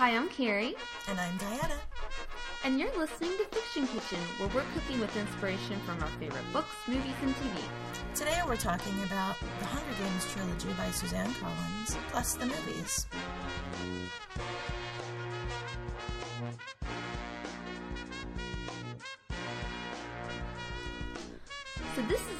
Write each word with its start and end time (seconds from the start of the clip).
Hi, 0.00 0.16
I'm 0.16 0.30
Carrie. 0.30 0.74
And 1.10 1.20
I'm 1.20 1.36
Diana. 1.36 1.74
And 2.64 2.80
you're 2.80 2.96
listening 2.96 3.32
to 3.36 3.44
Fiction 3.44 3.86
Kitchen, 3.86 4.18
where 4.38 4.48
we're 4.48 4.64
cooking 4.72 4.98
with 4.98 5.14
inspiration 5.14 5.78
from 5.80 6.00
our 6.00 6.08
favorite 6.18 6.50
books, 6.54 6.74
movies, 6.88 7.12
and 7.20 7.34
TV. 7.34 7.60
Today 8.14 8.40
we're 8.46 8.56
talking 8.56 8.94
about 9.04 9.36
the 9.58 9.66
Hunger 9.66 9.92
Games 10.02 10.32
trilogy 10.32 10.72
by 10.78 10.90
Suzanne 10.90 11.34
Collins, 11.34 11.98
plus 12.08 12.32
the 12.32 12.46
movies. 12.46 13.08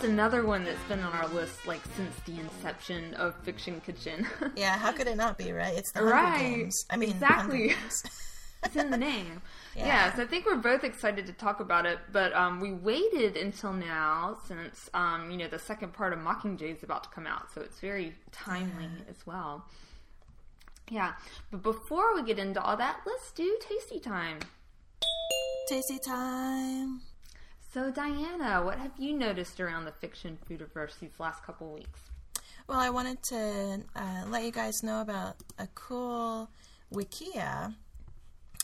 Is 0.00 0.08
another 0.08 0.46
one 0.46 0.64
that's 0.64 0.82
been 0.84 1.00
on 1.00 1.12
our 1.12 1.28
list 1.28 1.66
like 1.66 1.82
since 1.94 2.14
the 2.24 2.40
inception 2.40 3.12
of 3.14 3.34
Fiction 3.42 3.82
Kitchen. 3.84 4.26
yeah, 4.56 4.78
how 4.78 4.92
could 4.92 5.06
it 5.06 5.16
not 5.16 5.36
be, 5.36 5.52
right? 5.52 5.76
It's 5.76 5.92
the 5.92 5.98
Hunger 5.98 6.14
right. 6.14 6.40
Games. 6.40 6.86
I 6.88 6.96
mean, 6.96 7.10
exactly. 7.10 7.74
it's 8.64 8.76
in 8.76 8.90
the 8.90 8.96
name. 8.96 9.42
Yeah. 9.76 9.86
yeah. 9.86 10.16
so 10.16 10.24
I 10.24 10.26
think 10.26 10.46
we're 10.46 10.56
both 10.56 10.82
excited 10.82 11.26
to 11.26 11.32
talk 11.32 11.60
about 11.60 11.86
it, 11.86 12.00
but 12.10 12.34
um, 12.34 12.58
we 12.58 12.72
waited 12.72 13.36
until 13.36 13.72
now 13.72 14.38
since 14.48 14.90
um, 14.94 15.30
you 15.30 15.36
know 15.36 15.46
the 15.46 15.60
second 15.60 15.92
part 15.92 16.12
of 16.12 16.18
Mockingjay 16.18 16.76
is 16.76 16.82
about 16.82 17.04
to 17.04 17.10
come 17.10 17.24
out, 17.24 17.52
so 17.54 17.60
it's 17.60 17.78
very 17.78 18.16
timely 18.32 18.84
yeah. 18.84 19.08
as 19.08 19.24
well. 19.26 19.64
Yeah, 20.90 21.12
but 21.52 21.62
before 21.62 22.16
we 22.16 22.24
get 22.24 22.40
into 22.40 22.60
all 22.60 22.76
that, 22.78 23.02
let's 23.06 23.30
do 23.30 23.56
tasty 23.60 24.00
time. 24.00 24.38
Tasty 25.68 26.00
time. 26.00 27.02
So, 27.72 27.88
Diana, 27.92 28.64
what 28.64 28.78
have 28.78 28.90
you 28.98 29.16
noticed 29.16 29.60
around 29.60 29.84
the 29.84 29.92
fiction 29.92 30.36
foodiverse 30.48 30.98
these 30.98 31.20
last 31.20 31.44
couple 31.44 31.72
weeks? 31.72 32.00
Well, 32.66 32.80
I 32.80 32.90
wanted 32.90 33.22
to 33.28 33.84
uh, 33.94 34.24
let 34.28 34.42
you 34.42 34.50
guys 34.50 34.82
know 34.82 35.00
about 35.00 35.36
a 35.56 35.68
cool 35.76 36.50
Wikia. 36.92 37.72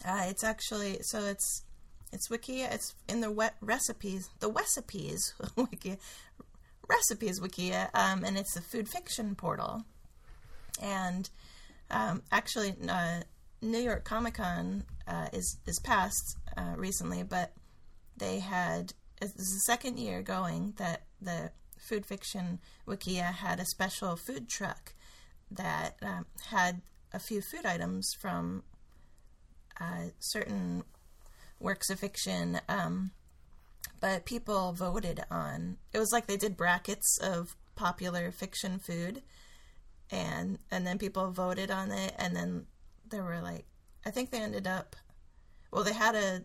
Uh, 0.04 0.24
it's 0.26 0.42
actually 0.42 0.98
so 1.02 1.24
it's 1.24 1.62
it's 2.12 2.28
Wikia. 2.28 2.72
It's 2.74 2.96
in 3.08 3.20
the 3.20 3.30
wet 3.30 3.54
recipes, 3.60 4.28
the 4.40 4.50
recipes 4.50 5.34
Wikia, 5.56 5.98
recipes 6.88 7.38
Wikia, 7.38 7.88
um, 7.94 8.24
and 8.24 8.36
it's 8.36 8.56
a 8.56 8.60
food 8.60 8.88
fiction 8.88 9.36
portal. 9.36 9.84
And 10.82 11.30
um, 11.92 12.24
actually, 12.32 12.74
uh, 12.88 13.20
New 13.62 13.78
York 13.78 14.04
Comic 14.04 14.34
Con 14.34 14.82
uh, 15.06 15.28
is 15.32 15.58
is 15.68 15.78
passed 15.78 16.38
uh, 16.56 16.74
recently, 16.76 17.22
but 17.22 17.52
they 18.16 18.40
had 18.40 18.92
this 19.20 19.30
is 19.36 19.54
the 19.54 19.72
second 19.72 19.98
year 19.98 20.22
going 20.22 20.74
that 20.76 21.02
the 21.20 21.50
food 21.78 22.04
fiction 22.04 22.58
wikia 22.86 23.32
had 23.32 23.60
a 23.60 23.64
special 23.64 24.16
food 24.16 24.48
truck 24.48 24.94
that 25.50 25.96
um, 26.02 26.26
had 26.50 26.82
a 27.12 27.18
few 27.18 27.40
food 27.40 27.64
items 27.64 28.12
from 28.20 28.62
uh, 29.80 30.10
certain 30.18 30.82
works 31.60 31.90
of 31.90 32.00
fiction 32.00 32.60
um, 32.68 33.10
but 34.00 34.24
people 34.24 34.72
voted 34.72 35.22
on 35.30 35.76
it 35.92 35.98
was 35.98 36.12
like 36.12 36.26
they 36.26 36.36
did 36.36 36.56
brackets 36.56 37.18
of 37.22 37.56
popular 37.74 38.30
fiction 38.30 38.78
food 38.78 39.22
and 40.10 40.58
and 40.70 40.86
then 40.86 40.98
people 40.98 41.30
voted 41.30 41.70
on 41.70 41.90
it 41.90 42.14
and 42.18 42.34
then 42.34 42.66
there 43.08 43.22
were 43.22 43.40
like 43.40 43.64
i 44.04 44.10
think 44.10 44.30
they 44.30 44.40
ended 44.40 44.66
up 44.66 44.96
well 45.70 45.84
they 45.84 45.92
had 45.92 46.14
a 46.14 46.42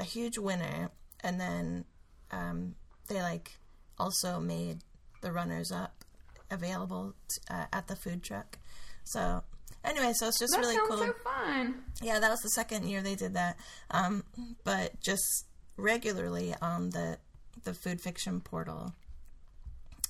a 0.00 0.04
huge 0.04 0.38
winner, 0.38 0.90
and 1.22 1.40
then 1.40 1.84
um, 2.30 2.74
they 3.08 3.20
like 3.20 3.52
also 3.98 4.40
made 4.40 4.78
the 5.20 5.32
runners 5.32 5.72
up 5.72 6.04
available 6.50 7.14
t- 7.28 7.40
uh, 7.50 7.66
at 7.72 7.88
the 7.88 7.96
food 7.96 8.22
truck. 8.22 8.58
So 9.04 9.42
anyway, 9.84 10.12
so 10.14 10.28
it's 10.28 10.38
just 10.38 10.52
that 10.52 10.60
really 10.60 10.78
cool. 10.88 10.98
So 10.98 11.14
fun. 11.24 11.82
Yeah, 12.02 12.20
that 12.20 12.30
was 12.30 12.40
the 12.40 12.50
second 12.50 12.88
year 12.88 13.02
they 13.02 13.14
did 13.14 13.34
that. 13.34 13.56
Um, 13.90 14.24
but 14.64 15.00
just 15.00 15.46
regularly 15.76 16.54
on 16.60 16.90
the 16.90 17.18
the 17.64 17.74
food 17.74 18.00
fiction 18.00 18.40
portal, 18.40 18.94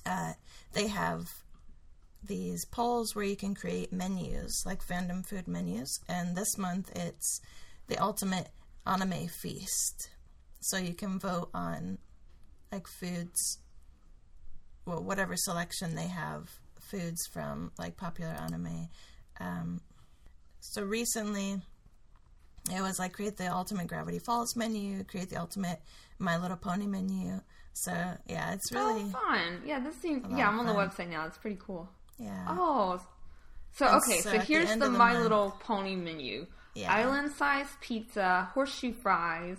uh, 0.05 0.33
they 0.73 0.87
have 0.87 1.25
these 2.23 2.65
polls 2.65 3.15
where 3.15 3.25
you 3.25 3.35
can 3.37 3.55
create 3.55 3.93
menus 3.93 4.63
like 4.65 4.85
fandom 4.85 5.25
food 5.25 5.47
menus, 5.47 5.99
and 6.07 6.35
this 6.35 6.57
month 6.57 6.91
it's 6.95 7.41
the 7.87 7.97
ultimate 7.97 8.49
anime 8.89 9.27
feast. 9.27 10.09
So 10.61 10.77
you 10.77 10.93
can 10.93 11.19
vote 11.19 11.49
on 11.53 11.99
like 12.71 12.87
foods, 12.87 13.59
well, 14.85 15.03
whatever 15.03 15.35
selection 15.35 15.95
they 15.95 16.07
have, 16.07 16.49
foods 16.79 17.25
from 17.31 17.71
like 17.77 17.97
popular 17.97 18.31
anime. 18.31 18.89
Um, 19.39 19.81
so 20.59 20.83
recently, 20.83 21.61
it 22.71 22.81
was 22.81 22.99
like 22.99 23.13
create 23.13 23.37
the 23.37 23.47
ultimate 23.47 23.87
Gravity 23.87 24.19
Falls 24.19 24.55
menu, 24.55 25.03
create 25.03 25.29
the 25.29 25.37
ultimate 25.37 25.79
My 26.19 26.37
Little 26.37 26.57
Pony 26.57 26.87
menu. 26.87 27.39
So 27.73 27.93
yeah, 28.27 28.53
it's 28.53 28.71
really 28.71 29.03
oh, 29.03 29.19
fun. 29.27 29.61
Yeah, 29.65 29.79
this 29.79 29.95
seems. 29.95 30.25
Yeah, 30.35 30.49
I'm 30.49 30.59
on 30.59 30.65
the 30.65 30.73
website 30.73 31.09
now. 31.09 31.25
It's 31.25 31.37
pretty 31.37 31.57
cool. 31.61 31.89
Yeah. 32.17 32.45
Oh, 32.49 32.99
so 33.73 33.87
okay. 33.87 34.19
So, 34.19 34.31
so 34.31 34.39
here's 34.39 34.73
the, 34.73 34.79
the, 34.79 34.89
My 34.89 35.13
month, 35.13 35.23
Little 35.23 35.51
Pony 35.61 35.95
menu. 35.95 36.45
Yeah. 36.79 36.93
Island 36.93 37.31
size 37.33 37.67
pizza, 37.81 38.49
horseshoe 38.53 38.93
fries, 38.93 39.57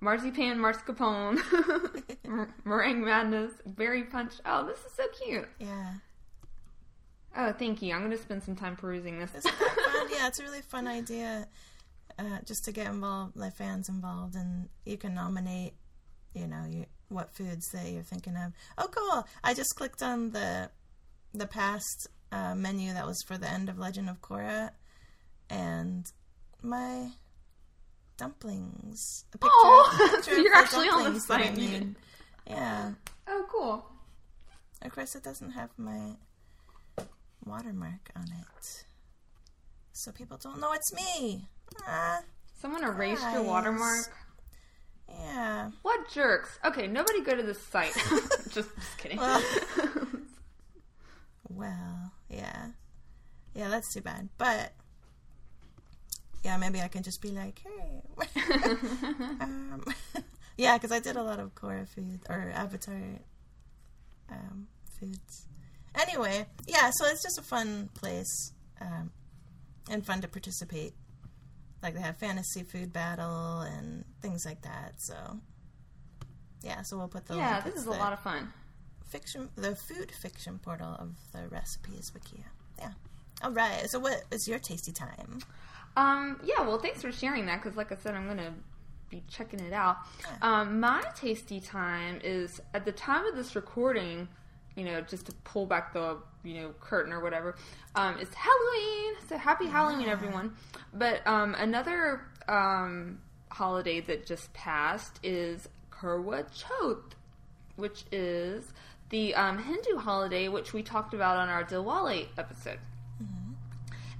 marzipan 0.00 0.58
mascarpone, 0.58 1.38
meringue 2.64 3.04
madness, 3.04 3.52
berry 3.64 4.02
punch. 4.04 4.34
Oh, 4.44 4.66
this 4.66 4.78
is 4.78 4.92
so 4.96 5.04
cute. 5.24 5.48
Yeah. 5.60 5.94
Oh, 7.36 7.52
thank 7.52 7.80
you. 7.80 7.94
I'm 7.94 8.00
going 8.00 8.10
to 8.10 8.18
spend 8.18 8.42
some 8.42 8.56
time 8.56 8.76
perusing 8.76 9.18
this. 9.18 9.30
It's 9.34 9.48
fun. 9.48 9.68
Yeah, 10.10 10.26
it's 10.26 10.40
a 10.40 10.42
really 10.42 10.60
fun 10.62 10.86
idea. 10.86 11.46
Uh, 12.18 12.38
just 12.44 12.64
to 12.64 12.72
get 12.72 12.88
involved, 12.88 13.36
let 13.36 13.56
fans 13.56 13.88
involved, 13.88 14.34
and 14.34 14.68
you 14.84 14.98
can 14.98 15.14
nominate, 15.14 15.74
you 16.34 16.46
know, 16.46 16.64
you, 16.68 16.86
what 17.08 17.30
foods 17.34 17.70
that 17.72 17.88
you're 17.88 18.02
thinking 18.02 18.36
of. 18.36 18.52
Oh, 18.76 18.88
cool! 18.88 19.26
I 19.42 19.54
just 19.54 19.74
clicked 19.76 20.02
on 20.02 20.30
the 20.30 20.70
the 21.32 21.46
past 21.46 22.08
uh, 22.30 22.54
menu 22.54 22.92
that 22.92 23.06
was 23.06 23.22
for 23.26 23.38
the 23.38 23.48
end 23.48 23.70
of 23.70 23.78
Legend 23.78 24.10
of 24.10 24.20
Korra, 24.20 24.70
and 25.48 26.04
my 26.62 27.10
dumplings. 28.16 29.24
A 29.34 29.38
picture, 29.38 29.50
oh, 29.52 29.98
a 30.04 30.08
picture 30.16 30.34
so 30.34 30.40
you're 30.40 30.54
actually 30.54 30.88
on 30.88 31.14
the 31.14 31.20
site. 31.20 31.58
Yeah. 32.46 32.92
Oh, 33.28 33.46
cool. 33.50 33.86
Of 34.82 34.92
course, 34.92 35.14
it 35.14 35.22
doesn't 35.22 35.52
have 35.52 35.70
my 35.76 36.16
watermark 37.44 38.10
on 38.16 38.24
it, 38.24 38.84
so 39.92 40.10
people 40.12 40.36
don't 40.38 40.60
know 40.60 40.72
it's 40.72 40.92
me. 40.92 41.46
Ah, 41.86 42.20
Someone 42.60 42.84
erased 42.84 43.22
guys. 43.22 43.34
your 43.34 43.42
watermark. 43.42 44.12
Yeah. 45.08 45.70
What 45.82 46.10
jerks? 46.10 46.58
Okay, 46.64 46.86
nobody 46.86 47.22
go 47.22 47.34
to 47.34 47.42
this 47.42 47.60
site. 47.60 47.92
just, 48.50 48.54
just 48.54 48.98
kidding. 48.98 49.18
Well, 49.18 49.42
well, 51.48 52.12
yeah, 52.28 52.66
yeah, 53.54 53.68
that's 53.68 53.92
too 53.92 54.00
bad. 54.00 54.28
But 54.38 54.72
yeah, 56.44 56.56
maybe 56.56 56.80
I 56.80 56.88
can 56.88 57.02
just 57.02 57.22
be 57.22 57.30
like, 57.30 57.60
hey. 57.62 58.02
um, 59.40 59.84
yeah, 60.56 60.76
because 60.76 60.92
I 60.92 61.00
did 61.00 61.16
a 61.16 61.22
lot 61.22 61.38
of 61.38 61.54
Korra 61.54 61.88
food 61.88 62.20
or 62.28 62.52
Avatar 62.54 63.00
um, 64.30 64.66
foods. 64.98 65.46
Anyway, 65.94 66.46
yeah, 66.66 66.90
so 66.92 67.06
it's 67.06 67.22
just 67.22 67.38
a 67.38 67.42
fun 67.42 67.90
place 67.94 68.52
um, 68.80 69.10
and 69.90 70.04
fun 70.04 70.20
to 70.22 70.28
participate. 70.28 70.94
Like 71.82 71.94
they 71.94 72.00
have 72.00 72.16
fantasy 72.16 72.62
food 72.62 72.92
battle 72.92 73.60
and 73.60 74.04
things 74.20 74.44
like 74.46 74.62
that. 74.62 74.94
So 74.98 75.14
yeah, 76.62 76.82
so 76.82 76.96
we'll 76.96 77.08
put 77.08 77.26
the 77.26 77.36
yeah. 77.36 77.60
This 77.60 77.74
is 77.74 77.86
a 77.86 77.90
lot 77.90 78.12
of 78.12 78.20
fun. 78.20 78.52
Fiction, 79.08 79.50
the 79.56 79.76
food 79.76 80.10
fiction 80.22 80.58
portal 80.58 80.96
of 80.98 81.14
the 81.32 81.48
recipes 81.48 82.10
wikia. 82.16 82.44
Yeah. 82.78 82.92
All 83.42 83.50
right. 83.50 83.88
So 83.90 83.98
what 83.98 84.22
is 84.30 84.48
your 84.48 84.58
tasty 84.58 84.92
time? 84.92 85.40
Um, 85.96 86.40
yeah, 86.44 86.62
well, 86.62 86.78
thanks 86.78 87.02
for 87.02 87.12
sharing 87.12 87.46
that 87.46 87.62
because, 87.62 87.76
like 87.76 87.92
I 87.92 87.96
said, 87.96 88.14
I'm 88.14 88.24
going 88.26 88.38
to 88.38 88.52
be 89.10 89.22
checking 89.28 89.60
it 89.60 89.72
out. 89.72 89.98
Um, 90.40 90.80
my 90.80 91.02
tasty 91.14 91.60
time 91.60 92.20
is 92.24 92.60
at 92.74 92.84
the 92.84 92.92
time 92.92 93.26
of 93.26 93.36
this 93.36 93.54
recording, 93.54 94.26
you 94.74 94.84
know, 94.84 95.02
just 95.02 95.26
to 95.26 95.32
pull 95.44 95.66
back 95.66 95.92
the 95.92 96.16
you 96.44 96.54
know 96.54 96.74
curtain 96.80 97.12
or 97.12 97.20
whatever. 97.20 97.56
Um, 97.94 98.16
it's 98.18 98.34
Halloween, 98.34 99.14
so 99.28 99.36
happy 99.36 99.66
Halloween, 99.66 100.08
everyone! 100.08 100.54
But 100.94 101.24
um, 101.26 101.54
another 101.54 102.22
um, 102.48 103.20
holiday 103.50 104.00
that 104.00 104.26
just 104.26 104.52
passed 104.54 105.20
is 105.22 105.68
Karwa 105.90 106.46
Chauth, 106.50 107.12
which 107.76 108.04
is 108.10 108.72
the 109.10 109.34
um, 109.34 109.58
Hindu 109.58 109.98
holiday 109.98 110.48
which 110.48 110.72
we 110.72 110.82
talked 110.82 111.12
about 111.12 111.36
on 111.36 111.50
our 111.50 111.64
Diwali 111.64 112.28
episode. 112.38 112.78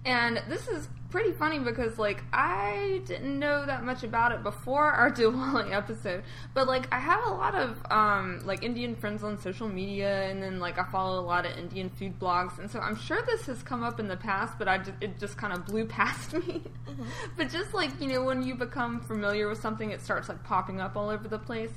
And 0.05 0.43
this 0.49 0.67
is 0.67 0.89
pretty 1.13 1.33
funny 1.33 1.59
because 1.59 1.99
like 1.99 2.25
I 2.33 3.03
didn't 3.05 3.39
know 3.39 3.67
that 3.67 3.85
much 3.85 4.03
about 4.03 4.33
it 4.33 4.43
before 4.43 4.91
our 4.91 5.11
Diwali 5.13 5.73
episode, 5.73 6.25
but 6.55 6.67
like 6.67 6.93
I 6.93 6.99
have 6.99 7.25
a 7.25 7.31
lot 7.31 7.55
of 7.55 7.79
um, 7.91 8.41
like 8.45 8.65
Indian 8.65 8.97
friends 8.97 9.23
on 9.23 9.39
social 9.39 9.69
media, 9.69 10.29
and 10.29 10.43
then 10.43 10.59
like 10.59 10.79
I 10.79 10.85
follow 10.91 11.21
a 11.21 11.25
lot 11.25 11.47
of 11.47 11.57
Indian 11.57 11.91
food 11.91 12.19
blogs, 12.19 12.59
and 12.59 12.69
so 12.69 12.81
I'm 12.81 12.97
sure 12.97 13.23
this 13.27 13.47
has 13.47 13.63
come 13.63 13.85
up 13.85 14.01
in 14.01 14.09
the 14.09 14.17
past, 14.17 14.59
but 14.59 14.67
I 14.67 14.79
just, 14.79 14.93
it 15.01 15.21
just 15.21 15.37
kind 15.37 15.53
of 15.53 15.67
blew 15.67 15.85
past 15.99 16.33
me. 16.33 16.63
Mm-hmm. 16.89 17.05
but 17.37 17.51
just 17.51 17.73
like 17.75 18.01
you 18.01 18.09
know 18.09 18.25
when 18.25 18.43
you 18.43 18.57
become 18.57 19.01
familiar 19.01 19.49
with 19.49 19.61
something, 19.61 19.91
it 19.91 20.01
starts 20.01 20.29
like 20.29 20.43
popping 20.43 20.81
up 20.81 20.97
all 20.97 21.11
over 21.11 21.29
the 21.29 21.39
place. 21.39 21.73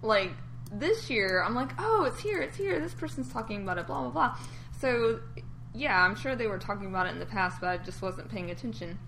Like 0.00 0.30
this 0.72 1.10
year, 1.10 1.42
I'm 1.44 1.56
like, 1.56 1.72
oh, 1.78 2.04
it's 2.04 2.20
here, 2.20 2.40
it's 2.40 2.56
here. 2.56 2.80
This 2.80 2.94
person's 2.94 3.30
talking 3.30 3.62
about 3.62 3.76
it, 3.76 3.86
blah 3.86 4.02
blah 4.02 4.10
blah. 4.10 4.38
So 4.80 5.18
yeah, 5.74 6.02
I'm 6.02 6.16
sure 6.16 6.34
they 6.34 6.46
were 6.46 6.58
talking 6.58 6.86
about 6.86 7.06
it 7.06 7.10
in 7.10 7.18
the 7.18 7.26
past, 7.26 7.60
but 7.60 7.68
I 7.68 7.76
just 7.78 8.02
wasn't 8.02 8.30
paying 8.30 8.50
attention. 8.50 8.98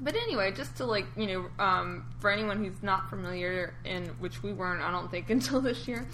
But 0.00 0.16
anyway, 0.16 0.52
just 0.52 0.76
to 0.78 0.86
like 0.86 1.06
you 1.16 1.26
know, 1.26 1.64
um, 1.64 2.06
for 2.20 2.30
anyone 2.30 2.64
who's 2.64 2.82
not 2.82 3.08
familiar, 3.10 3.74
in 3.84 4.06
which 4.18 4.42
we 4.42 4.52
weren't, 4.52 4.82
I 4.82 4.90
don't 4.90 5.10
think 5.10 5.30
until 5.36 5.60
this 5.60 5.86
year. 5.86 6.06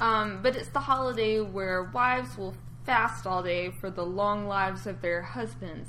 Um, 0.00 0.40
but 0.42 0.56
it's 0.56 0.68
the 0.68 0.80
holiday 0.80 1.40
where 1.40 1.84
wives 1.84 2.36
will 2.36 2.54
fast 2.84 3.26
all 3.26 3.42
day 3.42 3.70
for 3.70 3.90
the 3.90 4.04
long 4.04 4.46
lives 4.46 4.86
of 4.86 5.00
their 5.00 5.22
husbands. 5.22 5.88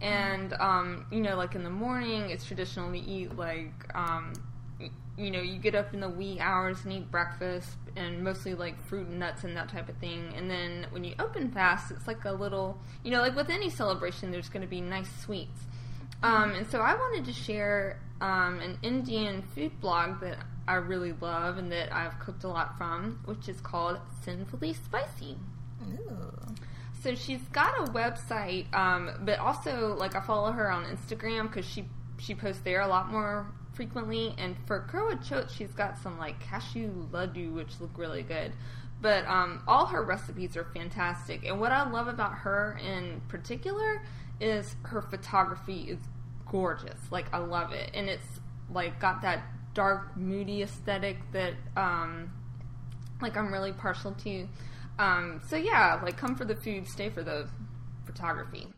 And 0.00 0.52
um, 0.54 1.06
you 1.10 1.20
know, 1.20 1.36
like 1.36 1.54
in 1.54 1.64
the 1.64 1.70
morning, 1.70 2.30
it's 2.30 2.44
traditional 2.44 2.92
to 2.92 2.98
eat 2.98 3.36
like 3.36 3.72
um, 3.94 4.32
you 5.18 5.30
know, 5.30 5.40
you 5.40 5.58
get 5.58 5.74
up 5.74 5.94
in 5.94 6.00
the 6.00 6.08
wee 6.08 6.38
hours 6.40 6.84
and 6.84 6.92
eat 6.92 7.10
breakfast 7.10 7.70
and 7.96 8.22
mostly 8.22 8.54
like 8.54 8.80
fruit 8.86 9.06
and 9.06 9.18
nuts 9.18 9.44
and 9.44 9.56
that 9.56 9.68
type 9.68 9.88
of 9.88 9.96
thing. 9.96 10.32
And 10.36 10.50
then 10.50 10.86
when 10.90 11.04
you 11.04 11.14
open 11.18 11.50
fast, 11.50 11.90
it's 11.90 12.06
like 12.06 12.24
a 12.24 12.32
little, 12.32 12.78
you 13.02 13.10
know, 13.10 13.20
like 13.20 13.34
with 13.34 13.48
any 13.48 13.70
celebration, 13.70 14.30
there's 14.30 14.48
going 14.48 14.62
to 14.62 14.68
be 14.68 14.80
nice 14.80 15.08
sweets. 15.22 15.60
Um, 16.22 16.52
and 16.52 16.66
so 16.70 16.80
I 16.80 16.94
wanted 16.94 17.24
to 17.26 17.32
share 17.32 18.00
um, 18.20 18.60
an 18.60 18.78
Indian 18.82 19.42
food 19.54 19.80
blog 19.80 20.20
that 20.20 20.38
I 20.68 20.74
really 20.74 21.14
love 21.20 21.58
and 21.58 21.70
that 21.72 21.94
I've 21.94 22.18
cooked 22.18 22.44
a 22.44 22.48
lot 22.48 22.76
from, 22.76 23.20
which 23.24 23.48
is 23.48 23.60
called 23.60 23.98
Sinfully 24.22 24.74
Spicy. 24.74 25.36
Ooh. 25.82 26.32
So 27.02 27.14
she's 27.14 27.42
got 27.52 27.88
a 27.88 27.92
website, 27.92 28.74
um, 28.74 29.10
but 29.22 29.38
also 29.38 29.94
like 29.94 30.16
I 30.16 30.20
follow 30.20 30.50
her 30.52 30.70
on 30.70 30.84
Instagram 30.84 31.44
because 31.44 31.64
she 31.64 31.84
she 32.18 32.34
posts 32.34 32.62
there 32.62 32.80
a 32.80 32.88
lot 32.88 33.12
more 33.12 33.46
frequently. 33.76 34.34
And 34.38 34.56
for 34.66 34.86
Chauth, 34.90 35.50
she's 35.56 35.72
got 35.72 35.98
some 35.98 36.18
like 36.18 36.40
cashew 36.40 37.08
laddu, 37.12 37.54
which 37.54 37.80
look 37.80 37.96
really 37.96 38.22
good. 38.22 38.52
But 39.00 39.26
um, 39.26 39.62
all 39.68 39.86
her 39.86 40.02
recipes 40.02 40.56
are 40.56 40.64
fantastic. 40.74 41.44
And 41.44 41.60
what 41.60 41.70
I 41.70 41.88
love 41.88 42.08
about 42.08 42.32
her 42.32 42.78
in 42.82 43.20
particular 43.28 44.02
is 44.40 44.74
her 44.82 45.02
photography 45.02 45.82
is 45.88 45.98
gorgeous. 46.50 46.98
Like 47.10 47.32
I 47.32 47.38
love 47.38 47.72
it, 47.72 47.90
and 47.94 48.08
it's 48.08 48.26
like 48.72 48.98
got 48.98 49.22
that 49.22 49.42
dark, 49.74 50.16
moody 50.16 50.62
aesthetic 50.62 51.18
that 51.32 51.52
um, 51.76 52.32
like 53.20 53.36
I'm 53.36 53.52
really 53.52 53.72
partial 53.72 54.12
to. 54.12 54.48
Um, 54.98 55.42
so 55.46 55.56
yeah, 55.56 56.00
like 56.02 56.16
come 56.16 56.34
for 56.34 56.46
the 56.46 56.56
food, 56.56 56.88
stay 56.88 57.10
for 57.10 57.22
the 57.22 57.48
photography. 58.06 58.68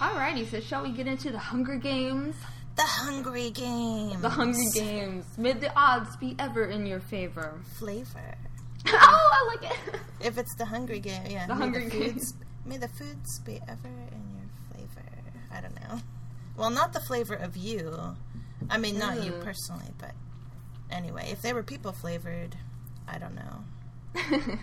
Alrighty, 0.00 0.50
so 0.50 0.60
shall 0.60 0.82
we 0.82 0.90
get 0.90 1.06
into 1.06 1.30
the 1.30 1.38
Hunger 1.38 1.76
Games? 1.76 2.34
The 2.76 2.82
Hungry 2.82 3.50
Games. 3.50 4.20
The 4.20 4.28
Hungry 4.28 4.66
Games. 4.74 5.26
May 5.38 5.52
the 5.52 5.72
odds 5.78 6.16
be 6.16 6.34
ever 6.38 6.64
in 6.64 6.86
your 6.86 7.00
favor. 7.00 7.60
Flavor. 7.78 8.34
oh, 8.88 9.30
I 9.32 9.56
like 9.56 9.70
it. 9.72 10.00
If 10.20 10.38
it's 10.38 10.54
the 10.56 10.64
Hungry 10.64 11.00
Game, 11.00 11.22
yeah. 11.28 11.46
The 11.46 11.54
Hungry 11.54 11.88
Games. 11.88 12.34
May 12.66 12.78
the 12.78 12.88
foods 12.88 13.40
be 13.40 13.60
ever 13.68 13.88
in 13.88 14.24
your 14.34 14.48
flavor. 14.72 15.06
I 15.52 15.60
don't 15.60 15.74
know. 15.76 16.00
Well, 16.56 16.70
not 16.70 16.92
the 16.92 17.00
flavor 17.00 17.34
of 17.34 17.56
you. 17.56 18.16
I 18.70 18.78
mean, 18.78 18.98
not 18.98 19.22
you 19.22 19.32
mm. 19.32 19.44
personally, 19.44 19.90
but 19.98 20.12
anyway, 20.90 21.28
if 21.30 21.42
they 21.42 21.52
were 21.52 21.62
people 21.62 21.92
flavored, 21.92 22.56
I 23.06 23.18
don't 23.18 23.34
know. 23.34 23.64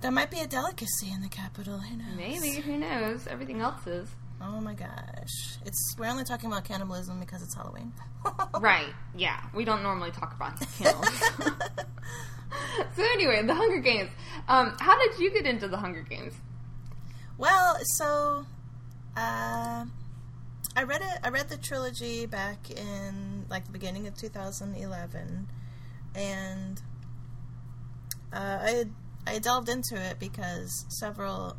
there 0.00 0.10
might 0.10 0.30
be 0.30 0.40
a 0.40 0.46
delicacy 0.46 1.10
in 1.12 1.22
the 1.22 1.28
Capitol. 1.28 1.78
Who 1.78 1.96
knows? 1.96 2.16
Maybe. 2.16 2.60
Who 2.60 2.78
knows? 2.78 3.26
Everything 3.26 3.60
else 3.60 3.86
is. 3.86 4.08
Oh 4.42 4.60
my 4.60 4.74
gosh. 4.74 5.58
It's 5.66 5.94
we're 5.98 6.06
only 6.06 6.24
talking 6.24 6.50
about 6.50 6.64
cannibalism 6.64 7.20
because 7.20 7.42
it's 7.42 7.54
Halloween. 7.54 7.92
right. 8.60 8.92
Yeah. 9.14 9.40
We 9.54 9.64
don't 9.64 9.82
normally 9.82 10.10
talk 10.10 10.34
about 10.34 10.58
cannibalism. 10.78 11.54
so 12.96 13.02
anyway, 13.12 13.42
the 13.42 13.54
Hunger 13.54 13.78
Games. 13.80 14.10
Um, 14.48 14.74
how 14.80 14.98
did 14.98 15.18
you 15.18 15.30
get 15.30 15.46
into 15.46 15.68
the 15.68 15.76
Hunger 15.76 16.02
Games? 16.02 16.34
Well, 17.36 17.78
so 17.96 18.46
uh, 19.16 19.84
I 20.76 20.82
read 20.84 21.02
it. 21.02 21.18
I 21.22 21.28
read 21.28 21.48
the 21.48 21.56
trilogy 21.56 22.26
back 22.26 22.70
in 22.70 23.46
like 23.48 23.66
the 23.66 23.72
beginning 23.72 24.06
of 24.06 24.16
2011, 24.16 25.48
and 26.14 26.82
uh, 28.32 28.58
I 28.60 28.84
I 29.26 29.38
delved 29.38 29.68
into 29.68 29.96
it 29.96 30.18
because 30.18 30.86
several 30.88 31.56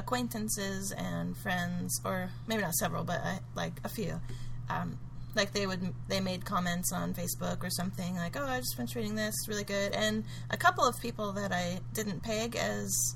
acquaintances 0.00 0.92
and 0.92 1.36
friends, 1.36 2.00
or 2.04 2.30
maybe 2.46 2.62
not 2.62 2.74
several, 2.74 3.04
but 3.04 3.20
I, 3.20 3.38
like 3.54 3.74
a 3.84 3.88
few, 3.88 4.20
um, 4.68 4.98
like 5.36 5.52
they 5.52 5.66
would 5.66 5.94
they 6.08 6.20
made 6.20 6.44
comments 6.44 6.92
on 6.92 7.14
Facebook 7.14 7.62
or 7.62 7.70
something 7.70 8.16
like, 8.16 8.36
"Oh, 8.36 8.44
I 8.44 8.58
just 8.58 8.76
finished 8.76 8.96
reading 8.96 9.14
this, 9.14 9.34
really 9.46 9.64
good," 9.64 9.92
and 9.92 10.24
a 10.50 10.56
couple 10.56 10.84
of 10.84 11.00
people 11.00 11.32
that 11.32 11.52
I 11.52 11.80
didn't 11.94 12.22
peg 12.22 12.56
as 12.56 13.14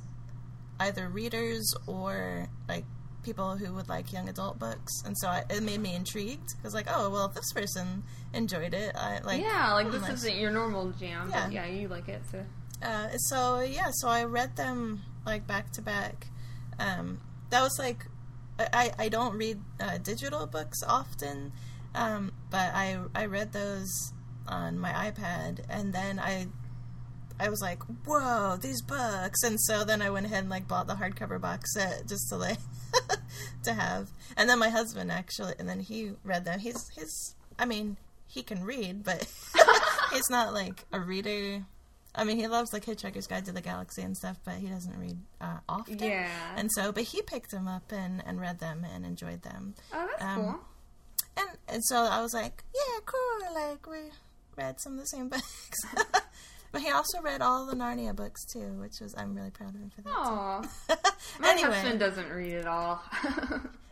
either 0.78 1.08
readers 1.08 1.74
or 1.86 2.48
like 2.68 2.84
people 3.24 3.56
who 3.56 3.72
would 3.74 3.88
like 3.88 4.12
young 4.12 4.28
adult 4.28 4.58
books, 4.58 5.02
and 5.04 5.16
so 5.18 5.28
I, 5.28 5.44
it 5.50 5.62
made 5.62 5.80
me 5.80 5.94
intrigued 5.94 6.56
because 6.56 6.74
like, 6.74 6.86
oh, 6.88 7.10
well, 7.10 7.26
if 7.26 7.34
this 7.34 7.52
person 7.52 8.04
enjoyed 8.32 8.74
it, 8.74 8.94
I 8.94 9.20
like 9.24 9.42
yeah, 9.42 9.72
like 9.72 9.90
this 9.90 10.08
isn't 10.08 10.36
your 10.36 10.50
normal 10.50 10.90
jam, 10.92 11.30
yeah. 11.30 11.44
but 11.44 11.52
yeah, 11.52 11.66
you 11.66 11.88
like 11.88 12.08
it, 12.08 12.22
so. 12.30 12.44
Uh, 12.82 13.08
so 13.16 13.60
yeah, 13.60 13.90
so 13.90 14.08
I 14.08 14.24
read 14.24 14.56
them 14.56 15.02
like 15.24 15.46
back 15.46 15.72
to 15.72 15.82
back, 15.82 16.28
um, 16.78 17.20
that 17.50 17.62
was 17.62 17.78
like 17.78 18.06
I, 18.58 18.92
I 18.98 19.08
don't 19.08 19.36
read 19.36 19.58
uh, 19.80 19.98
digital 19.98 20.46
books 20.46 20.82
often, 20.86 21.52
um, 21.94 22.32
but 22.50 22.72
I 22.74 22.98
I 23.14 23.26
read 23.26 23.52
those 23.52 24.12
on 24.46 24.78
my 24.78 24.90
iPad, 24.90 25.64
and 25.68 25.92
then 25.92 26.20
I 26.20 26.46
I 27.38 27.48
was 27.48 27.60
like, 27.60 27.82
whoa, 28.06 28.56
these 28.60 28.80
books, 28.80 29.42
and 29.42 29.60
so 29.60 29.84
then 29.84 30.00
I 30.00 30.10
went 30.10 30.26
ahead 30.26 30.40
and 30.40 30.50
like 30.50 30.68
bought 30.68 30.86
the 30.86 30.94
hardcover 30.94 31.40
box 31.40 31.74
set 31.74 32.06
just 32.06 32.28
to 32.28 32.36
like 32.36 32.58
to 33.64 33.72
have, 33.72 34.10
and 34.36 34.48
then 34.48 34.58
my 34.58 34.68
husband 34.68 35.10
actually, 35.10 35.54
and 35.58 35.68
then 35.68 35.80
he 35.80 36.12
read 36.22 36.44
them. 36.44 36.60
He's 36.60 36.88
he's 36.90 37.34
I 37.58 37.64
mean 37.64 37.96
he 38.28 38.42
can 38.42 38.64
read, 38.64 39.04
but 39.04 39.26
he's 40.12 40.30
not 40.30 40.54
like 40.54 40.84
a 40.92 41.00
reader 41.00 41.64
I 42.16 42.24
mean, 42.24 42.36
he 42.36 42.46
loves 42.46 42.72
like 42.72 42.84
Hitchhiker's 42.84 43.26
Guide 43.26 43.44
to 43.46 43.52
the 43.52 43.60
Galaxy 43.60 44.02
and 44.02 44.16
stuff, 44.16 44.38
but 44.44 44.54
he 44.54 44.68
doesn't 44.68 44.96
read 44.96 45.18
uh, 45.40 45.58
often. 45.68 45.98
Yeah. 45.98 46.28
And 46.56 46.70
so, 46.72 46.92
but 46.92 47.02
he 47.02 47.22
picked 47.22 47.50
them 47.50 47.66
up 47.66 47.90
and, 47.90 48.22
and 48.24 48.40
read 48.40 48.60
them 48.60 48.86
and 48.94 49.04
enjoyed 49.04 49.42
them. 49.42 49.74
Oh, 49.92 50.06
that's 50.10 50.22
um, 50.22 50.36
cool. 50.36 50.60
And 51.36 51.48
and 51.68 51.84
so 51.86 51.96
I 51.96 52.22
was 52.22 52.32
like, 52.32 52.62
yeah, 52.72 53.00
cool. 53.04 53.54
Like 53.54 53.86
we 53.88 54.10
read 54.56 54.80
some 54.80 54.94
of 54.94 55.00
the 55.00 55.06
same 55.06 55.28
books. 55.30 55.78
but 56.72 56.80
he 56.80 56.90
also 56.90 57.20
read 57.20 57.42
all 57.42 57.66
the 57.66 57.74
Narnia 57.74 58.14
books 58.14 58.44
too, 58.52 58.74
which 58.80 59.00
was 59.00 59.12
I'm 59.18 59.34
really 59.34 59.50
proud 59.50 59.74
of 59.74 59.80
him 59.80 59.90
for 59.90 60.02
that. 60.02 60.12
Aww. 60.12 60.68
My 61.40 61.50
anyway. 61.50 61.72
husband 61.72 61.98
doesn't 61.98 62.30
read 62.30 62.54
at 62.54 62.66
all. 62.66 63.02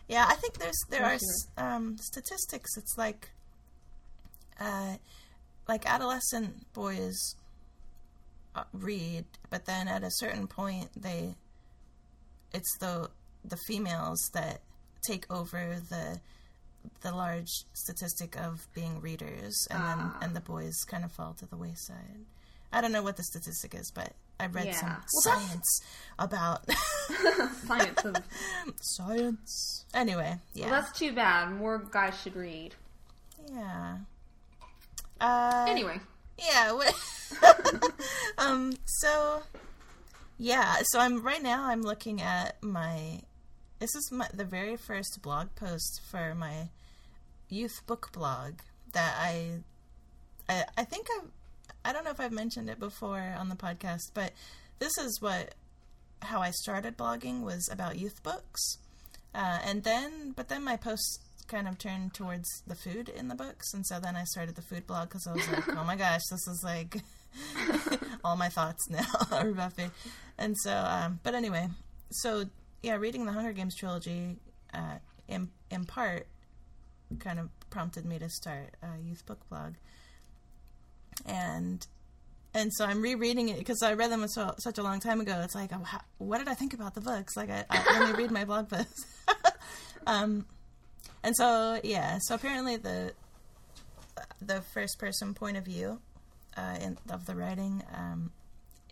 yeah, 0.09 0.27
I 0.29 0.37
think 0.37 0.59
there's 0.59 0.79
there 0.91 1.05
are 1.05 1.19
um, 1.57 1.97
statistics. 1.99 2.77
It's 2.77 2.97
like, 2.97 3.31
uh, 4.61 4.95
like 5.67 5.91
adolescent 5.91 6.73
boys 6.73 7.35
read, 8.73 9.25
but 9.51 9.67
then 9.67 9.89
at 9.89 10.03
a 10.03 10.11
certain 10.11 10.47
point 10.47 10.91
they 10.97 11.35
it's 12.53 12.77
the 12.79 13.11
the 13.45 13.57
females 13.67 14.31
that 14.35 14.61
take 15.07 15.31
over 15.33 15.77
the 15.89 16.21
the 17.01 17.13
large 17.13 17.51
statistic 17.75 18.37
of 18.37 18.67
being 18.75 19.01
readers 19.01 19.67
and 19.71 19.83
then 19.83 19.99
ah. 19.99 20.19
and 20.23 20.35
the 20.35 20.41
boys 20.41 20.85
kind 20.87 21.05
of 21.05 21.13
fall 21.13 21.35
to 21.35 21.47
the 21.47 21.57
wayside. 21.57 22.27
I 22.73 22.81
don't 22.81 22.93
know 22.93 23.03
what 23.03 23.17
the 23.17 23.23
statistic 23.23 23.75
is, 23.75 23.91
but 23.95 24.13
I 24.41 24.47
read 24.47 24.67
yeah. 24.67 24.73
some 24.73 24.89
well, 24.89 25.39
science 25.39 25.81
about 26.19 26.65
science. 27.67 28.05
of... 28.05 28.17
science. 28.81 29.85
Anyway, 29.95 30.37
yeah. 30.55 30.71
Well, 30.71 30.81
that's 30.81 30.99
too 30.99 31.13
bad. 31.13 31.53
More 31.53 31.79
guys 31.79 32.21
should 32.21 32.35
read. 32.35 32.75
Yeah. 33.51 33.99
Uh, 35.21 35.67
anyway. 35.69 36.01
Yeah. 36.45 36.79
um. 38.39 38.75
So. 38.85 39.43
Yeah. 40.39 40.77
So 40.85 41.01
I'm 41.01 41.23
right 41.23 41.43
now. 41.43 41.65
I'm 41.65 41.83
looking 41.83 42.21
at 42.21 42.63
my. 42.63 43.21
This 43.79 43.95
is 43.95 44.11
my 44.13 44.29
the 44.33 44.45
very 44.45 44.77
first 44.77 45.21
blog 45.23 45.55
post 45.57 46.01
for 46.11 46.35
my 46.35 46.69
youth 47.49 47.83
book 47.87 48.11
blog 48.13 48.55
that 48.93 49.15
I. 49.19 49.61
I, 50.49 50.65
I 50.77 50.85
think 50.85 51.07
I've. 51.17 51.29
I 51.85 51.93
don't 51.93 52.05
know 52.05 52.11
if 52.11 52.21
I've 52.21 52.33
mentioned 52.33 52.71
it 52.71 52.79
before 52.79 53.35
on 53.39 53.49
the 53.49 53.57
podcast, 53.57 54.13
but 54.15 54.33
this 54.79 54.97
is 54.99 55.19
what 55.21 55.55
how 56.23 56.41
I 56.41 56.51
started 56.51 56.97
blogging 56.97 57.43
was 57.43 57.69
about 57.71 57.99
youth 57.99 58.23
books, 58.23 58.79
uh, 59.35 59.59
and 59.65 59.83
then 59.83 60.33
but 60.37 60.49
then 60.49 60.65
my 60.65 60.77
posts 60.77 61.19
kind 61.53 61.69
of 61.69 61.79
turned 61.79 62.15
towards 62.15 62.49
the 62.67 62.75
food 62.75 63.11
in 63.11 63.29
the 63.29 63.35
books, 63.35 63.75
and 63.75 63.87
so 63.87 64.01
then 64.01 64.17
I 64.17 64.25
started 64.25 64.57
the 64.57 64.63
food 64.63 64.87
blog 64.87 65.11
because 65.11 65.27
I 65.27 65.35
was 65.35 65.49
like, 65.49 65.69
oh 65.77 65.85
my 65.85 65.97
gosh, 66.05 66.23
this 66.31 66.49
is 66.49 66.63
like 66.65 66.97
all 68.25 68.37
my 68.37 68.49
thoughts 68.49 68.89
now 68.89 69.05
are 69.33 69.49
about 69.49 69.75
food, 69.75 69.91
and 70.39 70.57
so 70.59 70.73
um, 70.73 71.21
but 71.23 71.35
anyway, 71.35 71.69
so 72.11 72.45
yeah, 72.83 72.97
reading 72.97 73.27
the 73.27 73.33
Hunger 73.33 73.53
Games 73.53 73.77
trilogy 73.77 74.37
uh, 74.73 74.97
in 75.29 75.51
in 75.71 75.85
part 75.85 76.27
kind 77.21 77.39
of 77.39 77.51
prompted 77.69 78.07
me 78.07 78.19
to 78.19 78.31
start 78.31 78.75
a 78.83 78.99
youth 79.07 79.25
book 79.27 79.39
blog, 79.51 79.75
and 81.27 81.87
and 82.55 82.73
so 82.75 82.87
I'm 82.87 83.03
rereading 83.03 83.51
it 83.51 83.59
because 83.59 83.83
I 83.83 83.93
read 83.93 84.11
them 84.11 84.27
so, 84.29 84.55
such 84.59 84.79
a 84.79 84.83
long 84.83 85.01
time 85.01 85.21
ago. 85.21 85.41
It's 85.45 85.55
like, 85.55 85.71
oh, 85.73 85.83
how, 85.83 86.01
what 86.19 86.39
did 86.39 86.49
I 86.49 86.55
think 86.55 86.75
about 86.75 86.95
the 86.95 87.01
books? 87.01 87.35
Like, 87.35 87.51
I, 87.51 87.65
I 87.71 87.99
let 87.99 88.11
me 88.11 88.23
read 88.23 88.31
my 88.31 88.45
blog 88.45 88.69
posts. 88.69 89.07
um, 90.07 90.45
and 91.23 91.37
so 91.37 91.81
yeah, 91.83 92.19
so 92.23 92.35
apparently 92.35 92.77
the 92.77 93.13
the 94.41 94.63
first 94.75 94.99
person 94.99 95.35
point 95.35 95.57
of 95.57 95.65
view 95.65 96.01
uh, 96.57 96.77
in, 96.81 96.99
of 97.11 97.27
the 97.27 97.35
writing, 97.35 97.83
um, 97.97 98.31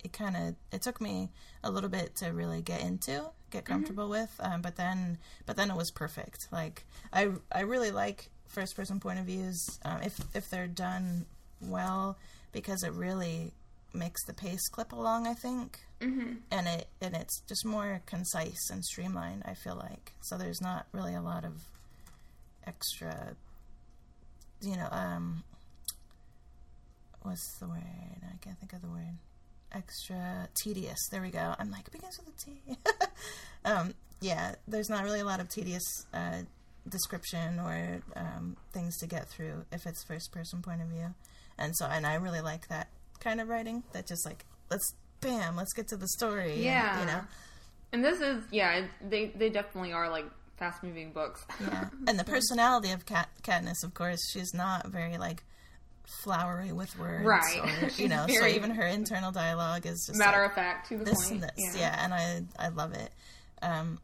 it 0.02 0.12
kind 0.12 0.36
of 0.36 0.54
it 0.72 0.82
took 0.82 1.00
me 1.00 1.30
a 1.62 1.70
little 1.70 1.90
bit 1.90 2.16
to 2.16 2.28
really 2.30 2.62
get 2.62 2.80
into, 2.82 3.24
get 3.50 3.64
comfortable 3.64 4.04
mm-hmm. 4.04 4.22
with. 4.22 4.34
Um, 4.40 4.62
but 4.62 4.76
then, 4.76 5.18
but 5.46 5.56
then 5.56 5.70
it 5.70 5.76
was 5.76 5.90
perfect. 5.90 6.48
Like 6.50 6.84
I 7.12 7.30
I 7.52 7.60
really 7.60 7.90
like 7.90 8.30
first 8.48 8.76
person 8.76 9.00
point 9.00 9.18
of 9.18 9.26
views 9.26 9.78
um, 9.84 10.02
if 10.02 10.18
if 10.34 10.48
they're 10.50 10.66
done 10.66 11.26
well 11.60 12.16
because 12.52 12.82
it 12.82 12.92
really 12.92 13.52
makes 13.92 14.24
the 14.24 14.32
pace 14.32 14.68
clip 14.68 14.92
along. 14.92 15.26
I 15.26 15.34
think, 15.34 15.80
mm-hmm. 16.00 16.34
and 16.50 16.68
it 16.68 16.86
and 17.00 17.14
it's 17.14 17.40
just 17.48 17.66
more 17.66 18.02
concise 18.06 18.70
and 18.70 18.84
streamlined. 18.84 19.42
I 19.44 19.54
feel 19.54 19.76
like 19.76 20.12
so 20.22 20.38
there's 20.38 20.60
not 20.60 20.86
really 20.92 21.14
a 21.14 21.22
lot 21.22 21.44
of 21.44 21.52
extra, 22.70 23.36
you 24.60 24.76
know, 24.76 24.88
um, 24.90 25.42
what's 27.22 27.58
the 27.58 27.68
word? 27.68 27.82
I 28.22 28.36
can't 28.40 28.58
think 28.58 28.72
of 28.72 28.82
the 28.82 28.88
word. 28.88 29.18
Extra 29.72 30.48
tedious. 30.62 30.98
There 31.10 31.22
we 31.22 31.30
go. 31.30 31.54
I'm 31.58 31.70
like 31.70 31.86
it 31.86 31.92
begins 31.92 32.18
with 32.18 32.28
a 32.28 32.38
T. 32.38 32.78
um, 33.64 33.94
yeah, 34.20 34.54
there's 34.66 34.88
not 34.88 35.04
really 35.04 35.20
a 35.20 35.24
lot 35.24 35.40
of 35.40 35.48
tedious 35.48 36.06
uh, 36.12 36.42
description 36.88 37.60
or 37.60 38.02
um, 38.16 38.56
things 38.72 38.96
to 38.98 39.06
get 39.06 39.28
through 39.28 39.64
if 39.70 39.86
it's 39.86 40.02
first 40.04 40.32
person 40.32 40.62
point 40.62 40.82
of 40.82 40.88
view 40.88 41.14
and 41.60 41.76
so 41.76 41.86
and 41.86 42.06
I 42.06 42.14
really 42.14 42.40
like 42.40 42.66
that 42.68 42.88
kind 43.20 43.40
of 43.40 43.48
writing. 43.48 43.84
That 43.92 44.06
just 44.06 44.26
like 44.26 44.44
let's 44.70 44.94
bam, 45.20 45.56
let's 45.56 45.72
get 45.74 45.86
to 45.88 45.96
the 45.96 46.08
story. 46.08 46.64
Yeah, 46.64 46.92
and, 46.92 47.00
you 47.00 47.06
know. 47.06 47.20
And 47.92 48.04
this 48.04 48.20
is 48.20 48.42
yeah, 48.50 48.86
they 49.06 49.26
they 49.36 49.50
definitely 49.50 49.92
are 49.92 50.08
like 50.10 50.24
fast 50.60 50.84
moving 50.84 51.10
books. 51.10 51.44
yeah, 51.60 51.88
and 52.06 52.16
the 52.16 52.24
personality 52.24 52.92
of 52.92 53.04
Kat, 53.04 53.28
Katniss, 53.42 53.82
of 53.82 53.94
course, 53.94 54.20
she's 54.32 54.54
not 54.54 54.86
very 54.86 55.18
like 55.18 55.42
flowery 56.22 56.72
with 56.72 56.96
words, 56.98 57.24
right? 57.24 57.60
Or, 57.82 57.88
you 57.96 58.08
know, 58.14 58.26
so 58.28 58.46
even 58.46 58.70
her 58.70 58.86
internal 58.86 59.32
dialogue 59.32 59.86
is 59.86 60.04
just 60.06 60.18
matter 60.18 60.42
like, 60.42 60.50
of 60.50 60.54
fact 60.54 60.88
to 60.90 60.98
the 60.98 61.04
this 61.04 61.28
point. 61.28 61.42
And 61.42 61.42
this. 61.42 61.74
Yeah. 61.74 61.80
yeah, 61.80 62.04
and 62.04 62.14
I 62.14 62.66
I 62.66 62.68
love 62.68 62.92
it. 62.92 63.10
Um, 63.62 63.98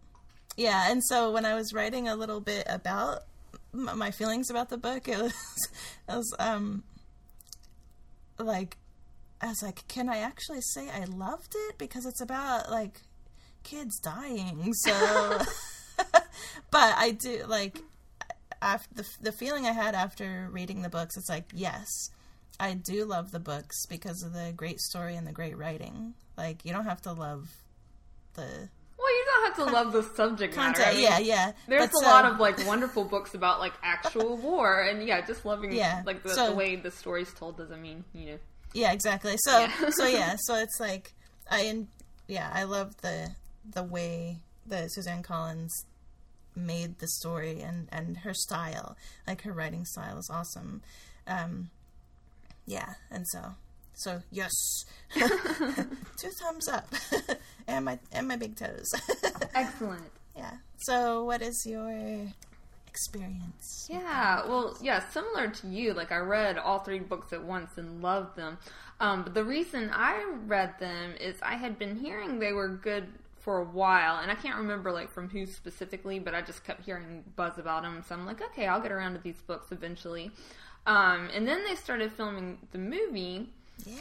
yeah, 0.56 0.90
and 0.90 1.04
so 1.04 1.30
when 1.30 1.44
I 1.44 1.54
was 1.54 1.72
writing 1.72 2.08
a 2.08 2.16
little 2.16 2.40
bit 2.40 2.66
about 2.68 3.20
my 3.72 4.10
feelings 4.10 4.50
about 4.50 4.70
the 4.70 4.78
book, 4.78 5.06
it 5.06 5.18
was, 5.18 5.32
it 6.08 6.16
was 6.16 6.34
um, 6.38 6.82
like 8.38 8.76
I 9.40 9.48
was 9.48 9.62
like, 9.62 9.86
can 9.88 10.08
I 10.08 10.18
actually 10.18 10.60
say 10.62 10.88
I 10.88 11.04
loved 11.04 11.54
it 11.54 11.78
because 11.78 12.06
it's 12.06 12.20
about 12.20 12.70
like 12.70 13.02
kids 13.62 13.98
dying? 14.00 14.72
So, 14.72 15.38
but 16.70 16.94
I 16.96 17.12
do 17.12 17.44
like 17.46 17.82
after 18.62 18.94
the 18.94 19.08
the 19.20 19.32
feeling 19.32 19.66
I 19.66 19.72
had 19.72 19.94
after 19.94 20.48
reading 20.50 20.82
the 20.82 20.88
books. 20.88 21.16
It's 21.16 21.28
like 21.28 21.50
yes, 21.54 21.86
I 22.58 22.74
do 22.74 23.04
love 23.04 23.30
the 23.30 23.40
books 23.40 23.86
because 23.86 24.22
of 24.22 24.32
the 24.32 24.52
great 24.56 24.80
story 24.80 25.16
and 25.16 25.26
the 25.26 25.32
great 25.32 25.56
writing. 25.56 26.14
Like 26.36 26.64
you 26.64 26.72
don't 26.72 26.84
have 26.84 27.02
to 27.02 27.12
love 27.12 27.48
the 28.34 28.68
well, 28.98 29.14
you 29.14 29.24
don't 29.26 29.44
have 29.44 29.66
to 29.66 29.72
love 29.72 29.92
the 29.92 30.02
subject 30.14 30.54
content. 30.54 30.78
matter. 30.78 30.90
I 30.90 30.94
mean, 30.94 31.02
yeah, 31.02 31.18
yeah. 31.18 31.52
There's 31.68 31.90
but 31.90 32.00
a 32.00 32.04
so, 32.04 32.06
lot 32.06 32.24
of 32.24 32.40
like 32.40 32.66
wonderful 32.66 33.04
books 33.04 33.34
about 33.34 33.60
like 33.60 33.74
actual 33.82 34.36
war, 34.36 34.82
and 34.82 35.06
yeah, 35.06 35.20
just 35.20 35.44
loving 35.44 35.72
yeah, 35.72 36.02
like 36.06 36.22
the, 36.22 36.30
so, 36.30 36.50
the 36.50 36.56
way 36.56 36.76
the 36.76 36.90
story's 36.90 37.32
told 37.32 37.58
doesn't 37.58 37.80
mean 37.80 38.04
you 38.14 38.26
know. 38.26 38.38
Yeah, 38.72 38.92
exactly. 38.92 39.36
So, 39.38 39.58
yeah. 39.58 39.90
so 39.90 40.06
yeah, 40.06 40.36
so 40.40 40.56
it's 40.56 40.80
like 40.80 41.12
I, 41.50 41.84
yeah, 42.26 42.50
I 42.52 42.64
love 42.64 42.96
the 43.02 43.30
the 43.70 43.82
way 43.82 44.38
that 44.68 44.92
Suzanne 44.92 45.22
Collins 45.22 45.84
made 46.54 46.98
the 46.98 47.08
story 47.08 47.60
and 47.60 47.88
and 47.92 48.18
her 48.18 48.34
style, 48.34 48.96
like 49.26 49.42
her 49.42 49.52
writing 49.52 49.84
style 49.84 50.18
is 50.18 50.30
awesome. 50.32 50.82
Um, 51.26 51.70
yeah, 52.66 52.94
and 53.10 53.26
so 53.28 53.54
so 53.96 54.20
yes, 54.30 54.52
two 55.14 56.30
thumbs 56.42 56.68
up, 56.68 56.86
and 57.66 57.84
my 57.84 57.98
and 58.12 58.28
my 58.28 58.36
big 58.36 58.56
toes. 58.56 58.90
Excellent. 59.54 60.10
Yeah. 60.36 60.52
So, 60.76 61.24
what 61.24 61.40
is 61.40 61.64
your 61.66 62.28
experience? 62.86 63.88
Yeah. 63.90 64.46
Well, 64.46 64.76
yeah. 64.82 65.08
Similar 65.08 65.48
to 65.48 65.68
you, 65.68 65.94
like 65.94 66.12
I 66.12 66.18
read 66.18 66.58
all 66.58 66.80
three 66.80 66.98
books 66.98 67.32
at 67.32 67.42
once 67.42 67.70
and 67.76 68.02
loved 68.02 68.36
them. 68.36 68.58
Um, 69.00 69.24
but 69.24 69.34
the 69.34 69.44
reason 69.44 69.90
I 69.92 70.24
read 70.46 70.78
them 70.78 71.14
is 71.18 71.36
I 71.42 71.56
had 71.56 71.78
been 71.78 71.96
hearing 71.96 72.38
they 72.38 72.52
were 72.52 72.68
good 72.68 73.08
for 73.46 73.58
a 73.58 73.64
while, 73.64 74.18
and 74.18 74.30
I 74.30 74.34
can't 74.34 74.56
remember 74.56 74.90
like 74.90 75.08
from 75.08 75.30
who 75.30 75.46
specifically, 75.46 76.18
but 76.18 76.34
I 76.34 76.42
just 76.42 76.64
kept 76.64 76.84
hearing 76.84 77.22
buzz 77.36 77.58
about 77.58 77.84
them. 77.84 78.02
So 78.06 78.14
I'm 78.14 78.26
like, 78.26 78.42
okay, 78.42 78.66
I'll 78.66 78.82
get 78.82 78.90
around 78.90 79.14
to 79.14 79.20
these 79.20 79.40
books 79.40 79.70
eventually. 79.70 80.32
Um, 80.84 81.30
and 81.32 81.46
then 81.46 81.64
they 81.64 81.76
started 81.76 82.12
filming 82.12 82.58
the 82.72 82.78
movie 82.78 83.48
yeah. 83.84 84.00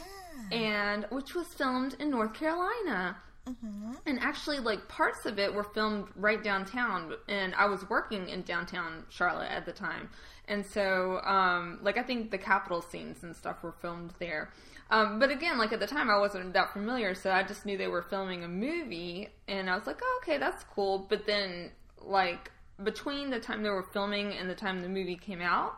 And 0.52 1.06
which 1.10 1.34
was 1.34 1.46
filmed 1.48 1.96
in 1.98 2.10
North 2.10 2.34
Carolina. 2.34 3.16
Mm-hmm. 3.46 3.92
And 4.06 4.18
actually, 4.20 4.58
like 4.58 4.88
parts 4.88 5.24
of 5.24 5.38
it 5.38 5.52
were 5.54 5.62
filmed 5.62 6.08
right 6.16 6.42
downtown, 6.42 7.14
and 7.28 7.54
I 7.54 7.66
was 7.66 7.88
working 7.88 8.28
in 8.28 8.42
downtown 8.42 9.04
Charlotte 9.08 9.52
at 9.52 9.64
the 9.64 9.72
time, 9.72 10.10
and 10.48 10.66
so 10.66 11.20
um, 11.22 11.78
like 11.80 11.96
I 11.96 12.02
think 12.02 12.32
the 12.32 12.38
Capitol 12.38 12.82
scenes 12.82 13.22
and 13.22 13.36
stuff 13.36 13.62
were 13.62 13.70
filmed 13.70 14.14
there. 14.18 14.50
Um, 14.90 15.18
but 15.18 15.30
again, 15.30 15.58
like 15.58 15.72
at 15.72 15.80
the 15.80 15.86
time, 15.86 16.08
I 16.10 16.18
wasn't 16.18 16.52
that 16.52 16.72
familiar, 16.72 17.14
so 17.14 17.30
I 17.30 17.42
just 17.42 17.66
knew 17.66 17.76
they 17.76 17.88
were 17.88 18.02
filming 18.02 18.44
a 18.44 18.48
movie, 18.48 19.28
and 19.48 19.68
I 19.68 19.76
was 19.76 19.86
like, 19.86 19.98
oh, 20.02 20.20
okay, 20.22 20.38
that's 20.38 20.64
cool. 20.74 21.06
But 21.08 21.26
then, 21.26 21.70
like 22.00 22.52
between 22.82 23.30
the 23.30 23.40
time 23.40 23.62
they 23.62 23.70
were 23.70 23.82
filming 23.82 24.32
and 24.32 24.48
the 24.50 24.54
time 24.54 24.82
the 24.82 24.88
movie 24.88 25.16
came 25.16 25.40
out, 25.40 25.76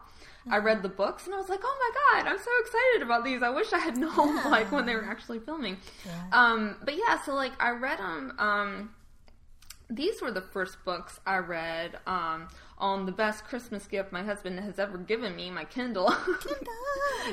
I 0.51 0.59
read 0.59 0.83
the 0.83 0.89
books 0.89 1.27
and 1.27 1.35
I 1.35 1.39
was 1.39 1.49
like, 1.49 1.61
oh 1.63 1.93
my 2.15 2.23
god, 2.23 2.31
I'm 2.31 2.39
so 2.39 2.51
excited 2.61 3.03
about 3.03 3.25
these. 3.25 3.43
I 3.43 3.51
wish 3.51 3.73
I 3.73 3.79
had 3.79 3.97
known 3.99 4.37
yeah. 4.37 4.49
like 4.49 4.73
when 4.73 4.87
they 4.87 4.95
were 4.95 5.05
actually 5.05 5.39
filming. 5.41 5.77
Yeah. 6.05 6.13
Um, 6.33 6.77
but 6.85 6.97
yeah, 6.97 7.23
so 7.23 7.35
like 7.35 7.53
I 7.61 7.71
read 7.71 7.99
them. 7.99 8.33
Um, 8.39 8.91
these 9.91 10.21
were 10.21 10.31
the 10.31 10.43
first 10.43 10.85
books 10.85 11.19
I 11.27 11.39
read 11.39 11.99
um, 12.07 12.49
on 12.77 13.07
the 13.07 13.13
best 13.13 13.45
Christmas 13.45 13.87
gift 13.87 14.13
my 14.13 14.23
husband 14.23 14.61
has 14.61 14.79
ever 14.79 14.99
given 14.99 15.35
me, 15.35 15.51
my 15.51 15.65
Kindle. 15.65 16.15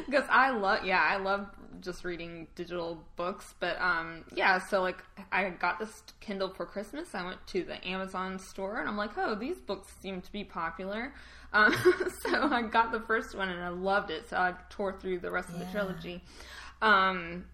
Because 0.06 0.24
I 0.30 0.52
love, 0.52 0.86
yeah, 0.86 1.02
I 1.02 1.18
love 1.18 1.48
just 1.82 2.06
reading 2.06 2.48
digital 2.56 3.04
books. 3.18 3.54
But 3.60 3.80
um, 3.82 4.24
yeah, 4.34 4.60
so 4.60 4.82
like 4.82 5.04
I 5.34 5.50
got 5.50 5.80
this 5.80 6.04
Kindle 6.22 6.50
for 6.50 6.66
Christmas. 6.66 7.14
I 7.14 7.26
went 7.26 7.46
to 7.48 7.64
the 7.64 7.86
Amazon 7.86 8.40
store 8.40 8.80
and 8.80 8.88
I'm 8.88 8.98
like, 8.98 9.18
oh, 9.18 9.36
these 9.36 9.58
books 9.58 9.94
seem 10.02 10.22
to 10.22 10.32
be 10.32 10.46
popular. 10.46 11.14
Um, 11.52 11.74
so 12.24 12.42
I 12.42 12.62
got 12.62 12.94
the 12.94 13.02
first 13.02 13.36
one 13.36 13.50
and 13.50 13.62
I 13.62 13.70
loved 13.70 14.12
it. 14.12 14.30
So 14.30 14.38
I 14.38 14.54
tore 14.70 14.98
through 14.98 15.20
the 15.20 15.32
rest 15.32 15.50
yeah. 15.50 15.56
of 15.56 15.66
the 15.66 15.72
trilogy. 15.74 16.24
Um, 16.82 17.46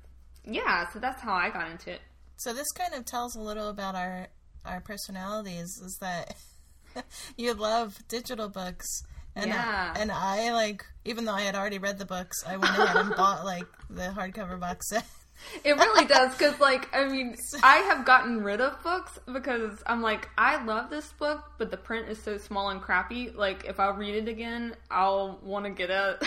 yeah, 0.46 0.89
so 0.89 1.00
that's 1.00 1.22
how 1.22 1.34
I 1.34 1.50
got 1.50 1.72
into 1.72 1.91
it. 1.91 2.01
So 2.38 2.53
this 2.53 2.72
kind 2.72 2.93
of 2.93 3.05
tells 3.05 3.36
a 3.36 3.39
little 3.39 3.70
about 3.70 3.96
our 3.96 4.27
our 4.65 4.82
personalities. 4.82 5.80
Is 5.80 5.98
that 5.98 6.36
you 7.38 7.53
love 7.53 7.98
digital 8.08 8.50
books, 8.50 9.03
and 9.36 9.51
uh, 9.51 9.56
yeah. 9.56 9.94
I, 9.96 10.00
and 10.00 10.12
I 10.12 10.53
like 10.53 10.86
even 11.06 11.25
though 11.25 11.34
I 11.34 11.41
had 11.41 11.56
already 11.56 11.77
read 11.77 11.98
the 12.00 12.06
books, 12.06 12.44
I 12.48 12.58
went 12.58 12.77
ahead 12.77 12.98
and 12.98 13.15
bought 13.15 13.46
like 13.46 13.68
the 13.89 14.13
hardcover 14.15 14.60
box 14.60 14.89
set. 14.89 15.06
It 15.63 15.74
really 15.74 16.06
does 16.06 16.34
because, 16.34 16.60
like, 16.60 16.88
I 16.94 17.08
mean, 17.08 17.36
I 17.63 17.77
have 17.77 18.06
gotten 18.06 18.44
rid 18.44 18.62
of 18.62 18.82
books 18.84 19.20
because 19.32 19.82
I'm 19.86 20.01
like, 20.01 20.30
I 20.38 20.63
love 20.63 20.89
this 20.89 21.12
book, 21.13 21.44
but 21.58 21.72
the 21.72 21.77
print 21.77 22.10
is 22.10 22.22
so 22.22 22.38
small 22.38 22.70
and 22.70 22.82
crappy. 22.82 23.32
Like, 23.32 23.65
if 23.65 23.80
I 23.80 23.89
read 23.89 24.15
it 24.15 24.27
again, 24.27 24.75
I'll 24.89 25.39
want 25.44 25.65
to 25.65 25.72
get 25.72 25.89
a 25.89 26.20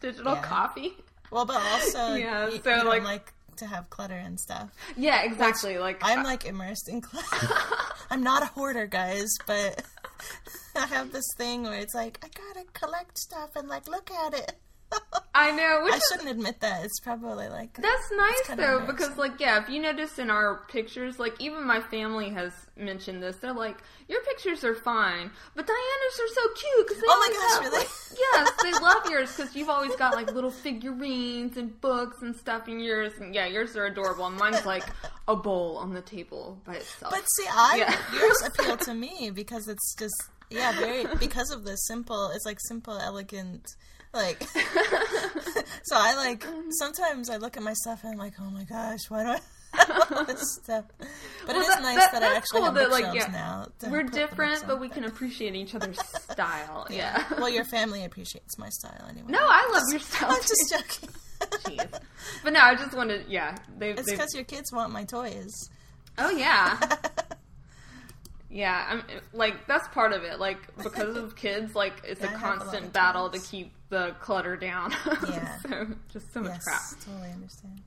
digital 0.00 0.34
yeah. 0.34 0.42
copy. 0.42 0.94
Well, 1.30 1.44
but 1.44 1.62
also, 1.62 2.14
yeah, 2.14 2.48
you, 2.48 2.60
so 2.60 2.76
you 2.76 2.84
like, 2.84 3.04
like 3.04 3.32
to 3.60 3.66
have 3.66 3.88
clutter 3.90 4.14
and 4.16 4.38
stuff. 4.38 4.70
Yeah, 4.96 5.22
exactly. 5.22 5.74
Which 5.74 5.80
like, 5.80 6.00
I'm 6.02 6.20
uh, 6.20 6.24
like 6.24 6.44
immersed 6.44 6.88
in 6.88 7.00
clutter. 7.00 7.54
I'm 8.10 8.22
not 8.22 8.42
a 8.42 8.46
hoarder, 8.46 8.86
guys, 8.86 9.28
but 9.46 9.82
I 10.76 10.86
have 10.86 11.12
this 11.12 11.26
thing 11.36 11.62
where 11.62 11.78
it's 11.78 11.94
like 11.94 12.18
I 12.22 12.28
gotta 12.28 12.66
collect 12.72 13.18
stuff 13.18 13.56
and 13.56 13.68
like 13.68 13.88
look 13.88 14.10
at 14.10 14.34
it. 14.34 14.56
I 15.34 15.52
know. 15.52 15.80
Which 15.84 15.94
I 15.94 15.96
is, 15.96 16.02
shouldn't 16.10 16.30
admit 16.30 16.60
that. 16.60 16.84
It's 16.84 16.98
probably 17.00 17.48
like 17.48 17.74
that's 17.74 18.10
nice 18.16 18.56
though, 18.56 18.84
because 18.86 19.16
like 19.16 19.38
yeah, 19.40 19.62
if 19.62 19.68
you 19.68 19.80
notice 19.80 20.18
in 20.18 20.28
our 20.30 20.62
pictures, 20.68 21.18
like 21.18 21.40
even 21.40 21.64
my 21.66 21.80
family 21.80 22.28
has 22.30 22.52
mentioned 22.76 23.22
this. 23.22 23.36
They're 23.36 23.52
like, 23.52 23.78
your 24.08 24.20
pictures 24.22 24.64
are 24.64 24.74
fine, 24.74 25.30
but 25.54 25.66
Diana's 25.66 26.20
are 26.20 26.34
so 26.34 26.40
cute 26.60 26.88
because 26.88 27.02
Oh 27.08 27.18
my 27.18 27.32
gosh, 27.32 27.72
really? 27.72 27.86
yes, 28.18 28.50
they 28.62 28.72
love 28.84 29.06
yours 29.08 29.34
because 29.36 29.54
you've 29.56 29.68
always 29.70 29.94
got 29.96 30.14
like 30.14 30.32
little 30.34 30.50
figurines 30.50 31.56
and 31.56 31.80
books 31.80 32.22
and 32.22 32.34
stuff 32.36 32.68
in 32.68 32.80
yours. 32.80 33.12
And 33.20 33.34
yeah, 33.34 33.46
yours 33.46 33.76
are 33.76 33.86
adorable. 33.86 34.26
And 34.26 34.36
mine's 34.36 34.66
like 34.66 34.84
a 35.28 35.36
bowl 35.36 35.76
on 35.78 35.94
the 35.94 36.02
table 36.02 36.58
by 36.66 36.74
itself. 36.74 37.12
But 37.14 37.24
see, 37.36 37.46
I 37.48 37.76
Yeah. 37.78 37.96
yours 38.18 38.42
appeal 38.46 38.76
to 38.78 38.94
me 38.94 39.30
because 39.32 39.68
it's 39.68 39.94
just 39.94 40.22
yeah, 40.50 40.72
very 40.72 41.06
because 41.20 41.50
of 41.52 41.64
the 41.64 41.76
simple. 41.76 42.30
It's 42.34 42.44
like 42.44 42.58
simple, 42.60 42.98
elegant, 42.98 43.64
like. 44.12 44.42
so 45.84 45.96
I 45.96 46.14
like 46.16 46.44
sometimes 46.70 47.30
I 47.30 47.36
look 47.36 47.56
at 47.56 47.62
my 47.62 47.74
stuff 47.74 48.02
and 48.04 48.12
I'm 48.12 48.18
like, 48.18 48.34
oh 48.40 48.50
my 48.50 48.64
gosh, 48.64 49.00
why 49.08 49.22
do 49.24 49.28
I? 49.30 49.40
have 49.72 50.12
all 50.12 50.24
this 50.24 50.42
stuff, 50.60 50.84
but 50.98 51.06
Well, 51.46 51.56
it 51.58 51.60
is 51.60 51.68
that- 51.68 51.82
nice 51.82 51.96
that- 51.98 52.12
that, 52.12 52.22
I 52.24 52.34
actually 52.34 52.58
cool 52.58 52.64
have 52.64 52.74
that, 52.74 52.90
like, 52.90 53.14
yeah, 53.14 53.28
now. 53.28 53.68
We're 53.88 54.02
different, 54.02 54.64
but 54.66 54.80
we 54.80 54.88
can 54.88 55.04
appreciate 55.04 55.54
each 55.54 55.76
other's 55.76 55.96
style. 56.30 56.88
Yeah. 56.90 57.22
Well, 57.38 57.48
your 57.48 57.64
family 57.64 58.04
appreciates 58.04 58.58
my 58.58 58.68
style 58.68 59.06
anyway. 59.08 59.28
no, 59.30 59.38
I 59.40 59.70
love 59.72 59.84
your 59.92 60.00
style. 60.00 60.30
I'm 60.32 60.40
just 60.42 60.72
joking. 60.72 61.08
Jeez. 61.76 62.00
But 62.42 62.52
no, 62.52 62.58
I 62.60 62.74
just 62.74 62.94
wanted, 62.96 63.26
yeah. 63.28 63.56
They, 63.78 63.90
It's 63.90 64.10
because 64.10 64.34
your 64.34 64.42
kids 64.44 64.72
want 64.72 64.92
my 64.92 65.04
toys. 65.04 65.54
oh 66.18 66.30
yeah, 66.30 66.76
yeah. 68.50 68.86
I'm 68.88 69.04
like 69.32 69.66
that's 69.68 69.86
part 69.88 70.12
of 70.12 70.24
it. 70.24 70.40
Like 70.40 70.58
because 70.82 71.16
of 71.16 71.36
kids, 71.36 71.74
like 71.74 72.02
it's 72.04 72.20
Yeah, 72.20 72.26
a 72.32 72.34
I 72.34 72.38
have 72.38 72.56
a 72.56 72.58
constant 72.58 72.92
battle 72.92 73.30
to 73.30 73.38
keep 73.38 73.72
the 73.90 74.14
clutter 74.20 74.56
down. 74.56 74.92
Yeah. 75.28 75.58
so 75.68 75.86
just 76.12 76.32
so 76.32 76.40
much 76.40 76.52
yes, 76.52 76.64
crap. 76.64 77.04
totally 77.04 77.30
understand. 77.32 77.80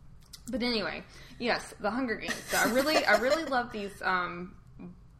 But 0.51 0.61
anyway, 0.61 1.03
yes, 1.39 1.73
the 1.79 1.89
Hunger 1.89 2.15
Games. 2.15 2.35
So 2.49 2.57
I 2.57 2.65
really, 2.73 3.03
I 3.05 3.17
really 3.17 3.45
love 3.49 3.71
these 3.71 3.93
um, 4.03 4.53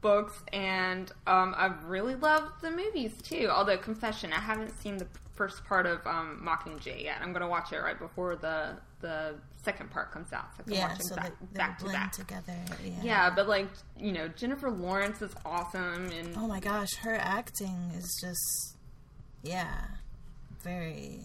books, 0.01 0.33
and 0.51 1.11
um, 1.25 1.55
I've 1.57 1.83
really 1.85 2.15
loved 2.15 2.61
the 2.61 2.69
movies 2.71 3.13
too. 3.23 3.47
Although, 3.49 3.77
confession, 3.77 4.31
I 4.33 4.39
haven't 4.41 4.77
seen 4.81 4.97
the 4.97 5.07
first 5.35 5.63
part 5.65 5.85
of 5.85 6.05
um, 6.05 6.45
Mockingjay 6.45 7.03
yet. 7.05 7.17
I'm 7.21 7.31
going 7.31 7.41
to 7.41 7.47
watch 7.47 7.71
it 7.71 7.77
right 7.79 7.97
before 7.97 8.35
the 8.35 8.75
the 8.99 9.35
second 9.63 9.89
part 9.91 10.11
comes 10.11 10.31
out, 10.33 10.45
so 10.55 10.59
I 10.59 10.63
can 10.63 10.73
Yeah, 10.73 10.87
watch 10.87 10.97
them 10.99 11.07
so 11.07 11.15
back, 11.15 11.31
they, 11.39 11.45
they 11.53 11.57
back 11.57 11.79
to 11.79 11.85
back. 11.85 12.11
together. 12.11 12.55
Yeah. 12.83 12.91
Yeah, 13.03 13.29
but 13.35 13.47
like 13.47 13.67
you 13.97 14.11
know, 14.11 14.27
Jennifer 14.27 14.69
Lawrence 14.69 15.21
is 15.21 15.31
awesome, 15.45 16.09
and 16.11 16.35
Oh 16.37 16.47
my 16.47 16.59
gosh, 16.59 16.93
her 17.01 17.15
acting 17.15 17.91
is 17.97 18.17
just, 18.21 18.77
yeah, 19.41 19.85
very 20.63 21.21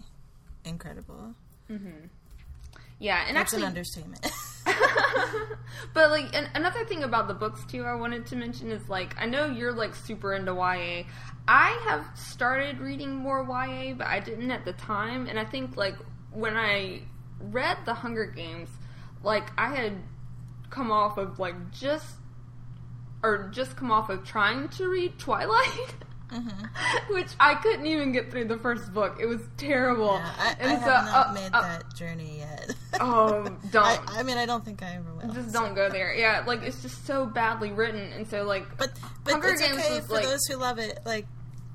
incredible. 0.64 1.34
Mm-hmm. 1.70 2.06
yeah, 2.98 3.24
and 3.26 3.36
That's 3.36 3.52
actually, 3.52 3.62
an 3.62 3.68
understatement. 3.68 4.26
But 5.94 6.10
like 6.10 6.34
and 6.34 6.48
another 6.54 6.84
thing 6.84 7.02
about 7.02 7.28
the 7.28 7.34
books 7.34 7.64
too, 7.64 7.84
I 7.84 7.94
wanted 7.94 8.26
to 8.26 8.36
mention 8.36 8.70
is 8.70 8.88
like 8.88 9.14
I 9.18 9.26
know 9.26 9.46
you're 9.46 9.72
like 9.72 9.94
super 9.94 10.34
into 10.34 10.52
YA. 10.54 11.04
I 11.46 11.80
have 11.88 12.04
started 12.14 12.78
reading 12.78 13.14
more 13.14 13.42
YA, 13.42 13.94
but 13.94 14.06
I 14.06 14.20
didn't 14.20 14.50
at 14.50 14.64
the 14.64 14.74
time. 14.74 15.26
And 15.26 15.38
I 15.38 15.44
think 15.44 15.76
like 15.76 15.96
when 16.32 16.56
I 16.56 17.02
read 17.40 17.78
The 17.84 17.94
Hunger 17.94 18.26
Games, 18.26 18.68
like 19.22 19.48
I 19.56 19.74
had 19.74 19.94
come 20.70 20.92
off 20.92 21.16
of 21.16 21.38
like 21.38 21.70
just 21.72 22.16
or 23.22 23.48
just 23.52 23.76
come 23.76 23.90
off 23.90 24.10
of 24.10 24.24
trying 24.24 24.68
to 24.70 24.88
read 24.88 25.18
Twilight. 25.18 25.94
Which 27.10 27.28
I 27.40 27.54
couldn't 27.56 27.86
even 27.86 28.12
get 28.12 28.30
through 28.30 28.46
the 28.46 28.58
first 28.58 28.92
book. 28.92 29.16
It 29.20 29.26
was 29.26 29.40
terrible. 29.56 30.14
yeah, 30.14 30.32
I, 30.38 30.46
I 30.48 30.50
And 30.60 30.70
have 30.82 31.04
not 31.06 31.26
uh, 31.28 31.32
made 31.32 31.50
uh, 31.52 31.62
that 31.62 31.94
journey 31.94 32.38
yet. 32.38 32.74
Oh, 33.00 33.44
don't. 33.70 33.84
I, 33.84 34.20
I 34.20 34.22
mean, 34.22 34.36
I 34.38 34.46
don't 34.46 34.64
think 34.64 34.82
I 34.82 34.94
ever 34.96 35.12
will. 35.14 35.32
just 35.34 35.52
don't 35.52 35.74
go 35.74 35.88
there. 35.88 36.14
Yeah, 36.14 36.44
like 36.46 36.62
it's 36.62 36.82
just 36.82 37.06
so 37.06 37.26
badly 37.26 37.72
written, 37.72 38.00
and 38.12 38.28
so 38.28 38.44
like, 38.44 38.64
But 38.76 38.90
but 39.24 39.32
Hunger 39.32 39.48
it's 39.48 39.62
Games 39.62 39.78
okay 39.78 39.96
was, 39.96 40.06
for 40.06 40.14
like- 40.14 40.24
those 40.24 40.44
who 40.48 40.56
love 40.56 40.78
it. 40.78 41.00
Like 41.06 41.26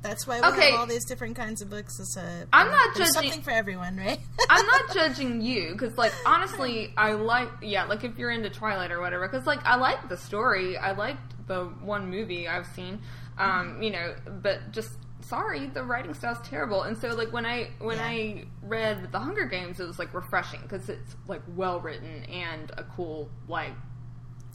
that's 0.01 0.27
why 0.27 0.41
we 0.41 0.47
Okay. 0.47 0.71
have 0.71 0.81
all 0.81 0.85
these 0.85 1.05
different 1.05 1.35
kinds 1.37 1.61
of 1.61 1.69
books. 1.69 1.97
It's 1.99 2.17
a 2.17 2.45
I'm 2.51 2.69
not 2.69 2.93
judging- 2.95 3.13
something 3.13 3.41
for 3.41 3.51
everyone, 3.51 3.95
right? 3.97 4.19
I'm 4.49 4.65
not 4.67 4.93
judging 4.93 5.41
you 5.41 5.71
because, 5.71 5.97
like, 5.97 6.11
honestly, 6.25 6.93
I 6.97 7.13
like, 7.13 7.49
yeah, 7.61 7.85
like 7.85 8.03
if 8.03 8.17
you're 8.17 8.29
into 8.31 8.49
Twilight 8.49 8.91
or 8.91 8.99
whatever, 8.99 9.27
because 9.27 9.47
like 9.47 9.65
I 9.65 9.77
like 9.77 10.09
the 10.09 10.17
story, 10.17 10.77
I 10.77 10.91
liked 10.91 11.47
the 11.47 11.65
one 11.81 12.09
movie 12.09 12.47
I've 12.49 12.67
seen, 12.67 12.99
um, 13.37 13.81
you 13.81 13.91
know, 13.91 14.15
but 14.41 14.71
just 14.71 14.91
sorry, 15.21 15.67
the 15.67 15.83
writing 15.83 16.13
style's 16.13 16.41
terrible, 16.47 16.83
and 16.83 16.97
so 16.97 17.09
like 17.09 17.31
when 17.31 17.45
I 17.45 17.69
when 17.79 17.97
Yeah. 17.97 18.05
I 18.05 18.45
read 18.61 19.11
The 19.11 19.19
Hunger 19.19 19.45
Games, 19.45 19.79
it 19.79 19.85
was 19.87 19.99
like 19.99 20.13
refreshing 20.13 20.61
because 20.63 20.89
it's 20.89 21.15
like 21.27 21.41
well 21.55 21.79
written 21.79 22.23
and 22.25 22.71
a 22.77 22.83
cool, 22.83 23.29
like, 23.47 23.73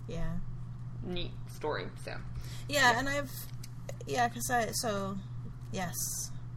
yeah. 0.09 0.37
neat 1.03 1.33
story. 1.55 1.87
So 2.05 2.13
Yeah, 2.69 2.99
and 2.99 3.09
I've 3.09 3.31
yeah, 4.07 4.29
because 4.29 4.51
I 4.51 4.71
so 4.73 5.17
yes, 5.73 5.95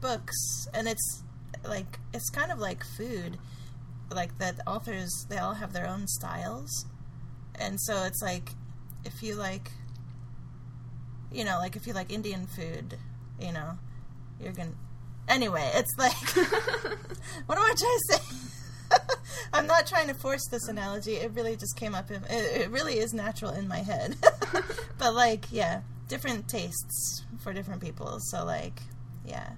books, 0.01 0.67
and 0.73 0.87
it's 0.87 1.23
like 1.63 1.99
it's 2.13 2.29
kind 2.29 2.51
of 2.51 2.59
like 2.59 2.83
food, 2.97 3.37
like 4.09 4.37
that 4.39 4.59
authors 4.67 5.25
they 5.29 5.37
all 5.37 5.55
have 5.55 5.73
their 5.73 5.87
own 5.87 6.07
styles, 6.07 6.85
and 7.55 7.79
so 7.81 8.03
it's 8.03 8.21
like 8.21 8.49
if 9.03 9.23
you 9.23 9.35
like, 9.35 9.71
you 11.31 11.43
know, 11.43 11.57
like 11.57 11.75
if 11.75 11.87
you 11.87 11.93
like 11.93 12.11
Indian 12.11 12.47
food, 12.47 12.97
you 13.39 13.51
know, 13.51 13.77
you're 14.41 14.53
gonna. 14.53 14.71
Anyway, 15.27 15.69
it's 15.75 15.93
like 15.97 16.13
what 17.45 17.57
am 17.57 17.63
I 17.63 17.73
trying 17.77 17.97
to 17.97 18.03
say? 18.09 18.37
I'm 19.53 19.67
not 19.67 19.87
trying 19.87 20.07
to 20.07 20.13
force 20.13 20.45
this 20.49 20.67
analogy. 20.67 21.13
It 21.13 21.31
really 21.31 21.55
just 21.55 21.75
came 21.77 21.95
up. 21.95 22.11
In, 22.11 22.23
it, 22.29 22.61
it 22.61 22.69
really 22.69 22.99
is 22.99 23.13
natural 23.13 23.51
in 23.51 23.67
my 23.67 23.79
head. 23.79 24.17
but 24.97 25.13
like, 25.13 25.45
yeah, 25.51 25.81
different 26.07 26.47
tastes 26.47 27.23
for 27.41 27.53
different 27.53 27.81
people. 27.81 28.19
So 28.19 28.43
like, 28.43 28.81
yeah, 29.25 29.49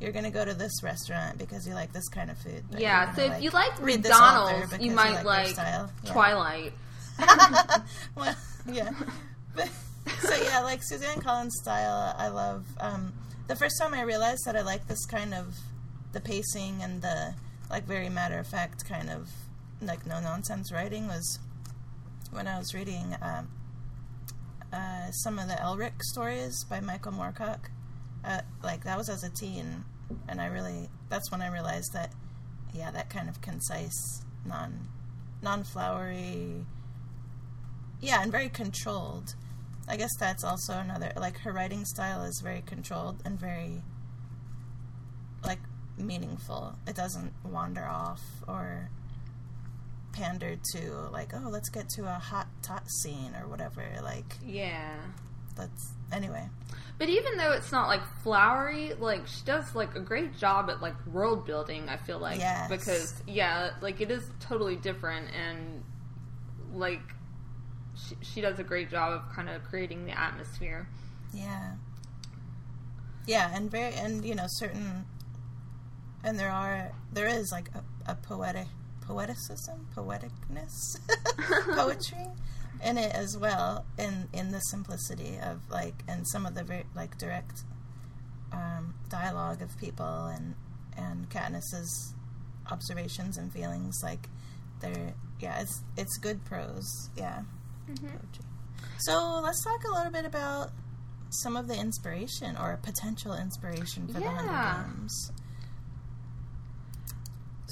you're 0.00 0.12
gonna 0.12 0.30
go 0.30 0.44
to 0.44 0.54
this 0.54 0.82
restaurant 0.82 1.38
because 1.38 1.66
you 1.66 1.74
like 1.74 1.92
this 1.92 2.08
kind 2.08 2.30
of 2.30 2.38
food. 2.38 2.64
yeah, 2.76 3.14
so 3.14 3.22
if 3.22 3.42
you 3.42 3.50
like 3.50 3.80
read 3.80 4.02
this 4.02 4.10
McDonald's, 4.10 4.78
you 4.80 4.90
might 4.90 5.14
their 5.14 5.24
like, 5.24 5.48
style. 5.48 5.90
Yeah. 6.04 6.12
Twilight. 6.12 6.72
well, 8.16 8.34
yeah. 8.66 8.90
But, 9.54 9.68
so 10.20 10.34
yeah, 10.42 10.60
like 10.60 10.82
Suzanne 10.82 11.20
Collins' 11.20 11.58
style, 11.62 12.14
I 12.16 12.28
love. 12.28 12.66
Um, 12.78 13.12
the 13.46 13.56
first 13.56 13.78
time 13.80 13.94
I 13.94 14.02
realized 14.02 14.42
that 14.46 14.56
I 14.56 14.62
like 14.62 14.86
this 14.86 15.04
kind 15.06 15.34
of 15.34 15.56
the 16.12 16.20
pacing 16.20 16.82
and 16.82 17.02
the 17.02 17.34
like 17.70 17.84
very 17.84 18.08
matter 18.08 18.38
of 18.38 18.46
fact 18.46 18.84
kind 18.84 19.10
of 19.10 19.30
like 19.80 20.06
no 20.06 20.20
nonsense 20.20 20.72
writing 20.72 21.06
was 21.06 21.38
when 22.32 22.46
I 22.46 22.58
was 22.58 22.74
reading 22.74 23.16
um, 23.22 23.48
uh, 24.72 25.10
some 25.10 25.38
of 25.38 25.48
the 25.48 25.54
Elric 25.54 26.02
stories 26.02 26.64
by 26.64 26.80
Michael 26.80 27.12
Moorcock. 27.12 27.70
Uh, 28.24 28.42
like 28.62 28.84
that 28.84 28.98
was 28.98 29.08
as 29.08 29.24
a 29.24 29.30
teen, 29.30 29.84
and 30.28 30.40
I 30.40 30.46
really 30.46 30.88
that's 31.08 31.30
when 31.30 31.42
I 31.42 31.48
realized 31.48 31.92
that 31.92 32.12
yeah, 32.72 32.90
that 32.90 33.10
kind 33.10 33.28
of 33.28 33.40
concise, 33.40 34.22
non 34.46 34.88
non 35.42 35.64
flowery 35.64 36.66
yeah, 38.00 38.22
and 38.22 38.32
very 38.32 38.48
controlled. 38.48 39.34
I 39.90 39.96
guess 39.96 40.10
that's 40.20 40.44
also 40.44 40.74
another 40.74 41.12
like 41.16 41.36
her 41.40 41.52
writing 41.52 41.84
style 41.84 42.22
is 42.22 42.40
very 42.44 42.62
controlled 42.64 43.20
and 43.24 43.38
very 43.38 43.82
like 45.44 45.58
meaningful. 45.98 46.76
It 46.86 46.94
doesn't 46.94 47.32
wander 47.44 47.84
off 47.84 48.20
or 48.46 48.88
pander 50.12 50.56
to 50.74 50.92
like, 51.12 51.32
oh, 51.34 51.48
let's 51.48 51.68
get 51.70 51.88
to 51.96 52.04
a 52.04 52.18
hot 52.18 52.46
tot 52.62 52.88
scene 53.02 53.34
or 53.40 53.48
whatever. 53.48 53.82
Like 54.02 54.36
Yeah. 54.46 54.94
that's 55.56 55.92
anyway. 56.12 56.48
But 56.98 57.08
even 57.08 57.36
though 57.36 57.52
it's 57.52 57.72
not 57.72 57.88
like 57.88 58.02
flowery, 58.22 58.92
like 58.94 59.26
she 59.26 59.44
does 59.44 59.74
like 59.74 59.96
a 59.96 60.00
great 60.00 60.36
job 60.38 60.70
at 60.70 60.80
like 60.80 60.94
world 61.06 61.46
building. 61.46 61.88
I 61.88 61.96
feel 61.96 62.18
like 62.20 62.38
Yes. 62.38 62.68
because 62.70 63.14
yeah, 63.26 63.70
like 63.80 64.00
it 64.00 64.10
is 64.12 64.22
totally 64.38 64.76
different, 64.76 65.28
and 65.34 65.82
like 66.74 67.00
she, 68.08 68.16
she 68.20 68.40
does 68.40 68.58
a 68.58 68.64
great 68.64 68.90
job 68.90 69.12
of 69.12 69.34
kind 69.34 69.48
of 69.48 69.62
creating 69.64 70.06
the 70.06 70.18
atmosphere. 70.18 70.88
Yeah. 71.32 71.72
Yeah, 73.26 73.50
and 73.54 73.70
very 73.70 73.94
and 73.94 74.24
you 74.24 74.34
know 74.34 74.46
certain 74.48 75.04
and 76.24 76.38
there 76.38 76.50
are 76.50 76.92
there 77.12 77.28
is 77.28 77.50
like 77.52 77.68
a, 77.74 78.12
a 78.12 78.14
poetic 78.14 78.66
poeticism, 79.06 79.84
poeticness, 79.94 80.98
poetry 81.76 82.26
in 82.84 82.96
it 82.96 83.14
as 83.14 83.36
well 83.36 83.84
in 83.98 84.28
in 84.32 84.52
the 84.52 84.60
simplicity 84.60 85.38
of 85.42 85.60
like 85.70 86.02
and 86.08 86.26
some 86.28 86.46
of 86.46 86.54
the 86.54 86.64
very 86.64 86.84
like 86.94 87.16
direct 87.18 87.62
um, 88.52 88.94
dialogue 89.08 89.62
of 89.62 89.76
people 89.78 90.26
and 90.26 90.54
and 90.96 91.28
Katniss's 91.30 92.14
observations 92.70 93.36
and 93.36 93.52
feelings 93.52 94.00
like 94.02 94.28
they're 94.80 95.14
yeah 95.40 95.60
it's 95.60 95.82
it's 95.96 96.16
good 96.18 96.44
prose 96.44 97.10
yeah 97.16 97.42
poetry. 97.96 98.44
So 98.98 99.40
let's 99.42 99.62
talk 99.64 99.82
a 99.84 99.92
little 99.94 100.12
bit 100.12 100.24
about 100.24 100.70
some 101.30 101.56
of 101.56 101.68
the 101.68 101.74
inspiration 101.78 102.56
or 102.56 102.78
potential 102.82 103.34
inspiration 103.34 104.06
for 104.08 104.14
the 104.14 104.20
Yeah. 104.20 104.36
Hunger 104.36 104.88
Games. 104.98 105.32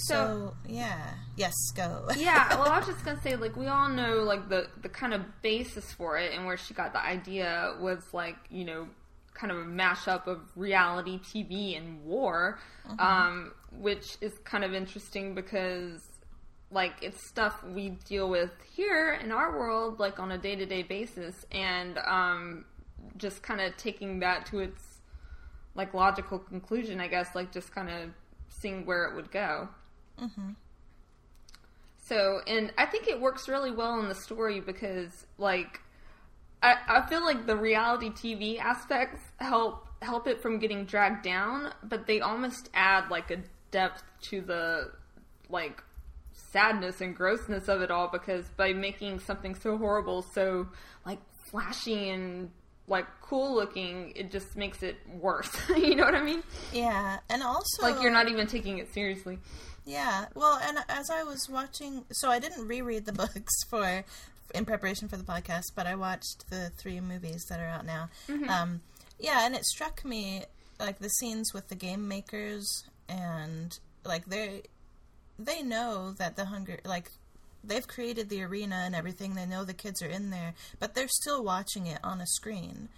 So, 0.02 0.54
yeah, 0.68 1.14
yes, 1.36 1.52
go. 1.74 2.06
yeah, 2.16 2.54
well, 2.56 2.68
I 2.70 2.78
was 2.78 2.86
just 2.86 3.04
gonna 3.04 3.20
say, 3.20 3.34
like, 3.34 3.56
we 3.56 3.66
all 3.66 3.88
know, 3.88 4.18
like, 4.22 4.48
the 4.48 4.68
the 4.80 4.88
kind 4.88 5.12
of 5.12 5.22
basis 5.42 5.92
for 5.92 6.16
it 6.16 6.32
and 6.32 6.46
where 6.46 6.56
she 6.56 6.72
got 6.72 6.92
the 6.92 7.04
idea 7.04 7.74
was 7.80 7.98
like, 8.12 8.36
you 8.48 8.64
know, 8.64 8.86
kind 9.34 9.50
of 9.50 9.58
a 9.58 9.64
mashup 9.64 10.26
of 10.28 10.40
reality 10.54 11.18
TV 11.18 11.76
and 11.76 12.04
war, 12.04 12.60
um, 13.00 13.52
which 13.72 14.16
is 14.20 14.32
kind 14.44 14.62
of 14.62 14.72
interesting 14.72 15.34
because, 15.34 16.00
like, 16.70 16.94
it's 17.02 17.26
stuff 17.26 17.62
we 17.64 17.90
deal 18.06 18.28
with 18.28 18.50
here 18.74 19.18
in 19.22 19.32
our 19.32 19.58
world, 19.58 19.98
like, 19.98 20.18
on 20.18 20.32
a 20.32 20.38
day 20.38 20.54
to 20.56 20.66
day 20.66 20.82
basis, 20.82 21.46
and 21.50 21.98
um, 21.98 22.64
just 23.16 23.42
kind 23.42 23.60
of 23.60 23.76
taking 23.76 24.20
that 24.20 24.46
to 24.46 24.60
its 24.60 24.98
like 25.74 25.94
logical 25.94 26.38
conclusion, 26.38 27.00
I 27.00 27.06
guess, 27.06 27.34
like 27.34 27.52
just 27.52 27.72
kind 27.72 27.88
of 27.88 28.10
seeing 28.48 28.84
where 28.84 29.04
it 29.04 29.14
would 29.14 29.30
go. 29.30 29.68
So, 32.04 32.40
and 32.46 32.72
I 32.76 32.86
think 32.86 33.06
it 33.06 33.20
works 33.20 33.48
really 33.48 33.70
well 33.70 34.00
in 34.00 34.08
the 34.08 34.14
story 34.14 34.60
because, 34.60 35.26
like, 35.38 35.80
I, 36.62 36.76
I 36.88 37.06
feel 37.06 37.22
like 37.22 37.46
the 37.46 37.56
reality 37.56 38.10
TV 38.10 38.58
aspects 38.58 39.20
help 39.38 39.86
help 40.00 40.26
it 40.26 40.40
from 40.40 40.58
getting 40.58 40.84
dragged 40.84 41.22
down, 41.22 41.72
but 41.82 42.06
they 42.06 42.20
almost 42.20 42.70
add 42.74 43.10
like 43.10 43.30
a 43.30 43.38
depth 43.70 44.02
to 44.22 44.40
the 44.40 44.90
like 45.48 45.82
sadness 46.52 47.00
and 47.00 47.14
grossness 47.14 47.68
of 47.68 47.82
it 47.82 47.90
all 47.90 48.08
because 48.08 48.46
by 48.56 48.72
making 48.72 49.20
something 49.20 49.54
so 49.54 49.76
horrible 49.76 50.22
so 50.22 50.66
like 51.04 51.18
flashy 51.50 52.08
and 52.08 52.50
like 52.86 53.06
cool 53.20 53.54
looking, 53.54 54.12
it 54.16 54.30
just 54.30 54.56
makes 54.56 54.82
it 54.82 54.96
worse. 55.20 55.50
you 55.76 55.94
know 55.94 56.04
what 56.04 56.14
I 56.14 56.22
mean? 56.22 56.42
Yeah, 56.72 57.18
and 57.28 57.42
also 57.42 57.82
Like 57.82 58.00
you're 58.00 58.10
not 58.10 58.28
even 58.28 58.46
taking 58.46 58.78
it 58.78 58.92
seriously. 58.92 59.38
Yeah, 59.84 60.26
well, 60.34 60.58
and 60.62 60.78
as 60.88 61.10
I 61.10 61.22
was 61.22 61.48
watching, 61.50 62.04
so 62.12 62.30
I 62.30 62.38
didn't 62.38 62.66
reread 62.66 63.06
the 63.06 63.12
books 63.24 63.64
for 63.68 64.04
in 64.54 64.64
preparation 64.64 65.08
for 65.08 65.16
the 65.16 65.24
podcast, 65.24 65.74
but 65.74 65.86
I 65.86 65.94
watched 65.94 66.48
the 66.50 66.70
three 66.78 67.00
movies 67.00 67.44
that 67.50 67.60
are 67.60 67.66
out 67.66 67.84
now. 67.84 68.08
Um, 68.48 68.80
yeah, 69.18 69.44
and 69.44 69.54
it 69.54 69.64
struck 69.64 70.04
me 70.04 70.44
like 70.80 70.98
the 70.98 71.10
scenes 71.10 71.52
with 71.52 71.68
the 71.68 71.74
game 71.74 72.08
makers 72.08 72.84
and 73.08 73.78
like 74.04 74.26
they 74.26 74.62
they 75.38 75.62
know 75.62 76.12
that 76.18 76.36
the 76.36 76.46
hunger 76.46 76.78
like 76.84 77.10
they've 77.64 77.86
created 77.88 78.28
the 78.28 78.42
arena 78.42 78.82
and 78.86 78.94
everything. 78.94 79.34
They 79.34 79.46
know 79.46 79.64
the 79.64 79.74
kids 79.74 80.02
are 80.02 80.08
in 80.08 80.30
there, 80.30 80.54
but 80.80 80.94
they're 80.94 81.08
still 81.08 81.42
watching 81.44 81.86
it 81.86 81.98
on 82.04 82.20
a 82.20 82.26
screen. 82.26 82.88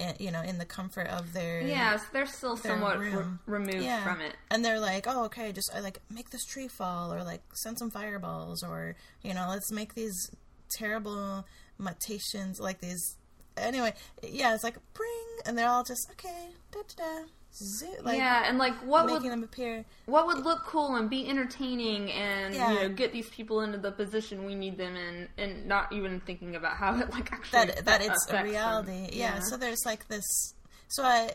eh, 0.00 0.14
You 0.18 0.30
know, 0.30 0.42
in 0.42 0.58
the 0.58 0.64
comfort 0.64 1.06
of 1.08 1.32
their 1.32 1.60
Yeah, 1.62 1.96
so 1.96 2.04
they're 2.12 2.26
still 2.26 2.56
somewhat 2.56 2.98
re- 2.98 3.24
removed 3.46 3.82
Yeah. 3.84 4.02
from 4.04 4.20
it. 4.20 4.34
And 4.50 4.64
they're 4.64 4.80
like, 4.80 5.06
oh, 5.06 5.24
okay, 5.24 5.52
just 5.52 5.70
uh, 5.74 5.80
like 5.82 6.00
make 6.10 6.30
this 6.30 6.44
tree 6.44 6.68
fall, 6.68 7.12
or 7.12 7.22
like 7.24 7.42
send 7.54 7.78
some 7.78 7.90
fireballs, 7.90 8.62
or 8.62 8.96
you 9.22 9.34
know, 9.34 9.46
let's 9.48 9.70
make 9.70 9.94
these 9.94 10.30
terrible 10.78 11.44
mutations, 11.78 12.58
like 12.60 12.80
these. 12.80 13.16
Anyway, 13.56 13.92
yeah, 14.22 14.54
it's 14.54 14.64
like 14.64 14.76
bring, 14.94 15.26
and 15.46 15.56
they're 15.58 15.68
all 15.68 15.84
just 15.84 16.10
okay, 16.12 16.48
da 16.70 16.80
da 16.96 17.04
da, 17.04 17.24
like 18.02 18.16
yeah, 18.16 18.44
and 18.48 18.56
like 18.58 18.74
what 18.84 19.06
making 19.06 19.22
would 19.24 19.32
them 19.32 19.42
appear. 19.44 19.84
what 20.06 20.26
would 20.26 20.38
look 20.44 20.64
cool 20.64 20.96
and 20.96 21.10
be 21.10 21.28
entertaining 21.28 22.10
and 22.10 22.54
Yeah. 22.54 22.72
you 22.72 22.80
know 22.80 22.88
get 22.94 23.12
these 23.12 23.28
people 23.28 23.60
into 23.60 23.78
the 23.78 23.92
position 23.92 24.44
we 24.46 24.54
need 24.54 24.78
them 24.78 24.96
in, 24.96 25.28
and 25.36 25.66
not 25.66 25.92
even 25.92 26.20
thinking 26.20 26.56
about 26.56 26.76
how 26.78 26.98
it 26.98 27.10
like 27.10 27.32
actually 27.32 27.66
that 27.66 27.84
that 27.84 28.00
it's 28.02 28.26
a 28.28 28.32
them. 28.32 28.44
reality. 28.46 29.08
Yeah. 29.12 29.40
So 29.40 29.56
there's 29.56 29.82
like 29.84 30.08
this. 30.08 30.24
So 30.88 31.02
I, 31.04 31.32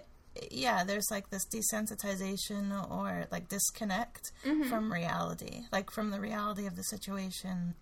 yeah, 0.51 0.84
there's 0.84 1.08
like 1.12 1.30
this 1.30 1.45
desensitization 1.47 2.71
or 2.91 3.25
like 3.32 3.47
disconnect 3.47 4.32
Mm-hmm. 4.45 4.69
from 4.69 4.91
reality, 4.91 5.62
like 5.71 5.91
from 5.91 6.10
the 6.12 6.19
reality 6.19 6.65
of 6.67 6.75
the 6.75 6.84
situation, 6.84 7.75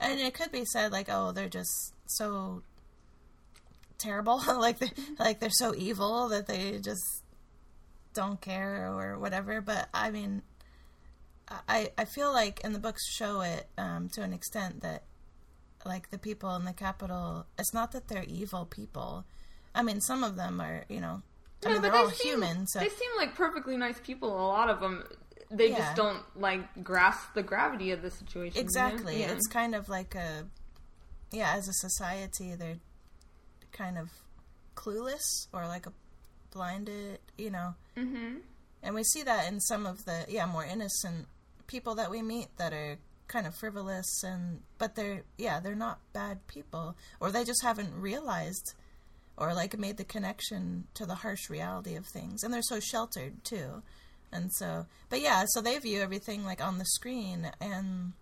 and 0.00 0.18
it 0.20 0.34
could 0.34 0.50
be 0.52 0.64
said 0.64 0.92
like, 0.92 1.08
oh, 1.10 1.32
they're 1.32 1.48
just 1.48 1.92
so 2.06 2.62
terrible, 3.98 4.42
like 4.58 4.78
they 4.78 4.90
like 5.18 5.40
they're 5.40 5.50
so 5.50 5.74
evil 5.76 6.28
that 6.28 6.46
they 6.46 6.78
just 6.78 7.21
don't 8.14 8.40
care 8.40 8.90
or 8.92 9.18
whatever. 9.18 9.60
But 9.60 9.88
I 9.94 10.10
mean. 10.10 10.42
I, 11.68 11.90
I 11.98 12.06
feel 12.06 12.32
like 12.32 12.60
and 12.64 12.74
the 12.74 12.78
books 12.78 13.06
show 13.12 13.42
it 13.42 13.66
um, 13.76 14.08
to 14.14 14.22
an 14.22 14.32
extent 14.32 14.80
that 14.82 15.02
like 15.84 16.10
the 16.10 16.16
people 16.16 16.54
in 16.56 16.64
the 16.64 16.72
Capitol 16.72 17.44
it's 17.58 17.74
not 17.74 17.92
that 17.92 18.08
they're 18.08 18.24
evil 18.24 18.64
people 18.64 19.26
i 19.74 19.82
mean 19.82 20.00
some 20.00 20.24
of 20.24 20.36
them 20.36 20.62
are 20.62 20.84
you 20.88 20.98
know 21.00 21.20
I 21.62 21.68
Yeah, 21.68 21.72
mean, 21.74 21.82
they're 21.82 21.90
they 21.90 21.98
all 21.98 22.08
seem, 22.10 22.32
human 22.40 22.66
so 22.68 22.78
they 22.78 22.88
seem 22.88 23.10
like 23.18 23.34
perfectly 23.34 23.76
nice 23.76 23.98
people. 24.00 24.30
A 24.30 24.46
lot 24.46 24.70
of 24.70 24.80
them, 24.80 25.04
they 25.50 25.70
Yeah. 25.70 25.78
just 25.78 25.96
don't 25.96 26.22
like 26.40 26.82
grasp 26.82 27.34
the 27.34 27.42
gravity 27.42 27.90
of 27.90 28.00
the 28.00 28.10
situation. 28.10 28.54
you 28.56 28.62
know? 28.62 28.64
exactly 28.64 29.20
Yeah. 29.20 29.32
it's 29.32 29.48
kind 29.48 29.74
of 29.74 29.90
like 29.90 30.14
a 30.14 30.46
yeah 31.32 31.52
as 31.54 31.68
a 31.68 31.72
society 31.74 32.54
they're 32.54 32.78
kind 33.72 33.98
of 33.98 34.08
clueless 34.74 35.48
or 35.52 35.66
like 35.66 35.84
a 35.86 35.92
blinded 36.52 37.18
you 37.36 37.50
know? 37.50 37.74
Mm-hmm. 37.96 38.36
and 38.82 38.94
we 38.94 39.02
see 39.02 39.22
that 39.22 39.50
in 39.50 39.60
some 39.60 39.86
of 39.86 40.04
the 40.04 40.24
yeah 40.28 40.46
more 40.46 40.64
innocent 40.64 41.26
people 41.66 41.94
that 41.94 42.10
we 42.10 42.22
meet 42.22 42.48
that 42.58 42.72
are 42.72 42.98
kind 43.32 43.46
of 43.46 43.54
frivolous 43.54 44.22
and 44.22 44.60
but 44.78 44.94
they're 44.94 45.22
yeah 45.38 45.58
they're 45.58 45.74
not 45.74 45.98
bad 46.12 46.46
people. 46.46 46.94
Or 47.18 47.30
they 47.30 47.44
just 47.44 47.62
haven't 47.62 47.98
realized 47.98 48.74
or 49.38 49.54
like 49.54 49.78
made 49.78 49.96
the 49.96 50.04
connection 50.04 50.84
to 50.94 51.06
the 51.06 51.14
harsh 51.16 51.48
reality 51.48 51.96
of 51.96 52.06
things. 52.06 52.42
And 52.42 52.52
they're 52.52 52.62
so 52.62 52.78
sheltered 52.78 53.42
too. 53.44 53.82
And 54.30 54.52
so 54.52 54.86
but 55.08 55.20
yeah 55.20 55.44
so 55.48 55.60
they 55.62 55.78
view 55.78 56.00
everything 56.02 56.44
like 56.44 56.62
on 56.62 56.78
the 56.78 56.84
screen 56.84 57.50
and 57.60 58.12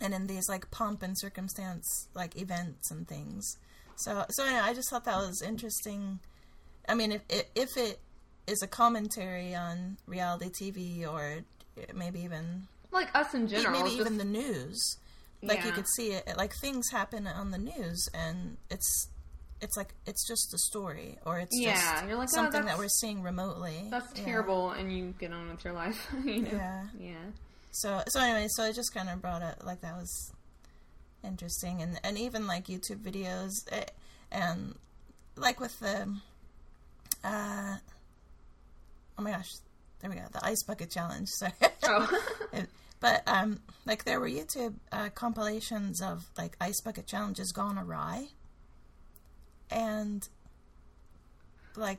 and 0.00 0.14
in 0.14 0.26
these 0.26 0.48
like 0.48 0.70
pomp 0.70 1.02
and 1.02 1.16
circumstance 1.18 2.08
like 2.14 2.36
events 2.36 2.90
and 2.90 3.06
things. 3.06 3.56
So 3.96 4.24
so 4.30 4.44
anyway, 4.44 4.62
i 4.62 4.74
just 4.74 4.90
thought 4.90 5.04
that 5.04 5.18
was 5.18 5.42
interesting 5.42 6.18
i 6.90 6.94
mean 6.94 7.12
if 7.12 7.22
if, 7.54 7.68
it 7.76 7.98
is 8.46 8.62
a 8.62 8.66
commentary 8.66 9.54
on 9.54 9.96
reality 10.06 10.50
tv 10.50 11.06
or 11.10 11.38
maybe 11.94 12.20
even 12.20 12.66
Like 12.90 13.14
us 13.14 13.32
in 13.34 13.46
general. 13.48 13.72
maybe 13.72 13.90
it's 13.90 14.00
even 14.00 14.18
the 14.18 14.24
news 14.24 14.96
like 15.42 15.64
you 15.64 15.72
could 15.72 15.86
see 15.96 16.12
it 16.12 16.36
like 16.36 16.52
things 16.60 16.90
happen 16.90 17.26
on 17.26 17.50
the 17.50 17.58
news 17.58 18.08
and 18.12 18.56
it's 18.70 19.08
it's 19.62 19.76
like 19.76 19.94
it's 20.06 20.26
just 20.26 20.52
a 20.54 20.58
story 20.58 21.18
or 21.26 21.38
it's 21.38 21.58
Yeah, 21.58 21.72
just 21.74 22.06
you're 22.06 22.16
like, 22.16 22.28
oh, 22.32 22.34
something 22.34 22.64
that 22.64 22.78
we're 22.78 22.88
seeing 22.88 23.22
remotely 23.22 23.88
that's 23.90 24.10
Yeah. 24.14 24.24
terrible, 24.24 24.70
and 24.70 24.90
you 24.90 25.14
get 25.18 25.32
on 25.32 25.50
with 25.50 25.64
your 25.64 25.74
life. 25.74 26.08
you 26.24 26.40
know? 26.42 26.50
Yeah. 26.50 26.84
Yeah. 26.98 27.24
So 27.72 28.02
so 28.08 28.20
anyway, 28.20 28.46
so 28.50 28.64
I 28.64 28.72
just 28.72 28.92
kind 28.94 29.08
of 29.10 29.20
brought 29.20 29.42
it 29.42 29.62
like 29.64 29.82
that 29.82 29.96
was 29.96 30.32
interesting, 31.22 31.82
and 31.82 32.00
and 32.02 32.18
even 32.18 32.46
like 32.46 32.66
YouTube 32.66 33.02
videos, 33.02 33.50
eh, 33.70 33.84
and 34.32 34.74
like 35.36 35.60
with 35.60 35.78
the, 35.80 36.16
uh, 37.24 37.76
oh 39.18 39.22
my 39.22 39.30
gosh, 39.32 39.50
there 40.00 40.10
we 40.10 40.16
go, 40.16 40.22
the 40.32 40.44
ice 40.44 40.62
bucket 40.62 40.90
challenge. 40.90 41.28
Sorry, 41.28 41.52
Oh. 41.84 42.20
But 43.00 43.22
um, 43.26 43.60
like 43.86 44.04
there 44.04 44.20
were 44.20 44.28
YouTube 44.28 44.74
uh, 44.92 45.08
compilations 45.14 46.02
of 46.02 46.26
like 46.36 46.54
ice 46.60 46.82
bucket 46.82 47.06
challenges 47.06 47.50
gone 47.50 47.78
awry, 47.78 48.26
and 49.70 50.28
like 51.76 51.98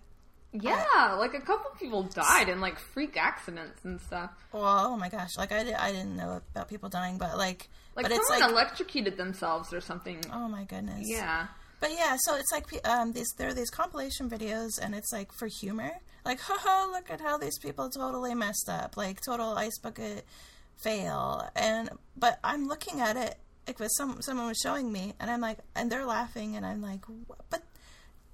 yeah, 0.54 1.16
like 1.18 1.34
a 1.34 1.40
couple 1.40 1.72
people 1.80 2.04
died 2.04 2.50
in 2.50 2.60
like 2.62 2.78
freak 2.78 3.18
accidents 3.18 3.84
and 3.86 4.00
stuff. 4.02 4.30
well, 4.52 4.90
oh 4.92 4.98
my 4.98 5.10
gosh, 5.10 5.38
like 5.38 5.52
I, 5.52 5.64
di- 5.64 5.74
I 5.74 5.92
didn't 5.92 6.16
know 6.18 6.42
about 6.54 6.68
people 6.68 6.90
dying, 6.90 7.18
but 7.18 7.36
like, 7.38 7.68
Like 7.96 8.04
but 8.04 8.12
it's 8.12 8.28
someone 8.28 8.52
like 8.52 8.52
electrocuted 8.52 9.18
themselves 9.18 9.74
or 9.74 9.80
something. 9.82 10.22
oh 10.32 10.50
my 10.50 10.66
goodness, 10.66 11.08
Yeah. 11.10 11.48
But 11.82 11.92
yeah, 11.92 12.16
so 12.22 12.36
it's 12.36 12.52
like 12.54 12.68
um, 12.88 13.12
these 13.12 13.28
there 13.38 13.50
are 13.50 13.54
these 13.54 13.70
compilation 13.72 14.30
videos, 14.30 14.80
and 14.82 14.96
it's 14.96 15.12
like 15.12 15.34
for 15.34 15.48
humor, 15.60 15.92
like 16.24 16.40
haha, 16.40 16.90
look 16.92 17.10
at 17.12 17.20
how 17.20 17.38
these 17.38 17.58
people 17.60 17.90
totally 17.90 18.34
messed 18.36 18.70
up, 18.70 18.96
like 18.96 19.20
total 19.26 19.58
ice 19.58 19.78
bucket 19.82 20.24
fail. 20.84 21.50
And 21.56 21.90
but 22.16 22.40
I'm 22.44 22.68
looking 22.68 23.02
at 23.02 23.18
it 23.18 23.36
like 23.68 23.80
with 23.80 23.92
some 23.98 24.22
someone 24.22 24.48
was 24.48 24.58
showing 24.64 24.92
me, 24.92 25.14
and 25.20 25.30
I'm 25.30 25.42
like, 25.42 25.58
and 25.76 25.92
they're 25.92 26.06
laughing, 26.06 26.56
and 26.56 26.66
I'm 26.66 26.82
like, 26.82 27.04
"What?" 27.28 27.40
but 27.50 27.64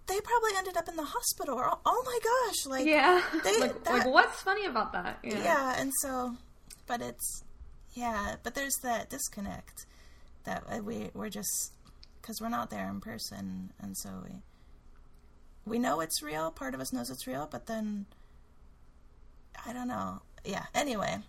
they 0.08 0.20
probably 0.22 0.52
ended 0.58 0.78
up 0.78 0.88
in 0.90 0.96
the 0.98 1.04
hospital, 1.06 1.56
or 1.58 1.70
oh 1.86 2.04
my 2.06 2.20
gosh, 2.24 2.66
like 2.72 2.86
Yeah. 2.86 3.22
They- 3.44 3.60
like, 3.60 3.84
that- 3.86 3.94
like, 3.94 4.08
what's 4.08 4.42
funny 4.42 4.66
about 4.66 4.92
that? 4.94 5.20
yeah, 5.24 5.76
and 5.80 5.92
so, 6.02 6.36
but 6.86 7.02
it's 7.02 7.44
yeah, 7.94 8.36
but 8.44 8.56
there's 8.56 8.76
that 8.84 9.10
disconnect 9.10 9.86
that 10.44 10.64
uh, 10.70 10.78
we 10.84 11.12
we're 11.14 11.30
just 11.30 11.74
because 12.28 12.42
we're 12.42 12.50
not 12.50 12.70
there 12.70 12.90
in 12.90 13.00
person, 13.00 13.72
and 13.82 13.96
so 13.96 14.10
we 14.26 14.42
we 15.66 15.80
know 15.80 16.02
it's 16.02 16.22
real. 16.22 16.52
Part 16.52 16.74
of 16.74 16.82
us 16.82 16.92
knows 16.92 17.10
it's 17.10 17.26
real, 17.26 17.48
but 17.50 17.68
then 17.68 18.06
I 19.66 19.72
don't 19.72 19.88
know. 19.88 20.22
Yeah. 20.44 20.66
Anyway, 20.76 21.20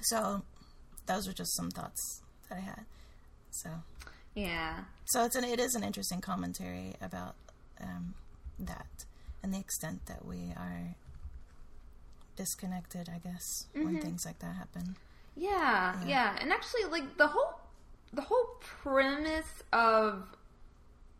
so 0.00 0.42
those 1.04 1.28
are 1.28 1.34
just 1.34 1.54
some 1.54 1.70
thoughts 1.70 2.22
that 2.48 2.56
I 2.56 2.60
had. 2.62 2.86
So 3.50 3.68
Yeah. 4.34 4.84
so 5.04 5.24
it's 5.24 5.36
an 5.36 5.44
it 5.44 5.60
is 5.60 5.74
an 5.74 5.84
interesting 5.84 6.22
commentary 6.22 6.94
about 7.02 7.34
um, 7.78 8.14
that 8.58 9.04
and 9.42 9.52
the 9.52 9.58
extent 9.58 10.06
that 10.06 10.24
we 10.24 10.54
are 10.56 10.94
disconnected. 12.36 13.10
I 13.14 13.18
guess 13.18 13.66
when 13.74 14.00
things 14.00 14.24
like 14.24 14.38
that 14.38 14.56
happen. 14.56 14.96
Yeah, 15.38 15.94
yeah, 16.06 16.38
and 16.40 16.50
actually, 16.50 16.84
like 16.90 17.18
the 17.18 17.26
whole 17.26 17.60
the 18.16 18.22
whole 18.22 18.56
premise 18.60 19.62
of 19.72 20.24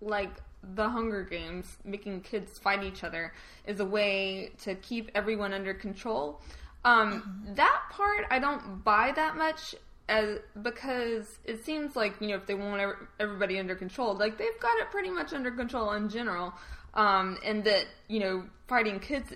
like 0.01 0.33
the 0.75 0.89
Hunger 0.89 1.23
Games 1.23 1.77
making 1.85 2.23
kids 2.23 2.59
fight 2.59 2.83
each 2.83 3.05
other 3.05 3.33
is 3.67 3.79
a 3.81 3.85
way 3.85 4.53
to 4.63 4.75
keep 4.75 5.11
everyone 5.15 5.53
under 5.53 5.75
control. 5.75 6.41
Um, 6.85 7.45
That 7.55 7.83
part 7.91 8.27
I 8.31 8.39
don't 8.39 8.83
buy 8.83 9.13
that 9.15 9.37
much 9.37 9.75
as 10.09 10.39
because 10.63 11.39
it 11.45 11.65
seems 11.65 11.97
like 11.97 12.15
you 12.21 12.29
know 12.29 12.37
if 12.37 12.47
they 12.47 12.55
want 12.55 12.97
everybody 13.21 13.59
under 13.59 13.75
control, 13.75 14.15
like 14.15 14.39
they've 14.39 14.61
got 14.61 14.79
it 14.79 14.91
pretty 14.91 15.11
much 15.11 15.33
under 15.33 15.51
control 15.51 15.93
in 15.93 16.09
general, 16.09 16.55
um, 16.95 17.39
and 17.45 17.65
that 17.65 17.87
you 18.09 18.21
know 18.21 18.45
fighting 18.69 18.99
kids 19.01 19.33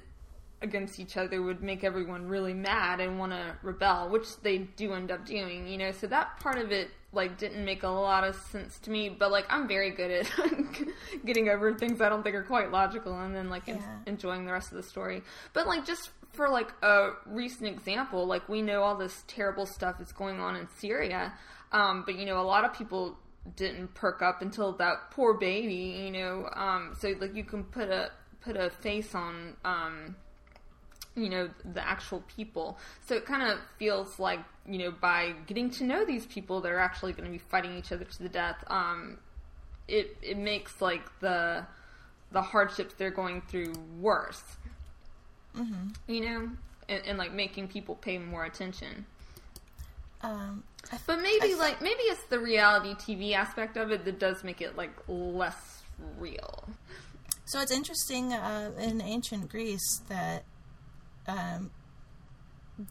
against 0.63 1.01
each 1.01 1.17
other 1.17 1.43
would 1.43 1.63
make 1.63 1.85
everyone 1.85 2.29
really 2.29 2.53
mad 2.55 3.01
and 3.01 3.19
want 3.19 3.33
to 3.33 3.57
rebel, 3.63 4.09
which 4.11 4.41
they 4.43 4.59
do 4.59 4.93
end 4.93 5.11
up 5.11 5.25
doing, 5.27 5.67
you 5.67 5.79
know. 5.79 5.91
So 5.91 6.07
that 6.07 6.39
part 6.39 6.59
of 6.59 6.71
it 6.71 6.91
like 7.13 7.39
didn't 7.39 7.65
make 7.65 7.83
a 7.83 7.89
lot 7.89 8.25
of 8.25 8.37
sense 8.37 8.79
to 8.81 8.91
me, 8.91 9.09
but 9.09 9.31
like 9.31 9.47
I'm 9.49 9.67
very 9.67 9.91
good 9.91 10.11
at 10.11 10.31
getting 11.25 11.49
over 11.49 11.75
things 11.75 12.01
I 12.01 12.09
don't 12.09 12.23
think 12.23 12.37
are 12.37 12.45
quite 12.45 12.71
logical 12.71 13.19
and 13.19 13.35
then 13.35 13.51
like 13.51 13.69
en- 13.69 13.83
enjoying 14.07 14.47
the 14.47 14.53
rest 14.53 14.71
of 14.71 14.77
the 14.77 14.83
story. 14.83 15.23
But 15.53 15.67
like 15.67 15.85
just 15.85 16.11
for 16.33 16.49
like 16.49 16.73
a 16.83 17.11
recent 17.27 17.69
example, 17.69 18.27
like 18.27 18.49
we 18.49 18.63
know 18.63 18.83
all 18.83 18.97
this 18.97 19.25
terrible 19.27 19.67
stuff 19.67 20.01
is 20.01 20.13
going 20.13 20.39
on 20.39 20.55
in 20.57 20.69
Syria, 20.79 21.33
um, 21.73 22.05
but 22.07 22.17
you 22.17 22.27
know 22.27 22.41
a 22.41 22.47
lot 22.47 22.65
of 22.65 22.73
people 22.75 23.19
didn't 23.57 23.95
perk 23.95 24.23
up 24.23 24.43
until 24.43 24.73
that 24.75 25.11
poor 25.11 25.35
baby, 25.35 26.05
you 26.05 26.11
know. 26.11 26.49
Um, 26.55 26.95
so 26.99 27.15
like 27.21 27.35
you 27.35 27.45
can 27.45 27.65
put 27.65 27.89
a 27.89 28.11
put 28.41 28.57
a 28.57 28.71
face 28.71 29.15
on 29.15 29.57
um, 29.65 30.17
you 31.21 31.29
know 31.29 31.51
the 31.73 31.87
actual 31.87 32.23
people. 32.35 32.79
So 33.07 33.15
it 33.15 33.27
kind 33.27 33.43
of 33.43 33.59
feels 33.79 34.19
like 34.19 34.41
you 34.67 34.79
know 34.79 34.91
by 34.91 35.35
getting 35.47 35.71
to 35.71 35.85
know 35.85 36.05
these 36.05 36.27
people 36.27 36.61
that 36.63 36.73
are 36.73 36.79
actually 36.79 37.13
going 37.13 37.25
to 37.25 37.31
be 37.31 37.39
fighting 37.39 37.77
each 37.77 37.93
other 37.93 38.05
to 38.05 38.23
the 38.23 38.29
death 38.29 38.63
um 38.69 39.19
it 39.89 40.17
it 40.23 40.39
makes 40.39 40.81
like 40.81 41.03
the 41.21 41.65
the 42.33 42.43
hardships 42.43 42.95
they're 42.95 43.11
going 43.11 43.43
through 43.43 43.73
worse. 44.01 44.43
Mm-hmm. 45.57 46.13
you 46.13 46.21
know? 46.21 46.51
And, 46.89 47.03
and 47.07 47.19
like 47.19 47.33
making 47.33 47.69
people 47.69 47.97
pay 47.97 48.19
more 48.19 48.45
attention. 48.45 49.07
Um, 50.23 50.65
I 50.93 50.99
but 51.07 51.21
maybe 51.21 51.55
I 51.55 51.57
like 51.57 51.81
maybe 51.81 52.03
it's 52.03 52.25
the 52.25 52.39
reality 52.39 52.95
tv 52.95 53.33
aspect 53.33 53.77
of 53.77 53.91
it 53.91 54.05
that 54.05 54.19
does 54.19 54.45
make 54.45 54.61
it 54.61 54.77
like 54.77 54.93
less 55.09 55.83
real. 56.19 56.69
So 57.47 57.61
it's 57.61 57.73
interesting 57.73 58.33
uh, 58.33 58.71
in 58.79 59.01
ancient 59.01 59.51
Greece 59.51 60.03
that 60.09 60.45
um, 61.27 61.71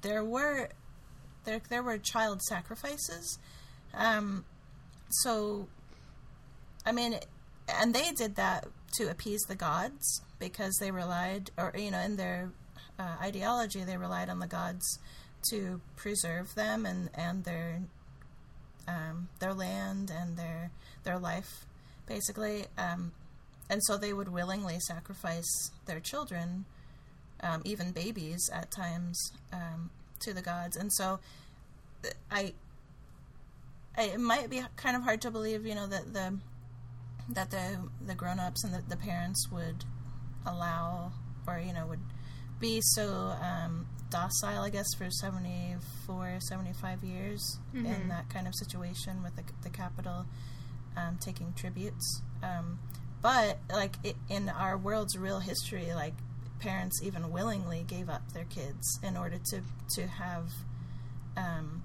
there 0.01 0.23
were 0.23 0.69
there 1.45 1.61
there 1.69 1.83
were 1.83 1.97
child 1.97 2.41
sacrifices. 2.41 3.39
Um, 3.93 4.45
so, 5.09 5.67
I 6.85 6.91
mean, 6.91 7.19
and 7.67 7.93
they 7.93 8.11
did 8.11 8.35
that 8.35 8.67
to 8.97 9.09
appease 9.09 9.41
the 9.47 9.55
gods 9.55 10.21
because 10.39 10.77
they 10.79 10.91
relied, 10.91 11.51
or 11.57 11.73
you 11.75 11.91
know, 11.91 11.99
in 11.99 12.15
their 12.15 12.51
uh, 12.97 13.15
ideology, 13.21 13.83
they 13.83 13.97
relied 13.97 14.29
on 14.29 14.39
the 14.39 14.47
gods 14.47 14.99
to 15.49 15.81
preserve 15.95 16.53
them 16.55 16.85
and 16.85 17.09
and 17.13 17.43
their 17.43 17.81
um, 18.87 19.29
their 19.39 19.53
land 19.53 20.11
and 20.15 20.37
their 20.37 20.71
their 21.03 21.19
life, 21.19 21.65
basically. 22.07 22.65
Um, 22.77 23.11
and 23.69 23.83
so 23.83 23.97
they 23.97 24.13
would 24.13 24.29
willingly 24.29 24.79
sacrifice 24.79 25.71
their 25.85 25.99
children, 25.99 26.65
um, 27.41 27.61
even 27.65 27.91
babies 27.91 28.49
at 28.53 28.71
times, 28.71 29.31
um, 29.53 29.89
to 30.21 30.33
the 30.33 30.41
gods. 30.41 30.75
And 30.75 30.91
so, 30.93 31.19
I, 32.31 32.53
I, 33.97 34.03
it 34.03 34.19
might 34.19 34.49
be 34.49 34.61
kind 34.75 34.95
of 34.95 35.03
hard 35.03 35.21
to 35.21 35.31
believe, 35.31 35.65
you 35.65 35.75
know, 35.75 35.87
that 35.87 36.13
the 36.13 36.37
that 37.31 37.51
the 37.51 37.77
the 38.05 38.15
grown 38.15 38.39
ups 38.39 38.63
and 38.63 38.73
the, 38.73 38.81
the 38.87 38.97
parents 38.97 39.49
would 39.51 39.85
allow, 40.45 41.11
or 41.47 41.59
you 41.59 41.73
know, 41.73 41.85
would 41.87 41.99
be 42.59 42.81
so 42.81 43.33
um, 43.41 43.87
docile, 44.09 44.63
I 44.63 44.69
guess, 44.69 44.87
for 44.97 45.09
74, 45.09 46.39
75 46.39 47.03
years 47.03 47.59
in 48.01 48.07
that 48.09 48.29
kind 48.29 48.47
of 48.47 48.55
situation 48.55 49.23
with 49.23 49.35
the, 49.35 49.43
the 49.63 49.69
Capitol 49.69 50.25
um, 50.97 51.17
taking 51.21 51.53
tributes. 51.53 52.21
Um, 52.43 52.79
but 53.21 53.59
like 53.71 53.95
i 54.05 54.13
in 54.29 54.49
our 54.49 54.77
world's 54.77 55.17
real 55.17 55.39
history, 55.39 55.93
like 55.93 56.13
parents 56.59 57.01
even 57.03 57.31
willingly 57.31 57.83
gave 57.87 58.09
up 58.09 58.33
their 58.33 58.45
kids 58.45 58.99
in 59.03 59.17
order 59.17 59.37
to 59.51 59.61
to 59.95 60.07
have. 60.07 60.49
Um, 61.37 61.83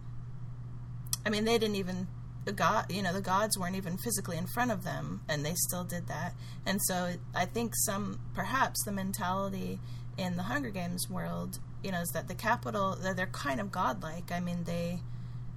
I 1.26 1.30
mean, 1.30 1.44
they 1.44 1.58
didn't 1.58 1.76
even 1.76 2.08
the 2.44 2.52
god, 2.52 2.90
you 2.90 3.02
know, 3.02 3.12
the 3.12 3.20
gods 3.20 3.58
weren't 3.58 3.76
even 3.76 3.96
physically 3.96 4.36
in 4.36 4.46
front 4.46 4.70
of 4.70 4.84
them, 4.84 5.22
and 5.28 5.44
they 5.44 5.54
still 5.54 5.84
did 5.84 6.06
that. 6.08 6.34
And 6.66 6.80
so, 6.82 7.14
I 7.34 7.46
think 7.46 7.72
some 7.74 8.20
perhaps 8.34 8.82
the 8.84 8.92
mentality 8.92 9.80
in 10.18 10.36
the 10.36 10.44
Hunger 10.44 10.70
Games 10.70 11.08
world, 11.08 11.58
you 11.82 11.90
know, 11.90 12.00
is 12.00 12.10
that 12.10 12.28
the 12.28 12.34
Capitol 12.34 12.96
that 13.02 13.16
they're 13.16 13.26
kind 13.26 13.60
of 13.60 13.72
godlike. 13.72 14.30
I 14.30 14.40
mean, 14.40 14.64
they 14.64 15.00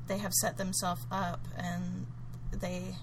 they 0.08 0.18
have 0.20 0.34
set 0.34 0.58
themselves 0.58 1.06
up, 1.12 1.42
and 1.58 2.08
they 2.52 2.96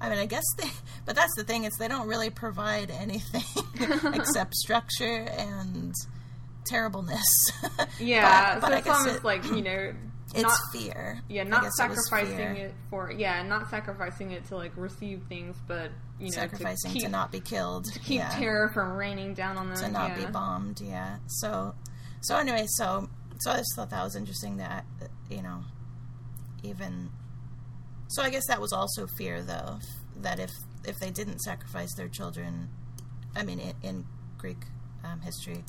I 0.00 0.08
mean, 0.08 0.18
I 0.18 0.26
guess 0.26 0.44
they, 0.58 0.68
but 1.04 1.14
that's 1.14 1.34
the 1.36 1.44
thing 1.44 1.64
is 1.64 1.74
they 1.78 1.88
don't 1.88 2.08
really 2.08 2.30
provide 2.30 2.90
anything 2.90 3.42
except 4.14 4.54
structure 4.54 5.26
and 5.38 5.94
terribleness. 6.66 7.52
yeah 8.00 8.58
But- 8.60 8.68
so 8.68 8.76
it's 8.76 8.88
almost 8.88 9.16
it- 9.16 9.24
like 9.24 9.44
you 9.46 9.62
know 9.62 9.94
it's 10.34 10.42
not 10.42 10.58
fear. 10.72 11.20
Yeah, 11.28 11.42
not 11.42 11.62
guess 11.62 11.72
it 11.72 11.76
sacrificing 11.76 12.56
it 12.56 12.74
for 12.88 13.10
yeah, 13.10 13.42
not 13.42 13.68
sacrificing 13.68 14.30
it 14.30 14.44
to 14.46 14.56
like 14.56 14.72
receive 14.76 15.22
things, 15.28 15.56
but 15.66 15.90
you 16.20 16.26
know, 16.26 16.30
sacrificing 16.30 16.92
to, 16.92 16.94
to, 16.94 17.00
keep, 17.00 17.10
not 17.10 17.32
be 17.32 17.40
killed. 17.40 17.86
to 17.86 17.98
keep 17.98 18.18
yeah. 18.18 18.28
terror 18.30 18.70
from 18.72 18.92
raining 18.92 19.34
down 19.34 19.56
on 19.56 19.68
them. 19.70 19.78
to 19.78 19.90
not 19.90 20.10
yeah. 20.10 20.26
be 20.26 20.32
bombed. 20.32 20.80
Yeah. 20.80 21.16
So, 21.26 21.74
so 22.20 22.36
anyway, 22.36 22.66
so 22.68 23.08
so 23.40 23.50
I 23.50 23.56
just 23.56 23.74
thought 23.74 23.90
that 23.90 24.04
was 24.04 24.14
interesting 24.14 24.58
that 24.58 24.84
you 25.28 25.42
know, 25.42 25.64
even. 26.62 27.10
So 28.10 28.22
I 28.22 28.30
guess 28.30 28.46
that 28.48 28.60
was 28.60 28.72
also 28.72 29.06
fear, 29.06 29.42
though, 29.42 29.78
f- 29.78 30.22
that 30.22 30.38
if 30.40 30.50
if 30.84 30.98
they 30.98 31.10
didn't 31.10 31.40
sacrifice 31.40 31.94
their 31.96 32.08
children, 32.08 32.68
I 33.36 33.42
mean, 33.44 33.60
in, 33.60 33.74
in 33.82 34.04
Greek 34.38 34.58
um, 35.04 35.20
history, 35.20 35.62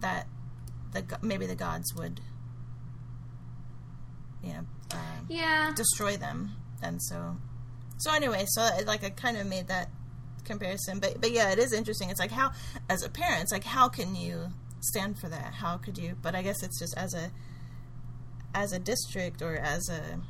that 0.00 0.26
the 0.92 1.04
maybe 1.22 1.46
the 1.46 1.54
gods 1.54 1.94
would, 1.94 2.20
you 4.42 4.52
know, 4.54 4.64
um, 4.92 5.26
Yeah, 5.28 5.72
destroy 5.76 6.16
them, 6.16 6.52
and 6.82 7.00
so, 7.02 7.36
so 7.98 8.12
anyway, 8.12 8.44
so 8.48 8.68
like 8.86 9.04
I 9.04 9.10
kind 9.10 9.36
of 9.36 9.46
made 9.46 9.68
that 9.68 9.88
comparison, 10.44 10.98
but 10.98 11.20
but 11.20 11.30
yeah, 11.30 11.50
it 11.52 11.58
is 11.58 11.72
interesting. 11.72 12.10
It's 12.10 12.20
like 12.20 12.32
how, 12.32 12.52
as 12.88 13.02
a 13.04 13.08
parent, 13.08 13.42
it's 13.42 13.52
like 13.52 13.64
how 13.64 13.88
can 13.88 14.14
you 14.14 14.48
stand 14.80 15.18
for 15.18 15.28
that? 15.28 15.54
How 15.54 15.76
could 15.78 15.96
you? 15.96 16.16
But 16.20 16.34
I 16.34 16.42
guess 16.42 16.62
it's 16.62 16.78
just 16.78 16.96
as 16.96 17.14
a, 17.14 17.30
as 18.54 18.72
a 18.72 18.78
district 18.78 19.40
or 19.42 19.54
as 19.56 19.88
a, 19.88 20.20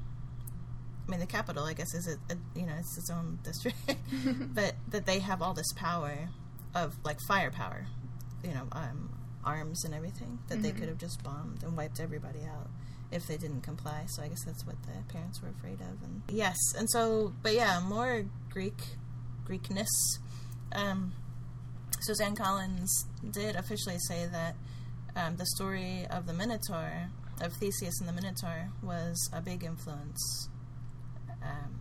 I 1.07 1.11
mean, 1.11 1.21
the 1.21 1.27
Capitol, 1.27 1.65
I 1.65 1.75
guess, 1.75 1.93
is 1.95 2.09
a, 2.09 2.33
a 2.33 2.37
you 2.59 2.67
know 2.67 2.75
it's 2.79 2.97
its 2.97 3.11
own 3.11 3.39
district, 3.43 3.77
but 4.55 4.75
that 4.89 5.07
they 5.07 5.19
have 5.19 5.43
all 5.43 5.55
this 5.55 5.73
power, 5.75 6.29
of 6.75 6.95
like 7.05 7.19
firepower, 7.27 7.87
you 8.43 8.53
know, 8.53 8.67
um, 8.73 9.11
arms 9.45 9.85
and 9.85 9.95
everything 9.95 10.39
that 10.49 10.63
they 10.63 10.73
could 10.73 10.89
have 10.89 10.99
just 10.99 11.23
bombed 11.23 11.63
and 11.63 11.77
wiped 11.77 12.01
everybody 12.01 12.41
out 12.41 12.69
if 13.13 13.27
they 13.27 13.37
didn't 13.37 13.61
comply. 13.61 14.05
So 14.09 14.23
I 14.23 14.29
guess 14.29 14.45
that's 14.45 14.67
what 14.67 14.77
the 14.83 15.13
parents 15.13 15.41
were 15.41 15.51
afraid 15.51 15.81
of. 15.81 16.03
And 16.03 16.23
yes, 16.31 16.57
and 16.77 16.91
so, 16.91 17.33
but 17.43 17.55
yeah, 17.55 17.81
more 17.81 18.25
Greek, 18.51 18.83
Greekness. 19.47 20.19
Um, 20.73 21.13
Suzanne 22.01 22.35
Collins 22.35 23.07
did 23.31 23.57
officially 23.57 23.99
say 24.09 24.27
that 24.27 24.57
um, 25.17 25.37
the 25.37 25.47
story 25.47 26.07
of 26.11 26.27
the 26.27 26.33
Minotaur, 26.33 27.11
of 27.41 27.53
Theseus 27.55 28.01
and 28.01 28.09
the 28.09 28.13
Minotaur, 28.13 28.71
was 28.83 29.31
a 29.33 29.41
big 29.41 29.63
influence 29.63 30.49
um, 31.45 31.81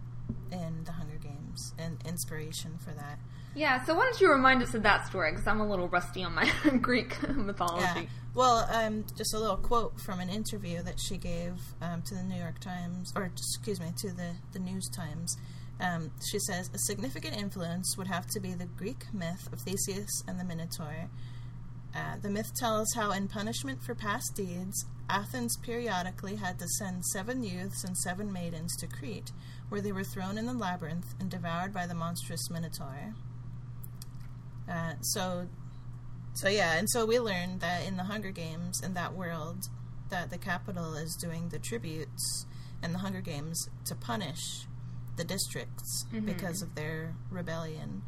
in 0.51 0.83
the 0.83 0.91
Hunger 0.91 1.17
Games 1.17 1.73
and 1.79 1.97
inspiration 2.05 2.77
for 2.83 2.91
that. 2.91 3.19
yeah. 3.55 3.83
So 3.85 3.95
why 3.95 4.03
don't 4.05 4.19
you 4.21 4.31
remind 4.31 4.61
us 4.61 4.73
of 4.73 4.83
that 4.83 5.07
story? 5.07 5.31
Because 5.31 5.47
I'm 5.47 5.59
a 5.61 5.67
little 5.67 5.87
rusty 5.87 6.23
on 6.23 6.33
my 6.35 6.51
Greek 6.81 7.17
mythology. 7.35 7.85
Yeah. 7.95 8.05
Well, 8.35 8.67
um, 8.71 9.05
just 9.15 9.33
a 9.35 9.39
little 9.39 9.57
quote 9.57 9.99
from 10.01 10.19
an 10.19 10.29
interview 10.29 10.81
that 10.83 10.99
she 10.99 11.17
gave 11.17 11.53
um, 11.81 12.01
to 12.03 12.15
the 12.15 12.23
New 12.23 12.37
York 12.37 12.59
Times, 12.59 13.13
or 13.15 13.25
excuse 13.25 13.79
me, 13.79 13.91
to 13.97 14.11
the, 14.11 14.31
the 14.53 14.59
News 14.59 14.89
Times. 14.89 15.37
Um, 15.79 16.11
she 16.31 16.39
says 16.39 16.69
a 16.73 16.77
significant 16.79 17.35
influence 17.37 17.95
would 17.97 18.07
have 18.07 18.25
to 18.27 18.39
be 18.39 18.53
the 18.53 18.65
Greek 18.65 19.05
myth 19.13 19.49
of 19.51 19.59
Theseus 19.61 20.23
and 20.27 20.39
the 20.39 20.43
Minotaur. 20.43 21.09
Uh, 21.95 22.15
the 22.21 22.29
myth 22.29 22.53
tells 22.55 22.93
how, 22.93 23.11
in 23.11 23.27
punishment 23.27 23.83
for 23.83 23.93
past 23.93 24.35
deeds, 24.35 24.85
Athens 25.09 25.57
periodically 25.57 26.37
had 26.37 26.57
to 26.59 26.67
send 26.67 27.05
seven 27.05 27.43
youths 27.43 27.83
and 27.83 27.95
seven 27.97 28.33
maidens 28.33 28.75
to 28.77 28.87
Crete, 28.87 29.31
where 29.69 29.81
they 29.81 29.91
were 29.91 30.03
thrown 30.03 30.37
in 30.37 30.45
the 30.45 30.53
labyrinth 30.53 31.13
and 31.19 31.29
devoured 31.29 31.73
by 31.73 31.85
the 31.85 31.93
monstrous 31.93 32.49
Minotaur. 32.49 33.13
Uh, 34.67 34.93
so 35.01 35.47
so 36.35 36.49
yeah, 36.49 36.73
and 36.73 36.89
so 36.89 37.05
we 37.05 37.19
learned 37.19 37.59
that 37.59 37.85
in 37.85 37.95
the 37.95 38.05
Hunger 38.05 38.31
Games, 38.31 38.81
in 38.81 38.95
that 38.95 39.13
world, 39.13 39.67
that 40.09 40.31
the 40.31 40.37
Capitol 40.37 40.95
is 40.95 41.15
doing 41.15 41.49
the 41.49 41.59
tributes 41.59 42.45
and 42.81 42.93
the 42.93 42.99
Hunger 42.99 43.21
Games 43.21 43.69
to 43.85 43.95
punish 43.95 44.65
the 45.15 45.23
districts 45.23 46.05
because 46.25 46.63
of 46.63 46.73
their 46.73 47.13
rebellion 47.29 48.01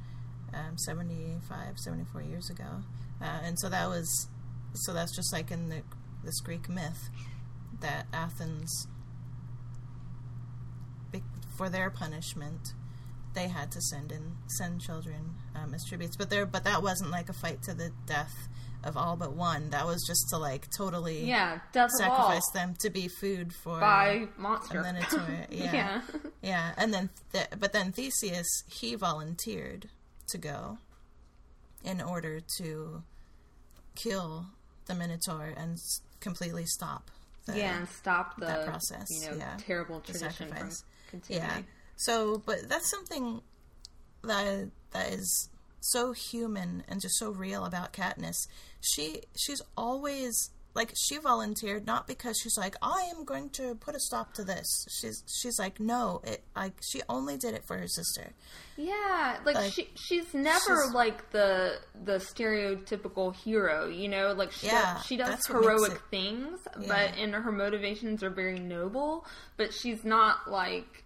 um, 0.54 0.78
75, 0.78 1.78
74 1.78 2.22
years 2.24 2.50
ago. 2.50 2.84
Uh, 3.22 3.40
and 3.44 3.60
so 3.60 3.70
that 3.70 3.88
was, 3.90 4.28
so 4.74 4.94
that's 4.94 5.16
just 5.16 5.32
like 5.34 5.52
in 5.52 5.70
the 5.70 5.82
this 6.24 6.40
Greek 6.42 6.68
myth 6.70 7.10
that 7.82 8.08
Athens, 8.14 8.88
for 11.58 11.70
their 11.70 11.90
punishment, 11.90 12.74
they 13.34 13.48
had 13.48 13.72
to 13.72 13.82
send 13.82 14.12
in 14.12 14.34
send 14.48 14.82
children 14.82 15.36
um, 15.56 15.74
as 15.74 15.84
tributes. 15.88 16.16
But 16.18 16.30
there, 16.30 16.46
but 16.46 16.64
that 16.66 16.82
wasn't 16.84 17.12
like 17.12 17.30
a 17.30 17.34
fight 17.34 17.62
to 17.64 17.74
the 17.74 17.92
death 18.06 18.34
of 18.84 18.98
all 18.98 19.16
but 19.16 19.34
one. 19.34 19.70
That 19.70 19.86
was 19.86 20.04
just 20.08 20.28
to 20.32 20.38
like 20.38 20.68
totally 20.78 21.26
Yeah, 21.26 21.60
sacrifice 21.74 22.50
them 22.54 22.76
to 22.82 22.90
be 22.90 23.08
food 23.08 23.54
for 23.64 23.80
by 23.80 24.28
monster. 24.38 24.80
a 24.80 24.84
minotaur. 24.84 25.28
Yeah. 25.50 25.74
yeah. 25.74 26.02
Yeah, 26.42 26.72
and 26.78 26.94
then 26.94 27.10
th- 27.34 27.48
but 27.60 27.72
then 27.74 27.92
Theseus 27.92 28.64
he 28.68 28.96
volunteered 28.96 29.90
to 30.30 30.38
go 30.38 30.78
in 31.86 32.02
order 32.02 32.42
to 32.58 33.04
kill 33.96 34.46
the 34.88 34.96
minotaur 34.96 35.54
and 35.56 35.74
s- 35.74 36.02
completely 36.20 36.66
stop 36.66 37.12
the 37.46 37.58
yeah, 37.58 37.78
and 37.78 37.88
stop 37.90 38.38
the 38.40 38.46
that 38.46 38.66
process, 38.66 39.08
You 39.12 39.30
know, 39.32 39.38
yeah. 39.38 39.58
terrible 39.60 40.00
tradition 40.02 40.50
from 40.54 40.70
continuing. 41.12 41.48
Yeah. 41.48 41.62
So, 41.98 42.42
but 42.46 42.68
that's 42.68 42.90
something 42.90 43.42
that 44.24 44.70
that 44.92 45.14
is 45.14 45.50
so 45.80 46.12
human 46.14 46.84
and 46.88 47.00
just 47.00 47.18
so 47.20 47.30
real 47.30 47.64
about 47.66 47.94
Katniss. 47.94 48.48
She 48.82 49.22
she's 49.36 49.62
always 49.78 50.50
like 50.76 50.94
she 50.96 51.18
volunteered 51.18 51.86
not 51.88 52.06
because 52.06 52.38
she's 52.42 52.58
like 52.58 52.76
I 52.82 53.10
am 53.16 53.24
going 53.26 53.50
to 53.52 53.76
put 53.76 53.96
a 53.96 54.00
stop 54.00 54.34
to 54.36 54.44
this. 54.44 54.86
She's 55.02 55.24
she's 55.42 55.58
like 55.58 55.80
no, 55.80 56.22
it 56.24 56.44
like 56.56 56.74
she 56.88 57.02
only 57.10 57.38
did 57.38 57.54
it 57.56 57.64
for 57.66 57.78
her 57.78 57.88
sister. 57.88 58.34
Yeah, 58.78 59.38
like, 59.46 59.56
Like, 59.56 59.72
she 59.72 59.90
she's 59.96 60.34
never 60.34 60.60
she's- 60.84 60.94
like 60.94 61.32
the 61.32 61.78
the 62.04 62.18
stereotypical 62.20 63.34
hero, 63.36 63.88
you 63.88 64.10
know, 64.10 64.34
like 64.34 64.52
she 64.52 64.68
Yeah, 64.68 64.96
does, 64.96 65.06
she 65.06 65.18
does 65.18 65.30
that's 65.30 65.50
what 65.50 65.62
makes 65.62 65.68
heroic 65.72 65.92
it- 65.94 66.02
things, 66.12 66.60
Yeah. 66.82 66.88
but 66.88 67.18
and 67.18 67.34
her 67.34 67.52
motivations 67.54 68.22
are 68.22 68.30
very 68.30 68.60
noble, 68.60 69.26
but 69.58 69.74
she's 69.74 70.04
not 70.04 70.52
like 70.52 71.05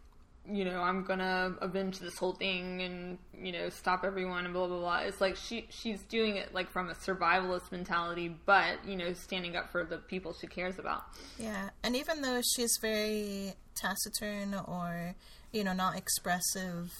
you 0.51 0.65
know, 0.65 0.81
I'm 0.81 1.03
gonna 1.03 1.55
avenge 1.62 1.99
this 1.99 2.17
whole 2.17 2.33
thing 2.33 2.81
and 2.81 3.17
you 3.33 3.51
know 3.51 3.69
stop 3.69 4.03
everyone 4.03 4.45
and 4.45 4.53
blah 4.53 4.67
blah 4.67 4.79
blah. 4.79 4.97
It's 4.99 5.21
like 5.21 5.35
she 5.35 5.67
she's 5.69 6.01
doing 6.03 6.38
it 6.38 6.53
like 6.53 6.69
from 6.69 6.89
a 6.89 6.93
survivalist 6.93 7.71
mentality, 7.71 8.35
but 8.45 8.85
you 8.85 8.95
know, 8.95 9.13
standing 9.13 9.55
up 9.55 9.71
for 9.71 9.83
the 9.83 9.97
people 9.97 10.35
she 10.39 10.47
cares 10.47 10.79
about. 10.79 11.03
Yeah, 11.38 11.69
and 11.83 11.95
even 11.95 12.21
though 12.21 12.41
she's 12.55 12.77
very 12.81 13.53
taciturn 13.75 14.55
or 14.67 15.15
you 15.51 15.63
know 15.63 15.73
not 15.73 15.97
expressive, 15.97 16.91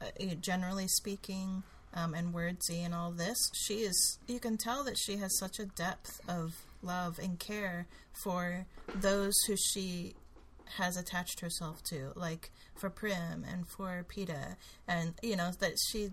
uh, 0.00 0.34
generally 0.40 0.88
speaking, 0.88 1.62
um, 1.94 2.14
and 2.14 2.34
wordsy 2.34 2.84
and 2.84 2.94
all 2.94 3.10
this, 3.10 3.38
she 3.54 3.76
is. 3.80 4.18
You 4.26 4.38
can 4.38 4.56
tell 4.56 4.84
that 4.84 4.96
she 4.98 5.16
has 5.16 5.36
such 5.38 5.58
a 5.58 5.64
depth 5.64 6.20
of 6.28 6.52
love 6.82 7.18
and 7.18 7.38
care 7.38 7.86
for 8.12 8.66
those 8.94 9.34
who 9.46 9.56
she 9.56 10.14
has 10.76 10.96
attached 10.96 11.40
herself 11.40 11.82
to, 11.84 12.12
like 12.14 12.50
for 12.74 12.90
Prim 12.90 13.44
and 13.50 13.66
for 13.66 14.04
Peeta, 14.08 14.56
and 14.86 15.14
you 15.22 15.36
know 15.36 15.50
that 15.60 15.72
she, 15.88 16.10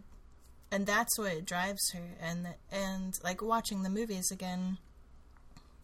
and 0.72 0.86
that's 0.86 1.18
what 1.18 1.46
drives 1.46 1.92
her, 1.92 2.18
and 2.22 2.48
and 2.72 3.14
like 3.24 3.42
watching 3.42 3.84
the 3.84 3.90
movies 3.90 4.32
again 4.32 4.78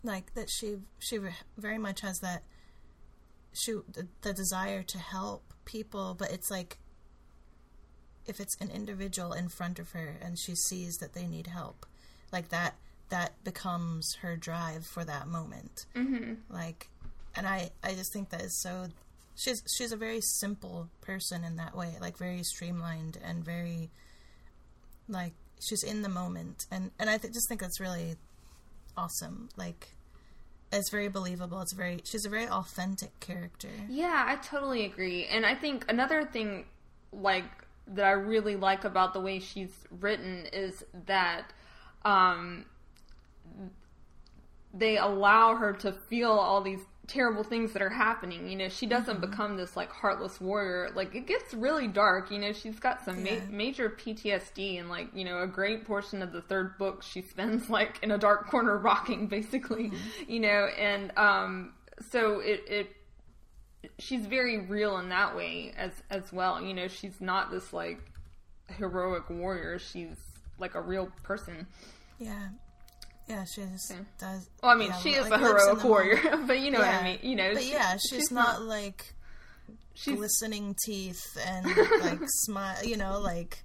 like 0.04 0.34
that 0.34 0.50
she 0.50 0.78
she 1.00 1.20
very 1.58 1.78
much 1.78 2.02
has 2.02 2.20
that 2.20 2.44
she 3.54 3.74
the, 3.94 4.08
the 4.22 4.34
desire 4.34 4.84
to 4.84 4.98
help 4.98 5.54
people 5.66 6.16
but 6.18 6.32
it's 6.32 6.50
like 6.50 6.78
if 8.26 8.40
it's 8.40 8.56
an 8.62 8.70
individual 8.70 9.34
in 9.34 9.50
front 9.50 9.80
of 9.80 9.92
her 9.92 10.16
and 10.22 10.38
she 10.40 10.56
sees 10.56 10.98
that 10.98 11.14
they 11.14 11.28
need 11.28 11.48
help 11.48 11.86
like 12.32 12.50
that 12.50 12.76
that 13.10 13.44
becomes 13.44 14.16
her 14.22 14.38
drive 14.38 14.86
for 14.86 15.04
that 15.04 15.28
moment 15.28 15.86
mm-hmm. 15.96 16.34
like 16.50 16.90
and 17.40 17.48
i 17.48 17.70
i 17.84 17.94
just 17.94 18.14
think 18.14 18.30
that 18.30 18.42
is 18.42 18.62
so 18.62 18.86
she's 19.36 19.64
she's 19.78 19.92
a 19.92 19.98
very 19.98 20.22
simple 20.22 20.90
person 21.02 21.44
in 21.44 21.56
that 21.56 21.76
way 21.76 21.96
like 22.00 22.18
very 22.18 22.44
streamlined 22.44 23.18
and 23.24 23.44
very 23.44 23.90
like 25.08 25.34
she's 25.60 25.84
in 25.84 26.04
the 26.04 26.10
moment 26.10 26.66
and 26.70 26.92
and 27.00 27.10
i 27.10 27.18
th- 27.18 27.34
just 27.34 27.50
think 27.50 27.60
that's 27.62 27.80
really 27.80 28.16
awesome. 29.00 29.50
Like, 29.56 29.90
it's 30.72 30.90
very 30.90 31.08
believable. 31.08 31.62
It's 31.62 31.74
very 31.74 32.02
she's 32.04 32.26
a 32.26 32.30
very 32.30 32.48
authentic 32.48 33.20
character. 33.20 33.70
Yeah, 33.90 34.26
I 34.28 34.36
totally 34.36 34.86
agree. 34.86 35.26
And 35.26 35.46
I 35.46 35.56
think 35.56 35.86
another 35.90 36.26
thing 36.26 36.66
like 37.12 37.46
that 37.88 38.06
I 38.06 38.12
really 38.12 38.56
like 38.56 38.84
about 38.84 39.14
the 39.14 39.20
way 39.20 39.40
she's 39.40 39.74
written 40.00 40.46
is 40.54 40.84
that 41.08 41.52
um 42.06 42.66
they 44.72 44.98
allow 44.98 45.56
her 45.56 45.74
to 45.74 45.92
feel 45.92 46.30
all 46.30 46.62
these 46.62 46.82
terrible 47.10 47.44
things 47.44 47.74
that 47.74 47.82
are 47.82 47.90
happening. 47.90 48.48
You 48.48 48.56
know, 48.56 48.70
she 48.70 48.86
doesn't 48.86 49.20
become 49.20 49.58
this 49.58 49.76
like 49.76 49.92
heartless 49.92 50.40
warrior. 50.40 50.92
Like 50.96 51.14
it 51.16 51.26
gets 51.28 51.54
really 51.54 51.88
dark. 51.88 52.32
You 52.32 52.40
know, 52.40 52.54
she's 52.54 52.80
got 52.80 53.04
some 53.04 53.26
Yeah. 53.26 53.40
ma- 53.40 53.52
major 53.52 53.90
PTSD, 53.90 54.80
and 54.80 54.90
like 54.90 55.10
you 55.14 55.26
know, 55.26 55.42
a 55.42 55.48
great 55.48 55.86
portion 55.86 56.22
of 56.22 56.32
the 56.32 56.42
third 56.42 56.78
book 56.78 57.04
she 57.04 57.22
spends 57.22 57.70
like 57.78 58.00
in 58.04 58.12
a 58.12 58.18
dark 58.18 58.48
corner 58.48 58.78
rocking, 58.78 59.28
basically. 59.28 59.92
You 60.28 60.40
know, 60.40 60.68
and 60.78 61.12
um, 61.18 61.74
so 62.10 62.40
it 62.40 62.64
it 62.68 62.96
she's 63.98 64.26
very 64.26 64.60
real 64.66 64.98
in 65.00 65.10
that 65.10 65.36
way 65.36 65.74
as 65.78 65.92
as 66.10 66.32
well. 66.32 66.62
You 66.62 66.74
know, 66.74 66.88
she's 66.88 67.20
not 67.20 67.52
this 67.52 67.74
like 67.74 68.00
heroic 68.78 69.30
warrior. 69.30 69.80
She's 69.80 70.16
like 70.60 70.76
a 70.76 70.82
real 70.82 71.12
person. 71.24 71.66
Yeah, 72.20 72.50
yeah. 73.30 73.46
She 73.46 73.62
just 73.62 73.94
does. 74.20 74.50
Well, 74.62 74.72
I 74.72 74.76
mean, 74.76 74.90
yeah, 74.90 74.98
she 74.98 75.20
like, 75.20 75.28
is 75.28 75.32
a 75.32 75.38
heroic 75.38 75.84
warrior, 75.84 76.38
but 76.48 76.60
you 76.60 76.72
know 76.72 76.80
what 76.80 76.88
I 76.90 77.04
mean. 77.04 77.20
You 77.22 77.36
know, 77.36 77.54
But 77.54 77.64
she- 77.64 77.72
yeah, 77.72 77.98
she's, 77.98 78.32
not, 78.32 78.62
like 78.64 79.14
she's 79.94 80.16
glistening 80.16 80.76
teeth 80.86 81.22
and 81.46 81.66
like 82.02 82.20
smile. 82.26 82.84
You 82.84 82.98
know, 82.98 83.20
like 83.20 83.64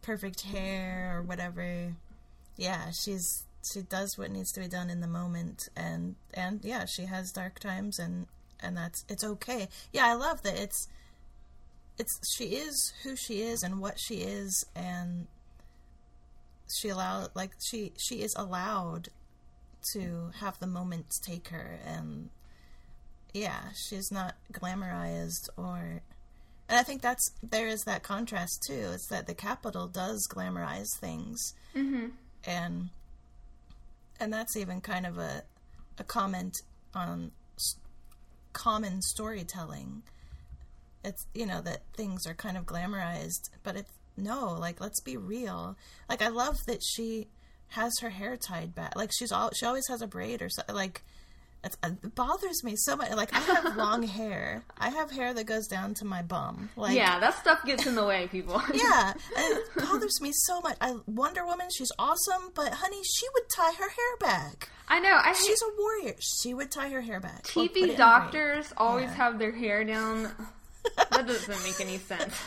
perfect 0.00 0.42
hair 0.42 1.18
or 1.18 1.22
whatever. 1.22 1.94
Yeah, 2.56 2.90
she's 3.04 3.44
she 3.72 3.82
does 3.82 4.12
what 4.16 4.30
needs 4.30 4.50
to 4.52 4.60
be 4.60 4.68
done 4.68 4.90
in 4.90 5.00
the 5.00 5.06
moment, 5.06 5.60
and 5.76 6.16
and 6.34 6.60
yeah, 6.64 6.84
she 6.86 7.04
has 7.04 7.30
dark 7.30 7.58
times, 7.60 7.98
and 7.98 8.26
and 8.60 8.76
that's 8.76 9.04
it's 9.08 9.24
okay. 9.24 9.68
Yeah, 9.92 10.06
I 10.06 10.14
love 10.14 10.42
that 10.42 10.58
it's 10.58 10.88
it's 11.98 12.18
she 12.36 12.56
is 12.56 12.92
who 13.04 13.14
she 13.16 13.42
is 13.42 13.62
and 13.62 13.80
what 13.80 13.98
she 14.00 14.16
is, 14.16 14.64
and 14.74 15.26
she 16.78 16.88
allowed 16.88 17.30
like 17.34 17.52
she 17.60 17.92
she 17.96 18.22
is 18.22 18.34
allowed 18.36 19.08
to 19.92 20.30
have 20.38 20.58
the 20.60 20.66
moments 20.66 21.18
take 21.18 21.48
her, 21.48 21.78
and 21.84 22.30
yeah, 23.32 23.70
she's 23.74 24.10
not 24.10 24.36
glamorized 24.52 25.48
or. 25.56 26.02
And 26.68 26.78
I 26.78 26.84
think 26.84 27.02
that's 27.02 27.32
there 27.42 27.66
is 27.66 27.82
that 27.84 28.02
contrast 28.02 28.62
too. 28.66 28.90
It's 28.94 29.08
that 29.08 29.26
the 29.26 29.34
Capitol 29.34 29.88
does 29.88 30.26
glamorize 30.28 30.96
things, 30.98 31.54
mm-hmm. 31.74 32.06
and 32.44 32.90
and 34.18 34.32
that's 34.32 34.56
even 34.56 34.80
kind 34.80 35.04
of 35.04 35.18
a 35.18 35.42
a 35.98 36.04
comment 36.04 36.62
on 36.94 37.32
s- 37.56 37.76
common 38.52 39.02
storytelling. 39.02 40.02
It's 41.04 41.26
you 41.34 41.46
know 41.46 41.60
that 41.62 41.82
things 41.94 42.26
are 42.26 42.34
kind 42.34 42.56
of 42.56 42.64
glamorized, 42.64 43.50
but 43.62 43.76
it's 43.76 43.90
no, 44.22 44.52
like 44.58 44.80
let's 44.80 45.00
be 45.00 45.16
real. 45.16 45.76
Like 46.08 46.22
I 46.22 46.28
love 46.28 46.56
that 46.66 46.82
she 46.82 47.28
has 47.68 47.92
her 48.00 48.10
hair 48.10 48.36
tied 48.36 48.74
back. 48.74 48.96
Like 48.96 49.10
she's 49.16 49.32
all 49.32 49.50
she 49.54 49.66
always 49.66 49.86
has 49.88 50.02
a 50.02 50.06
braid 50.06 50.42
or 50.42 50.48
something. 50.48 50.74
Like 50.74 51.02
it's, 51.64 51.76
uh, 51.84 51.90
it 52.02 52.14
bothers 52.16 52.64
me 52.64 52.74
so 52.76 52.96
much. 52.96 53.10
Like 53.12 53.32
I 53.32 53.38
have 53.38 53.76
long 53.76 54.02
hair. 54.02 54.64
I 54.78 54.88
have 54.90 55.12
hair 55.12 55.32
that 55.32 55.44
goes 55.44 55.68
down 55.68 55.94
to 55.94 56.04
my 56.04 56.20
bum. 56.22 56.70
Like 56.76 56.96
yeah, 56.96 57.20
that 57.20 57.38
stuff 57.38 57.64
gets 57.64 57.86
in 57.86 57.94
the 57.94 58.04
way, 58.04 58.26
people. 58.28 58.60
yeah, 58.74 59.12
it 59.36 59.68
bothers 59.76 60.20
me 60.20 60.30
so 60.32 60.60
much. 60.60 60.76
I 60.80 60.96
Wonder 61.06 61.46
Woman, 61.46 61.68
she's 61.76 61.92
awesome, 61.98 62.50
but 62.54 62.72
honey, 62.72 63.00
she 63.04 63.26
would 63.34 63.48
tie 63.48 63.72
her 63.78 63.88
hair 63.88 64.16
back. 64.20 64.70
I 64.88 64.98
know. 64.98 65.16
I 65.16 65.28
hate 65.28 65.36
She's 65.46 65.62
a 65.62 65.70
warrior. 65.80 66.14
She 66.18 66.52
would 66.52 66.70
tie 66.70 66.88
her 66.90 67.00
hair 67.00 67.20
back. 67.20 67.46
or 67.56 67.62
put 67.62 67.64
it 67.64 67.74
TV 67.74 67.82
braid. 67.86 67.96
doctors 67.96 68.72
always 68.76 69.04
Yeah. 69.06 69.14
have 69.14 69.38
their 69.38 69.52
hair 69.52 69.84
down. 69.84 70.32
That 71.10 71.26
doesn't 71.26 71.62
make 71.64 71.80
any 71.80 71.98
sense. 71.98 72.34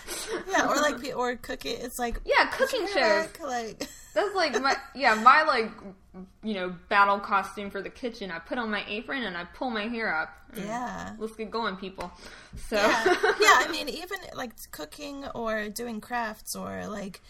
Yeah, 0.52 0.68
or 0.68 0.76
like 0.76 1.16
or 1.16 1.36
cook 1.36 1.66
it. 1.66 1.82
It's 1.82 2.00
like 2.00 2.20
Yeah, 2.26 2.46
cooking 2.48 2.88
shows. 2.88 3.28
like 3.42 3.88
That's 4.14 4.34
like 4.36 4.60
my 4.62 4.76
yeah, 4.94 5.16
my 5.16 5.44
like 5.44 5.72
you 6.44 6.54
know, 6.54 6.74
battle 6.90 7.20
costume 7.20 7.70
for 7.70 7.82
the 7.82 7.90
kitchen. 7.90 8.32
I 8.32 8.40
put 8.40 8.58
on 8.58 8.72
my 8.72 8.84
apron 8.88 9.24
and 9.24 9.36
I 9.36 9.44
pull 9.46 9.70
my 9.70 9.88
hair 9.88 10.14
up. 10.16 10.30
Yeah. 10.56 11.14
Let's 11.18 11.36
get 11.36 11.52
going, 11.52 11.76
people. 11.76 12.12
So 12.70 12.78
yeah, 12.78 13.04
yeah. 13.06 13.64
I 13.64 13.68
mean, 13.72 13.90
even 13.90 14.20
like 14.34 14.54
cooking 14.72 15.26
or 15.36 15.68
doing 15.70 16.00
crafts 16.00 16.56
or 16.56 16.88
like 16.88 17.22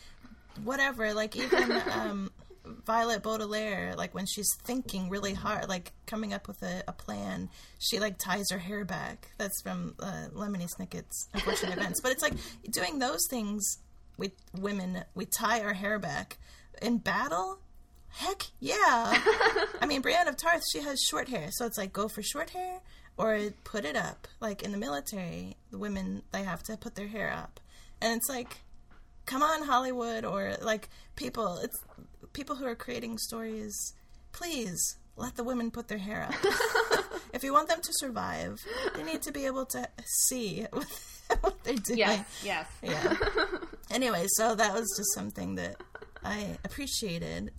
whatever. 0.63 1.13
Like 1.13 1.35
even 1.35 1.81
um, 1.91 2.31
Violet 2.85 3.23
Baudelaire, 3.23 3.93
like 3.95 4.13
when 4.13 4.25
she's 4.25 4.55
thinking 4.63 5.09
really 5.09 5.33
hard, 5.33 5.69
like 5.69 5.91
coming 6.05 6.33
up 6.33 6.47
with 6.47 6.61
a, 6.61 6.83
a 6.87 6.93
plan, 6.93 7.49
she 7.79 7.99
like 7.99 8.17
ties 8.17 8.49
her 8.51 8.57
hair 8.57 8.85
back. 8.85 9.31
That's 9.37 9.61
from 9.61 9.95
uh, 9.99 10.27
Lemony 10.33 10.67
Snicket's 10.69 11.27
Unfortunate 11.33 11.73
Events. 11.77 12.01
But 12.01 12.11
it's 12.11 12.23
like 12.23 12.33
doing 12.71 12.99
those 12.99 13.21
things 13.29 13.79
with 14.17 14.31
women, 14.53 15.03
we 15.13 15.25
tie 15.25 15.61
our 15.61 15.73
hair 15.73 15.99
back. 15.99 16.37
In 16.81 16.97
battle, 16.97 17.59
heck 18.09 18.43
yeah. 18.59 18.75
I 19.81 19.85
mean, 19.87 20.01
Brienne 20.01 20.27
of 20.27 20.37
Tarth, 20.37 20.63
she 20.71 20.81
has 20.81 20.99
short 21.01 21.29
hair, 21.29 21.49
so 21.51 21.65
it's 21.65 21.77
like 21.77 21.93
go 21.93 22.07
for 22.07 22.21
short 22.21 22.49
hair 22.49 22.79
or 23.17 23.39
put 23.63 23.85
it 23.85 23.95
up. 23.95 24.27
Like 24.39 24.63
in 24.63 24.71
the 24.71 24.77
military, 24.77 25.55
the 25.71 25.77
women, 25.77 26.23
they 26.31 26.43
have 26.43 26.63
to 26.63 26.77
put 26.77 26.95
their 26.95 27.07
hair 27.07 27.31
up. 27.31 27.59
And 28.01 28.15
it's 28.17 28.29
like, 28.29 28.57
come 29.25 29.41
on, 29.41 29.63
Hollywood, 29.63 30.25
or 30.25 30.55
like 30.61 30.89
people, 31.15 31.57
it's 31.57 31.77
people 32.35 32.57
who 32.57 32.65
are 32.65 32.75
creating 32.75 33.17
stories, 33.17 33.93
please 34.33 34.97
let 35.15 35.35
the 35.35 35.43
women 35.43 35.71
put 35.71 35.87
their 35.87 35.97
hair 35.97 36.23
up. 36.23 36.35
if 37.33 37.43
you 37.43 37.53
want 37.53 37.69
them 37.69 37.81
to 37.81 37.91
survive, 37.93 38.59
they 38.95 39.03
need 39.03 39.21
to 39.21 39.31
be 39.31 39.45
able 39.45 39.65
to 39.67 39.87
see 40.27 40.65
what 41.41 41.63
they're 41.63 41.75
doing. 41.75 41.99
Yes, 41.99 42.41
yes. 42.43 42.67
Yeah. 42.83 43.15
anyway, 43.89 44.25
so 44.27 44.53
that 44.53 44.73
was 44.73 44.93
just 44.97 45.13
something 45.13 45.55
that 45.55 45.77
I 46.23 46.57
appreciated, 46.65 47.51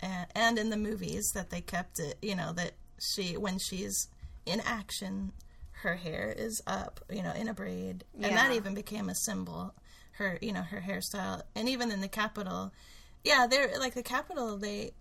and, 0.00 0.26
and 0.34 0.58
in 0.58 0.70
the 0.70 0.78
movies 0.78 1.30
that 1.34 1.50
they 1.50 1.60
kept 1.60 2.00
it. 2.00 2.16
You 2.22 2.34
know 2.34 2.52
that 2.54 2.72
she 3.14 3.36
when 3.36 3.58
she's 3.58 4.08
in 4.46 4.60
action, 4.60 5.32
her 5.82 5.96
hair 5.96 6.34
is 6.36 6.62
up. 6.66 7.00
You 7.10 7.22
know, 7.22 7.32
in 7.32 7.48
a 7.48 7.54
braid, 7.54 8.04
and 8.22 8.36
that 8.36 8.52
even 8.52 8.74
became 8.74 9.10
a 9.10 9.14
symbol. 9.14 9.74
Her, 10.12 10.36
you 10.42 10.52
know, 10.52 10.62
her 10.62 10.80
hairstyle, 10.80 11.42
and 11.54 11.68
even 11.68 11.92
in 11.92 12.00
the 12.00 12.08
Capitol, 12.08 12.72
yeah, 13.28 13.46
they're 13.46 13.78
like 13.78 13.94
the 13.94 14.02
Capitol. 14.02 14.56
They, 14.58 14.92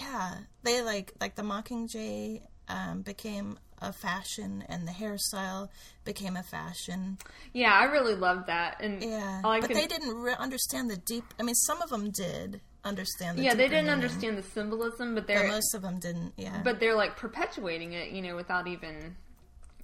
yeah, 0.00 0.34
they 0.62 0.82
like 0.82 1.12
like 1.20 1.34
the 1.34 1.42
Mockingjay 1.42 2.42
um, 2.68 3.02
became 3.02 3.58
a 3.80 3.92
fashion, 3.92 4.64
and 4.68 4.86
the 4.88 4.92
hairstyle 4.92 5.68
became 6.04 6.36
a 6.36 6.42
fashion. 6.42 7.18
Yeah, 7.52 7.72
I 7.72 7.84
really 7.84 8.14
loved 8.14 8.46
that. 8.48 8.80
And 8.80 9.02
Yeah, 9.02 9.40
but 9.42 9.62
could- 9.64 9.76
they 9.76 9.86
didn't 9.86 10.14
re- 10.16 10.34
understand 10.38 10.90
the 10.90 10.96
deep. 10.96 11.24
I 11.38 11.42
mean, 11.44 11.54
some 11.54 11.80
of 11.82 11.90
them 11.90 12.10
did 12.10 12.60
understand. 12.84 13.38
the 13.38 13.42
yeah, 13.42 13.54
they 13.54 13.68
didn't 13.68 13.84
meaning, 13.86 13.90
understand 13.90 14.38
the 14.38 14.42
symbolism, 14.42 15.14
but 15.14 15.26
but 15.26 15.34
they're 15.34 15.48
most 15.48 15.74
of 15.74 15.82
them 15.82 15.98
didn't. 16.00 16.32
Yeah, 16.36 16.60
but 16.64 16.80
they're 16.80 16.96
like 16.96 17.16
perpetuating 17.16 17.92
it, 17.92 18.10
you 18.10 18.22
know, 18.22 18.34
without 18.36 18.66
even 18.66 19.16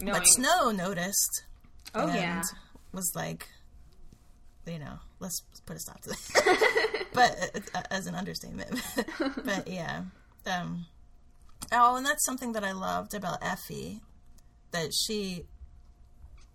knowing. 0.00 0.18
but 0.20 0.26
Snow 0.26 0.70
noticed. 0.70 1.42
Oh, 1.94 2.08
and 2.08 2.14
yeah. 2.16 2.42
was 2.92 3.12
like, 3.14 3.46
you 4.66 4.78
know, 4.80 4.98
let's 5.24 5.42
put 5.66 5.76
a 5.76 5.80
stop 5.80 6.00
to 6.02 6.10
that. 6.10 7.06
but 7.12 7.62
uh, 7.74 7.82
as 7.90 8.06
an 8.06 8.14
understatement, 8.14 8.80
but 9.44 9.66
yeah. 9.66 10.02
Um, 10.46 10.86
oh, 11.72 11.96
and 11.96 12.06
that's 12.06 12.24
something 12.24 12.52
that 12.52 12.64
I 12.64 12.72
loved 12.72 13.14
about 13.14 13.38
Effie, 13.42 14.00
that 14.70 14.90
she, 15.06 15.44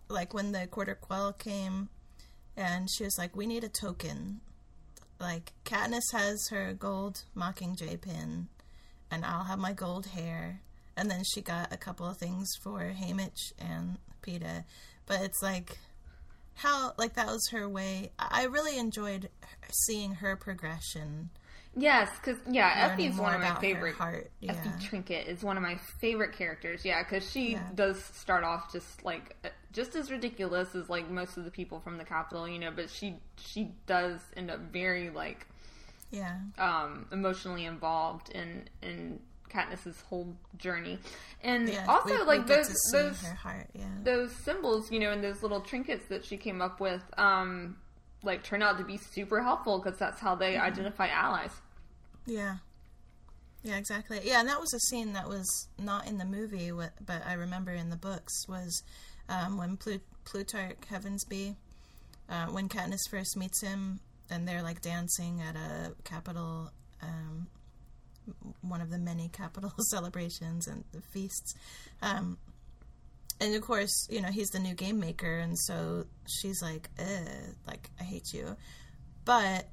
like 0.07 0.33
when 0.33 0.51
the 0.51 0.67
quarter 0.67 0.95
quell 0.95 1.33
came, 1.33 1.89
and 2.55 2.87
she 2.89 3.03
was 3.03 3.17
like, 3.17 3.35
"We 3.35 3.47
need 3.47 3.63
a 3.63 3.69
token." 3.69 4.41
Like 5.19 5.51
Katniss 5.65 6.13
has 6.13 6.47
her 6.49 6.73
gold 6.73 7.23
Mockingjay 7.35 8.01
pin, 8.01 8.47
and 9.11 9.25
I'll 9.25 9.43
have 9.43 9.59
my 9.59 9.73
gold 9.73 10.07
hair. 10.07 10.61
And 10.95 11.09
then 11.09 11.23
she 11.23 11.41
got 11.41 11.73
a 11.73 11.77
couple 11.77 12.05
of 12.05 12.17
things 12.17 12.49
for 12.61 12.79
Haymitch 12.81 13.53
and 13.57 13.97
Peeta, 14.21 14.65
but 15.05 15.21
it's 15.21 15.41
like 15.41 15.77
how 16.61 16.93
like 16.97 17.13
that 17.15 17.27
was 17.27 17.47
her 17.51 17.67
way. 17.69 18.11
I 18.19 18.43
really 18.45 18.77
enjoyed 18.77 19.29
seeing 19.71 20.15
her 20.15 20.35
progression. 20.35 21.29
Yes, 21.75 22.09
because 22.19 22.39
yeah, 22.49 22.89
Effie's 22.91 23.15
one 23.17 23.33
of 23.33 23.41
my 23.41 23.55
favorite. 23.61 23.95
heart. 23.95 24.29
Yeah. 24.41 24.51
Effie 24.53 24.85
Trinket 24.87 25.27
is 25.27 25.43
one 25.43 25.55
of 25.55 25.63
my 25.63 25.77
favorite 26.01 26.33
characters. 26.33 26.83
Yeah, 26.83 27.03
because 27.03 27.29
she 27.29 27.51
Yeah. 27.53 27.63
does 27.75 28.03
start 28.03 28.43
off 28.43 28.71
just 28.73 29.05
like 29.05 29.37
uh, 29.45 29.49
just 29.71 29.95
as 29.95 30.11
ridiculous 30.11 30.73
as 30.75 30.89
like 30.89 31.09
most 31.09 31.37
of 31.37 31.45
the 31.45 31.51
people 31.51 31.79
from 31.79 31.97
the 31.97 32.03
Capitol, 32.03 32.47
you 32.47 32.59
know. 32.59 32.71
But 32.75 32.89
she 32.89 33.17
she 33.37 33.71
does 33.85 34.19
end 34.35 34.49
up 34.51 34.59
very 34.73 35.09
like 35.11 35.45
Yeah. 36.11 36.37
um, 36.57 37.05
emotionally 37.11 37.65
involved 37.65 38.29
in 38.31 38.67
in 38.81 39.19
Katniss's 39.49 40.01
whole 40.01 40.35
journey, 40.57 40.99
and 41.43 41.67
Yeah. 41.69 41.85
also 41.87 42.09
we- 42.09 42.17
we 42.19 42.23
like 42.23 42.47
get 42.47 42.65
those 42.67 42.75
those. 42.91 43.23
Yeah. 43.73 43.87
those 44.03 44.35
symbols, 44.43 44.91
you 44.91 44.99
know, 44.99 45.11
and 45.11 45.23
those 45.23 45.41
little 45.41 45.61
trinkets 45.61 46.05
that 46.09 46.25
she 46.25 46.37
came 46.37 46.61
up 46.61 46.79
with, 46.79 47.01
um, 47.17 47.77
like 48.23 48.43
turn 48.43 48.61
out 48.61 48.77
to 48.77 48.83
be 48.83 48.97
super 48.97 49.41
helpful 49.41 49.79
because 49.79 49.97
that's 49.99 50.19
how 50.19 50.35
they 50.35 50.57
identify 50.57 51.07
allies. 51.07 51.51
Yeah. 52.25 52.57
Yeah, 53.63 53.75
exactly. 53.77 54.21
Yeah, 54.23 54.39
and 54.39 54.47
that 54.47 54.59
was 54.61 54.73
a 54.73 54.79
scene 54.79 55.13
that 55.13 55.27
was 55.27 55.67
not 55.77 56.07
in 56.07 56.17
the 56.17 56.25
movie, 56.25 56.71
but 56.71 57.25
I 57.25 57.33
remember 57.33 57.71
in 57.71 57.89
the 57.89 57.97
books 57.97 58.47
was 58.47 58.83
um, 59.27 59.57
when 59.57 59.77
Plut- 59.77 60.01
Plutarch 60.25 60.77
Heavensbee, 60.89 61.55
uh, 62.29 62.47
when 62.47 62.67
Katniss 62.69 63.07
first 63.09 63.35
meets 63.37 63.61
him, 63.61 63.99
and 64.29 64.47
they're 64.47 64.63
like 64.63 64.81
dancing 64.81 65.41
at 65.41 65.55
a 65.55 65.93
Capitol, 66.03 66.71
um, 67.01 67.47
one 68.61 68.81
of 68.81 68.89
the 68.89 68.97
many 68.97 69.29
Capitol 69.29 69.71
celebrations 69.89 70.67
and 70.67 70.83
the 70.91 71.01
feasts. 71.13 71.53
Um, 72.01 72.37
and 73.41 73.55
of 73.55 73.61
course, 73.61 74.07
you 74.09 74.21
know, 74.21 74.29
he's 74.29 74.49
the 74.49 74.59
new 74.59 74.73
game 74.73 74.99
maker, 74.99 75.37
and 75.39 75.57
so 75.57 76.05
she's 76.27 76.61
like, 76.61 76.89
like, 77.65 77.89
I 77.99 78.03
hate 78.03 78.33
you. 78.33 78.55
But 79.25 79.67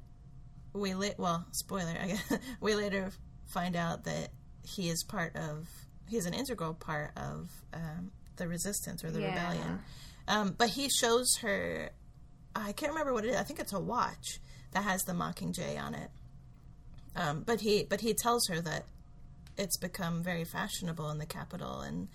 we 0.73 0.93
la- 0.93 1.07
well 1.17 1.45
spoiler 1.53 1.95
I 1.99 2.07
guess 2.07 2.33
we 2.61 2.75
later 2.75 3.09
find 3.47 3.75
out 3.75 4.03
that 4.03 4.29
he 4.63 4.89
is 4.89 5.03
part 5.03 5.35
of 5.35 5.67
he's 6.07 6.25
an 6.27 6.33
integral 6.35 6.73
part 6.75 7.11
of 7.17 7.49
um, 7.73 8.11
the 8.35 8.47
resistance 8.47 9.03
or 9.03 9.09
the 9.09 9.21
Yeah. 9.21 9.29
rebellion 9.29 9.79
um, 10.27 10.53
but 10.55 10.69
he 10.69 10.87
shows 10.89 11.37
her 11.41 11.89
I 12.55 12.73
can't 12.73 12.91
remember 12.91 13.11
what 13.13 13.25
it 13.25 13.29
is 13.29 13.37
I 13.37 13.43
think 13.43 13.59
it's 13.59 13.73
a 13.73 13.79
watch 13.79 14.39
that 14.73 14.83
has 14.83 15.01
the 15.03 15.13
Mockingjay 15.13 15.81
on 15.81 15.95
it 15.95 16.11
um, 17.17 17.43
but 17.45 17.59
he 17.61 17.83
but 17.83 17.99
he 18.01 18.13
tells 18.13 18.47
her 18.47 18.61
that 18.61 18.85
it's 19.57 19.77
become 19.77 20.23
very 20.23 20.45
fashionable 20.45 21.09
in 21.09 21.17
the 21.17 21.25
Capitol 21.25 21.81
and 21.81 22.07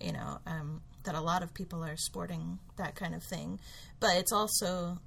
you 0.00 0.12
know 0.12 0.38
um, 0.46 0.82
that 1.04 1.14
a 1.14 1.20
lot 1.20 1.42
of 1.42 1.52
people 1.54 1.82
are 1.84 1.96
sporting 1.96 2.58
that 2.76 2.94
kind 2.94 3.14
of 3.14 3.22
thing. 3.24 3.58
But 4.00 4.16
it's 4.16 4.32
also 4.32 4.98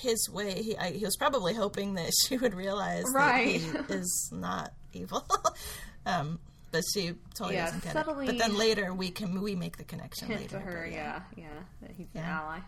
his 0.00 0.28
way 0.30 0.62
he 0.62 0.76
I, 0.76 0.90
he 0.92 1.04
was 1.04 1.16
probably 1.16 1.54
hoping 1.54 1.94
that 1.94 2.10
she 2.26 2.36
would 2.36 2.54
realize 2.54 3.04
Right. 3.12 3.60
that 3.60 3.88
he 3.88 3.94
is 3.94 4.30
not 4.32 4.72
evil. 4.92 5.24
Um 6.06 6.38
but 6.70 6.82
she 6.94 7.14
totally 7.34 7.54
Yeah, 7.56 7.64
doesn't 7.64 7.82
get 7.82 7.92
subtly 7.94 8.26
it 8.26 8.28
but 8.28 8.38
then 8.38 8.56
later 8.56 8.92
we 8.94 9.10
can 9.10 9.40
we 9.40 9.56
make 9.56 9.76
the 9.76 9.84
connection 9.84 10.28
Hint 10.28 10.40
later 10.42 10.58
to 10.58 10.60
her, 10.62 10.82
but 10.84 10.92
yeah, 10.92 11.20
yeah, 11.36 11.46
that 11.82 11.90
he's 11.96 12.06
an 12.14 12.20
ally. 12.22 12.58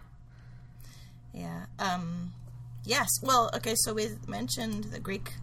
yeah 1.35 1.67
um 1.79 2.33
yes 2.85 3.09
well 3.23 3.51
okay 3.55 3.75
so 3.77 3.93
we 3.93 4.09
mentioned 4.27 4.85
the 4.85 4.99
greek 5.01 5.35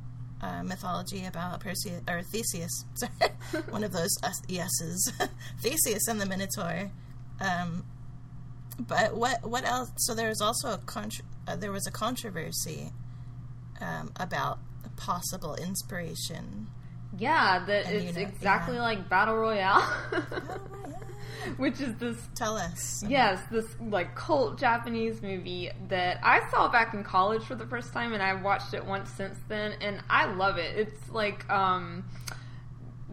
uh, 0.42 0.64
mythology 0.64 1.26
about 1.26 1.60
Perseus 1.60 2.02
or 2.10 2.22
Theseus. 2.24 2.86
Sorry, 2.96 3.12
one 3.70 3.84
of 3.84 3.92
those 3.92 4.16
yeses. 4.48 5.12
Theseus 5.60 6.08
and 6.08 6.20
the 6.20 6.26
Minotaur. 6.26 6.92
Um, 7.40 7.86
but 8.80 9.16
what 9.16 9.48
what 9.48 9.66
else? 9.66 9.92
So 9.98 10.14
there 10.14 10.30
was 10.30 10.42
also 10.42 10.74
a 10.74 10.78
contr 10.78 11.22
uh, 11.48 11.56
there 11.56 11.72
was 11.72 11.88
a 11.88 11.92
controversy 11.92 12.92
um, 13.82 14.12
about 14.18 14.60
possible 14.98 15.56
inspiration. 15.56 16.68
Yeah, 17.18 17.64
that 17.66 17.92
you 17.92 18.00
it's 18.00 18.18
know, 18.18 18.24
exactly 18.24 18.76
yeah. 18.76 18.82
like 18.82 19.10
Battle 19.10 19.36
Royale, 19.38 19.82
Oh, 19.82 20.24
yeah. 20.88 21.05
which 21.58 21.82
is 21.82 21.96
this 21.96 22.18
Tell 22.36 22.58
us. 22.58 23.04
Yes, 23.08 23.42
this 23.52 23.66
like 23.80 24.16
cult 24.16 24.60
Japanese 24.60 25.22
movie 25.22 25.72
that 25.90 26.20
I 26.24 26.50
saw 26.50 26.68
back 26.68 26.94
in 26.94 27.04
college 27.04 27.44
for 27.44 27.56
the 27.56 27.66
first 27.66 27.94
time, 27.94 28.14
and 28.14 28.22
I've 28.22 28.44
watched 28.44 28.74
it 28.74 28.86
once 28.86 29.10
since 29.12 29.38
then, 29.48 29.74
and 29.82 30.02
I 30.10 30.26
love 30.34 30.58
it. 30.58 30.78
It's 30.78 31.10
like 31.10 31.50
um, 31.50 32.06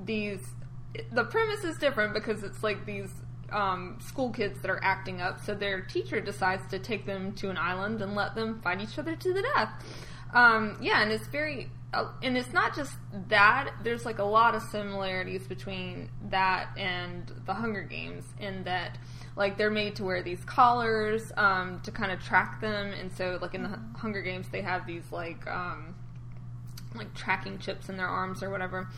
these. 0.04 0.40
The 1.12 1.24
premise 1.24 1.64
is 1.64 1.78
different 1.78 2.12
because 2.12 2.42
it's 2.42 2.62
like 2.62 2.84
these 2.84 3.10
um, 3.52 3.98
school 4.00 4.30
kids 4.30 4.60
that 4.60 4.70
are 4.70 4.82
acting 4.82 5.20
up, 5.20 5.44
so 5.44 5.54
their 5.54 5.80
teacher 5.80 6.20
decides 6.20 6.68
to 6.70 6.78
take 6.78 7.06
them 7.06 7.32
to 7.32 7.50
an 7.50 7.56
island 7.56 8.02
and 8.02 8.14
let 8.14 8.34
them 8.34 8.60
fight 8.62 8.80
each 8.80 8.98
other 8.98 9.16
to 9.16 9.32
the 9.32 9.42
death. 9.42 9.70
Um, 10.34 10.78
yeah, 10.80 11.02
and 11.02 11.12
it's 11.12 11.26
very, 11.26 11.70
and 12.22 12.36
it's 12.36 12.52
not 12.52 12.74
just 12.74 12.92
that. 13.28 13.74
There's 13.82 14.04
like 14.04 14.18
a 14.18 14.24
lot 14.24 14.54
of 14.54 14.62
similarities 14.62 15.46
between 15.46 16.10
that 16.30 16.70
and 16.76 17.30
the 17.44 17.54
Hunger 17.54 17.82
Games 17.82 18.24
in 18.40 18.64
that, 18.64 18.98
like, 19.36 19.58
they're 19.58 19.70
made 19.70 19.96
to 19.96 20.04
wear 20.04 20.22
these 20.22 20.44
collars 20.44 21.32
um, 21.36 21.80
to 21.84 21.90
kind 21.90 22.10
of 22.12 22.20
track 22.22 22.60
them, 22.60 22.92
and 22.92 23.12
so 23.12 23.38
like 23.40 23.54
in 23.54 23.62
the 23.62 23.68
Hu- 23.68 23.98
Hunger 23.98 24.22
Games, 24.22 24.48
they 24.50 24.62
have 24.62 24.86
these 24.86 25.10
like 25.12 25.46
um, 25.46 25.94
like 26.94 27.12
tracking 27.14 27.58
chips 27.58 27.88
in 27.88 27.96
their 27.96 28.08
arms 28.08 28.42
or 28.42 28.50
whatever. 28.50 28.88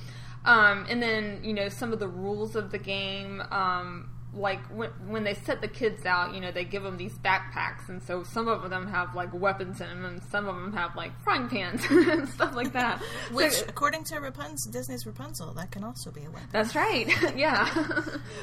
Um, 0.45 0.86
and 0.88 1.03
then 1.03 1.40
you 1.42 1.55
know 1.55 1.68
some 1.68 1.92
of 1.92 1.99
the 1.99 2.09
rules 2.09 2.55
of 2.55 2.70
the 2.70 2.78
game 2.78 3.42
um, 3.51 4.11
like 4.37 4.61
when, 4.66 4.91
when 5.07 5.22
they 5.24 5.35
set 5.35 5.61
the 5.61 5.68
kids 5.68 6.05
out, 6.05 6.35
you 6.35 6.41
know, 6.41 6.51
they 6.51 6.64
give 6.64 6.82
them 6.82 6.97
these 6.97 7.16
backpacks, 7.18 7.89
and 7.89 8.03
so 8.03 8.22
some 8.24 8.49
of 8.49 8.68
them 8.70 8.87
have 8.89 9.14
like 9.14 9.32
weapons 9.32 9.80
in 9.80 9.89
them, 9.89 10.05
and 10.05 10.22
some 10.24 10.49
of 10.49 10.55
them 10.57 10.72
have 10.72 10.97
like 10.97 11.12
frying 11.22 11.49
pans 11.49 11.82
and 11.91 12.28
stuff 12.28 12.55
like 12.55 12.72
that. 12.72 13.01
Which, 13.32 13.53
So- 13.53 13.66
according 13.68 14.05
to 14.05 14.18
Rapunzel, 14.18 14.72
Disney's 14.72 15.07
Rapunzel, 15.07 15.55
that 15.55 15.70
can 15.70 15.85
also 15.85 16.11
be 16.11 16.24
a 16.24 16.30
weapon. 16.30 16.49
that's 16.53 16.74
right, 16.74 17.07
yeah. 17.37 17.68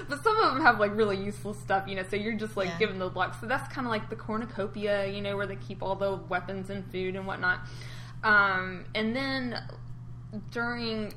but 0.07 0.23
some 0.23 0.37
of 0.37 0.53
them 0.53 0.61
have 0.61 0.79
like 0.79 0.95
really 0.95 1.17
useful 1.17 1.53
stuff, 1.53 1.87
you 1.87 1.95
know. 1.95 2.03
So 2.09 2.15
you're 2.15 2.35
just 2.35 2.55
like 2.55 2.69
Yeah. 2.69 2.77
given 2.79 2.99
the 2.99 3.09
luck. 3.09 3.35
So 3.41 3.47
that's 3.47 3.71
kind 3.73 3.85
of 3.85 3.91
like 3.91 4.09
the 4.09 4.15
cornucopia, 4.15 5.07
you 5.07 5.21
know, 5.21 5.35
where 5.35 5.47
they 5.47 5.57
keep 5.57 5.83
all 5.83 5.95
the 5.95 6.15
weapons 6.29 6.69
and 6.69 6.89
food 6.91 7.15
and 7.15 7.27
whatnot. 7.27 7.59
Um, 8.23 8.85
and 8.95 9.15
then 9.15 9.57
during 10.51 11.13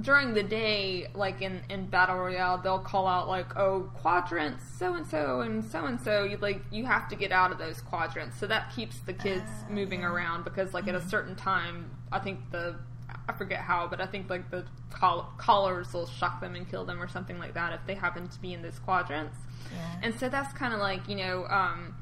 during 0.00 0.34
the 0.34 0.42
day, 0.42 1.08
like 1.14 1.42
in, 1.42 1.62
in 1.68 1.86
battle 1.86 2.16
royale, 2.16 2.58
they'll 2.58 2.78
call 2.78 3.06
out 3.06 3.28
like, 3.28 3.56
"Oh, 3.56 3.90
quadrants, 3.94 4.64
so 4.78 4.94
and 4.94 5.06
so 5.06 5.40
and 5.40 5.64
so 5.64 5.84
and 5.86 6.00
so." 6.00 6.24
You 6.24 6.36
like 6.38 6.62
you 6.70 6.84
have 6.86 7.08
to 7.08 7.16
get 7.16 7.32
out 7.32 7.50
of 7.52 7.58
those 7.58 7.80
quadrants, 7.80 8.38
so 8.38 8.46
that 8.46 8.72
keeps 8.74 8.98
the 9.00 9.12
kids 9.12 9.44
Ah, 9.46 9.70
moving 9.70 10.00
yeah. 10.00 10.08
around 10.12 10.44
because 10.44 10.72
like 10.74 10.86
at 10.88 10.94
a 10.94 11.00
certain 11.08 11.34
time, 11.34 11.90
I 12.12 12.18
think 12.20 12.38
the 12.50 12.76
I 13.28 13.32
forget 13.32 13.60
how, 13.60 13.86
but 13.88 14.00
I 14.00 14.06
think 14.06 14.30
like 14.30 14.50
the 14.50 14.64
coll- 14.90 15.28
collars 15.36 15.92
will 15.92 16.06
shock 16.06 16.40
them 16.40 16.54
and 16.54 16.68
kill 16.68 16.84
them 16.84 17.02
or 17.02 17.08
something 17.08 17.38
like 17.38 17.54
that 17.54 17.72
if 17.72 17.80
they 17.86 17.94
happen 17.94 18.28
to 18.28 18.40
be 18.40 18.52
in 18.54 18.62
those 18.62 18.78
quadrants. 18.78 19.36
Yeah. 19.72 20.00
And 20.02 20.14
so 20.18 20.28
that's 20.28 20.52
kind 20.54 20.72
of 20.72 20.80
like 20.80 21.08
you 21.08 21.16
know. 21.16 21.46
Um, 21.48 21.94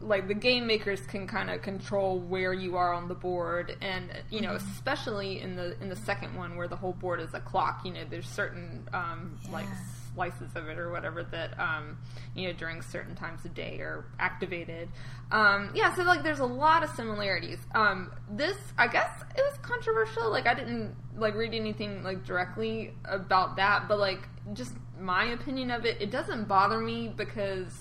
like 0.00 0.28
the 0.28 0.34
game 0.34 0.66
makers 0.66 1.00
can 1.02 1.26
kind 1.26 1.50
of 1.50 1.60
control 1.62 2.18
where 2.20 2.52
you 2.52 2.76
are 2.76 2.92
on 2.92 3.08
the 3.08 3.14
board 3.14 3.76
and 3.80 4.10
you 4.30 4.40
know 4.40 4.50
Mm-hmm. 4.54 4.70
especially 4.72 5.40
in 5.40 5.56
the 5.56 5.80
in 5.80 5.88
the 5.88 5.96
second 5.96 6.34
one 6.36 6.56
where 6.56 6.68
the 6.68 6.76
whole 6.76 6.92
board 6.92 7.20
is 7.20 7.34
a 7.34 7.40
clock 7.40 7.84
you 7.84 7.92
know 7.92 8.00
there's 8.08 8.28
certain 8.28 8.88
um 8.92 9.38
like 9.50 9.66
slices 10.14 10.50
of 10.56 10.68
it 10.68 10.78
or 10.78 10.90
whatever 10.90 11.22
that 11.22 11.58
um 11.60 11.98
you 12.34 12.46
know 12.46 12.52
during 12.52 12.80
certain 12.82 13.14
times 13.14 13.44
of 13.44 13.54
day 13.54 13.78
are 13.80 14.04
activated. 14.18 14.88
Um 15.30 15.70
yeah 15.74 15.94
so 15.94 16.02
like 16.02 16.22
there's 16.22 16.40
a 16.40 16.46
lot 16.46 16.82
of 16.82 16.90
similarities. 16.90 17.58
Um 17.74 18.10
this 18.30 18.56
i 18.78 18.86
guess 18.86 19.10
it 19.36 19.42
was 19.42 19.58
controversial 19.62 20.30
like 20.30 20.46
i 20.46 20.54
didn't 20.54 20.94
like 21.16 21.34
read 21.34 21.54
anything 21.54 22.02
like 22.02 22.24
directly 22.24 22.94
about 23.04 23.56
that 23.56 23.88
but 23.88 23.98
like 23.98 24.28
just 24.54 24.72
my 24.98 25.24
opinion 25.26 25.70
of 25.70 25.84
it 25.84 26.00
it 26.00 26.10
doesn't 26.10 26.46
bother 26.48 26.78
me 26.80 27.08
because 27.08 27.72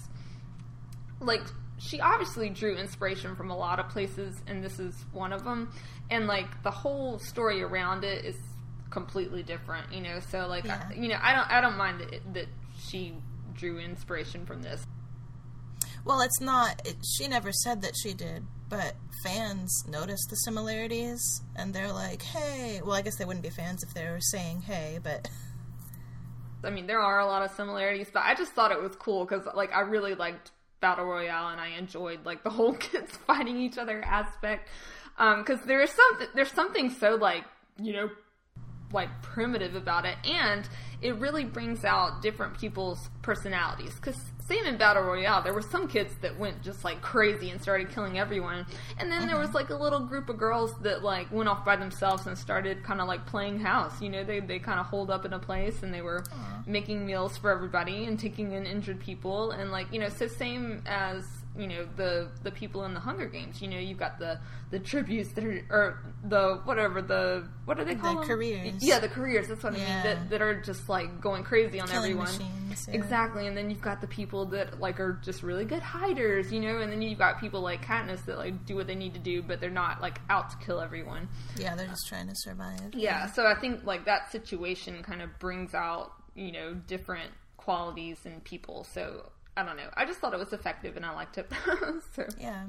like 1.19 1.41
she 1.77 1.99
obviously 1.99 2.49
drew 2.49 2.75
inspiration 2.75 3.35
from 3.35 3.51
a 3.51 3.57
lot 3.57 3.79
of 3.79 3.87
places 3.89 4.35
and 4.47 4.63
this 4.63 4.79
is 4.79 4.95
one 5.11 5.31
of 5.31 5.43
them 5.43 5.71
and 6.09 6.27
like 6.27 6.63
the 6.63 6.71
whole 6.71 7.19
story 7.19 7.61
around 7.61 8.03
it 8.03 8.25
is 8.25 8.35
completely 8.89 9.43
different 9.43 9.91
you 9.91 10.01
know 10.01 10.19
so 10.19 10.47
like 10.47 10.63
Yeah. 10.65 10.81
I, 10.89 10.93
you 10.93 11.07
know 11.09 11.19
i 11.21 11.35
don't 11.35 11.51
i 11.51 11.61
don't 11.61 11.77
mind 11.77 11.99
that, 11.99 12.33
that 12.33 12.47
she 12.79 13.13
drew 13.53 13.79
inspiration 13.79 14.45
from 14.45 14.61
this 14.61 14.83
Well, 16.05 16.21
it's 16.21 16.39
not. 16.39 16.87
It, 16.87 16.95
she 17.03 17.27
never 17.27 17.51
said 17.51 17.81
that 17.81 17.91
she 18.01 18.13
did, 18.13 18.45
but 18.69 18.95
fans 19.25 19.83
noticed 19.89 20.29
the 20.29 20.37
similarities, 20.37 21.19
and 21.57 21.73
they're 21.73 21.91
like, 21.91 22.21
"Hey." 22.21 22.79
Well, 22.81 22.93
I 22.93 23.01
guess 23.01 23.17
they 23.17 23.25
wouldn't 23.25 23.43
be 23.43 23.49
fans 23.49 23.83
if 23.83 23.93
they 23.93 24.05
were 24.05 24.21
saying 24.21 24.61
"Hey," 24.61 24.99
but 25.03 25.27
I 26.63 26.69
mean, 26.69 26.87
there 26.87 26.99
are 27.01 27.19
a 27.19 27.25
lot 27.25 27.43
of 27.43 27.51
similarities, 27.51 28.07
but 28.13 28.23
I 28.23 28.35
just 28.35 28.53
thought 28.53 28.71
it 28.71 28.81
was 28.81 28.95
cool 28.95 29.25
because, 29.25 29.45
like, 29.53 29.73
I 29.75 29.81
really 29.81 30.15
liked 30.15 30.51
Battle 30.79 31.05
Royale 31.05 31.49
and 31.49 31.61
I 31.61 31.69
enjoyed 31.77 32.25
like 32.25 32.43
the 32.43 32.49
whole 32.49 32.73
kids 32.87 33.15
fighting 33.17 33.59
each 33.59 33.77
other 33.77 34.01
aspect. 34.03 34.69
Um, 35.17 35.39
because 35.39 35.61
there 35.65 35.81
is 35.81 35.91
something, 35.91 36.27
there's 36.35 36.51
something 36.51 36.91
so 36.91 37.15
like 37.15 37.43
you 37.81 37.93
know, 37.93 38.09
like 38.91 39.09
primitive 39.21 39.75
about 39.75 40.05
it, 40.05 40.17
and 40.23 40.67
it 41.01 41.15
really 41.15 41.43
brings 41.43 41.83
out 41.85 42.21
different 42.21 42.57
people's 42.57 43.09
personalities. 43.21 43.95
Because 43.95 44.19
same 44.47 44.65
in 44.65 44.77
Battle 44.77 45.03
Royale, 45.03 45.41
there 45.41 45.53
were 45.53 45.61
some 45.61 45.87
kids 45.87 46.15
that 46.21 46.37
went 46.39 46.61
just 46.61 46.83
like 46.83 47.01
crazy 47.01 47.49
and 47.49 47.61
started 47.61 47.89
killing 47.89 48.17
everyone, 48.17 48.65
and 48.97 49.11
then 49.11 49.27
there 49.27 49.37
was 49.37 49.53
like 49.53 49.69
a 49.69 49.75
little 49.75 49.99
group 49.99 50.29
of 50.29 50.37
girls 50.37 50.73
that 50.79 51.03
like 51.03 51.29
went 51.31 51.49
off 51.49 51.65
by 51.65 51.75
themselves 51.75 52.27
and 52.27 52.37
started 52.37 52.83
kind 52.83 53.01
of 53.01 53.07
like 53.07 53.25
playing 53.25 53.59
house. 53.59 54.01
You 54.01 54.09
know, 54.09 54.23
they 54.23 54.39
they 54.39 54.59
kind 54.59 54.79
of 54.79 54.85
holed 54.85 55.11
up 55.11 55.25
in 55.25 55.33
a 55.33 55.39
place 55.39 55.83
and 55.83 55.93
they 55.93 56.01
were 56.01 56.23
making 56.65 57.05
meals 57.05 57.37
for 57.37 57.51
everybody 57.51 58.05
and 58.05 58.19
taking 58.19 58.53
in 58.53 58.65
injured 58.65 58.99
people, 58.99 59.51
and 59.51 59.71
like 59.71 59.91
you 59.91 59.99
know, 59.99 60.09
so 60.09 60.27
same 60.27 60.81
as 60.85 61.25
you 61.57 61.67
know 61.67 61.87
the 61.95 62.29
the 62.43 62.51
people 62.51 62.85
in 62.85 62.93
the 62.93 62.99
Hunger 62.99 63.27
Games. 63.27 63.61
You 63.61 63.67
know, 63.67 63.79
you've 63.79 63.97
got 63.97 64.19
the 64.19 64.39
the 64.69 64.79
tributes 64.79 65.31
that 65.33 65.43
are 65.43 65.65
or 65.69 66.13
the 66.23 66.61
whatever 66.65 67.01
the 67.01 67.47
what 67.65 67.79
are 67.79 67.85
they 67.85 67.95
called? 67.95 68.23
The 68.23 68.27
careers. 68.27 68.83
Yeah, 68.83 68.99
the 68.99 69.09
careers. 69.09 69.47
That's 69.47 69.63
what 69.63 69.73
I 69.73 69.77
mean. 69.77 69.85
That 69.85 70.29
that 70.29 70.41
are 70.41 70.61
just 70.61 70.87
like 70.89 71.19
going 71.21 71.43
crazy 71.43 71.79
on 71.79 71.87
killing 71.87 72.11
everyone. 72.11 72.25
machines. 72.25 72.87
yeah. 72.87 72.95
Exactly, 72.95 73.47
and 73.47 73.57
then 73.57 73.69
you've 73.69 73.81
got 73.81 74.01
the 74.01 74.07
people 74.07 74.45
that 74.47 74.79
like 74.79 74.99
are 74.99 75.19
just 75.23 75.43
really 75.43 75.65
good 75.65 75.81
hiders, 75.81 76.51
you 76.51 76.59
know, 76.59 76.79
and 76.79 76.91
then 76.91 77.01
you've 77.01 77.19
got 77.19 77.39
people 77.39 77.61
like 77.61 77.83
Katniss 77.83 78.25
that 78.25 78.37
like 78.37 78.65
do 78.65 78.75
what 78.75 78.87
they 78.87 78.95
need 78.95 79.13
to 79.13 79.19
do, 79.19 79.41
but 79.41 79.59
they're 79.59 79.69
not 79.69 80.01
like 80.01 80.19
out 80.29 80.49
to 80.51 80.57
kill 80.57 80.79
everyone. 80.79 81.27
Yeah, 81.57 81.75
they're 81.75 81.87
just 81.87 82.07
trying 82.07 82.27
to 82.27 82.35
survive. 82.35 82.93
Yeah, 82.93 83.27
so 83.27 83.47
I 83.47 83.55
think 83.55 83.83
like 83.85 84.05
that 84.05 84.31
situation 84.31 85.03
kind 85.03 85.21
of 85.21 85.37
brings 85.39 85.73
out 85.73 86.11
you 86.35 86.51
know 86.51 86.73
different 86.73 87.31
qualities 87.57 88.19
in 88.25 88.39
people. 88.41 88.85
So 88.93 89.29
I 89.57 89.65
don't 89.65 89.75
know. 89.75 89.89
I 89.95 90.05
just 90.05 90.19
thought 90.19 90.33
it 90.33 90.39
was 90.39 90.53
effective 90.53 90.95
and 90.95 91.05
I 91.05 91.13
liked 91.13 91.37
it. 91.37 91.51
so 92.15 92.25
Yeah. 92.39 92.67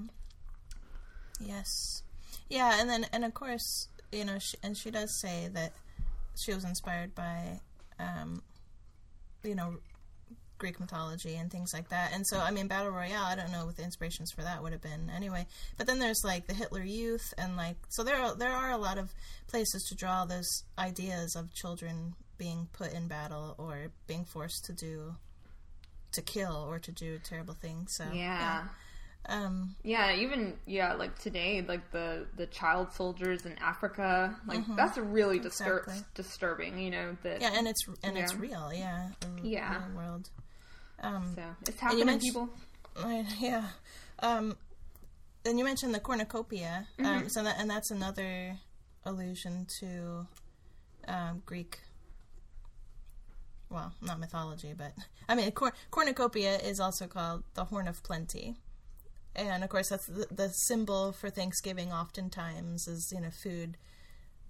Yes. 1.38 2.02
Yeah, 2.48 2.80
and 2.80 2.88
then 2.88 3.06
and 3.12 3.24
of 3.24 3.34
course, 3.34 3.88
you 4.10 4.24
know, 4.24 4.38
she, 4.38 4.56
and 4.62 4.76
she 4.76 4.90
does 4.90 5.20
say 5.20 5.50
that 5.52 5.72
she 6.36 6.54
was 6.54 6.64
inspired 6.64 7.14
by, 7.14 7.60
um, 7.98 8.42
you 9.44 9.54
know, 9.54 9.76
Greek 10.56 10.80
mythology 10.80 11.36
and 11.36 11.50
things 11.50 11.72
like 11.72 11.90
that. 11.90 12.12
And 12.14 12.26
so, 12.26 12.40
I 12.40 12.50
mean, 12.50 12.66
Battle 12.66 12.90
Royale, 12.90 13.24
I 13.24 13.36
don't 13.36 13.52
know 13.52 13.66
what 13.66 13.76
the 13.76 13.84
inspirations 13.84 14.32
for 14.32 14.42
that 14.42 14.62
would 14.62 14.72
have 14.72 14.82
been 14.82 15.10
anyway. 15.14 15.46
But 15.76 15.86
then 15.86 15.98
there's 15.98 16.22
like 16.24 16.46
the 16.46 16.54
Hitler 16.54 16.82
Youth, 16.82 17.32
and 17.38 17.56
like, 17.56 17.76
so 17.90 18.02
there 18.02 18.16
are, 18.16 18.34
there 18.34 18.52
are 18.52 18.72
a 18.72 18.78
lot 18.78 18.98
of 18.98 19.12
places 19.46 19.84
to 19.88 19.94
draw 19.94 20.24
those 20.24 20.64
ideas 20.78 21.36
of 21.36 21.52
children 21.54 22.14
being 22.38 22.68
put 22.72 22.92
in 22.92 23.08
battle 23.08 23.54
or 23.58 23.88
being 24.06 24.24
forced 24.24 24.64
to 24.66 24.72
do, 24.72 25.14
to 26.12 26.22
kill 26.22 26.66
or 26.68 26.78
to 26.78 26.92
do 26.92 27.18
terrible 27.18 27.54
things. 27.54 27.94
So, 27.96 28.04
yeah. 28.12 28.64
Um, 29.28 29.74
Yeah, 29.82 30.14
even 30.14 30.56
yeah, 30.64 30.94
like 30.94 31.18
today, 31.18 31.60
like 31.66 31.90
the 31.90 32.26
the 32.36 32.46
child 32.46 32.92
soldiers 32.92 33.44
in 33.44 33.58
Africa, 33.58 34.34
like 34.46 34.64
that's 34.76 34.96
really 34.96 35.38
distur- 35.38 35.82
Mm-hmm. 35.82 35.90
Exactly. 35.90 36.04
disturbing. 36.14 36.78
You 36.78 36.90
know 36.90 37.16
that. 37.24 37.40
Yeah, 37.42 37.50
and 37.52 37.66
it's 37.68 37.80
and 38.02 38.16
it's 38.16 38.32
Yeah. 38.32 38.38
real. 38.40 38.72
Yeah, 38.72 39.08
Yeah. 39.42 39.84
real 39.88 39.96
world. 39.96 40.30
Um, 41.00 41.32
So 41.34 41.42
it's 41.66 41.80
happening, 41.80 42.18
people. 42.20 42.48
Yeah. 43.38 43.68
Um, 44.20 44.56
and 45.44 45.58
you 45.58 45.64
mentioned 45.64 45.94
the 45.94 46.00
cornucopia. 46.00 46.86
Mm-hmm. 46.98 47.06
Um, 47.06 47.28
so 47.28 47.42
that 47.42 47.56
and 47.60 47.68
that's 47.68 47.90
another 47.90 48.58
allusion 49.04 49.66
to 49.80 50.26
um, 51.06 51.42
Greek. 51.44 51.80
Well, 53.70 53.92
not 54.00 54.18
mythology, 54.18 54.72
but 54.76 54.92
I 55.28 55.34
mean, 55.34 55.50
cor- 55.52 55.74
cornucopia 55.90 56.56
is 56.56 56.80
also 56.80 57.06
called 57.06 57.44
the 57.54 57.64
horn 57.64 57.86
of 57.86 58.02
plenty, 58.02 58.56
and 59.36 59.62
of 59.62 59.68
course 59.70 59.90
that's 59.90 60.06
the, 60.06 60.26
the 60.30 60.48
symbol 60.48 61.12
for 61.12 61.28
Thanksgiving. 61.30 61.92
Oftentimes, 61.92 62.88
is 62.88 63.10
you 63.14 63.20
know 63.20 63.30
food 63.42 63.76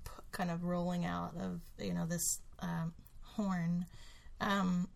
p- 0.05 0.11
kind 0.31 0.51
of 0.51 0.63
rolling 0.65 1.05
out 1.05 1.33
of 1.41 1.61
you 1.79 1.93
know 1.93 2.07
this 2.07 2.41
um, 2.61 2.93
horn. 3.23 3.87
Um, 4.41 4.89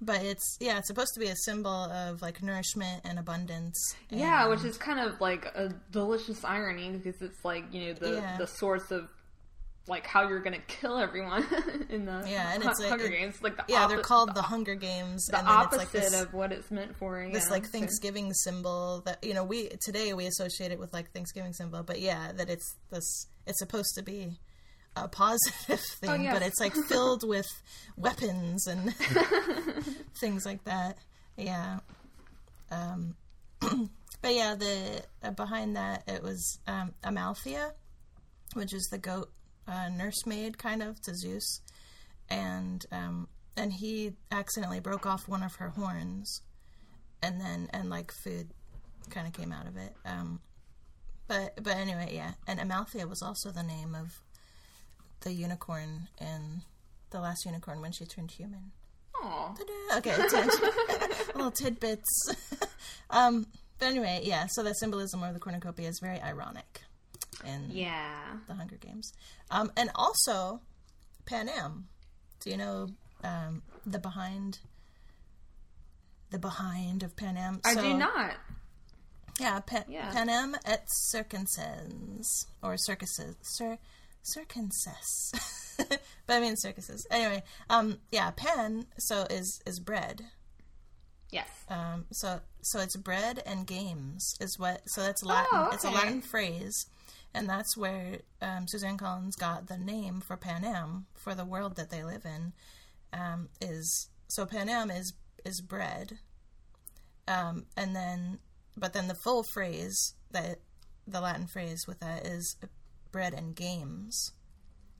but 0.00 0.22
it's 0.22 0.58
yeah, 0.60 0.76
it's 0.76 0.88
supposed 0.88 1.14
to 1.14 1.20
be 1.20 1.28
a 1.28 1.36
symbol 1.36 1.70
of 1.70 2.20
like 2.20 2.42
nourishment 2.42 3.00
and 3.04 3.18
abundance. 3.18 3.78
Yeah, 4.10 4.46
which 4.48 4.62
is 4.64 4.76
kind 4.76 5.00
of 5.00 5.18
like 5.22 5.46
a 5.54 5.70
delicious 5.90 6.44
irony 6.44 6.90
because 6.90 7.22
it's 7.22 7.42
like 7.44 7.64
you 7.72 7.86
know 7.86 7.92
the 7.94 8.14
Yeah. 8.16 8.36
the 8.36 8.46
source 8.46 8.90
of 8.90 9.08
like 9.86 10.06
how 10.06 10.26
you're 10.28 10.40
gonna 10.40 10.58
kill 10.66 10.98
everyone 10.98 11.44
in 11.90 12.06
the 12.06 12.24
Yeah, 12.26 12.52
and 12.54 12.62
Hu- 12.62 12.68
it's 12.70 12.80
like- 12.80 12.88
Hunger 12.88 13.08
Games. 13.08 13.42
Like 13.42 13.56
the 13.56 13.64
yeah, 13.68 13.86
they're 13.86 14.00
called 14.00 14.30
the, 14.30 14.34
the 14.34 14.42
Hunger 14.42 14.74
Games, 14.74 15.26
the 15.26 15.38
and 15.38 15.46
then 15.46 15.54
opposite 15.54 15.82
it's 15.82 15.94
like 15.94 16.02
this, 16.04 16.20
of 16.22 16.32
what 16.32 16.52
it's 16.52 16.70
meant 16.70 16.96
for. 16.96 17.28
this 17.32 17.44
yeah, 17.46 17.50
like 17.50 17.66
so- 17.66 17.72
Thanksgiving 17.72 18.32
symbol 18.32 19.02
that 19.04 19.22
you 19.22 19.34
know 19.34 19.44
we 19.44 19.68
today 19.84 20.12
we 20.14 20.26
associate 20.26 20.72
it 20.72 20.78
with 20.78 20.92
like 20.92 21.10
Thanksgiving 21.12 21.52
symbol, 21.52 21.82
but 21.82 22.00
yeah, 22.00 22.32
that 22.32 22.48
it's 22.48 22.76
this 22.90 23.26
it's 23.46 23.58
supposed 23.58 23.94
to 23.96 24.02
be 24.02 24.38
a 24.96 25.08
positive 25.08 25.80
thing, 26.00 26.10
Oh, 26.10 26.14
yes. 26.14 26.32
but 26.32 26.42
it's 26.46 26.60
like 26.60 26.72
filled 26.88 27.28
with 27.28 27.46
weapons 27.96 28.66
and 28.66 28.94
things 30.20 30.46
like 30.46 30.64
that. 30.64 30.96
Yeah. 31.36 31.80
Um, 32.70 33.16
but 33.60 34.34
yeah, 34.34 34.54
the 34.54 35.02
uh, 35.22 35.30
behind 35.32 35.76
that 35.76 36.04
it 36.06 36.22
was 36.22 36.58
um, 36.66 36.94
Amalthea, 37.02 37.72
which 38.54 38.72
is 38.72 38.88
the 38.90 38.98
goat 38.98 39.30
uh, 39.66 39.88
nursemaid 39.88 40.58
kind 40.58 40.82
of 40.82 41.00
to 41.02 41.14
Zeus, 41.14 41.60
and 42.28 42.84
um, 42.92 43.28
and 43.56 43.72
he 43.72 44.12
accidentally 44.30 44.80
broke 44.80 45.06
off 45.06 45.28
one 45.28 45.42
of 45.42 45.54
her 45.56 45.70
horns, 45.70 46.42
and 47.22 47.40
then 47.40 47.68
and 47.72 47.90
like 47.90 48.12
food 48.12 48.48
kind 49.10 49.26
of 49.26 49.32
came 49.32 49.52
out 49.52 49.66
of 49.66 49.76
it. 49.76 49.94
Um, 50.04 50.40
but 51.26 51.62
but 51.62 51.76
anyway, 51.76 52.10
yeah, 52.12 52.32
and 52.46 52.60
Amalthea 52.60 53.06
was 53.06 53.22
also 53.22 53.50
the 53.50 53.62
name 53.62 53.94
of 53.94 54.08
the 55.20 55.32
unicorn 55.32 56.08
in 56.20 56.62
the 57.10 57.20
last 57.20 57.44
unicorn 57.44 57.80
when 57.80 57.92
she 57.92 58.04
turned 58.04 58.30
human. 58.30 58.72
Oh. 59.16 59.54
Ta-da. 59.56 59.98
Okay, 59.98 60.16
little 61.34 61.50
tidbits. 61.50 62.34
um, 63.10 63.46
but 63.78 63.86
anyway, 63.86 64.20
yeah. 64.22 64.46
So 64.50 64.62
the 64.62 64.74
symbolism 64.74 65.22
of 65.22 65.32
the 65.32 65.40
cornucopia 65.40 65.88
is 65.88 65.98
very 66.02 66.20
ironic 66.20 66.82
in 67.44 67.70
Yeah. 67.70 68.36
the 68.48 68.54
Hunger 68.54 68.76
Games, 68.76 69.12
um, 69.50 69.70
and 69.76 69.90
also 69.94 70.60
Panem. 71.26 71.88
Do 72.40 72.50
you 72.50 72.56
know 72.56 72.88
um, 73.22 73.62
the 73.86 73.98
behind? 73.98 74.58
The 76.30 76.38
behind 76.38 77.02
of 77.02 77.16
Panem. 77.16 77.60
I 77.64 77.74
So- 77.74 77.82
do 77.82 77.94
not. 77.96 78.36
Yeah, 79.40 79.60
Pan, 79.60 79.84
Yeah. 79.88 80.12
Pan 80.12 80.28
Am 80.28 80.54
at 80.64 80.84
Circenses 80.88 82.46
or 82.62 82.76
circuses, 82.76 83.34
cir, 83.42 83.78
circumstances. 84.22 85.32
but 85.76 86.00
I 86.28 86.40
mean 86.40 86.56
circuses. 86.56 87.04
Anyway, 87.10 87.42
um, 87.68 87.98
yeah, 88.12 88.30
Pan 88.30 88.86
so 88.98 89.22
is 89.30 89.60
is 89.66 89.80
bread. 89.80 90.22
Yes. 91.30 91.48
Um, 91.68 92.06
so 92.12 92.40
so 92.62 92.78
it's 92.78 92.96
bread 92.96 93.42
and 93.44 93.66
games 93.66 94.36
is 94.40 94.56
what. 94.58 94.82
So 94.86 95.02
that's 95.02 95.22
Latin. 95.24 95.48
Oh, 95.52 95.70
It's 95.72 95.84
a. 95.84 95.90
Latin 95.90 96.22
phrase, 96.22 96.86
and 97.34 97.48
that's 97.48 97.76
where 97.76 98.18
um, 98.40 98.66
Suzanne 98.68 98.96
Collins 98.96 99.36
got 99.36 99.66
the 99.66 99.76
name 99.76 100.20
for 100.20 100.36
Panem 100.36 101.06
for 101.14 101.34
the 101.34 101.44
world 101.44 101.76
that 101.76 101.90
they 101.90 102.04
live 102.04 102.24
in. 102.24 102.52
Um, 103.12 103.48
is 103.60 104.08
so 104.28 104.46
Panem 104.46 104.90
is 104.90 105.12
is 105.44 105.60
bread, 105.60 106.18
um, 107.28 107.66
and 107.76 107.94
then 107.94 108.38
but 108.76 108.92
then 108.92 109.08
the 109.08 109.16
full 109.24 109.44
phrase 109.52 110.14
that 110.30 110.60
the 111.06 111.20
Latin 111.20 111.46
phrase 111.46 111.84
with 111.86 112.00
that 112.00 112.26
is 112.26 112.56
bread 113.12 113.34
and 113.34 113.54
games, 113.54 114.32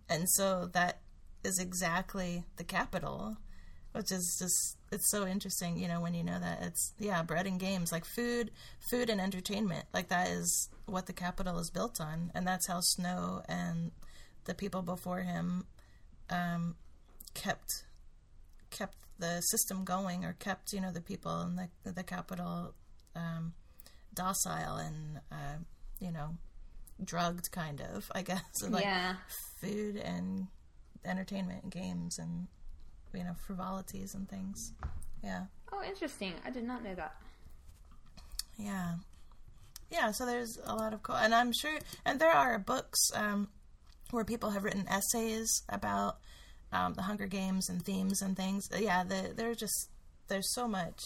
and 0.08 0.28
so 0.30 0.68
that 0.72 1.00
is 1.44 1.58
exactly 1.58 2.44
the 2.56 2.64
Capitol 2.64 3.36
which 3.94 4.10
is 4.10 4.36
just 4.40 4.76
it's 4.90 5.08
so 5.08 5.26
interesting 5.26 5.78
you 5.78 5.86
know 5.86 6.00
when 6.00 6.14
you 6.14 6.24
know 6.24 6.38
that 6.38 6.60
it's 6.62 6.92
yeah 6.98 7.22
bread 7.22 7.46
and 7.46 7.60
games 7.60 7.92
like 7.92 8.04
food 8.04 8.50
food 8.90 9.08
and 9.08 9.20
entertainment 9.20 9.86
like 9.94 10.08
that 10.08 10.28
is 10.28 10.68
what 10.86 11.06
the 11.06 11.12
Capitol 11.12 11.58
is 11.58 11.70
built 11.70 12.00
on 12.00 12.30
and 12.34 12.46
that's 12.46 12.66
how 12.66 12.80
snow 12.80 13.42
and 13.48 13.92
the 14.46 14.54
people 14.54 14.82
before 14.82 15.20
him 15.20 15.64
um, 16.28 16.74
kept 17.34 17.84
kept 18.70 18.96
the 19.18 19.40
system 19.42 19.84
going 19.84 20.24
or 20.24 20.34
kept 20.40 20.72
you 20.72 20.80
know 20.80 20.90
the 20.90 21.00
people 21.00 21.42
in 21.42 21.56
the 21.56 21.92
the 21.92 22.02
Capitol 22.02 22.74
um, 23.14 23.54
docile 24.12 24.76
and 24.76 25.20
uh, 25.30 25.58
you 26.00 26.10
know 26.10 26.36
drugged 27.02 27.50
kind 27.50 27.80
of 27.80 28.10
i 28.14 28.22
guess 28.22 28.62
and 28.62 28.72
like 28.72 28.84
yeah. 28.84 29.14
food 29.60 29.96
and 29.96 30.46
entertainment 31.04 31.64
and 31.64 31.72
games 31.72 32.18
and 32.18 32.46
you 33.14 33.24
know 33.24 33.34
frivolities 33.46 34.14
and 34.14 34.28
things. 34.28 34.72
Yeah. 35.22 35.44
Oh, 35.72 35.82
interesting. 35.82 36.34
I 36.44 36.50
did 36.50 36.64
not 36.64 36.82
know 36.84 36.94
that. 36.94 37.14
yeah. 38.58 38.94
Yeah 39.90 40.10
so 40.12 40.26
there's 40.26 40.58
a 40.64 40.74
lot 40.74 40.92
of 40.92 41.02
cool 41.02 41.14
and 41.16 41.32
i'm 41.34 41.52
sure 41.52 41.78
and 42.04 42.18
there 42.20 42.32
are 42.32 42.58
books 42.58 42.98
um, 43.14 43.48
where 44.10 44.24
people 44.24 44.50
have 44.50 44.64
written 44.64 44.86
essays 44.88 45.62
about 45.68 46.18
um, 46.72 46.94
the 46.94 47.02
hunger 47.02 47.26
games 47.28 47.68
and 47.68 47.84
themes 47.84 48.20
and 48.20 48.36
things. 48.36 48.68
Yeah 48.76 49.04
the, 49.04 49.32
they're 49.36 49.54
just 49.54 49.90
there's 50.28 50.52
so 50.54 50.66
much 50.66 50.98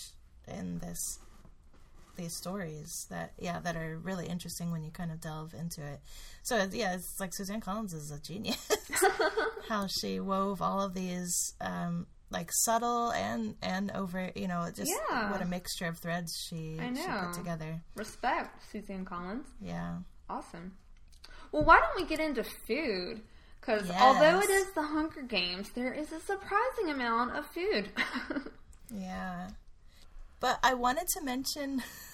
in 0.47 0.79
this 0.79 1.19
these 2.19 2.37
stories 2.37 3.07
that 3.09 3.33
yeah 3.39 3.59
that 3.61 3.75
are 3.77 3.97
really 4.03 4.27
interesting 4.27 4.71
when 4.71 4.83
you 4.83 4.91
kind 4.91 5.11
of 5.11 5.21
delve 5.23 5.55
into 5.55 5.81
it 5.87 6.01
so 6.43 6.69
yeah 6.73 6.93
it's 6.95 7.19
like 7.19 7.31
suzanne 7.33 7.61
collins 7.63 7.95
is 7.95 8.11
a 8.11 8.21
genius 8.21 8.69
how 9.71 9.87
she 9.87 10.21
wove 10.21 10.61
all 10.61 10.83
of 10.83 10.93
these 10.93 11.55
um 11.63 12.07
like 12.31 12.51
subtle 12.53 13.11
and 13.13 13.55
and 13.63 13.91
over 13.93 14.31
you 14.37 14.47
know 14.49 14.69
just 14.75 14.93
Yeah. 15.11 15.31
what 15.33 15.41
a 15.41 15.47
mixture 15.47 15.87
of 15.87 15.97
threads 15.99 16.31
she 16.49 16.79
she 16.79 17.07
put 17.09 17.33
together 17.33 17.81
Respect, 17.97 18.61
Suzanne 18.71 19.05
Collins. 19.07 19.47
yeah 19.63 19.99
Awesome. 20.29 20.73
Well, 21.53 21.65
why 21.65 21.81
don't 21.81 21.97
we 21.97 22.05
get 22.07 22.21
into 22.21 22.45
food? 22.67 23.23
Because 23.59 23.89
Yes. 23.89 23.99
although 24.03 24.41
it 24.41 24.51
is 24.51 24.67
the 24.75 24.83
Hunger 24.83 25.23
Games, 25.23 25.71
there 25.75 25.95
is 25.95 26.13
a 26.13 26.21
surprising 26.21 26.91
amount 26.91 27.35
of 27.35 27.47
food. 27.47 27.89
yeah 28.95 29.49
but 30.41 30.59
i 30.63 30.73
wanted 30.75 31.07
to 31.09 31.23
mention 31.25 31.83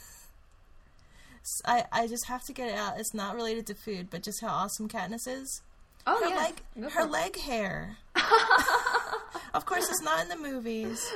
I, 1.65 1.85
I 1.93 2.07
just 2.07 2.27
have 2.27 2.43
to 2.45 2.53
get 2.53 2.69
it 2.69 2.77
out. 2.77 2.99
It's 2.99 3.15
not 3.15 3.35
related 3.35 3.67
to 3.69 3.75
food, 3.75 4.09
but 4.11 4.23
just 4.23 4.41
how 4.41 4.49
awesome 4.49 4.89
Katniss 4.89 5.27
is. 5.29 5.63
oh, 6.07 6.23
her 6.23 6.29
yes. 6.31 6.39
leg 6.39 6.63
Go 6.83 6.89
her 6.91 7.05
leg 7.05 7.39
hair. 7.39 7.97
of 9.55 9.67
course, 9.67 9.89
it's 9.89 10.03
not 10.03 10.23
in 10.23 10.29
the 10.29 10.37
movies. 10.37 11.13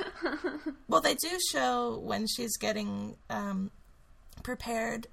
Well, 0.87 1.01
they 1.01 1.15
do 1.15 1.37
show 1.51 1.99
when 2.03 2.25
she's 2.27 2.57
getting 2.57 3.15
um, 3.29 3.71
prepared 4.43 5.07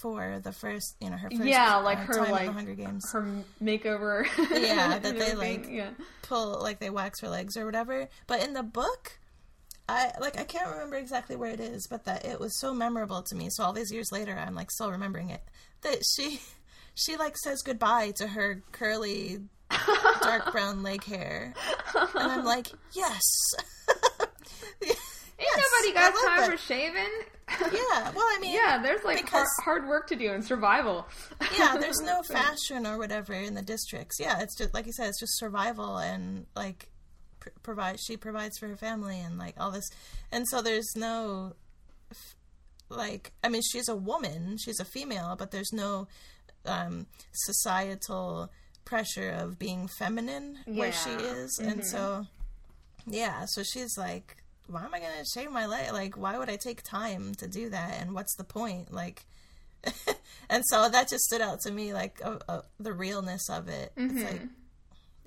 for 0.00 0.40
the 0.42 0.52
first, 0.52 0.96
you 1.00 1.10
know, 1.10 1.16
her 1.16 1.30
first 1.30 1.44
Yeah, 1.44 1.76
like 1.76 1.98
uh, 1.98 2.02
her, 2.02 2.26
like, 2.26 2.50
Hunger 2.50 2.74
Games. 2.74 3.02
Her 3.12 3.26
makeover. 3.62 4.26
Yeah, 4.50 4.98
that 5.02 5.18
they, 5.18 5.34
like- 5.34 5.68
Yeah. 5.70 5.90
Pull 6.22 6.60
like 6.60 6.80
they 6.80 6.90
wax 6.90 7.20
her 7.20 7.28
legs 7.28 7.56
or 7.56 7.64
whatever. 7.64 8.08
But 8.26 8.42
in 8.42 8.52
the 8.52 8.62
book, 8.64 9.18
I 9.88 10.10
like 10.20 10.38
I 10.38 10.44
can't 10.44 10.70
remember 10.70 10.96
exactly 10.96 11.36
where 11.36 11.50
it 11.50 11.60
is, 11.60 11.86
but 11.88 12.04
that 12.06 12.24
it 12.24 12.40
was 12.40 12.58
so 12.58 12.74
memorable 12.74 13.22
to 13.22 13.34
me. 13.36 13.48
So 13.50 13.62
all 13.64 13.72
these 13.72 13.92
years 13.92 14.08
later, 14.12 14.36
I'm 14.36 14.54
like 14.54 14.70
still 14.70 14.90
remembering 14.90 15.30
it. 15.30 15.42
That 15.82 15.98
she 16.16 16.40
she 16.94 17.16
like 17.16 17.36
says 17.38 17.62
goodbye 17.62 18.12
to 18.16 18.26
her 18.26 18.62
curly 18.72 19.38
dark 20.22 20.50
brown 20.52 20.82
leg 20.82 21.04
hair, 21.04 21.54
and 21.94 22.08
I'm 22.32 22.44
like, 22.44 22.68
yes. 22.92 23.22
Ain't 24.82 24.96
Yes, 25.38 25.66
nobody 25.70 25.92
got 25.94 26.14
time 26.26 26.40
that. 26.40 26.50
for 26.50 26.56
shaving. 26.56 27.10
Yeah, 27.60 28.10
well, 28.14 28.24
I 28.24 28.38
mean, 28.40 28.54
yeah, 28.54 28.80
there's 28.82 29.04
like 29.04 29.16
hard, 29.18 29.24
because- 29.26 29.48
hard 29.62 29.86
work 29.86 30.06
to 30.08 30.16
do 30.16 30.32
in 30.32 30.42
survival. 30.42 31.06
yeah, 31.58 31.76
there's 31.78 32.00
no 32.00 32.22
fashion 32.22 32.86
or 32.86 32.96
whatever 32.98 33.34
in 33.34 33.54
the 33.54 33.60
districts. 33.62 34.16
Yeah, 34.18 34.40
it's 34.40 34.56
just 34.56 34.72
like 34.72 34.86
you 34.86 34.92
said, 34.92 35.08
it's 35.08 35.20
just 35.20 35.38
survival 35.38 35.98
and 35.98 36.46
like 36.56 36.88
pr- 37.46 37.58
provide. 37.62 37.98
She 38.00 38.16
provides 38.16 38.58
for 38.58 38.68
her 38.68 38.76
family 38.76 39.18
and 39.20 39.38
like 39.38 39.54
all 39.58 39.70
this, 39.70 39.88
and 40.32 40.46
so 40.48 40.60
there's 40.62 40.92
no 40.96 41.54
like. 42.88 43.32
I 43.42 43.48
mean, 43.48 43.62
she's 43.62 43.88
a 43.88 43.96
woman, 43.96 44.58
she's 44.58 44.80
a 44.80 44.84
female, 44.84 45.36
but 45.38 45.50
there's 45.50 45.72
no 45.72 46.08
um, 46.64 47.06
societal 47.32 48.50
pressure 48.84 49.30
of 49.30 49.58
being 49.58 49.88
feminine 49.98 50.58
where 50.66 50.92
she 50.92 51.10
Yeah. 51.10 51.32
is, 51.34 51.58
and 51.58 51.84
so 51.84 52.26
yeah, 53.06 53.44
so 53.46 53.62
she's 53.62 53.96
like. 53.96 54.36
Why 54.68 54.84
am 54.84 54.92
I 54.92 54.98
gonna 54.98 55.22
shave 55.32 55.52
my 55.52 55.66
leg? 55.66 55.92
Like, 55.92 56.16
why 56.16 56.36
would 56.38 56.50
I 56.50 56.56
take 56.56 56.82
time 56.82 57.36
to 57.36 57.46
do 57.46 57.70
that? 57.70 57.98
And 58.00 58.14
what's 58.14 58.34
the 58.34 58.42
point? 58.42 58.92
Like, 58.92 59.24
and 60.50 60.64
so 60.66 60.88
that 60.88 61.08
just 61.08 61.22
stood 61.22 61.40
out 61.40 61.60
to 61.60 61.70
me 61.70 61.92
like 61.94 62.20
uh, 62.24 62.38
uh, 62.48 62.62
the 62.80 62.92
realness 62.92 63.48
of 63.48 63.68
it 63.68 63.92
it's 63.96 64.24
like 64.24 64.40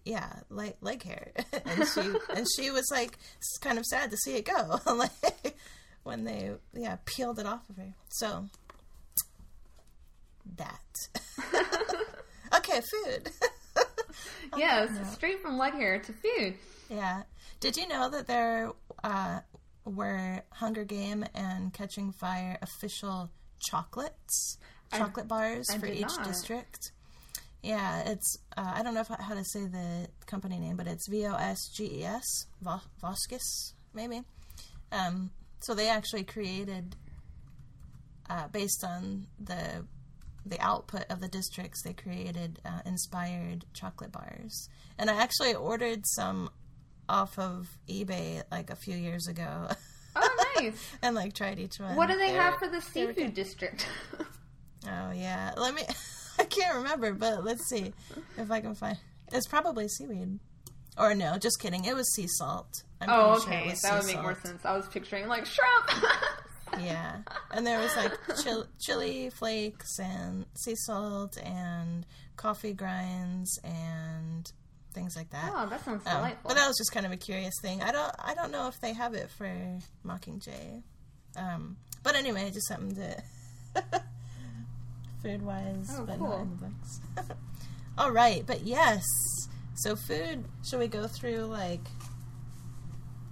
yeah 0.10 0.34
like 0.49 0.76
leg 0.82 1.03
hair 1.03 1.32
and 1.66 1.88
she 1.88 2.01
and 2.36 2.47
she 2.55 2.72
was 2.72 2.86
like 2.91 3.18
kind 3.62 3.78
of 3.78 3.86
sad 3.86 4.10
to 4.12 4.18
see 4.18 4.36
it 4.38 4.45
go. 4.45 4.80
Like 4.95 5.55
when 6.03 6.24
they 6.24 6.51
yeah 6.74 6.97
peeled 7.05 7.39
it 7.39 7.45
off 7.45 7.70
of 7.70 7.78
her. 7.78 7.93
So 8.10 8.45
that. 10.57 10.82
Okay 12.55 12.82
food. 12.91 13.30
Yes, 14.57 15.14
straight 15.14 15.41
from 15.41 15.57
leg 15.57 15.74
hair 15.74 15.99
to 15.99 16.14
food. 16.14 16.55
yeah. 16.89 17.24
Did 17.60 17.78
you 17.78 17.88
know 17.88 18.10
that 18.10 18.26
there 18.26 18.72
uh, 19.03 19.41
were 19.86 20.41
hunger 20.51 20.84
game 20.86 21.24
and 21.36 21.72
catching 21.74 22.12
fire 22.12 22.57
official 22.62 23.30
chocolates? 23.60 24.57
Chocolate 24.91 25.28
bars 25.28 25.68
I 25.70 25.78
for 25.78 25.86
each 25.86 26.01
not. 26.18 26.24
district 26.26 26.91
yeah 27.62 28.03
it's 28.10 28.38
uh, 28.57 28.72
i 28.76 28.82
don't 28.84 28.93
know 28.93 29.01
if, 29.01 29.07
how 29.07 29.34
to 29.34 29.43
say 29.43 29.66
the 29.66 30.07
company 30.26 30.60
name 30.60 30.76
but 30.78 30.88
it's 30.88 31.07
v-o-s-g-e-s 31.10 32.45
Vo- 32.62 32.82
voskis 33.03 33.74
maybe 33.93 34.22
um, 34.91 35.30
so 35.62 35.74
they 35.74 35.89
actually 35.89 36.24
created 36.24 36.95
uh, 38.30 38.47
based 38.47 38.84
on 38.84 39.28
the 39.39 39.86
the 40.45 40.60
output 40.62 41.03
of 41.10 41.20
the 41.20 41.28
districts 41.28 41.82
they 41.84 41.93
created 41.93 42.60
uh, 42.66 42.80
inspired 42.86 43.66
chocolate 43.74 44.12
bars 44.12 44.70
and 44.97 45.10
i 45.10 45.22
actually 45.22 45.53
ordered 45.53 46.01
some 46.07 46.49
off 47.10 47.38
of 47.38 47.68
ebay 47.89 48.41
like 48.51 48.70
a 48.70 48.76
few 48.76 48.95
years 48.95 49.28
ago 49.28 49.68
Oh, 50.16 50.51
nice. 50.57 50.89
and 51.03 51.16
like 51.16 51.34
tried 51.34 51.60
each 51.60 51.80
one 51.80 51.95
what 51.95 52.07
do 52.10 52.18
they 52.18 52.32
They're- 52.32 52.41
have 52.41 52.55
for 52.57 52.68
the 52.68 52.82
seafood 52.82 53.34
district? 53.34 53.86
Oh 54.88 55.12
yeah, 55.12 55.51
let 55.57 55.74
me. 55.76 55.82
I 56.52 56.62
can't 56.62 56.76
remember, 56.78 57.14
but 57.14 57.43
let's 57.43 57.68
see 57.70 57.93
if 58.38 58.50
I 58.52 58.62
can 58.62 58.76
find. 58.76 58.97
It's 59.32 59.47
probably 59.47 59.88
seaweed, 59.88 60.39
or 60.97 61.14
no? 61.14 61.38
Just 61.38 61.60
kidding. 61.60 61.86
It 61.86 61.95
was 61.95 62.12
sea 62.14 62.26
salt. 62.28 62.68
I'm 63.02 63.10
oh, 63.12 63.39
sure 63.39 63.47
okay. 63.54 63.70
was 63.70 63.82
that 63.82 63.97
would 63.97 64.08
make 64.08 64.22
more 64.22 64.36
sense. 64.43 64.66
I 64.66 64.76
was 64.76 64.88
picturing 64.88 65.28
like 65.28 65.45
shrimp. 65.45 65.89
Yeah, 66.80 67.18
and 67.50 67.66
there 67.66 67.80
was 67.80 67.95
like 67.95 68.12
chil- 68.43 68.68
chili 68.80 69.32
flakes 69.32 69.97
and 69.97 70.45
sea 70.56 70.76
salt 70.76 71.36
and 71.43 72.06
coffee 72.36 72.74
grinds 72.74 73.60
and 73.64 74.50
things 74.93 75.16
like 75.16 75.32
that. 75.32 75.52
Oh, 75.54 75.68
that 75.68 75.84
sounds 75.84 76.06
Um, 76.06 76.18
delightful. 76.18 76.47
but 76.50 76.58
that 76.58 76.68
was 76.68 76.78
just 76.78 76.91
kind 76.91 77.08
of 77.08 77.12
a 77.12 77.18
curious 77.18 77.56
thing. 77.64 77.82
I 77.82 77.91
don't 77.91 78.14
I 78.20 78.36
don't 78.36 78.52
know 78.52 78.68
if 78.68 78.80
they 78.82 78.93
have 78.93 79.16
it 79.16 79.32
for 79.32 79.52
Mockingjay. 80.06 80.84
Um, 81.36 81.78
but 82.04 82.16
anyway, 82.16 82.52
just 82.52 82.68
something 82.68 82.95
to 82.95 83.24
food 85.22 85.41
wise, 85.41 85.89
Oh, 85.97 86.05
but 86.05 86.17
cool. 86.20 86.30
not 86.30 86.41
in 86.41 86.49
the 86.49 86.55
books. 86.65 87.32
All 87.97 88.11
right, 88.11 88.43
but 88.45 88.61
yes. 88.65 89.03
So 89.76 89.95
food. 89.95 90.45
Shall 90.67 90.80
we 90.80 90.88
go 90.88 91.07
through 91.07 91.45
like 91.45 91.82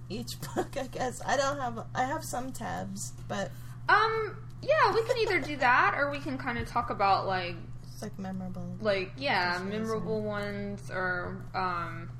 each 0.08 0.40
book? 0.54 0.76
I 0.76 0.86
guess 0.86 1.20
I 1.26 1.36
don't 1.36 1.58
have. 1.58 1.86
I 1.94 2.04
have 2.04 2.24
some 2.24 2.52
tabs, 2.52 3.12
but 3.28 3.50
um, 3.88 4.36
yeah, 4.62 4.92
we 4.94 5.02
can 5.04 5.16
either 5.18 5.40
do 5.40 5.56
that 5.58 5.94
or 5.96 6.10
we 6.10 6.18
can 6.18 6.38
kind 6.38 6.58
of 6.58 6.66
talk 6.68 6.90
about 6.90 7.26
like 7.26 7.56
it's 7.92 8.02
like 8.02 8.18
memorable. 8.18 8.76
like 8.80 9.12
yeah, 9.16 9.60
memorable 9.64 10.22
ones 10.22 10.90
or 10.90 11.36
um 11.54 12.10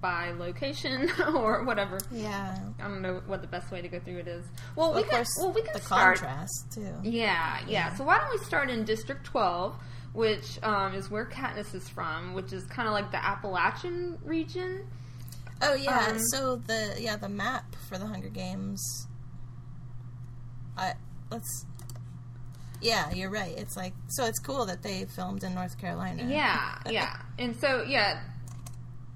by 0.00 0.30
location 0.32 1.10
or 1.34 1.64
whatever. 1.64 1.98
Yeah. 2.10 2.58
I 2.78 2.82
don't 2.88 3.02
know 3.02 3.22
what 3.26 3.40
the 3.42 3.48
best 3.48 3.70
way 3.70 3.82
to 3.82 3.88
go 3.88 3.98
through 4.00 4.18
it 4.18 4.28
is. 4.28 4.44
Well, 4.76 4.94
we 4.94 5.02
of 5.02 5.08
can. 5.08 5.24
Well, 5.38 5.52
we 5.52 5.62
can 5.62 5.72
the 5.74 5.80
start. 5.80 6.18
contrast 6.18 6.72
too. 6.72 6.94
Yeah, 7.02 7.58
yeah, 7.60 7.64
Yeah. 7.68 7.94
So 7.94 8.04
why 8.04 8.18
don't 8.18 8.30
we 8.30 8.38
start 8.44 8.70
in 8.70 8.84
District 8.84 9.24
12, 9.24 9.74
which 10.12 10.58
um, 10.62 10.94
is 10.94 11.10
where 11.10 11.26
Katniss 11.26 11.74
is 11.74 11.88
from, 11.88 12.34
which 12.34 12.52
is 12.52 12.64
kind 12.64 12.86
of 12.88 12.94
like 12.94 13.10
the 13.10 13.24
Appalachian 13.24 14.18
region. 14.24 14.86
Oh 15.60 15.74
yeah, 15.74 16.06
Um, 16.10 16.18
so 16.30 16.56
the 16.56 16.94
yeah 17.00 17.16
the 17.16 17.28
map 17.28 17.74
for 17.88 17.98
the 17.98 18.06
Hunger 18.06 18.28
Games. 18.28 19.06
I 20.76 20.92
let's. 21.30 21.66
Yeah, 22.80 23.12
you're 23.12 23.30
right. 23.30 23.58
It's 23.58 23.76
like 23.76 23.92
so. 24.06 24.24
It's 24.24 24.38
cool 24.38 24.66
that 24.66 24.82
they 24.84 25.04
filmed 25.06 25.42
in 25.42 25.54
North 25.54 25.76
Carolina. 25.78 26.24
Yeah, 26.28 26.78
yeah. 26.88 27.16
And 27.36 27.56
so, 27.56 27.82
yeah, 27.82 28.20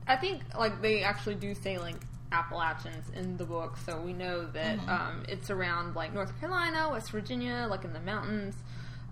I 0.06 0.16
think 0.16 0.42
like 0.58 0.80
they 0.82 1.02
actually 1.02 1.36
do 1.36 1.54
say 1.54 1.78
like 1.78 1.96
Appalachians 2.32 3.10
in 3.14 3.36
the 3.36 3.44
book, 3.44 3.76
so 3.84 4.00
we 4.00 4.12
know 4.12 4.46
that 4.52 4.78
Mm-hmm. 4.78 4.88
um, 4.90 5.22
it's 5.28 5.50
around 5.50 5.94
like 5.94 6.12
North 6.14 6.38
Carolina, 6.40 6.88
West 6.90 7.10
Virginia, 7.10 7.66
like 7.68 7.84
in 7.84 7.92
the 7.92 8.00
mountains. 8.00 8.54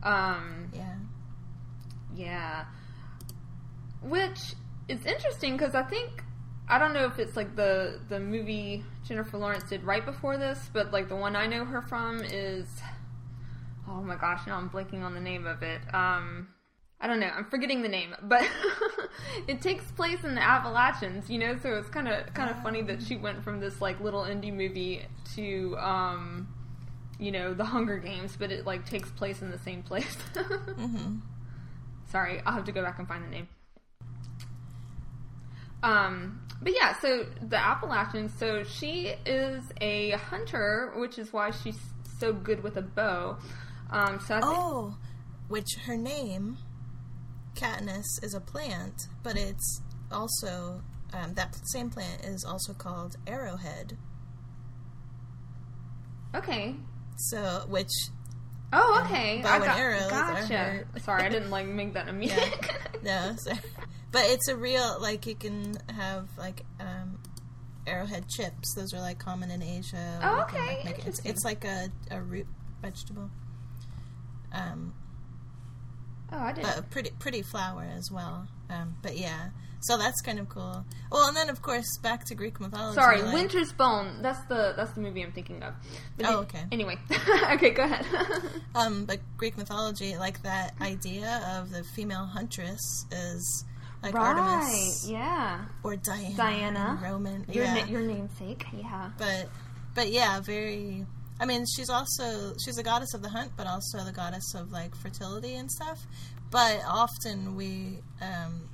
Um, 0.03 0.71
Yeah. 0.75 0.95
Yeah. 2.15 2.65
Which 4.03 4.39
is 4.89 5.05
interesting 5.05 5.57
because 5.57 5.75
I 5.75 5.83
think 5.83 6.25
I 6.69 6.79
don't 6.79 6.93
know 6.95 7.05
if 7.05 7.19
it's 7.19 7.37
like 7.37 7.55
the 7.57 8.01
the 8.09 8.19
movie 8.19 8.85
Jennifer 9.07 9.37
Lawrence 9.39 9.65
did 9.69 9.85
right 9.85 10.05
before 10.05 10.37
this, 10.39 10.71
but 10.73 10.93
like 10.93 11.09
the 11.09 11.17
one 11.17 11.37
I 11.37 11.47
know 11.47 11.65
her 11.65 11.83
from 11.83 12.23
is 12.25 12.67
oh 13.89 14.01
my 14.03 14.17
gosh, 14.17 14.47
now 14.47 14.57
I'm 14.57 14.71
blanking 14.71 15.03
on 15.03 15.15
the 15.15 15.21
name 15.21 15.47
of 15.47 15.63
it. 15.63 15.81
Um 15.93 16.49
I 17.01 17.07
don't 17.07 17.21
know, 17.21 17.31
I'm 17.35 17.47
forgetting 17.47 17.83
the 17.83 17.89
name, 17.89 18.15
but 18.23 18.47
it 19.49 19.63
takes 19.63 19.85
place 19.93 20.23
in 20.23 20.35
the 20.35 20.43
Appalachians, 20.43 21.31
you 21.31 21.39
know, 21.39 21.57
so 21.63 21.75
it's 21.77 21.89
kind 21.89 22.09
of 22.09 22.33
kind 22.35 22.51
of 22.51 22.63
funny 22.63 22.83
that 22.83 23.03
she 23.03 23.17
went 23.17 23.43
from 23.43 23.59
this 23.61 23.81
like 23.81 24.01
little 24.01 24.23
indie 24.23 24.53
movie 24.53 25.03
to 25.35 25.77
um 25.79 26.49
you 27.19 27.31
know, 27.31 27.53
the 27.53 27.65
Hunger 27.65 27.99
Games, 27.99 28.35
but 28.39 28.51
it 28.51 28.65
like 28.67 28.87
takes 28.89 29.11
place 29.11 29.43
in 29.43 29.51
the 29.51 29.59
same 29.59 29.83
place. 29.83 30.17
Mm-hmm. 30.35 31.17
Sorry, 32.11 32.41
I'll 32.45 32.55
have 32.55 32.65
to 32.65 32.73
go 32.73 32.83
back 32.83 32.99
and 32.99 33.07
find 33.07 33.25
the 33.25 33.29
name. 33.29 33.49
Um, 35.83 36.41
but 36.61 36.73
yeah, 36.75 36.99
so 37.01 37.27
the 37.41 37.57
Appalachians. 37.57 38.33
So 38.39 38.65
she 38.65 39.15
is 39.27 39.63
a 39.81 40.13
hunter, 40.13 40.93
which 40.97 41.19
is 41.19 41.33
why 41.33 41.51
she's 41.51 41.79
so 42.19 42.33
good 42.33 42.63
with 42.63 42.77
a 42.77 42.83
bow. 42.83 43.37
Um, 43.91 44.19
so 44.27 44.41
Oh, 44.43 44.97
which 45.49 45.69
her 45.85 45.97
name, 45.97 46.57
Katniss, 47.61 48.23
is 48.23 48.35
a 48.35 48.41
plant, 48.41 48.95
but 49.23 49.37
it's 49.37 49.83
also 50.11 50.83
um, 51.13 51.35
that 51.35 51.55
same 51.73 51.91
plant 51.91 52.25
is 52.25 52.45
also 52.45 52.73
called 52.73 53.17
arrowhead. 53.27 53.97
okay. 56.35 56.77
So 57.17 57.65
which 57.69 57.91
Oh, 58.73 59.03
okay. 59.05 59.41
bow 59.43 59.51
I 59.51 59.55
and 59.57 59.65
got, 59.65 59.81
are 59.81 60.11
gotcha. 60.11 60.85
Sorry, 61.01 61.25
I 61.25 61.29
didn't 61.29 61.51
like 61.51 61.67
make 61.67 61.95
that 61.95 62.09
immediate. 62.09 62.71
no, 63.03 63.35
sorry. 63.37 63.59
but 64.13 64.23
it's 64.27 64.47
a 64.49 64.57
real 64.57 64.97
like 65.01 65.27
you 65.27 65.35
can 65.35 65.77
have 65.97 66.29
like 66.39 66.65
um, 66.79 67.19
arrowhead 67.87 68.29
chips. 68.29 68.75
Those 68.75 68.95
are 68.95 69.01
like 69.01 69.19
common 69.19 69.51
in 69.51 69.63
Asia. 69.63 70.21
Oh, 70.23 70.39
You 70.39 70.45
can, 70.49 70.61
okay, 70.63 70.83
like, 70.87 71.07
It's, 71.07 71.21
it's 71.25 71.45
like 71.45 71.65
a, 71.65 71.89
a 72.13 72.21
root 72.23 72.47
vegetable. 72.81 73.29
Um, 74.53 74.95
oh, 76.33 76.39
I 76.39 76.53
didn't. 76.53 76.79
a 76.79 76.83
pretty 76.83 77.11
pretty 77.19 77.43
flower 77.43 77.87
as 77.97 78.11
well. 78.11 78.47
Um, 78.69 78.97
but 79.03 79.17
yeah, 79.17 79.51
so 79.81 79.97
that's 79.97 80.21
kind 80.21 80.39
of 80.39 80.49
cool. 80.49 80.85
Well, 81.11 81.27
and 81.29 81.37
then 81.37 81.51
of 81.51 81.61
course 81.63 81.99
back 82.03 82.25
to 82.27 82.35
Greek 82.35 82.61
mythology. 82.61 82.95
Sorry, 82.95 83.23
like- 83.23 83.35
Winter's 83.35 83.73
Bone. 83.73 84.23
That's 84.23 84.41
the 84.45 84.75
that's 84.77 84.93
the 84.93 85.01
movie 85.01 85.23
I'm 85.25 85.33
thinking 85.33 85.63
of. 85.63 85.75
But 86.17 86.27
Oh, 86.27 86.39
okay. 86.41 86.65
Anyway, 86.73 86.97
okay, 87.53 87.71
go 87.71 87.83
ahead. 87.85 88.07
Um, 88.75 89.05
but 89.05 89.19
Greek 89.37 89.59
mythology, 89.59 90.17
like 90.17 90.43
that 90.45 90.75
idea 90.81 91.43
of 91.59 91.71
the 91.73 91.83
female 91.97 92.25
huntress 92.27 93.05
is 93.11 93.65
like 94.01 94.15
Artemis 94.15 95.07
Yeah. 95.11 95.65
or 95.83 95.97
Diana. 95.97 96.37
Diana. 96.37 97.01
Roman. 97.03 97.45
Your 97.51 97.65
yeah. 97.65 97.75
na- 97.75 97.91
your 97.91 98.01
namesake. 98.03 98.65
Yeah. 98.73 99.11
but 99.19 99.49
but 99.97 100.11
yeah, 100.13 100.39
very. 100.41 101.05
I 101.41 101.47
mean, 101.47 101.65
she's 101.75 101.89
also 101.89 102.55
she's 102.63 102.77
a 102.77 102.83
goddess 102.83 103.15
of 103.15 103.23
the 103.23 103.31
hunt, 103.31 103.53
but 103.57 103.67
also 103.67 104.05
the 104.05 104.13
goddess 104.13 104.55
of 104.55 104.71
like 104.71 104.95
fertility 104.95 105.55
and 105.55 105.71
stuff. 105.71 105.99
But 106.51 106.83
often 106.87 107.57
we, 107.57 107.99
um, 108.21 108.69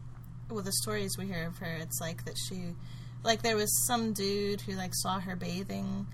with 0.51 0.65
the 0.65 0.73
stories 0.73 1.17
we 1.17 1.27
hear 1.27 1.47
of 1.47 1.59
her, 1.59 1.77
it's 1.81 2.01
like 2.01 2.25
that 2.25 2.35
she, 2.37 2.75
like 3.23 3.43
there 3.43 3.57
was 3.57 3.87
some 3.87 4.13
dude 4.13 4.63
who 4.63 4.73
like 4.73 4.91
saw 4.95 5.21
her 5.21 5.37
bathing, 5.37 6.07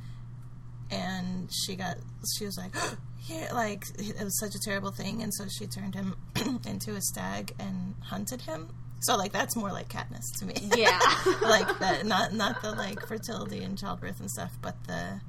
and 0.91 1.49
she 1.51 1.75
got 1.75 1.97
she 2.39 2.45
was 2.45 2.57
like. 2.59 2.75
Here, 3.25 3.47
like 3.55 3.85
it 4.01 4.21
was 4.21 4.37
such 4.41 4.57
a 4.57 4.59
terrible 4.65 4.91
thing, 4.91 5.23
and 5.23 5.33
so 5.33 5.45
she 5.47 5.69
turned 5.69 5.95
him 5.95 6.17
into 6.67 6.97
a 6.97 7.01
stag 7.01 7.55
and 7.57 7.95
hunted 8.03 8.41
him. 8.41 8.69
So, 9.03 9.17
like 9.17 9.31
that's 9.31 9.55
more 9.55 9.71
like 9.71 9.89
Katniss 9.89 10.37
to 10.41 10.45
me. 10.45 10.55
Yeah. 10.77 10.99
like 11.41 11.79
that 11.79 12.05
not 12.05 12.33
not 12.33 12.63
the 12.63 12.73
like 12.73 13.07
fertility 13.07 13.63
and 13.63 13.79
childbirth 13.79 14.19
and 14.19 14.29
stuff 14.29 14.51
but 14.61 14.75
the 14.89 15.21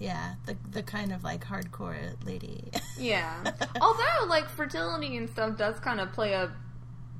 yeah 0.00 0.34
the 0.46 0.56
the 0.70 0.82
kind 0.82 1.12
of 1.12 1.22
like 1.24 1.44
hardcore 1.44 1.96
lady 2.26 2.70
Yeah. 2.98 3.42
Although, 3.80 4.26
like, 4.28 4.48
fertility 4.48 5.16
and 5.16 5.28
stuff 5.28 5.58
does 5.58 5.80
kind 5.80 5.98
of 6.00 6.12
play 6.12 6.32
a 6.32 6.52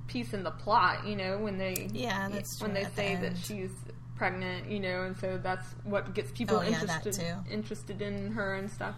piece 0.06 0.32
in 0.32 0.44
the 0.44 0.52
plot, 0.52 1.04
you 1.04 1.16
know, 1.16 1.38
when 1.38 1.58
they 1.58 1.88
Yeah, 1.92 2.28
that's 2.28 2.60
when 2.62 2.74
they 2.74 2.82
at 2.84 2.94
the 2.94 3.02
say 3.02 3.16
that 3.16 3.36
she's 3.36 3.70
pregnant, 4.16 4.70
you 4.70 4.78
know, 4.78 5.02
and 5.02 5.16
so 5.16 5.36
that's 5.42 5.66
what 5.82 6.14
gets 6.14 6.30
people 6.30 6.58
Oh, 6.58 6.62
yeah, 6.62 6.80
interested 6.80 7.12
too. 7.14 7.52
interested 7.52 8.00
in 8.02 8.30
her 8.32 8.54
and 8.54 8.70
stuff. 8.70 8.94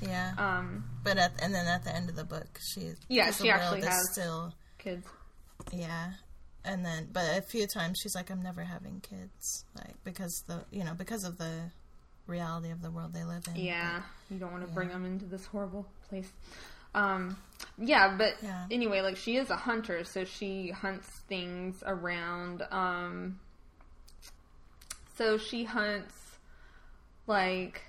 yeah 0.00 0.32
Um, 0.38 0.84
but 1.02 1.18
at 1.18 1.32
and 1.42 1.52
then 1.52 1.66
at 1.66 1.82
the 1.84 1.94
end 1.94 2.08
of 2.08 2.14
the 2.16 2.24
book 2.24 2.46
she 2.60 2.92
yeah 3.08 3.32
she 3.32 3.50
actually 3.50 3.82
has- 3.82 4.12
still 4.12 4.54
kids. 4.78 5.06
yeah 5.72 6.12
and 6.64 6.84
then 6.84 7.08
but 7.12 7.24
a 7.36 7.42
few 7.42 7.66
times 7.66 7.98
she's 8.02 8.14
like 8.14 8.30
i'm 8.30 8.40
never 8.42 8.62
having 8.64 9.00
kids 9.00 9.64
like 9.76 9.94
because 10.04 10.44
the 10.46 10.62
you 10.70 10.84
know 10.84 10.94
because 10.94 11.24
of 11.24 11.36
the 11.38 11.70
reality 12.30 12.70
of 12.70 12.80
the 12.82 12.90
world 12.90 13.12
they 13.12 13.24
live 13.24 13.42
in 13.48 13.56
Yeah, 13.56 14.02
you 14.30 14.38
don't 14.38 14.52
want 14.52 14.62
to 14.64 14.68
yeah. 14.68 14.74
bring 14.74 14.88
them 14.88 15.04
into 15.04 15.26
this 15.26 15.44
horrible 15.46 15.86
place. 16.08 16.30
Um, 16.94 17.36
yeah, 17.78 18.16
but 18.16 18.34
Yeah. 18.42 18.66
anyway, 18.70 19.00
like 19.00 19.16
she 19.16 19.36
is 19.36 19.50
a 19.50 19.56
hunter, 19.56 20.04
so 20.04 20.24
she 20.24 20.70
hunts 20.70 21.08
things 21.28 21.82
around. 21.86 22.62
Um, 22.70 23.38
so 25.16 25.36
she 25.38 25.64
hunts 25.64 26.14
like 27.26 27.82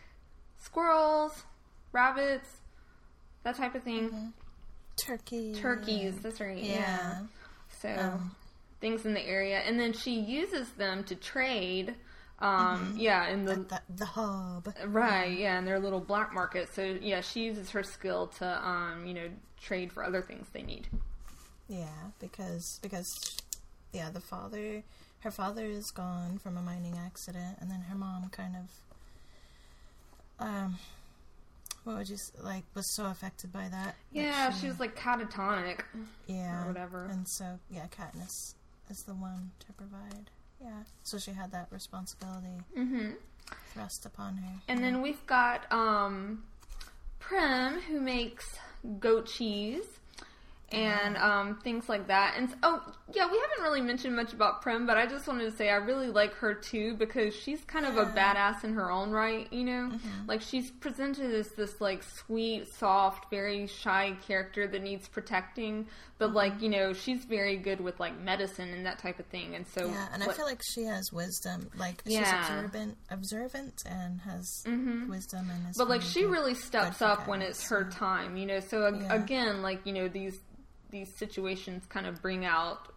squirrels, 0.60 1.44
rabbits, 1.92 2.50
that 3.44 3.56
type 3.56 3.76
of 3.76 3.84
thing. 3.84 4.34
turkey 4.98 5.54
Turkeys, 5.56 6.20
that's 6.22 6.40
right. 6.40 6.58
Yeah. 6.58 6.70
yeah 6.70 7.18
So 7.82 7.90
Um, 7.90 8.36
things 8.82 9.06
in 9.06 9.14
the 9.14 9.26
area, 9.26 9.60
and 9.60 9.80
then 9.80 9.94
she 9.94 10.20
uses 10.20 10.70
them 10.74 11.04
to 11.06 11.16
trade. 11.16 11.96
Um, 12.42 12.96
yeah, 12.98 13.28
in 13.28 13.46
the 13.46 13.56
the, 13.56 13.82
the 13.96 14.06
hub 14.06 14.74
Right, 14.88 15.38
yeah, 15.38 15.58
and 15.60 15.68
their 15.68 15.80
little 15.80 16.00
black 16.00 16.34
market. 16.34 16.74
So 16.74 16.98
yeah, 17.02 17.22
she 17.22 17.44
uses 17.44 17.70
her 17.72 17.84
skill 17.84 18.28
to 18.40 18.68
um, 18.68 19.06
you 19.06 19.14
know, 19.14 19.30
trade 19.62 19.92
for 19.94 20.04
other 20.04 20.22
things 20.22 20.48
they 20.52 20.64
need. 20.64 20.88
Yeah, 21.70 21.86
because 22.20 22.80
because 22.82 23.38
yeah, 23.94 24.10
the 24.10 24.20
father, 24.20 24.84
her 25.20 25.32
father 25.32 25.66
is 25.66 25.92
gone 25.92 26.40
from 26.40 26.58
a 26.58 26.62
mining 26.62 26.98
accident, 26.98 27.58
and 27.62 27.70
then 27.70 27.82
her 27.90 27.96
mom 27.96 28.30
kind 28.32 28.56
of, 28.56 30.46
um, 30.46 30.78
what 31.84 31.98
would 31.98 32.10
you 32.10 32.16
s- 32.16 32.32
like 32.42 32.64
was 32.74 32.88
so 32.88 33.06
affected 33.06 33.52
by 33.54 33.64
that. 33.70 33.72
that 33.72 33.96
Yeah, 34.12 34.52
she 34.52 34.68
was 34.68 34.80
like 34.80 34.96
catatonic 34.98 35.82
yeah, 36.28 36.64
or 36.64 36.68
whatever. 36.68 37.06
and 37.06 37.28
so 37.28 37.60
yeah, 37.70 37.86
Katniss 37.96 38.56
is 38.90 39.04
the 39.04 39.14
one 39.14 39.52
to 39.60 39.74
provide. 39.74 40.30
Yeah, 40.64 40.84
so 41.04 41.18
she 41.18 41.32
had 41.32 41.52
that 41.52 41.68
responsibility 41.72 42.64
hmm 42.76 43.12
thrust 43.74 44.06
upon 44.06 44.38
her. 44.38 44.54
And 44.68 44.80
yeah. 44.80 44.86
then 44.86 45.02
we've 45.02 45.26
got 45.26 45.72
um, 45.72 46.44
Prim 47.20 47.82
who 47.82 48.00
makes 48.00 48.58
goat 49.00 49.26
cheese 49.28 49.86
and 50.72 51.18
um, 51.18 51.58
things 51.64 51.90
like 51.90 52.08
that. 52.08 52.36
And 52.38 52.54
oh, 52.64 52.82
yeah, 53.14 53.26
we 53.30 53.38
haven't 53.38 53.64
really 53.64 53.82
mentioned 53.82 54.16
much 54.16 54.32
about 54.34 54.62
Prim, 54.62 54.86
but 54.88 54.98
I 54.98 55.06
just 55.06 55.28
wanted 55.28 55.50
to 55.52 55.56
say 55.58 55.70
I 55.70 55.76
really 55.76 56.08
like 56.08 56.34
her 56.36 56.54
too 56.54 56.96
because 56.96 57.36
she's 57.36 57.62
kind 57.66 57.86
of 57.86 57.98
a 57.98 58.06
badass 58.06 58.64
in 58.64 58.74
her 58.74 58.90
own 58.90 59.12
right, 59.12 59.52
you 59.52 59.64
know? 59.66 59.90
Mm-hmm. 59.92 60.28
Like 60.28 60.42
she's 60.42 60.72
presented 60.72 61.34
as 61.34 61.50
this 61.50 61.82
like 61.82 62.04
sweet, 62.04 62.68
soft, 62.74 63.30
very 63.30 63.68
shy 63.68 64.16
character 64.26 64.68
that 64.68 64.82
needs 64.82 65.08
protecting, 65.08 65.88
but 66.18 66.28
Mm-hmm. 66.28 66.36
like, 66.36 66.62
you 66.62 66.70
know, 66.70 66.94
she's 66.94 67.26
very 67.26 67.58
good 67.58 67.82
with 67.82 68.00
like 68.00 68.18
medicine 68.20 68.70
and 68.70 68.86
that 68.86 69.00
type 69.00 69.20
of 69.20 69.26
thing. 69.26 69.56
And 69.56 69.66
so 69.68 69.88
Yeah, 69.88 70.08
and 70.14 70.24
I 70.24 70.32
feel 70.34 70.46
like 70.46 70.62
she 70.64 70.84
has 70.84 71.12
wisdom. 71.12 71.70
Like 71.78 72.02
she's 72.06 72.14
Yeah. 72.16 72.40
observant, 72.62 72.98
observant, 73.10 73.74
and 73.86 74.22
has 74.22 74.64
wisdom 74.66 75.50
and 75.50 75.70
is. 75.70 75.78
But 75.78 75.90
like 75.90 76.02
she 76.02 76.26
really 76.26 76.54
steps 76.54 77.02
up 77.02 77.28
when 77.28 77.42
it's 77.42 77.68
her 77.70 77.86
time, 77.86 78.38
you 78.38 78.46
know. 78.46 78.60
So 78.60 78.86
ag- 78.88 79.02
Yeah. 79.02 79.14
again, 79.16 79.62
like 79.62 79.86
you 79.86 79.94
know 79.94 80.08
these 80.08 80.40
these 80.92 81.14
situations 81.14 81.86
kind 81.88 82.06
of 82.06 82.22
bring 82.22 82.46
out 82.46 82.88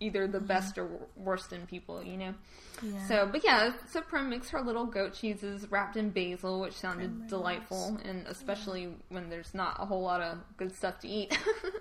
either 0.00 0.26
the 0.26 0.40
best 0.40 0.78
or 0.78 0.88
worst 1.16 1.52
in 1.52 1.66
people, 1.66 2.02
you 2.02 2.16
know. 2.16 2.34
Mm-hmm. 2.78 2.94
Yeah. 2.94 3.08
So, 3.08 3.28
but 3.30 3.44
yeah, 3.44 3.72
so 3.88 4.00
Prim 4.00 4.28
makes 4.28 4.50
her 4.50 4.60
little 4.60 4.86
goat 4.86 5.14
cheeses 5.14 5.70
wrapped 5.70 5.96
in 5.96 6.10
basil, 6.10 6.60
which 6.60 6.74
sounded 6.74 7.28
delightful, 7.28 7.98
and 8.04 8.26
especially 8.26 8.88
when 9.08 9.30
there's 9.30 9.54
not 9.54 9.76
a 9.78 9.86
whole 9.86 10.02
lot 10.02 10.20
of 10.20 10.38
good 10.56 10.74
stuff 10.74 10.98
to 11.00 11.08
eat. 11.08 11.36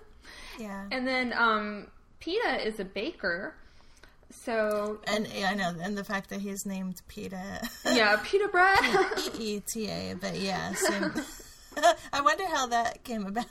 yeah. 0.60 0.86
and 0.92 1.08
then 1.08 1.34
um, 1.34 1.88
Peeta 2.22 2.64
is 2.64 2.80
a 2.80 2.86
baker, 2.86 3.56
so 4.32 5.00
And 5.08 5.28
yeah, 5.28 5.50
I 5.50 5.56
know, 5.56 5.74
and 5.82 5.98
the 5.98 6.04
fact 6.04 6.30
that 6.30 6.42
he's 6.42 6.66
named 6.66 7.02
Peeta, 7.10 7.68
yeah, 7.86 8.18
pita 8.24 8.48
bread. 8.48 8.80
E 9.40 9.56
E 9.58 9.64
T 9.74 9.88
A, 9.90 10.16
but 10.20 10.40
yeah, 10.40 10.74
same. 10.76 11.14
I 12.14 12.22
wonder 12.22 12.46
how 12.48 12.68
that 12.68 13.04
came 13.04 13.26
about. 13.26 13.46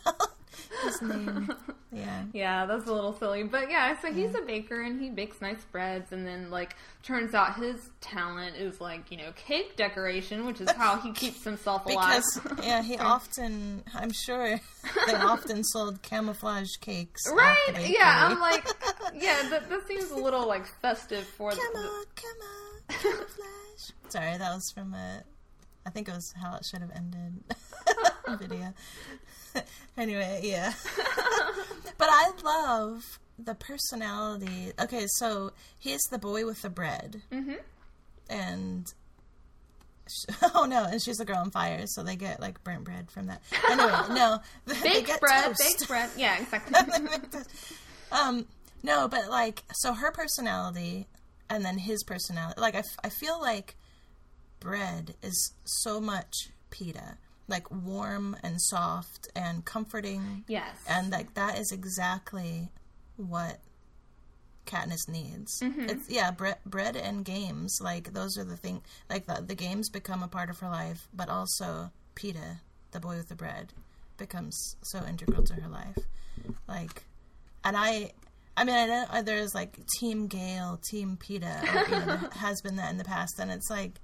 His 0.85 1.03
name, 1.03 1.53
yeah, 1.93 2.25
Yeah, 2.33 2.67
that's 2.67 2.87
a 2.87 2.93
little 2.93 3.13
silly. 3.13 3.43
But 3.43 3.71
yeah, 3.71 4.01
so 4.01 4.13
he's 4.13 4.35
a 4.35 4.41
baker 4.43 4.81
and 4.81 5.01
he 5.01 5.11
bakes 5.11 5.41
nice 5.41 5.63
breads 5.73 6.13
and 6.13 6.27
then 6.27 6.51
like 6.51 6.77
turns 7.03 7.35
out 7.35 7.57
his 7.57 7.91
talent 8.01 8.57
is 8.57 8.81
like, 8.81 9.11
you 9.11 9.17
know, 9.17 9.33
cake 9.37 9.77
decoration, 9.77 10.47
which 10.47 10.61
is 10.61 10.71
how 10.71 10.99
he 10.99 11.13
keeps 11.15 11.43
himself 11.45 11.87
alive. 11.87 12.23
because 12.37 12.67
yeah, 12.67 12.83
he 12.83 12.97
often, 12.99 13.83
I'm 13.95 14.13
sure, 14.13 14.61
they 15.07 15.15
often 15.15 15.65
sold 15.65 16.03
camouflage 16.03 16.71
cakes. 16.81 17.23
right? 17.33 17.87
Yeah, 17.89 18.29
I'm 18.31 18.41
like 18.41 18.67
yeah, 19.15 19.49
that, 19.51 19.69
that 19.69 19.87
seems 19.89 20.11
a 20.11 20.17
little 20.17 20.47
like 20.47 20.67
festive 20.81 21.25
for 21.25 21.51
Come 21.51 21.61
the, 21.73 21.79
on, 21.81 22.05
come 22.15 22.41
on, 22.43 22.97
camouflage. 23.03 23.91
Sorry, 24.09 24.39
that 24.39 24.55
was 24.55 24.71
from 24.75 24.95
a. 24.95 25.23
I 25.87 25.91
think 25.91 26.09
it 26.09 26.15
was 26.15 26.33
how 26.41 26.57
it 26.57 26.65
should 26.65 26.81
have 26.83 26.91
ended 26.95 27.43
video. 28.39 28.73
anyway, 29.97 30.41
yeah. 30.45 30.73
but 31.99 32.09
I 32.11 32.33
love 32.45 33.19
the 33.39 33.55
personality. 33.55 34.73
Okay, 34.81 35.07
so 35.17 35.53
he's 35.79 36.01
the 36.11 36.19
boy 36.19 36.45
with 36.47 36.63
the 36.63 36.71
bread, 36.71 37.23
Mhm. 37.33 37.59
and 38.29 38.87
sh- 40.09 40.35
oh 40.55 40.67
no, 40.67 40.85
and 40.85 41.01
she's 41.03 41.17
the 41.17 41.25
girl 41.25 41.39
on 41.39 41.51
fire, 41.51 41.83
so 41.87 42.03
they 42.03 42.17
get 42.17 42.41
like 42.41 42.63
burnt 42.65 42.85
bread 42.85 43.11
from 43.11 43.27
that. 43.27 43.43
Anyway, 43.71 43.93
no, 44.11 44.41
they 44.67 44.81
baked 44.83 45.07
get 45.07 45.21
bread, 45.21 45.45
toast. 45.47 45.59
baked 45.61 45.89
bread. 45.89 46.11
Yeah, 46.17 46.41
exactly. 46.41 46.75
um, 48.13 48.47
no, 48.83 49.09
but 49.09 49.29
like, 49.31 49.63
so 49.75 49.93
her 49.95 50.11
personality 50.13 51.07
and 51.49 51.65
then 51.65 51.79
his 51.79 52.03
personality. 52.05 52.61
Like, 52.61 52.75
I, 52.75 52.79
f- 52.79 52.97
I 53.05 53.09
feel 53.09 53.41
like 53.41 53.77
bread 54.61 55.15
is 55.23 55.53
so 55.65 56.01
much 56.01 56.33
pita, 56.71 57.17
like 57.51 57.71
warm 57.71 58.37
and 58.43 58.61
soft 58.61 59.29
and 59.35 59.65
comforting, 59.65 60.45
yes. 60.49 60.77
and 60.89 61.11
like 61.11 61.35
that 61.35 61.59
is 61.59 61.73
exactly 61.73 62.71
what 63.17 63.59
Katniss 64.67 65.09
needs. 65.09 65.61
Mm-hmm. 65.61 65.89
It's 65.89 66.09
yeah, 66.09 66.31
bre- 66.31 66.61
bread 66.65 66.97
and 66.97 67.25
games. 67.25 67.79
Like 67.83 68.13
those 68.13 68.39
are 68.39 68.45
the 68.45 68.57
thing. 68.57 68.83
Like 69.09 69.27
the 69.27 69.43
the 69.47 69.55
games 69.55 69.91
become 69.91 70.23
a 70.23 70.29
part 70.29 70.51
of 70.51 70.61
her 70.61 70.69
life, 70.69 71.09
but 71.13 71.29
also 71.29 71.91
Peeta, 72.15 72.61
the 72.93 73.01
boy 73.01 73.17
with 73.17 73.29
the 73.29 73.35
bread, 73.35 73.73
becomes 74.17 74.77
so 74.83 75.05
integral 75.05 75.43
to 75.45 75.55
her 75.55 75.69
life. 75.69 75.99
Like, 76.69 77.05
and 77.65 77.77
I. 77.77 78.13
I 78.57 78.65
mean, 78.65 78.75
I 78.75 78.87
know 78.87 79.23
there's 79.23 79.55
like 79.55 79.79
Team 79.99 80.27
Gale, 80.27 80.79
Team 80.91 81.17
Peeta, 81.17 81.63
or, 81.63 81.89
you 81.89 82.07
know, 82.07 82.29
has 82.33 82.61
been 82.61 82.77
that 82.77 82.91
in 82.91 82.99
the 82.99 83.05
past, 83.05 83.39
and 83.39 83.51
it's 83.51 83.71
like 83.71 84.01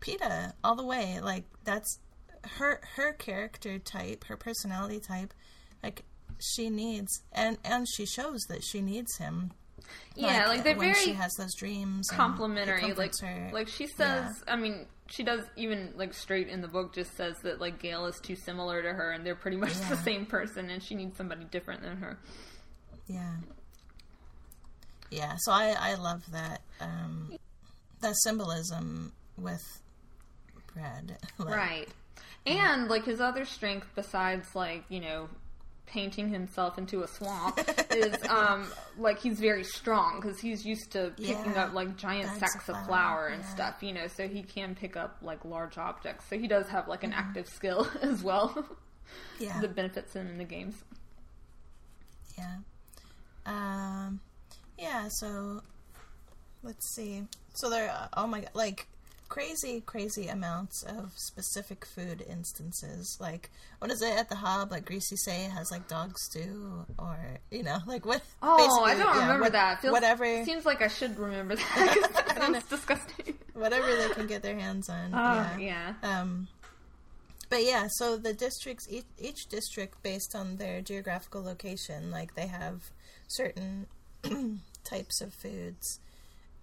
Peeta 0.00 0.52
all 0.62 0.74
the 0.74 0.84
way. 0.84 1.20
Like 1.22 1.44
that's 1.62 2.00
her 2.58 2.80
her 2.96 3.12
character 3.12 3.78
type, 3.78 4.24
her 4.24 4.36
personality 4.36 5.00
type. 5.00 5.32
Like 5.82 6.04
she 6.40 6.70
needs, 6.70 7.22
and 7.32 7.58
and 7.64 7.86
she 7.88 8.06
shows 8.06 8.40
that 8.48 8.62
she 8.64 8.80
needs 8.80 9.16
him. 9.18 9.52
yeah, 10.16 10.48
like, 10.48 10.64
they're 10.64 10.76
when 10.76 10.92
very 10.92 11.04
she 11.04 11.12
has 11.12 11.32
those 11.34 11.54
dreams, 11.54 12.08
complimentary. 12.10 12.92
Like, 12.94 13.12
her. 13.20 13.50
like 13.52 13.68
she 13.68 13.86
says. 13.86 14.42
I 14.48 14.56
mean, 14.56 14.86
she 15.10 15.22
does 15.22 15.44
even 15.56 15.92
like 15.96 16.14
straight 16.14 16.48
in 16.48 16.60
the 16.60 16.68
book. 16.68 16.94
Just 16.94 17.16
says 17.16 17.36
that 17.42 17.60
like 17.60 17.80
Gale 17.80 18.06
is 18.06 18.18
too 18.20 18.36
similar 18.36 18.82
to 18.82 18.92
her, 18.92 19.12
and 19.12 19.24
they're 19.24 19.34
pretty 19.34 19.56
much 19.56 19.74
the 19.88 19.96
same 19.96 20.26
person, 20.26 20.70
and 20.70 20.82
she 20.82 20.94
needs 20.94 21.16
somebody 21.16 21.44
different 21.44 21.82
than 21.82 21.96
her. 21.98 22.18
Yeah. 23.06 23.34
Yeah, 25.10 25.34
so 25.38 25.52
I, 25.52 25.76
I 25.78 25.94
love 25.94 26.22
that 26.32 26.62
um, 26.80 27.36
that 28.00 28.16
symbolism 28.16 29.12
with 29.36 29.62
bread. 30.72 31.18
Like, 31.38 31.54
Right. 31.54 31.88
And 32.46 32.88
like 32.88 33.04
his 33.04 33.20
other 33.20 33.44
strength 33.44 33.86
besides 33.94 34.54
like, 34.54 34.84
you 34.88 35.00
know, 35.00 35.28
painting 35.86 36.28
himself 36.30 36.78
into 36.78 37.02
a 37.02 37.08
swamp 37.08 37.58
is 37.90 38.16
um 38.28 38.66
like 38.98 39.18
he's 39.20 39.38
very 39.38 39.64
strong 39.64 40.20
cuz 40.20 40.40
he's 40.40 40.64
used 40.64 40.90
to 40.92 41.12
picking 41.16 41.52
Yeah. 41.52 41.64
up 41.64 41.74
like 41.74 41.96
giant 41.96 42.28
Bags 42.28 42.40
sacks 42.52 42.68
of 42.68 42.84
flour, 42.86 43.28
and 43.28 43.42
yeah. 43.42 43.48
stuff, 43.54 43.82
you 43.82 43.92
know, 43.92 44.06
so 44.08 44.26
he 44.28 44.42
can 44.42 44.74
pick 44.74 44.96
up 44.96 45.18
like 45.22 45.44
large 45.44 45.78
objects. 45.78 46.26
So 46.28 46.38
he 46.38 46.48
does 46.48 46.68
have 46.68 46.88
like 46.88 47.04
an 47.04 47.10
Mm-hmm. 47.12 47.20
active 47.20 47.48
skill 47.48 47.88
as 48.02 48.22
well 48.22 48.66
Yeah. 49.38 49.60
that 49.60 49.74
benefits 49.74 50.14
him 50.14 50.26
in 50.28 50.38
the 50.38 50.44
games. 50.44 50.82
Yeah. 52.36 52.56
Um, 53.46 54.20
yeah, 54.78 55.08
so 55.08 55.60
let's 56.62 56.94
see. 56.94 57.22
So 57.54 57.70
there 57.70 57.90
are, 57.90 58.08
oh 58.16 58.26
my 58.26 58.40
god, 58.40 58.50
like 58.54 58.86
crazy, 59.34 59.80
crazy 59.84 60.28
amounts 60.28 60.84
of 60.84 61.10
specific 61.16 61.84
food 61.84 62.24
instances. 62.30 63.18
Like, 63.20 63.50
what 63.80 63.90
is 63.90 64.00
it 64.00 64.16
at 64.16 64.28
the 64.28 64.36
hub? 64.36 64.70
Like, 64.70 64.84
Greasy 64.84 65.16
Sae 65.16 65.48
has 65.52 65.72
like 65.72 65.88
dog 65.88 66.16
stew, 66.16 66.86
or, 67.00 67.18
you 67.50 67.64
know, 67.64 67.78
like 67.86 68.06
what? 68.06 68.22
Oh, 68.40 68.84
I 68.84 68.94
don't 68.94 69.00
yeah, 69.12 69.22
remember 69.22 69.40
what- 69.42 69.52
that. 69.52 69.82
Feels, 69.82 69.90
whatever, 69.92 70.44
Seems 70.44 70.64
like 70.64 70.82
I 70.82 70.86
should 70.86 71.18
remember 71.18 71.56
that 71.56 72.36
sounds 72.38 72.62
disgusting. 72.66 73.34
whatever 73.54 73.88
they 73.96 74.08
can 74.14 74.28
get 74.28 74.42
their 74.42 74.56
hands 74.56 74.88
on. 74.88 75.10
Oh, 75.12 75.58
yeah. 75.58 75.94
yeah. 76.00 76.20
Um, 76.20 76.46
but 77.50 77.64
yeah, 77.64 77.88
so 77.90 78.16
the 78.16 78.32
districts, 78.34 78.86
each, 78.88 79.04
each 79.18 79.46
district, 79.50 80.00
based 80.04 80.36
on 80.36 80.58
their 80.58 80.80
geographical 80.80 81.42
location, 81.42 82.12
like 82.12 82.36
they 82.36 82.46
have 82.46 82.82
certain 83.26 83.86
types 84.84 85.20
of 85.20 85.34
foods. 85.34 85.98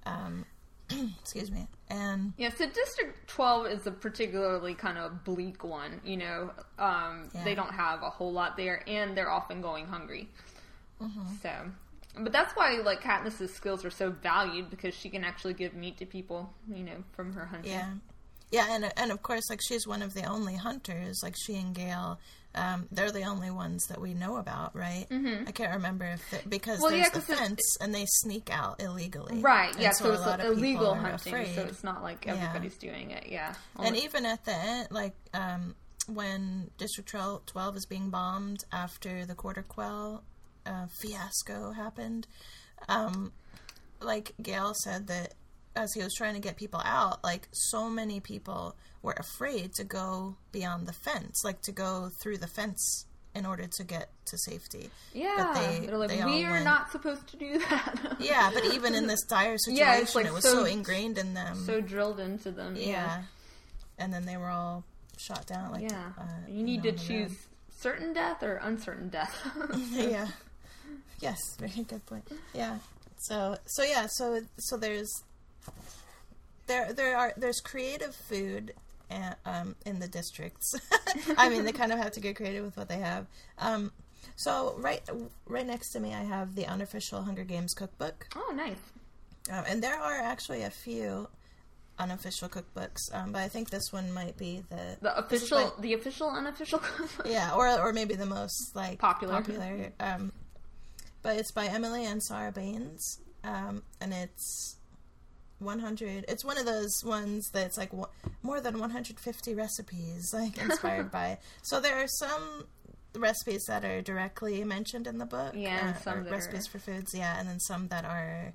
Um, 0.05 0.45
excuse 1.21 1.51
me, 1.51 1.67
and 1.89 2.33
Yeah, 2.37 2.49
so 2.49 2.65
District 2.67 3.27
12 3.27 3.67
is 3.67 3.87
a 3.87 3.91
particularly 3.91 4.73
kind 4.73 4.97
of 4.97 5.23
bleak 5.23 5.63
one, 5.63 6.01
you 6.03 6.17
know. 6.17 6.51
Um, 6.79 7.29
Yeah. 7.33 7.43
They 7.43 7.55
don't 7.55 7.73
have 7.73 8.03
a 8.03 8.09
whole 8.09 8.31
lot 8.31 8.57
there, 8.57 8.83
and 8.87 9.15
they're 9.15 9.31
often 9.31 9.61
going 9.61 9.85
hungry. 9.87 10.29
Mm-hmm. 11.01 11.35
So, 11.41 11.51
but 12.19 12.31
that's 12.31 12.53
why, 12.55 12.73
like, 12.83 13.01
Katniss's 13.01 13.53
skills 13.53 13.83
are 13.85 13.89
so 13.89 14.09
valued, 14.11 14.69
because 14.69 14.93
she 14.93 15.09
can 15.09 15.23
actually 15.23 15.53
give 15.53 15.73
meat 15.73 15.97
to 15.97 16.05
people, 16.05 16.53
you 16.73 16.83
know, 16.83 17.03
from 17.13 17.33
her 17.33 17.45
hunting. 17.45 17.71
yeah, 17.71 17.93
yeah, 18.51 18.67
and 18.69 18.91
and 18.97 19.11
of 19.11 19.23
course, 19.23 19.49
like 19.49 19.61
she's 19.65 19.87
one 19.87 20.01
of 20.01 20.13
the 20.13 20.25
only 20.25 20.55
hunters. 20.55 21.21
Like 21.23 21.35
she 21.45 21.55
and 21.55 21.73
Gale, 21.73 22.19
um, 22.56 22.88
they're 22.91 23.12
the 23.12 23.24
only 23.24 23.49
ones 23.52 23.86
that 23.88 24.02
we 24.02 24.14
know 24.14 24.38
about, 24.38 24.76
right? 24.76 25.06
Mm-hmm. 25.10 25.47
I 25.47 25.52
can't 25.52 25.74
remember 25.76 26.06
if 26.06 26.49
because 26.49 26.80
Well, 26.82 26.91
there's 26.91 27.04
yeah, 27.06 27.10
the 27.10 27.22
fence 27.22 27.78
and 27.80 27.95
they 27.95 28.06
sneak 28.08 28.49
out 28.52 28.82
illegally, 28.82 29.39
Right, 29.39 29.74
And 29.74 29.82
yeah, 29.82 29.91
so, 29.91 30.10
a 30.10 30.14
it's 30.14 30.22
lot 30.22 30.39
of 30.41 30.45
illegal 30.58 30.93
hunting, 30.95 31.45
so 31.56 31.62
it's 31.64 31.84
not 31.84 32.04
like 32.04 32.26
Yeah. 32.26 32.34
everybody's 32.34 32.78
doing 32.78 33.12
it, 33.12 33.28
yeah. 33.28 33.54
And 33.80 33.95
even 33.95 34.26
at 34.26 34.43
the 34.45 34.54
end, 34.54 34.88
like 34.91 35.14
um, 35.34 35.76
when 36.08 36.72
District 36.78 37.10
12, 37.10 37.45
12 37.45 37.78
is 37.78 37.86
being 37.86 38.10
bombed 38.10 38.60
after 38.72 39.26
the 39.26 39.36
Quarter 39.36 39.64
Quell 39.64 40.24
uh, 40.66 40.88
fiasco 41.02 41.72
happened, 41.72 42.28
um, 42.89 43.32
like 44.02 44.34
Gale 44.41 44.74
said 44.84 45.08
that 45.08 45.36
as 45.76 45.93
he 45.93 46.04
was 46.04 46.14
trying 46.16 46.34
to 46.34 46.41
get 46.41 46.58
people 46.58 46.82
out, 46.84 47.24
like 47.24 47.47
so 47.54 47.89
many 47.89 48.20
people 48.20 48.76
were 49.02 49.14
afraid 49.18 49.74
to 49.76 49.84
go 49.84 50.36
beyond 50.52 50.88
the 50.88 50.93
fence, 50.93 51.41
like 51.43 51.62
to 51.64 51.72
go 51.72 52.10
through 52.22 52.38
the 52.38 52.47
fence 52.47 53.06
in 53.34 53.45
order 53.45 53.66
to 53.66 53.84
get 53.86 54.10
to 54.26 54.38
safety. 54.38 54.89
yeah, 55.14 55.54
they- 55.56 55.86
they're 55.86 55.97
like, 55.97 56.10
they 56.10 56.24
we 56.26 56.43
are 56.45 56.52
went- 56.52 56.66
not 56.66 56.91
supposed 56.91 57.26
to 57.28 57.38
do 57.38 57.58
that. 57.60 58.16
Yeah, 58.20 58.52
but 58.54 58.66
even 58.74 58.93
in 58.93 59.08
this 59.08 59.24
dire 59.24 59.58
situation, 59.66 59.88
Yeah, 59.88 60.06
like, 60.14 60.26
it 60.26 60.34
was 60.34 60.43
so- 60.43 60.64
so, 60.64 60.66
ingrained 60.66 61.18
in 61.18 61.34
them. 61.34 61.56
so 61.66 61.80
drilled 61.82 62.20
into 62.20 62.52
them, 62.52 62.76
yeah. 62.76 62.86
yeah. 62.88 63.24
And 63.97 64.14
then 64.14 64.26
they 64.26 64.36
were 64.38 64.49
all 64.49 64.84
shot 65.18 65.45
down. 65.47 65.72
Like, 65.72 65.84
Yeah. 65.89 66.12
uh, 66.20 66.24
you 66.49 66.62
need 66.64 66.84
to 66.84 66.91
the 66.91 66.97
road. 66.97 67.08
choose 67.08 67.32
certain 67.80 68.14
death 68.14 68.43
or 68.43 68.58
uncertain 68.58 69.08
death. 69.10 69.36
yeah. 69.91 70.28
Yes, 71.22 71.38
very 71.60 71.84
good 71.84 72.06
point. 72.06 72.28
Yeah. 72.54 72.80
So 73.20 73.58
so 73.68 73.84
yeah, 73.84 74.08
so 74.10 74.41
so 74.58 74.76
there's 74.78 75.10
there 76.68 76.93
there 76.93 77.16
are 77.18 77.34
there's 77.38 77.60
creative 77.60 78.16
food 78.16 78.74
and, 79.12 79.36
um, 79.45 79.76
in 79.86 79.99
the 79.99 80.07
districts. 80.07 80.74
I 81.38 81.49
mean, 81.49 81.66
they 81.66 81.72
kind 81.72 81.91
of 81.91 81.99
have 81.99 82.12
to 82.14 82.20
get 82.20 82.36
creative 82.36 82.64
with 82.66 82.78
what 82.78 82.89
they 82.89 82.97
have. 82.99 83.28
Um, 83.59 83.91
so 84.36 84.76
right 84.80 85.01
right 85.47 85.66
next 85.68 85.91
to 85.91 85.99
me, 85.99 86.14
I 86.14 86.24
have 86.24 86.55
the 86.55 86.66
unofficial 86.68 87.22
Hunger 87.24 87.43
Games 87.43 87.74
cookbook, 87.74 88.28
Oh, 88.36 88.53
nice. 88.55 88.78
um, 89.51 89.64
and 89.68 89.84
there 89.84 89.95
are 89.99 90.18
actually 90.20 90.64
a 90.64 90.70
few 90.70 91.28
unofficial 91.99 92.49
cookbooks, 92.49 93.14
um, 93.14 93.32
but 93.32 93.39
I 93.41 93.47
think 93.49 93.70
this 93.70 93.91
one 93.91 94.12
might 94.14 94.38
be 94.38 94.64
the 94.70 94.97
The 95.01 95.18
official, 95.18 95.74
by- 95.76 95.82
the 95.82 95.93
official, 95.93 96.30
unofficial. 96.30 96.80
cookbook? 96.84 97.28
yeah, 97.28 97.53
or 97.53 97.68
or 97.68 97.93
maybe 97.93 98.16
the 98.16 98.26
most 98.26 98.76
like 98.76 98.97
Popular. 98.99 99.34
Popular. 99.36 99.91
Um, 99.99 100.32
but 101.22 101.38
it's 101.38 101.51
by 101.51 101.66
Emily 101.68 102.05
Ansara 102.05 102.51
Baines, 102.53 103.20
um, 103.43 103.84
and 103.99 104.14
it's 104.14 104.78
100. 105.62 106.26
It's 106.28 106.43
one 106.43 106.57
of 106.57 106.66
those 106.66 107.03
ones 107.05 107.49
that's 107.53 107.78
like 107.78 107.91
more 108.43 108.59
than 108.62 108.80
150 108.80 109.53
recipes, 109.55 110.32
like 110.34 110.57
inspired 110.57 111.12
by. 111.20 111.38
So 111.64 111.80
there 111.80 111.95
are 112.01 112.07
some 112.07 112.66
recipes 113.16 113.66
that 113.68 113.84
are 113.86 114.01
directly 114.01 114.64
mentioned 114.64 115.07
in 115.07 115.18
the 115.18 115.26
book. 115.26 115.53
Yeah, 115.55 115.93
uh, 115.95 115.99
some 116.01 116.24
recipes 116.26 116.68
are- 116.68 116.72
for 116.72 116.80
foods. 116.80 117.14
Yeah, 117.14 117.39
and 117.39 117.47
then 117.47 117.59
some 117.59 117.88
that 117.89 118.05
are 118.05 118.53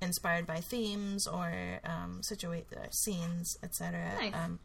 inspired 0.00 0.46
by 0.46 0.60
themes 0.60 1.26
or 1.26 1.80
um, 1.84 2.20
situate 2.22 2.66
uh, 2.76 2.90
scenes, 2.90 3.56
etc. 3.62 4.12
Nice. 4.20 4.34
Um, 4.34 4.58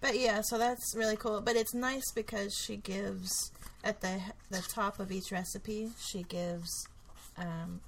but 0.00 0.18
yeah, 0.18 0.40
so 0.42 0.58
that's 0.58 0.94
really 0.96 1.16
cool. 1.16 1.40
But 1.40 1.56
it's 1.56 1.74
nice 1.74 2.10
because 2.14 2.54
she 2.64 2.76
gives 2.76 3.50
at 3.84 4.00
the 4.00 4.20
the 4.50 4.60
top 4.62 4.98
of 4.98 5.10
each 5.12 5.30
recipe, 5.30 5.90
she 6.00 6.22
gives 6.24 6.86
um, 7.38 7.80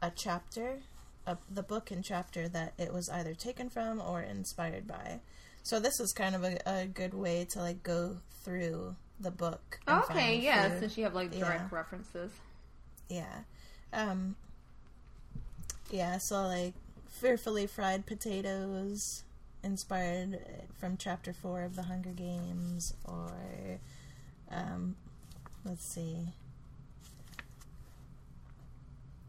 a 0.00 0.10
chapter, 0.14 0.78
of 1.26 1.38
the 1.50 1.62
book 1.62 1.90
and 1.90 2.04
chapter 2.04 2.48
that 2.48 2.74
it 2.78 2.92
was 2.92 3.08
either 3.08 3.34
taken 3.34 3.68
from 3.70 4.00
or 4.00 4.20
inspired 4.22 4.86
by. 4.86 5.20
So 5.62 5.78
this 5.78 6.00
is 6.00 6.12
kind 6.12 6.34
of 6.34 6.42
a, 6.44 6.58
a 6.66 6.86
good 6.86 7.14
way 7.14 7.46
to 7.52 7.60
like 7.60 7.82
go 7.82 8.16
through 8.44 8.96
the 9.20 9.30
book. 9.30 9.78
okay, 9.88 10.36
yeah, 10.38 10.68
food. 10.70 10.80
since 10.80 10.98
you 10.98 11.04
have 11.04 11.14
like 11.14 11.30
direct 11.30 11.70
Yeah. 11.70 11.76
references. 11.76 12.32
Yeah. 13.08 13.40
Um 13.92 14.34
Yeah, 15.90 16.18
so 16.18 16.42
like 16.42 16.74
fearfully 17.08 17.66
fried 17.66 18.06
potatoes 18.06 19.22
inspired 19.62 20.40
from 20.80 20.96
chapter 20.96 21.32
4 21.32 21.62
of 21.62 21.76
the 21.76 21.82
Hunger 21.84 22.10
Games 22.10 22.94
or 23.04 23.78
um 24.50 24.96
let's 25.64 25.84
see. 25.94 26.32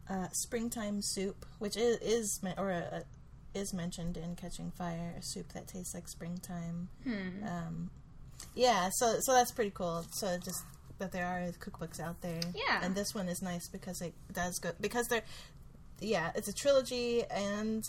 Uh, 0.08 0.28
springtime 0.32 1.00
soup, 1.00 1.46
which 1.58 1.76
is, 1.76 1.96
is 1.98 2.40
or 2.58 2.70
uh, 2.70 3.00
is 3.54 3.72
mentioned 3.72 4.16
in 4.16 4.36
Catching 4.36 4.70
Fire, 4.72 5.14
a 5.18 5.22
soup 5.22 5.52
that 5.54 5.66
tastes 5.68 5.94
like 5.94 6.08
springtime. 6.08 6.88
Hmm. 7.04 7.44
Um, 7.46 7.90
yeah, 8.54 8.90
so 8.92 9.16
so 9.20 9.32
that's 9.32 9.52
pretty 9.52 9.70
cool. 9.70 10.04
So 10.12 10.36
just 10.44 10.62
that 10.98 11.12
there 11.12 11.26
are 11.26 11.50
cookbooks 11.58 12.00
out 12.00 12.20
there. 12.20 12.40
Yeah. 12.54 12.80
and 12.82 12.94
this 12.94 13.14
one 13.14 13.28
is 13.28 13.42
nice 13.42 13.68
because 13.68 14.00
it 14.00 14.14
does 14.32 14.58
go 14.58 14.72
because 14.80 15.06
they're 15.08 15.22
yeah, 16.00 16.32
it's 16.34 16.48
a 16.48 16.52
trilogy, 16.52 17.24
and 17.30 17.82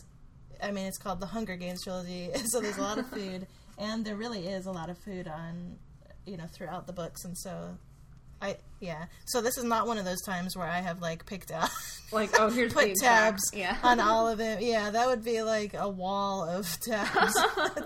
I 0.62 0.72
mean 0.72 0.86
it's 0.86 0.98
called 0.98 1.20
the 1.20 1.26
Hunger 1.26 1.56
Games 1.56 1.84
trilogy. 1.84 2.30
So 2.46 2.62
there's 2.62 2.78
a 2.78 2.82
lot 2.82 2.98
of 2.98 3.08
food, 3.10 3.48
and 3.78 4.06
there 4.06 4.16
really 4.16 4.48
is 4.48 4.66
a 4.66 4.72
lot 4.72 4.90
of 4.90 4.98
food 5.00 5.28
on 5.28 5.78
you 6.26 6.38
know 6.38 6.46
throughout 6.48 6.88
the 6.88 6.94
books, 6.94 7.26
and 7.26 7.38
so. 7.38 7.78
I 8.42 8.58
yeah. 8.80 9.06
So 9.26 9.42
this 9.42 9.58
is 9.58 9.64
not 9.64 9.88
one 9.88 9.98
of 9.98 10.06
those 10.06 10.22
times 10.22 10.56
where 10.58 10.68
I 10.68 10.80
have 10.82 11.02
like 11.02 11.26
picked 11.26 11.52
out 11.52 11.70
Like, 12.12 12.30
oh, 12.40 12.50
here's 12.50 12.74
put 12.74 12.94
tabs 12.96 13.42
yeah. 13.54 13.78
on 13.84 14.00
all 14.10 14.28
of 14.28 14.40
it. 14.40 14.62
Yeah, 14.62 14.92
that 14.92 15.08
would 15.08 15.24
be 15.24 15.42
like 15.42 15.74
a 15.74 15.90
wall 15.90 16.44
of 16.48 16.68
tabs. 16.86 17.34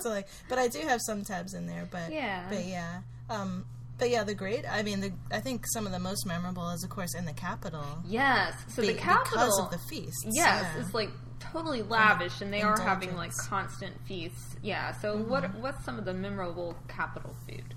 like, 0.06 0.28
but 0.50 0.60
I 0.60 0.68
do 0.68 0.80
have 0.80 1.00
some 1.06 1.24
tabs 1.24 1.54
in 1.54 1.68
there. 1.68 1.88
But 1.89 2.12
Yeah. 2.12 2.45
but 2.50 2.66
yeah, 2.66 3.02
um, 3.30 3.66
but 3.97 4.10
yeah, 4.10 4.24
the 4.24 4.34
great. 4.34 4.66
I 4.70 4.84
mean, 4.84 5.00
the 5.02 5.12
I 5.32 5.39
think 5.39 5.66
some 5.74 5.86
of 5.86 5.91
the 5.91 6.00
most 6.00 6.26
memorable 6.26 6.70
is 6.72 6.84
of 6.84 6.89
course 6.89 7.16
in 7.16 7.26
the 7.26 7.34
Capitol. 7.34 7.86
Yes. 8.06 8.54
So 8.70 8.82
be- 8.82 8.89
the 8.89 8.93
Capitol 8.95 9.32
because 9.45 9.60
of 9.60 9.72
the 9.72 9.80
feasts. 9.89 10.24
Yes, 10.26 10.36
yeah. 10.76 10.82
it's 10.82 10.93
like 10.93 11.10
totally 11.39 11.82
lavish, 11.84 12.41
and 12.41 12.52
they 12.54 12.62
are 12.62 12.80
having 12.80 13.16
like 13.16 13.32
constant 13.38 13.95
feasts. 14.08 14.56
Yeah. 14.62 14.91
So 14.93 15.16
Mm-hmm. 15.16 15.30
what 15.30 15.56
what's 15.56 15.86
some 15.86 15.97
of 15.97 16.06
the 16.06 16.14
memorable 16.14 16.76
Capitol 16.88 17.36
food? 17.47 17.74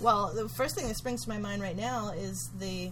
Well, 0.00 0.32
the 0.34 0.48
first 0.48 0.74
thing 0.74 0.88
that 0.88 0.96
springs 0.96 1.24
to 1.24 1.28
my 1.28 1.38
mind 1.38 1.62
right 1.62 1.76
now 1.76 2.10
is 2.10 2.50
the 2.58 2.90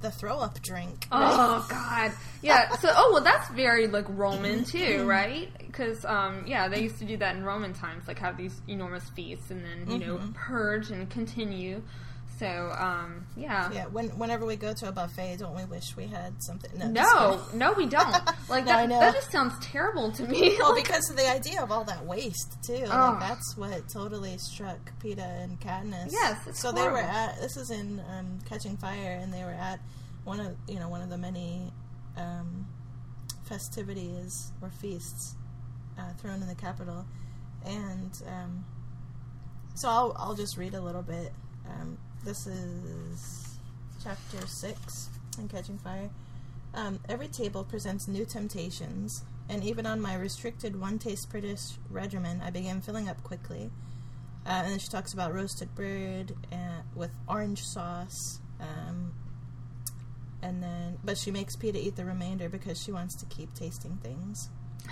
the 0.00 0.10
throw 0.10 0.38
up 0.38 0.60
drink. 0.60 1.06
Oh 1.10 1.66
God, 1.68 2.12
yeah. 2.42 2.76
So 2.76 2.90
oh 2.94 3.10
well, 3.12 3.22
that's 3.22 3.48
very 3.50 3.88
like 3.88 4.06
Roman 4.08 4.64
too, 4.64 5.04
right? 5.08 5.48
Because 5.58 6.04
um, 6.04 6.44
yeah, 6.46 6.68
they 6.68 6.82
used 6.82 6.98
to 6.98 7.04
do 7.04 7.16
that 7.16 7.36
in 7.36 7.44
Roman 7.44 7.72
times, 7.72 8.06
like 8.06 8.18
have 8.18 8.36
these 8.36 8.60
enormous 8.68 9.08
feasts 9.10 9.50
and 9.50 9.64
then 9.64 9.90
you 9.90 10.06
know 10.06 10.20
purge 10.34 10.90
and 10.90 11.08
continue. 11.10 11.82
So 12.38 12.46
um, 12.78 13.26
yeah. 13.36 13.70
Yeah, 13.72 13.86
when, 13.86 14.08
whenever 14.18 14.44
we 14.44 14.56
go 14.56 14.72
to 14.74 14.88
a 14.88 14.92
buffet, 14.92 15.36
don't 15.38 15.54
we 15.56 15.64
wish 15.64 15.96
we 15.96 16.06
had 16.06 16.34
something? 16.42 16.70
No, 16.76 16.88
No, 16.90 17.40
no, 17.54 17.72
we 17.74 17.86
don't. 17.86 18.12
Like 18.48 18.66
No, 18.66 18.72
I 18.72 18.76
that, 18.82 18.88
know. 18.88 19.00
that 19.00 19.14
just 19.14 19.30
sounds 19.32 19.54
terrible 19.64 20.10
to 20.12 20.24
me. 20.24 20.56
Well, 20.58 20.74
Like, 20.74 20.84
because 20.84 21.08
of 21.10 21.16
the 21.16 21.28
idea 21.30 21.62
of 21.62 21.70
all 21.72 21.84
that 21.84 22.04
waste 22.04 22.56
too. 22.66 22.82
Oh. 22.86 22.88
Like 22.88 23.20
that's 23.20 23.56
what 23.56 23.88
totally 23.88 24.36
struck 24.38 24.78
Peeta 25.02 25.42
and 25.44 25.58
Katniss. 25.60 26.10
Yes, 26.12 26.38
it's 26.46 26.60
so 26.60 26.72
they 26.72 26.88
were 26.88 26.98
at. 26.98 27.40
This 27.40 27.56
is 27.56 27.70
in 27.70 28.00
um, 28.10 28.38
Catching 28.48 28.76
Fire, 28.76 29.18
and 29.22 29.32
they 29.32 29.44
were 29.44 29.52
at 29.52 29.80
one 30.24 30.40
of 30.40 30.56
you 30.68 30.78
know 30.78 30.88
one 30.88 31.02
of 31.02 31.10
the 31.10 31.18
many 31.18 31.72
um, 32.16 32.66
festivities 33.48 34.52
or 34.60 34.70
feasts 34.70 35.36
uh, 35.98 36.12
thrown 36.20 36.42
in 36.42 36.48
the 36.48 36.54
Capitol, 36.54 37.04
and 37.64 38.10
um, 38.26 38.64
so 39.74 39.88
I'll 39.88 40.14
I'll 40.18 40.34
just 40.34 40.56
read 40.56 40.74
a 40.74 40.80
little 40.80 41.02
bit. 41.02 41.32
Um, 41.66 41.98
this 42.24 42.46
is 42.46 43.58
chapter 44.02 44.46
six 44.46 45.10
in 45.38 45.46
Catching 45.46 45.76
Fire. 45.76 46.08
Um, 46.72 46.98
every 47.06 47.28
table 47.28 47.64
presents 47.64 48.08
new 48.08 48.24
temptations, 48.24 49.24
and 49.50 49.62
even 49.62 49.84
on 49.84 50.00
my 50.00 50.14
restricted 50.14 50.80
one 50.80 50.98
taste 50.98 51.28
per 51.28 51.40
dish 51.40 51.72
regimen, 51.90 52.40
I 52.42 52.48
began 52.48 52.80
filling 52.80 53.10
up 53.10 53.22
quickly. 53.22 53.70
Uh, 54.46 54.62
and 54.64 54.72
then 54.72 54.78
she 54.78 54.88
talks 54.88 55.12
about 55.12 55.34
roasted 55.34 55.74
bird 55.74 56.32
uh, 56.50 56.82
with 56.94 57.10
orange 57.28 57.62
sauce. 57.62 58.40
Um, 58.58 59.12
and 60.42 60.62
then, 60.62 60.98
but 61.04 61.18
she 61.18 61.30
makes 61.30 61.56
Peeta 61.56 61.76
eat 61.76 61.96
the 61.96 62.06
remainder 62.06 62.48
because 62.48 62.82
she 62.82 62.90
wants 62.90 63.16
to 63.16 63.26
keep 63.26 63.52
tasting 63.54 63.98
things. 64.02 64.48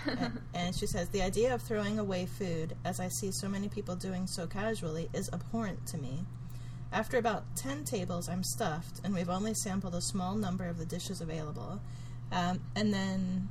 and, 0.07 0.41
and 0.55 0.75
she 0.75 0.87
says, 0.87 1.09
The 1.09 1.23
idea 1.23 1.55
of 1.55 1.63
throwing 1.63 1.99
away 1.99 2.27
food, 2.27 2.77
as 2.85 3.01
I 3.01 3.09
see 3.09 3.31
so 3.33 3.49
many 3.49 3.69
people 3.69 3.97
doing 3.97 4.27
so 4.27 4.47
casually, 4.47 5.09
is 5.15 5.31
abhorrent 5.33 5.87
to 5.89 5.99
me. 5.99 6.27
After 6.93 7.17
about 7.17 7.57
10 7.57 7.85
tables, 7.85 8.29
I'm 8.29 8.45
stuffed, 8.45 9.01
and 9.03 9.15
we've 9.15 9.31
only 9.31 9.55
sampled 9.55 9.95
a 9.95 10.03
small 10.03 10.35
number 10.35 10.67
of 10.67 10.77
the 10.77 10.85
dishes 10.85 11.23
available. 11.23 11.81
Um, 12.31 12.61
and 12.77 12.93
then 12.93 13.49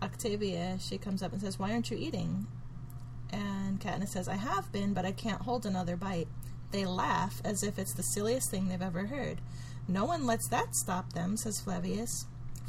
Octavia, 0.00 0.78
she 0.80 0.96
comes 0.96 1.20
up 1.20 1.32
and 1.32 1.40
says, 1.40 1.58
Why 1.58 1.72
aren't 1.72 1.90
you 1.90 1.96
eating? 1.96 2.46
And 3.32 3.80
Katniss 3.80 4.10
says, 4.10 4.28
I 4.28 4.36
have 4.36 4.70
been, 4.70 4.94
but 4.94 5.04
I 5.04 5.10
can't 5.10 5.42
hold 5.42 5.66
another 5.66 5.96
bite. 5.96 6.28
They 6.70 6.84
laugh 6.84 7.40
as 7.44 7.64
if 7.64 7.80
it's 7.80 7.94
the 7.94 8.02
silliest 8.02 8.50
thing 8.50 8.68
they've 8.68 8.80
ever 8.80 9.06
heard. 9.06 9.40
No 9.88 10.04
one 10.04 10.24
lets 10.24 10.48
that 10.48 10.76
stop 10.76 11.12
them, 11.14 11.36
says 11.36 11.60
Flavius. 11.60 12.26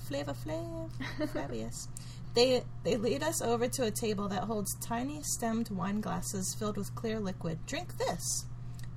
Flava 0.08 0.34
Flav, 0.34 0.90
Flavius. 1.30 1.88
They, 2.34 2.64
they 2.84 2.98
lead 2.98 3.22
us 3.22 3.42
over 3.42 3.68
to 3.68 3.84
a 3.84 3.92
table 3.92 4.28
that 4.30 4.44
holds 4.44 4.76
tiny 4.80 5.22
stemmed 5.24 5.70
wine 5.70 6.02
glasses 6.02 6.56
filled 6.58 6.78
with 6.78 6.96
clear 6.96 7.20
liquid. 7.20 7.60
Drink 7.66 7.98
this. 7.98 8.46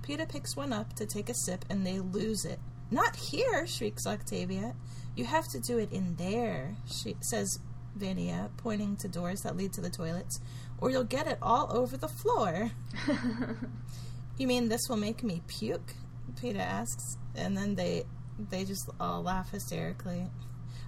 Peeta 0.09 0.27
picks 0.27 0.57
one 0.57 0.73
up 0.73 0.95
to 0.95 1.05
take 1.05 1.29
a 1.29 1.35
sip, 1.35 1.67
and 1.69 1.87
they 1.87 2.01
lose 2.01 2.47
it. 2.47 2.59
Not 2.91 3.15
here, 3.15 3.67
shrieks 3.67 4.07
Octavia. 4.07 4.75
You 5.15 5.27
have 5.27 5.47
to 5.49 5.61
do 5.61 5.77
it 5.77 5.93
in 5.93 6.17
there, 6.17 6.77
she 6.87 7.17
says 7.21 7.59
Venia, 7.95 8.49
pointing 8.57 8.97
to 8.97 9.09
doors 9.09 9.43
that 9.43 9.57
lead 9.57 9.75
to 9.75 9.83
the 9.83 9.91
toilets, 9.91 10.41
or 10.81 10.91
you'll 10.91 11.05
get 11.05 11.27
it 11.27 11.37
all 11.43 11.71
over 11.77 11.99
the 11.99 12.09
floor. 12.09 12.71
you 14.39 14.47
mean 14.47 14.69
this 14.69 14.89
will 14.89 14.97
make 14.97 15.23
me 15.23 15.43
puke? 15.47 15.95
Peeta 16.41 16.61
asks, 16.61 17.19
and 17.35 17.55
then 17.55 17.75
they 17.75 18.05
they 18.51 18.65
just 18.65 18.89
all 18.99 19.23
laugh 19.23 19.51
hysterically. 19.51 20.29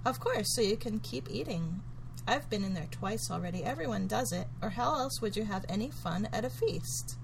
Of 0.03 0.19
course, 0.19 0.55
so 0.55 0.61
you 0.61 0.77
can 0.77 0.99
keep 0.99 1.29
eating. 1.29 1.81
I've 2.27 2.49
been 2.49 2.63
in 2.63 2.73
there 2.73 2.87
twice 2.89 3.29
already. 3.29 3.63
Everyone 3.63 4.07
does 4.07 4.31
it, 4.31 4.47
or 4.63 4.69
how 4.69 4.95
else 4.95 5.21
would 5.21 5.35
you 5.35 5.43
have 5.43 5.65
any 5.69 5.91
fun 5.91 6.27
at 6.33 6.45
a 6.45 6.49
feast? 6.49 7.17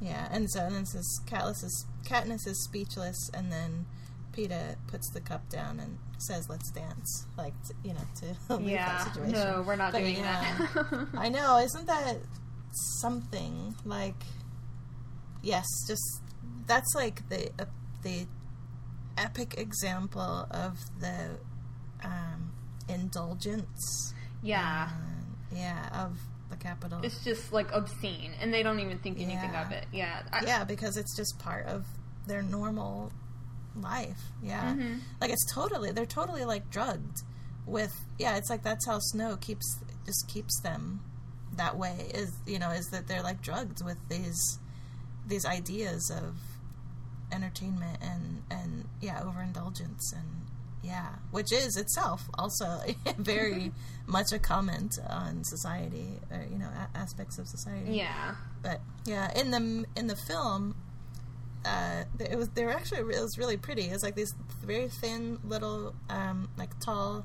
Yeah, 0.00 0.28
and 0.30 0.50
so 0.50 0.60
then 0.60 0.82
it 0.82 0.88
says 0.88 1.20
Katniss 1.26 1.64
is, 1.64 1.86
Katniss 2.04 2.46
is 2.46 2.62
speechless, 2.64 3.30
and 3.32 3.50
then 3.50 3.86
Peeta 4.32 4.76
puts 4.88 5.10
the 5.10 5.20
cup 5.20 5.48
down 5.48 5.80
and 5.80 5.98
says, 6.18 6.48
"Let's 6.50 6.70
dance," 6.70 7.26
like 7.38 7.54
t- 7.66 7.74
you 7.82 7.94
know, 7.94 8.36
to 8.48 8.54
leave 8.56 8.68
yeah. 8.70 8.86
that 9.04 9.14
situation. 9.14 9.32
No, 9.32 9.64
we're 9.66 9.76
not 9.76 9.92
But 9.92 10.00
doing 10.00 10.16
yeah. 10.16 10.66
that. 10.74 11.08
I 11.16 11.28
know, 11.30 11.58
isn't 11.58 11.86
that 11.86 12.18
something? 13.00 13.74
Like, 13.84 14.22
yes, 15.42 15.66
just 15.88 16.20
that's 16.66 16.94
like 16.94 17.26
the 17.30 17.50
uh, 17.58 17.64
the 18.02 18.26
epic 19.16 19.54
example 19.56 20.46
of 20.50 20.78
the 21.00 21.38
um, 22.04 22.52
indulgence. 22.88 24.12
Yeah. 24.42 24.90
uh, 24.90 25.56
yeah, 25.56 25.88
of 26.04 26.18
the 26.58 26.64
Capitol. 26.64 27.00
It's 27.02 27.22
just 27.24 27.52
like 27.52 27.70
obscene, 27.72 28.32
and 28.40 28.52
they 28.52 28.62
don't 28.62 28.80
even 28.80 28.98
think 28.98 29.18
anything 29.18 29.50
Yeah. 29.52 29.66
of 29.66 29.72
it. 29.72 29.86
Yeah. 29.92 30.22
I, 30.32 30.44
yeah, 30.44 30.64
because 30.64 30.96
it's 30.96 31.16
just 31.16 31.38
part 31.38 31.66
of 31.66 31.84
their 32.26 32.42
normal 32.42 33.12
life. 33.74 34.20
Yeah. 34.42 34.72
Mm-hmm. 34.72 34.98
Like 35.20 35.30
it's 35.30 35.52
totally 35.52 35.92
they're 35.92 36.06
totally 36.06 36.44
like 36.44 36.70
drugged 36.70 37.18
with 37.66 37.94
yeah, 38.18 38.36
it's 38.36 38.50
like 38.50 38.62
that's 38.62 38.86
how 38.86 38.98
Snow 39.00 39.36
keeps 39.36 39.66
just 40.04 40.28
keeps 40.28 40.60
them 40.62 41.00
that 41.56 41.76
way 41.76 42.10
is 42.14 42.32
you 42.46 42.58
know, 42.58 42.70
is 42.70 42.86
that 42.90 43.06
they're 43.08 43.22
like 43.22 43.42
drugged 43.42 43.84
with 43.84 43.98
these 44.08 44.58
these 45.26 45.44
ideas 45.44 46.10
of 46.10 46.36
entertainment 47.32 47.98
and 48.02 48.42
and 48.50 48.88
yeah, 49.00 49.22
overindulgence 49.22 50.12
and 50.12 50.45
yeah, 50.86 51.08
which 51.30 51.52
is 51.52 51.76
itself 51.76 52.22
also 52.38 52.68
very 53.18 53.72
much 54.06 54.32
a 54.32 54.38
comment 54.38 54.92
on 55.08 55.42
society 55.44 56.08
or 56.30 56.40
you 56.50 56.58
know 56.58 56.68
a- 56.68 56.96
aspects 56.96 57.38
of 57.38 57.48
society 57.48 57.92
Yeah. 57.96 58.34
but 58.62 58.80
yeah, 59.04 59.32
in 59.40 59.50
the 59.50 59.84
in 59.96 60.06
the 60.06 60.16
film, 60.16 60.76
uh, 61.64 62.04
it 62.20 62.36
was 62.36 62.48
they 62.50 62.64
were 62.64 62.72
actually 62.72 63.00
it 63.00 63.20
was 63.20 63.36
really 63.38 63.56
pretty. 63.56 63.82
It 63.88 63.92
was 63.92 64.02
like 64.02 64.14
these 64.14 64.34
very 64.64 64.88
thin 64.88 65.38
little, 65.44 65.94
um, 66.08 66.48
like 66.56 66.78
tall 66.80 67.24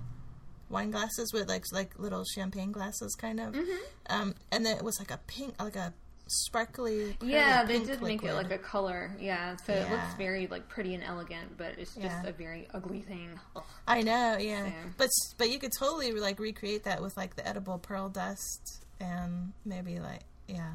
wine 0.70 0.90
glasses 0.92 1.32
with 1.34 1.48
like 1.50 1.66
like 1.72 1.92
little 2.00 2.24
champagne 2.24 2.72
glasses, 2.72 3.16
kind 3.16 3.40
of. 3.40 3.54
Mm-hmm. 3.54 3.82
Um, 4.10 4.36
and 4.52 4.66
then 4.66 4.78
it 4.78 4.84
was 4.84 5.00
like 5.00 5.12
a 5.12 5.20
pink, 5.28 5.62
like 5.62 5.76
a 5.76 5.94
sparkly. 6.32 7.16
Yeah, 7.22 7.64
they 7.64 7.80
did 7.84 8.02
make 8.02 8.24
it 8.24 8.34
like 8.34 8.52
a 8.52 8.58
color. 8.58 9.16
Yeah, 9.20 9.56
so 9.58 9.74
it 9.74 9.90
looks 9.92 10.14
very 10.18 10.48
like 10.48 10.68
pretty 10.70 10.94
and 10.96 11.04
elegant, 11.04 11.58
but 11.58 11.78
it's 11.78 11.94
just 11.96 12.06
Yeah. 12.06 12.26
a 12.28 12.32
very 12.32 12.68
ugly 12.74 13.02
thing. 13.02 13.40
Ugh. 13.56 13.64
I 13.88 14.02
know, 14.02 14.38
yeah. 14.40 14.66
Yeah. 14.66 14.72
But 14.98 15.10
but 15.38 15.50
you 15.52 15.60
could 15.60 15.72
totally 15.78 16.12
like 16.14 16.40
recreate 16.40 16.84
that 16.86 17.02
with 17.02 17.16
like 17.18 17.36
the 17.36 17.48
edible 17.48 17.78
pearl 17.80 18.10
dust 18.10 18.84
and 19.00 19.54
maybe 19.66 20.00
like 20.00 20.22
yeah, 20.48 20.74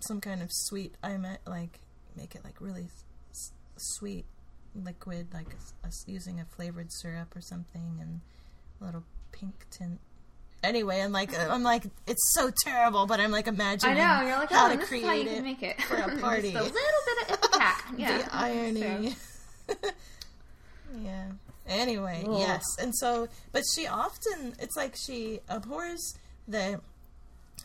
some 0.00 0.20
kind 0.20 0.42
of 0.42 0.48
sweet. 0.52 0.94
I 1.02 1.16
meant 1.16 1.40
like 1.46 1.80
make 2.16 2.34
it 2.34 2.44
like 2.44 2.60
really 2.60 2.88
s- 3.30 3.52
sweet 3.76 4.24
liquid, 4.74 5.28
like 5.32 5.48
a, 5.82 5.86
a- 5.88 6.10
using 6.10 6.40
a 6.40 6.44
flavored 6.44 6.92
syrup 6.92 7.34
or 7.36 7.40
something, 7.40 7.98
and 8.00 8.20
a 8.80 8.84
little 8.84 9.04
pink 9.32 9.66
tint. 9.70 10.00
Anyway, 10.62 11.00
I'm 11.00 11.12
like 11.12 11.36
I'm 11.38 11.62
like 11.62 11.84
it's 12.06 12.32
so 12.34 12.50
terrible, 12.64 13.06
but 13.06 13.20
I'm 13.20 13.30
like 13.30 13.46
I 13.46 13.52
imagining 13.52 13.96
know. 13.98 14.22
You're 14.22 14.38
like, 14.38 14.50
how 14.50 14.66
oh, 14.66 14.72
to 14.72 14.78
this 14.78 14.88
create 14.88 15.02
is 15.02 15.08
how 15.08 15.14
you 15.14 15.22
it 15.22 15.34
can 15.34 15.44
make 15.44 15.62
it 15.62 15.82
for 15.82 15.94
a 15.96 16.06
Just 16.08 16.20
party. 16.20 16.50
a 16.50 16.62
little 16.62 16.72
bit 16.72 17.30
of 17.30 17.44
impact. 17.44 17.82
Yeah, 17.98 18.18
the 18.18 18.34
irony. 18.34 19.16
yeah. 21.02 21.26
Anyway, 21.68 22.24
Ugh. 22.28 22.38
yes. 22.38 22.62
And 22.80 22.94
so, 22.96 23.28
but 23.52 23.62
she 23.74 23.86
often, 23.86 24.54
it's 24.58 24.76
like 24.76 24.94
she 24.96 25.40
abhors 25.48 26.14
the 26.46 26.80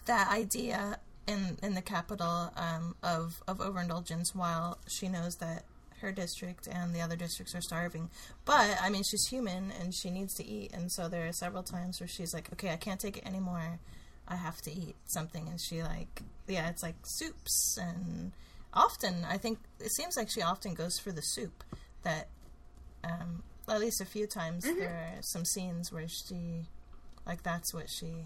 that 0.06 0.30
idea 0.30 1.00
in 1.28 1.58
in 1.62 1.76
the 1.76 1.82
Capitol 1.82 2.52
um, 2.56 2.96
of 3.04 3.42
of 3.48 3.62
overindulgence, 3.62 4.34
while 4.36 4.78
she 4.88 5.08
knows 5.08 5.36
that 5.36 5.64
her 6.02 6.12
district 6.12 6.68
and 6.68 6.93
the 6.93 7.02
other 7.02 7.16
districts 7.16 7.56
are 7.56 7.62
starving. 7.62 8.10
But 8.45 8.78
I 8.82 8.89
mean, 8.89 9.04
she's 9.04 9.26
human 9.28 9.72
and 9.80 9.93
she 9.95 10.10
needs 10.10 10.34
to 10.36 10.45
eat, 10.45 10.72
and 10.74 10.91
so 10.91 11.08
there 11.08 11.28
are 11.28 11.34
several 11.34 11.64
times 11.64 11.99
where 11.99 12.08
she's 12.08 12.34
like, 12.34 12.52
"Okay, 12.54 12.72
I 12.72 12.78
can't 12.78 12.99
take 12.99 13.18
it 13.18 13.26
anymore. 13.26 13.80
I 14.28 14.36
have 14.36 14.62
to 14.64 14.72
eat 14.72 14.95
something." 15.06 15.47
And 15.47 15.60
she 15.60 15.82
like, 15.84 16.22
yeah, 16.47 16.70
it's 16.70 16.84
like 16.84 16.95
soups 17.06 17.78
and 17.80 18.32
often 18.74 19.26
I 19.30 19.38
think 19.38 19.60
it 19.80 19.91
seems 19.91 20.16
like 20.18 20.30
she 20.30 20.41
often 20.41 20.74
goes 20.74 20.99
for 20.99 21.12
the 21.12 21.22
soup. 21.22 21.64
That 22.04 22.28
um, 23.04 23.43
at 23.70 23.80
least 23.80 24.02
a 24.02 24.06
few 24.06 24.28
times 24.28 24.66
Mm-hmm. 24.66 24.80
there 24.80 25.16
are 25.18 25.22
some 25.22 25.45
scenes 25.45 25.91
where 25.91 26.08
she 26.08 26.66
like 27.26 27.43
that's 27.43 27.74
what 27.74 27.89
she 27.89 28.26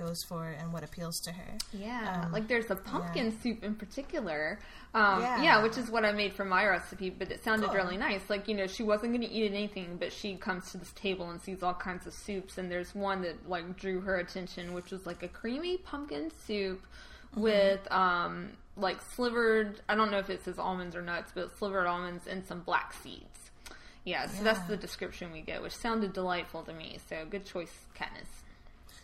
goes 0.00 0.22
for 0.22 0.46
and 0.46 0.72
what 0.72 0.82
appeals 0.82 1.20
to 1.20 1.32
her. 1.32 1.58
Yeah, 1.72 2.22
Um, 2.24 2.32
like 2.32 2.48
there's 2.48 2.70
a 2.70 2.76
pumpkin 2.76 3.38
soup 3.40 3.62
in 3.62 3.74
particular. 3.74 4.58
Um, 4.94 5.20
yeah. 5.20 5.42
Yeah. 5.42 5.62
which 5.62 5.78
is 5.78 5.90
what 5.90 6.04
I 6.04 6.12
made 6.12 6.32
for 6.32 6.44
my 6.44 6.66
recipe, 6.66 7.10
but 7.10 7.30
it 7.30 7.44
sounded 7.44 7.66
Cool. 7.66 7.76
really 7.76 7.96
nice. 7.96 8.28
Like, 8.28 8.48
you 8.48 8.54
know, 8.56 8.66
she 8.66 8.82
wasn't 8.82 9.12
going 9.12 9.20
to 9.28 9.30
eat 9.32 9.46
anything, 9.52 9.96
but 10.00 10.12
she 10.12 10.34
comes 10.36 10.72
to 10.72 10.78
this 10.78 10.90
table 10.92 11.30
and 11.30 11.40
sees 11.40 11.62
all 11.62 11.74
kinds 11.74 12.06
of 12.08 12.12
soups, 12.14 12.58
and 12.58 12.70
there's 12.70 12.92
one 12.94 13.22
that, 13.22 13.48
like, 13.48 13.76
drew 13.76 14.00
her 14.00 14.16
attention, 14.16 14.72
which 14.74 14.90
was, 14.90 15.06
like, 15.06 15.22
a 15.22 15.28
creamy 15.28 15.76
pumpkin 15.78 16.30
soup 16.46 16.84
Mm-hmm. 17.32 17.42
with, 17.42 17.92
um, 17.92 18.48
like, 18.76 19.00
slivered, 19.14 19.80
I 19.88 19.94
don't 19.94 20.10
know 20.10 20.18
if 20.18 20.28
it 20.30 20.42
says 20.44 20.58
almonds 20.58 20.96
or 20.96 21.02
nuts, 21.02 21.30
but 21.32 21.56
slivered 21.56 21.86
almonds 21.86 22.26
and 22.26 22.44
some 22.44 22.62
black 22.62 22.92
seeds. 22.92 23.52
Yeah, 24.02 24.26
so 24.26 24.42
that's 24.42 24.66
the 24.66 24.76
description 24.76 25.30
we 25.30 25.40
get, 25.42 25.62
which 25.62 25.76
sounded 25.76 26.12
delightful 26.12 26.64
to 26.64 26.72
me, 26.72 26.98
so 27.08 27.24
good 27.30 27.46
choice, 27.46 27.70
Katniss. 27.94 28.39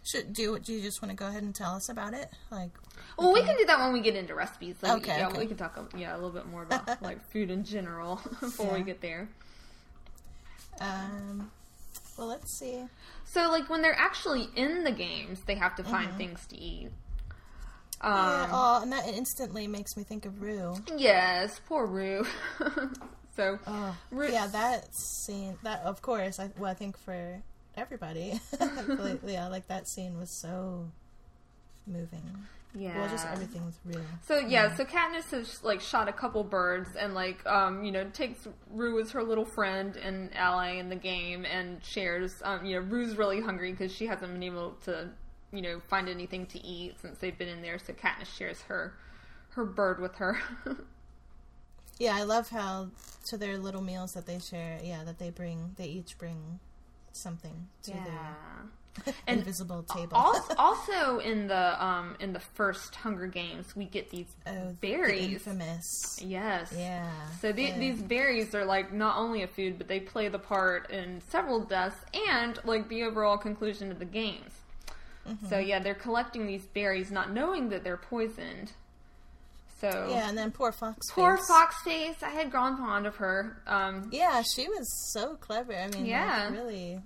Should 0.07 0.33
do 0.33 0.59
do 0.59 0.73
you 0.73 0.81
just 0.83 1.03
want 1.03 1.11
to 1.11 1.17
go 1.17 1.27
ahead 1.27 1.43
and 1.43 1.55
tell 1.55 1.75
us 1.75 1.89
about 1.89 2.15
it? 2.15 2.29
Like 2.51 2.71
Well, 3.19 3.33
we 3.33 3.43
can 3.43 3.57
do 3.57 3.65
that 3.67 3.79
when 3.81 3.93
we 3.93 4.01
get 4.01 4.15
into 4.15 4.35
recipes. 4.35 4.77
Like, 4.83 4.99
Okay, 4.99 5.19
yeah, 5.19 5.27
okay. 5.29 5.39
we 5.39 5.47
can 5.47 5.57
talk, 5.57 5.77
a- 5.77 5.99
yeah, 5.99 6.15
a 6.15 6.17
little 6.17 6.31
bit 6.31 6.47
more 6.47 6.63
about 6.63 7.03
like 7.03 7.21
food 7.31 7.51
in 7.51 7.65
general 7.65 8.21
before 8.41 8.73
we 8.75 8.83
get 8.83 9.01
there. 9.01 9.29
um 10.81 11.51
well 12.19 12.29
let's 12.29 12.57
see. 12.59 12.85
So, 13.25 13.51
like 13.51 13.69
when 13.69 13.83
they're 13.83 13.99
actually 13.99 14.49
in 14.57 14.85
the 14.85 14.93
games, 14.93 15.41
they 15.47 15.57
have 15.57 15.75
to 15.77 15.85
find 15.85 16.15
things 16.17 16.47
to 16.47 16.57
eat. 16.57 16.91
Um, 18.01 18.13
yeah, 18.13 18.49
oh, 18.53 18.81
and 18.83 18.93
that 18.93 19.09
instantly 19.09 19.67
makes 19.67 19.97
me 19.97 20.05
think 20.05 20.25
of 20.27 20.41
Rue. 20.41 20.77
yes, 20.97 21.61
poor 21.67 21.87
Rue. 21.87 22.25
so, 23.37 23.59
Oh, 23.67 23.97
Ru- 24.11 24.31
yeah, 24.31 24.47
that 24.47 24.95
scene. 24.95 25.57
That 25.63 25.81
of 25.83 26.01
course, 26.03 26.39
I 26.39 26.51
well, 26.59 26.71
I 26.71 26.75
think 26.75 26.97
for 26.99 27.43
everybody, 27.77 28.41
like, 28.61 29.21
yeah, 29.27 29.49
like 29.49 29.69
that 29.69 29.89
scene 29.89 30.19
was 30.19 30.31
so 30.31 30.91
moving. 31.87 32.23
yeah, 32.75 32.99
Well, 32.99 33.09
just 33.09 33.27
everything 33.27 33.65
with 33.65 33.79
Rue. 33.85 34.03
So 34.27 34.39
yeah, 34.39 34.75
so 34.75 34.85
Katniss 34.85 35.31
has 35.31 35.63
like 35.63 35.81
shot 35.81 36.09
a 36.09 36.13
couple 36.13 36.43
birds 36.45 36.91
and 36.99 37.15
like 37.15 37.45
um 37.47 37.85
you 37.85 37.93
know 37.93 38.05
takes 38.13 38.47
Rue 38.71 39.01
as 39.01 39.11
her 39.13 39.23
little 39.23 39.45
friend 39.45 39.97
and 39.97 40.35
ally 40.37 40.73
in 40.73 40.89
the 40.89 40.97
game 40.97 41.45
and 41.45 41.83
shares 41.85 42.35
um 42.45 42.65
you 42.67 42.77
know 42.77 42.87
Rue's 42.87 43.17
really 43.17 43.41
hungry 43.41 43.71
because 43.71 43.93
she 43.95 44.07
hasn't 44.07 44.33
been 44.33 44.43
able 44.43 44.73
to 44.85 45.11
you 45.53 45.63
know 45.63 45.81
find 45.89 46.09
anything 46.09 46.47
to 46.47 46.65
eat 46.67 46.97
since 47.01 47.19
they've 47.19 47.39
been 47.39 47.49
in 47.49 47.63
there 47.63 47.79
so 47.79 47.93
Katniss 47.93 48.37
shares 48.37 48.63
her 48.63 48.95
her 49.51 49.65
bird 49.65 50.01
with 50.01 50.17
her. 50.17 50.39
Yeah, 51.99 52.15
I 52.15 52.25
love 52.25 52.51
how 52.51 52.89
to 53.25 53.39
their 53.39 53.57
little 53.57 53.81
meals 53.81 54.13
that 54.13 54.27
they 54.27 54.39
share. 54.39 54.79
Yeah, 54.85 55.03
that 55.05 55.19
they 55.19 55.31
bring. 55.31 55.73
They 55.79 55.87
each 55.87 56.19
bring 56.19 56.61
something 57.17 57.69
to 57.83 57.93
their 57.93 59.15
And 59.27 59.41
invisible 59.41 59.83
table. 59.83 60.17
also, 60.17 60.55
also 60.59 61.19
in 61.19 61.47
the 61.49 61.85
um 61.85 62.17
in 62.21 62.33
the 62.33 62.41
first 62.41 62.95
Hunger 62.95 63.27
Games 63.27 63.77
we 63.77 63.85
get 63.85 64.11
these 64.11 64.27
oh, 64.47 64.69
the 64.69 64.75
berries. 64.81 65.33
infamous. 65.33 66.19
Yes. 66.23 66.73
Yeah. 66.77 67.11
So 67.41 67.53
the, 67.53 67.65
yeah. 67.65 67.79
these 67.79 68.03
berries 68.03 68.55
are 68.55 68.65
like 68.65 68.93
not 68.93 69.19
only 69.19 69.43
a 69.43 69.49
food, 69.49 69.79
but 69.79 69.89
they 69.89 70.01
play 70.01 70.29
the 70.29 70.39
part 70.39 70.91
in 70.91 71.21
several 71.29 71.61
deaths 71.61 71.99
and 72.31 72.59
like 72.65 72.89
the 72.89 73.03
overall 73.03 73.37
conclusion 73.37 73.91
of 73.91 73.99
the 73.99 74.05
games. 74.05 74.53
Mm-hmm. 75.29 75.47
So 75.49 75.59
yeah, 75.59 75.79
they're 75.79 75.95
collecting 75.95 76.47
these 76.47 76.67
berries, 76.67 77.11
not 77.11 77.33
knowing 77.33 77.69
that 77.71 77.85
they're 77.85 77.97
poisoned. 77.97 78.73
So 79.81 79.89
Yeah, 80.11 80.29
and 80.29 80.39
then 80.39 80.53
poor 80.53 80.73
Fox. 80.73 80.99
poor 81.11 81.37
Face. 81.37 81.51
Foxface, 81.51 82.23
I 82.23 82.31
had 82.31 82.51
grown 82.51 82.77
fond 82.79 83.07
of 83.07 83.17
her. 83.17 83.63
Um, 83.67 84.09
Yeah, 84.13 84.43
she 84.55 84.69
was 84.69 84.87
so 85.13 85.37
clever. 85.37 85.75
I 85.75 85.89
mean, 85.89 86.07
Yeah. 86.07 86.45
like, 86.49 86.55
really. 86.59 87.03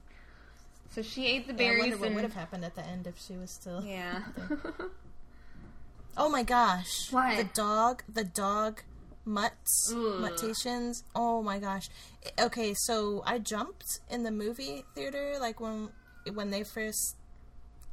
so 0.92 1.02
she 1.02 1.26
ate 1.26 1.46
the 1.48 1.52
Yeah, 1.52 1.58
I 1.58 1.68
berries 1.68 1.80
wonder 1.80 1.96
what 1.98 2.06
and 2.06 2.14
would 2.16 2.24
have 2.24 2.34
happened 2.34 2.64
at 2.64 2.74
the 2.76 2.84
end 2.86 3.06
if 3.08 3.18
she 3.18 3.36
was 3.36 3.50
still. 3.52 3.82
yeah. 3.84 4.22
Oh 6.16 6.28
my 6.28 6.42
gosh! 6.42 7.10
What? 7.12 7.36
The 7.36 7.44
dog, 7.54 8.02
the 8.12 8.24
dog 8.24 8.82
mutts, 9.24 9.92
Ugh. 9.94 10.20
mutations. 10.20 11.04
Oh 11.14 11.40
my 11.42 11.58
gosh. 11.58 11.88
Okay, 12.38 12.74
so 12.74 13.22
I 13.24 13.38
jumped 13.38 14.00
in 14.10 14.24
the 14.24 14.30
movie 14.32 14.84
theater 14.94 15.36
like 15.40 15.60
when 15.60 15.90
when 16.34 16.50
they 16.50 16.64
first 16.64 17.16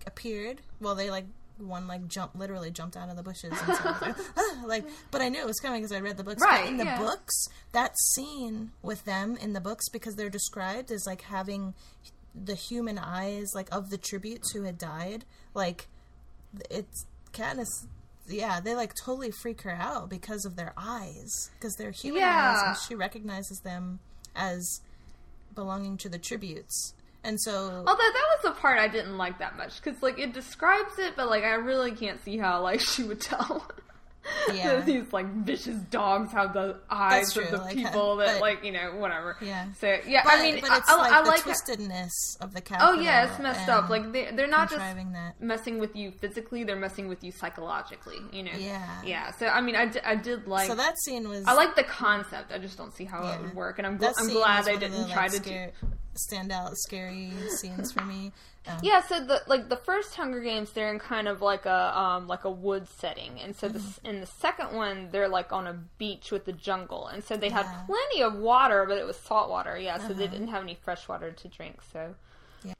appeared. 0.07 0.61
Well, 0.81 0.95
they 0.95 1.11
like 1.11 1.25
one 1.59 1.87
like 1.87 2.07
jumped 2.07 2.35
literally 2.35 2.71
jumped 2.71 2.95
out 2.95 3.09
of 3.09 3.15
the 3.15 3.23
bushes 3.23 3.51
and 3.51 3.75
so 3.77 3.95
like, 4.01 4.15
"Ah," 4.37 4.63
like 4.65 4.85
but 5.11 5.21
I 5.21 5.29
knew 5.29 5.39
it 5.39 5.47
was 5.47 5.59
coming 5.59 5.81
because 5.81 5.95
I 5.95 5.99
read 5.99 6.17
the 6.17 6.23
books. 6.23 6.41
But 6.41 6.49
Right, 6.49 6.67
in 6.67 6.77
the 6.77 6.85
yeah. 6.85 6.99
books, 6.99 7.33
that 7.71 7.97
scene 8.13 8.71
with 8.81 9.03
them 9.05 9.37
in 9.37 9.53
the 9.53 9.61
books 9.61 9.89
because 9.89 10.15
they're 10.15 10.29
described 10.29 10.91
as 10.91 11.05
like 11.07 11.21
having 11.23 11.73
the 12.35 12.55
human 12.55 12.97
eyes 12.99 13.47
like 13.55 13.67
of 13.71 13.89
the 13.89 13.97
tributes 13.97 14.51
who 14.53 14.63
had 14.63 14.77
died. 14.77 15.25
Like 15.53 15.87
it's 16.69 17.05
Katniss. 17.33 17.87
Yeah, 18.29 18.59
they 18.59 18.75
like 18.75 18.93
totally 19.05 19.31
freak 19.31 19.61
her 19.61 19.71
out 19.71 20.09
because 20.09 20.43
of 20.45 20.55
their 20.57 20.73
eyes, 20.75 21.49
because 21.57 21.75
they're 21.75 21.91
human 21.91 22.23
eyes, 22.23 22.61
and 22.67 22.77
she 22.87 22.93
recognizes 22.93 23.59
them 23.63 23.99
as 24.35 24.81
belonging 25.55 25.97
to 25.97 26.09
the 26.09 26.19
tributes. 26.19 26.93
And 27.23 27.39
so, 27.39 27.51
Although 27.85 27.97
that 27.97 28.27
was 28.35 28.39
the 28.43 28.51
part 28.51 28.79
I 28.79 28.87
didn't 28.87 29.17
like 29.17 29.39
that 29.39 29.57
much 29.57 29.81
because 29.81 30.01
like 30.01 30.19
it 30.19 30.33
describes 30.33 30.97
it, 30.97 31.13
but 31.15 31.29
like 31.29 31.43
I 31.43 31.55
really 31.55 31.91
can't 31.91 32.23
see 32.23 32.37
how 32.37 32.61
like 32.61 32.79
she 32.81 33.03
would 33.03 33.21
tell. 33.21 33.69
Yeah. 34.53 34.81
these 34.85 35.11
like 35.13 35.27
vicious 35.43 35.77
dogs 35.89 36.31
have 36.31 36.53
the 36.53 36.77
eyes 36.89 37.35
of 37.37 37.49
the 37.51 37.57
like, 37.57 37.75
people 37.75 38.17
that 38.17 38.35
but- 38.35 38.41
like 38.41 38.63
you 38.63 38.71
know 38.71 38.95
whatever. 38.95 39.37
Yeah. 39.41 39.67
So 39.79 39.97
yeah, 40.07 40.21
But, 40.23 40.33
I 40.39 40.41
mean, 40.41 40.61
but 40.61 40.77
it's 40.77 40.89
I, 40.89 40.95
like 40.97 41.11
I 41.11 41.21
the 41.21 41.29
like 41.29 41.41
twistedness 41.41 42.11
of 42.41 42.53
the 42.53 42.61
cat. 42.61 42.79
Oh 42.81 42.93
yeah, 42.93 43.29
it's 43.29 43.39
messed 43.39 43.69
up. 43.69 43.89
Like 43.89 44.11
they 44.11 44.31
they're 44.31 44.47
not 44.47 44.69
just 44.69 44.79
that. 44.79 45.35
messing 45.39 45.79
with 45.79 45.95
you 45.95 46.11
physically; 46.11 46.63
they're 46.63 46.75
messing 46.75 47.07
with 47.07 47.23
you 47.23 47.31
psychologically. 47.31 48.17
You 48.31 48.43
know. 48.43 48.51
Yeah. 48.57 49.01
Yeah. 49.05 49.31
So 49.31 49.47
I 49.47 49.61
mean, 49.61 49.75
I, 49.75 49.85
di- 49.87 50.01
I 50.03 50.15
did 50.15 50.47
like. 50.47 50.67
so 50.67 50.75
that 50.75 50.97
scene 50.99 51.27
was. 51.29 51.45
I 51.45 51.53
like 51.53 51.75
the 51.75 51.83
concept. 51.83 52.51
I 52.51 52.57
just 52.57 52.77
don't 52.77 52.93
see 52.93 53.05
how 53.05 53.23
Yeah. 53.23 53.35
it 53.35 53.41
would 53.41 53.55
work, 53.55 53.77
and 53.79 53.87
I'm, 53.87 53.97
gl- 53.97 54.13
I'm 54.17 54.29
glad 54.29 54.65
they 54.65 54.77
didn't 54.77 55.07
the, 55.07 55.13
try 55.13 55.23
like, 55.23 55.31
to. 55.31 55.39
do- 55.39 55.43
scare, 55.45 55.71
stand 56.15 56.51
out 56.51 56.75
scary 56.77 57.31
scenes 57.59 57.91
for 57.91 58.03
me. 58.03 58.31
Um, 58.67 58.81
Yeah, 58.81 59.01
so 59.01 59.23
the 59.23 59.41
like 59.47 59.69
the 59.69 59.75
first 59.77 60.15
Hunger 60.15 60.39
Games, 60.41 60.71
they're 60.71 60.91
in 60.91 60.99
kind 60.99 61.27
of 61.27 61.41
like 61.41 61.65
a 61.65 61.97
um 61.99 62.27
like 62.27 62.43
a 62.45 62.51
wood 62.51 62.87
setting, 62.87 63.39
and 63.41 63.55
so 63.55 63.67
Mm-hmm. 63.67 63.69
this 63.69 63.99
in 64.03 64.19
the 64.19 64.25
second 64.27 64.75
one, 64.75 65.09
they're 65.11 65.27
like 65.27 65.51
on 65.51 65.67
a 65.67 65.73
beach 65.97 66.31
with 66.31 66.45
the 66.45 66.53
jungle, 66.53 67.07
and 67.07 67.23
so 67.23 67.37
they 67.37 67.49
had 67.49 67.67
Yeah. 67.67 67.71
Uh-huh. 67.71 67.83
plenty 67.85 68.21
of 68.21 68.35
water, 68.35 68.85
but 68.87 68.97
it 68.97 69.05
was 69.05 69.17
salt 69.17 69.49
water. 69.49 69.77
Yeah, 69.77 69.97
so 69.97 70.13
they 70.13 70.27
didn't 70.27 70.49
have 70.49 70.63
any 70.63 70.75
fresh 70.75 71.07
water 71.07 71.31
to 71.31 71.47
drink. 71.47 71.81
So 71.91 72.15
Yeah. 72.63 72.73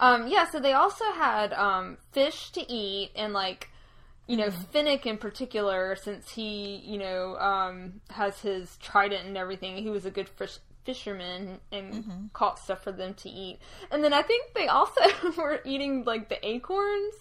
um 0.00 0.28
yeah, 0.28 0.48
so 0.50 0.60
they 0.60 0.72
also 0.72 1.04
had 1.12 1.52
um 1.52 1.98
fish 2.12 2.50
to 2.52 2.72
eat 2.72 3.10
and 3.16 3.32
like. 3.32 3.68
You 4.26 4.36
know, 4.36 4.50
Mm-hmm. 4.50 4.62
Finnick 4.74 5.06
in 5.06 5.16
particular, 5.16 5.96
since 5.96 6.32
he, 6.32 6.76
you 6.84 6.98
know, 6.98 7.36
um, 7.38 8.02
has 8.10 8.40
his 8.42 8.76
trident 8.76 9.26
and 9.26 9.38
everything, 9.38 9.76
he 9.78 9.88
was 9.88 10.04
a 10.04 10.10
good 10.10 10.28
fish, 10.28 10.58
fisherman 10.88 11.58
and 11.70 11.92
Mm-hmm. 11.94 12.26
caught 12.32 12.58
stuff 12.58 12.82
for 12.82 12.92
them 12.92 13.12
to 13.22 13.28
eat. 13.28 13.58
And 13.90 14.02
then 14.02 14.14
I 14.14 14.22
think 14.22 14.54
they 14.54 14.68
also 14.68 15.02
were 15.36 15.60
eating 15.66 16.04
like 16.04 16.30
the 16.30 16.40
acorns 16.48 17.14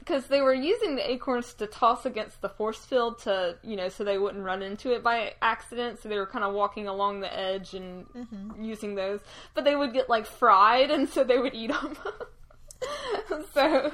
because 0.00 0.26
they 0.26 0.40
were 0.40 0.52
using 0.54 0.96
the 0.96 1.08
acorns 1.08 1.54
to 1.54 1.66
toss 1.68 2.04
against 2.06 2.40
the 2.40 2.48
force 2.48 2.84
field 2.84 3.20
to, 3.20 3.56
you 3.62 3.76
know, 3.76 3.88
so 3.88 4.02
they 4.02 4.18
wouldn't 4.18 4.42
run 4.44 4.62
into 4.62 4.92
it 4.92 5.04
by 5.04 5.34
accident. 5.40 6.00
So 6.02 6.08
they 6.08 6.18
were 6.18 6.26
kind 6.26 6.44
of 6.44 6.54
walking 6.54 6.88
along 6.88 7.20
the 7.20 7.32
edge 7.32 7.72
and 7.74 8.04
Mm-hmm. 8.16 8.64
using 8.64 8.96
those, 8.96 9.20
but 9.54 9.62
they 9.64 9.76
would 9.76 9.92
get 9.92 10.08
like 10.08 10.26
fried, 10.26 10.90
and 10.90 11.08
so 11.08 11.22
they 11.22 11.38
would 11.38 11.54
eat 11.54 11.70
them. 11.70 11.96
so 13.54 13.92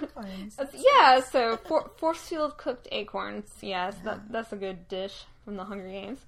yeah, 0.74 1.20
so 1.20 1.57
for, 1.69 1.90
force 1.99 2.20
field 2.20 2.57
cooked 2.57 2.89
acorns. 2.93 3.51
Yes, 3.61 3.97
that 4.05 4.20
that's 4.32 4.53
a 4.53 4.57
good 4.57 4.89
dish 4.89 5.24
from 5.44 5.57
the 5.57 5.65
Hunger 5.65 5.89
Games. 5.89 6.19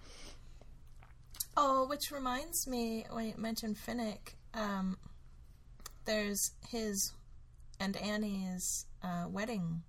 Oh, 1.56 1.86
which 1.86 2.10
reminds 2.10 2.66
me, 2.66 3.06
when 3.10 3.26
you 3.26 3.34
mentioned 3.36 3.76
Finnick, 3.76 4.34
um, 4.54 4.98
there's 6.04 6.52
his 6.68 7.12
and 7.80 7.96
Annie's 7.96 8.86
uh, 9.02 9.26
wedding. 9.28 9.82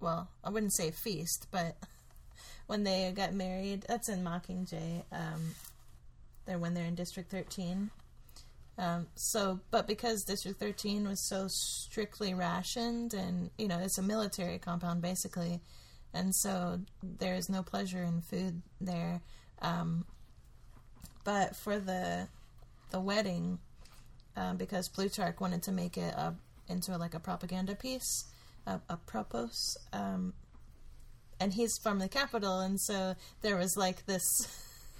Well, 0.00 0.28
I 0.44 0.50
wouldn't 0.50 0.74
say 0.74 0.90
feast, 0.90 1.48
but 1.50 1.76
when 2.66 2.84
they 2.84 3.12
got 3.14 3.32
married, 3.32 3.84
that's 3.88 4.08
in 4.08 4.22
Mockingjay. 4.22 5.04
Um, 5.10 5.54
they're 6.44 6.58
when 6.58 6.74
they're 6.74 6.84
in 6.84 6.94
District 6.94 7.30
13. 7.30 7.90
Um, 8.78 9.06
so, 9.14 9.60
but 9.70 9.86
because 9.86 10.24
District 10.24 10.60
13 10.60 11.08
was 11.08 11.26
so 11.26 11.46
strictly 11.48 12.34
rationed, 12.34 13.14
and 13.14 13.50
you 13.58 13.68
know, 13.68 13.78
it's 13.78 13.98
a 13.98 14.02
military 14.02 14.58
compound 14.58 15.00
basically, 15.00 15.60
and 16.12 16.34
so 16.34 16.80
there 17.02 17.34
is 17.34 17.48
no 17.48 17.62
pleasure 17.62 18.02
in 18.02 18.20
food 18.20 18.62
there. 18.80 19.22
Um, 19.62 20.04
but 21.26 21.56
for 21.56 21.78
the 21.78 22.28
the 22.92 23.00
wedding, 23.00 23.58
um, 24.36 24.56
because 24.56 24.88
Plutarch 24.88 25.40
wanted 25.40 25.64
to 25.64 25.72
make 25.72 25.98
it 25.98 26.14
a, 26.14 26.34
into 26.68 26.96
like 26.96 27.14
a 27.14 27.20
propaganda 27.20 27.74
piece, 27.74 28.26
a, 28.64 28.80
a 28.88 28.96
propos, 28.96 29.76
um, 29.92 30.32
and 31.40 31.52
he's 31.52 31.76
from 31.82 31.98
the 31.98 32.08
Capitol, 32.08 32.60
and 32.60 32.80
so 32.80 33.16
there 33.42 33.56
was 33.56 33.76
like 33.76 34.06
this 34.06 34.24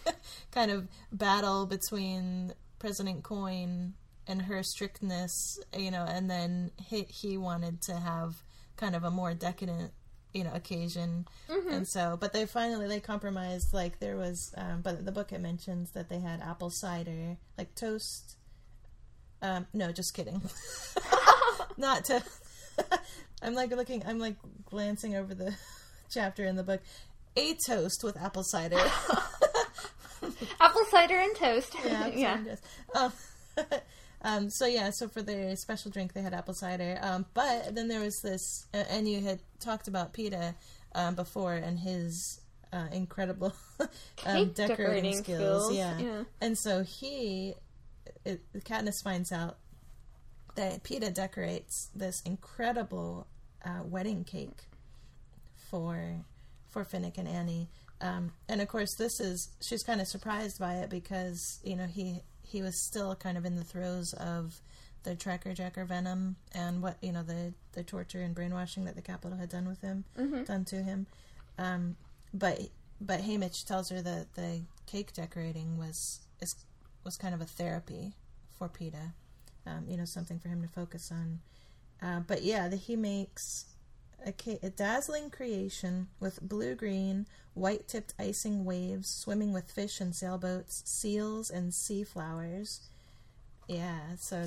kind 0.51 0.73
of 0.73 0.89
battle 1.13 1.65
between 1.65 2.53
President 2.81 3.23
Coin 3.23 3.95
and 4.27 4.43
her 4.43 4.65
strictness, 4.65 5.61
you 5.79 5.93
know, 5.93 6.05
and 6.09 6.29
then 6.29 6.73
he, 6.77 7.05
he 7.05 7.39
wanted 7.39 7.81
to 7.83 7.95
have 7.95 8.43
kind 8.77 8.97
of 8.97 9.05
a 9.05 9.11
more 9.13 9.33
decadent, 9.33 9.93
you 10.37 10.45
know, 10.45 10.53
occasion, 10.53 11.27
and 11.49 11.89
so, 11.89 12.17
but 12.21 12.33
they 12.35 12.45
finally 12.45 12.87
they 12.87 13.01
compromised. 13.01 13.73
Like 13.73 13.99
there 14.01 14.17
was, 14.17 14.53
um, 14.57 14.83
but 14.83 15.05
the 15.05 15.13
book 15.13 15.33
it 15.33 15.41
mentions 15.41 15.93
that 15.93 16.11
they 16.11 16.21
had 16.21 16.43
apple 16.43 16.71
cider, 16.71 17.39
like 17.57 17.75
toast. 17.75 18.37
Um, 19.41 19.67
no, 19.73 19.93
just 19.93 20.15
kidding. 20.15 20.43
Not 21.79 22.05
to. 22.07 22.23
I'm 23.43 23.55
like 23.55 23.71
looking. 23.71 24.03
I'm 24.07 24.19
like 24.19 24.37
glancing 24.67 25.17
over 25.17 25.35
the 25.35 25.55
chapter 26.11 26.45
in 26.45 26.57
the 26.57 26.63
book. 26.63 26.83
A 27.37 27.55
toast 27.67 28.05
with 28.05 28.17
apple 28.19 28.45
cider. 28.45 28.79
Apple 30.61 30.85
cider 30.91 31.17
and 31.17 31.35
toast. 31.35 31.75
yeah, 31.85 32.07
yeah. 32.09 32.33
apple 32.95 33.13
cider. 33.57 33.73
Um, 33.73 33.81
um, 34.27 34.51
so 34.51 34.67
yeah, 34.67 34.91
so 34.91 35.07
for 35.07 35.23
their 35.23 35.55
special 35.55 35.91
drink, 35.93 36.13
they 36.13 36.21
had 36.21 36.35
apple 36.35 36.53
cider. 36.53 36.99
Um, 37.01 37.27
but 37.33 37.77
then 37.77 37.87
there 37.87 38.01
was 38.01 38.21
this, 38.23 38.67
uh, 38.75 38.83
and 38.91 39.09
you 39.09 39.21
had 39.21 39.39
talked 39.61 39.87
about 39.87 40.13
Peeta 40.13 40.57
um, 40.97 41.15
before 41.15 41.55
and 41.55 41.79
his 41.79 42.41
uh, 42.73 42.87
incredible 42.91 43.55
um, 43.81 44.49
decorating, 44.51 44.53
decorating 44.55 45.15
skills. 45.15 45.67
skills, 45.67 45.75
Yeah. 45.77 45.99
yeah. 46.01 46.23
and 46.41 46.59
so 46.59 46.83
he, 46.83 47.55
it, 48.25 48.41
Katniss 48.65 49.01
finds 49.01 49.31
out 49.31 49.59
that 50.57 50.83
Peeta 50.83 51.15
decorates 51.15 51.89
this 51.95 52.21
incredible 52.23 53.29
uh, 53.65 53.83
wedding 53.85 54.25
cake 54.25 54.65
for 55.71 56.25
for 56.71 56.85
Finnick 56.85 57.17
and 57.17 57.29
Annie. 57.29 57.69
Um, 58.01 58.33
and 58.49 58.61
of 58.61 58.67
course, 58.67 58.95
this 58.97 59.21
is 59.21 59.51
she's 59.61 59.85
kind 59.85 60.01
of 60.01 60.09
surprised 60.09 60.59
by 60.59 60.75
it 60.75 60.91
because 60.91 61.61
you 61.63 61.77
know 61.77 61.87
he 61.87 62.23
he 62.47 62.63
was 62.63 62.77
still 62.81 63.15
kind 63.15 63.37
of 63.37 63.45
in 63.45 63.57
the 63.57 63.65
throes 63.65 64.13
of 64.15 64.61
the 65.03 65.15
tracker 65.15 65.55
jacker 65.55 65.85
venom 65.85 66.37
and 66.53 66.83
what 66.83 66.97
you 67.01 67.13
know 67.13 67.23
the 67.23 67.53
the 67.73 67.83
torture 67.83 68.21
and 68.23 68.35
brainwashing 68.35 68.85
that 68.85 68.97
the 68.97 69.03
Capitol 69.03 69.39
had 69.39 69.49
done 69.49 69.69
with 69.69 69.81
him, 69.81 70.05
done 70.45 70.65
to 70.65 70.83
him. 70.83 71.07
Um, 71.59 71.97
but 72.35 72.61
but 73.01 73.21
Haymitch 73.21 73.65
tells 73.67 73.89
her 73.91 74.01
that 74.03 74.35
the 74.35 74.63
cake 74.87 75.13
decorating 75.13 75.79
was 75.79 76.21
is 76.41 76.57
was 77.05 77.17
kind 77.17 77.35
of 77.35 77.41
a 77.41 77.45
therapy 77.45 78.15
for 78.59 78.69
Peeta, 78.69 79.13
um, 79.67 79.85
you 79.89 79.97
know, 79.97 80.05
something 80.05 80.39
for 80.39 80.49
him 80.49 80.63
to 80.63 80.69
focus 80.69 81.13
on. 81.13 81.41
Uh, 82.03 82.21
but 82.21 82.43
yeah, 82.43 82.69
the, 82.69 82.77
he 82.77 82.97
makes 82.97 83.67
a, 84.25 84.33
ca- 84.33 84.59
a 84.63 84.71
dazzling 84.71 85.31
creation 85.31 86.09
with 86.21 86.41
blue 86.41 86.75
green, 86.75 87.27
white 87.55 87.89
tipped 87.89 88.15
icing 88.19 88.65
waves 88.65 89.09
swimming 89.09 89.53
with 89.53 89.71
fish 89.71 90.01
and 90.01 90.15
sailboats, 90.15 90.83
seals 90.85 91.51
and 91.51 91.73
sea 91.75 92.05
flowers. 92.05 92.81
Yeah, 93.69 94.17
so 94.19 94.47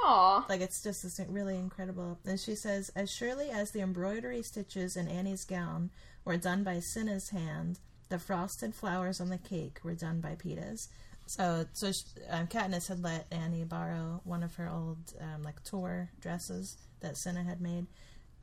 Aw. 0.00 0.46
like 0.48 0.60
it's 0.60 0.82
just 0.82 1.02
this 1.02 1.20
really 1.28 1.56
incredible. 1.56 2.18
And 2.24 2.38
she 2.38 2.54
says, 2.54 2.90
as 2.94 3.10
surely 3.10 3.50
as 3.50 3.70
the 3.70 3.80
embroidery 3.80 4.42
stitches 4.42 4.96
in 4.96 5.08
Annie's 5.08 5.44
gown 5.44 5.90
were 6.24 6.36
done 6.36 6.62
by 6.62 6.80
Cinna's 6.80 7.30
hand, 7.30 7.78
the 8.08 8.18
frosted 8.18 8.74
flowers 8.74 9.20
on 9.20 9.30
the 9.30 9.38
cake 9.38 9.80
were 9.82 9.94
done 9.94 10.20
by 10.20 10.34
Peeta's. 10.34 10.88
So, 11.26 11.64
so 11.72 11.92
sh 11.92 12.02
um, 12.30 12.46
Katniss 12.46 12.88
had 12.88 13.02
let 13.02 13.26
Annie 13.30 13.64
borrow 13.64 14.20
one 14.24 14.42
of 14.42 14.56
her 14.56 14.68
old 14.68 14.98
um, 15.20 15.42
like 15.42 15.62
tour 15.64 16.10
dresses 16.20 16.76
that 17.00 17.16
Cinna 17.16 17.42
had 17.42 17.60
made, 17.60 17.86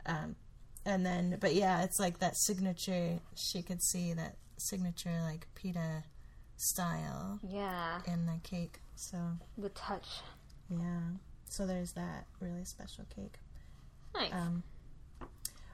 um, 0.06 0.36
and 0.90 1.06
then, 1.06 1.38
but 1.40 1.54
yeah, 1.54 1.84
it's 1.84 2.00
like 2.00 2.20
that 2.20 2.36
signature. 2.36 3.20
She 3.36 3.62
could 3.62 3.82
see 3.82 4.14
that 4.14 4.36
signature 4.58 5.22
like 5.24 5.48
Peeta 5.56 6.04
style 6.58 7.40
Yeah. 7.48 8.02
in 8.06 8.26
the 8.26 8.40
cake. 8.44 8.80
So 8.96 9.18
The 9.58 9.70
touch. 9.70 10.08
yeah. 10.70 11.00
So 11.50 11.66
there's 11.66 11.94
that 11.94 12.26
really 12.42 12.66
special 12.66 13.06
cake. 13.16 13.40
Nice. 14.14 14.34
Um, 14.34 14.64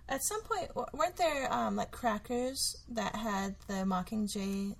at 0.08 0.22
some 0.24 0.42
point, 0.44 0.70
weren't 0.94 1.16
there 1.16 1.52
um, 1.52 1.76
like 1.76 1.92
crackers 1.92 2.78
that 2.90 3.16
had 3.16 3.56
the 3.68 3.84
Mockingjay 3.86 4.76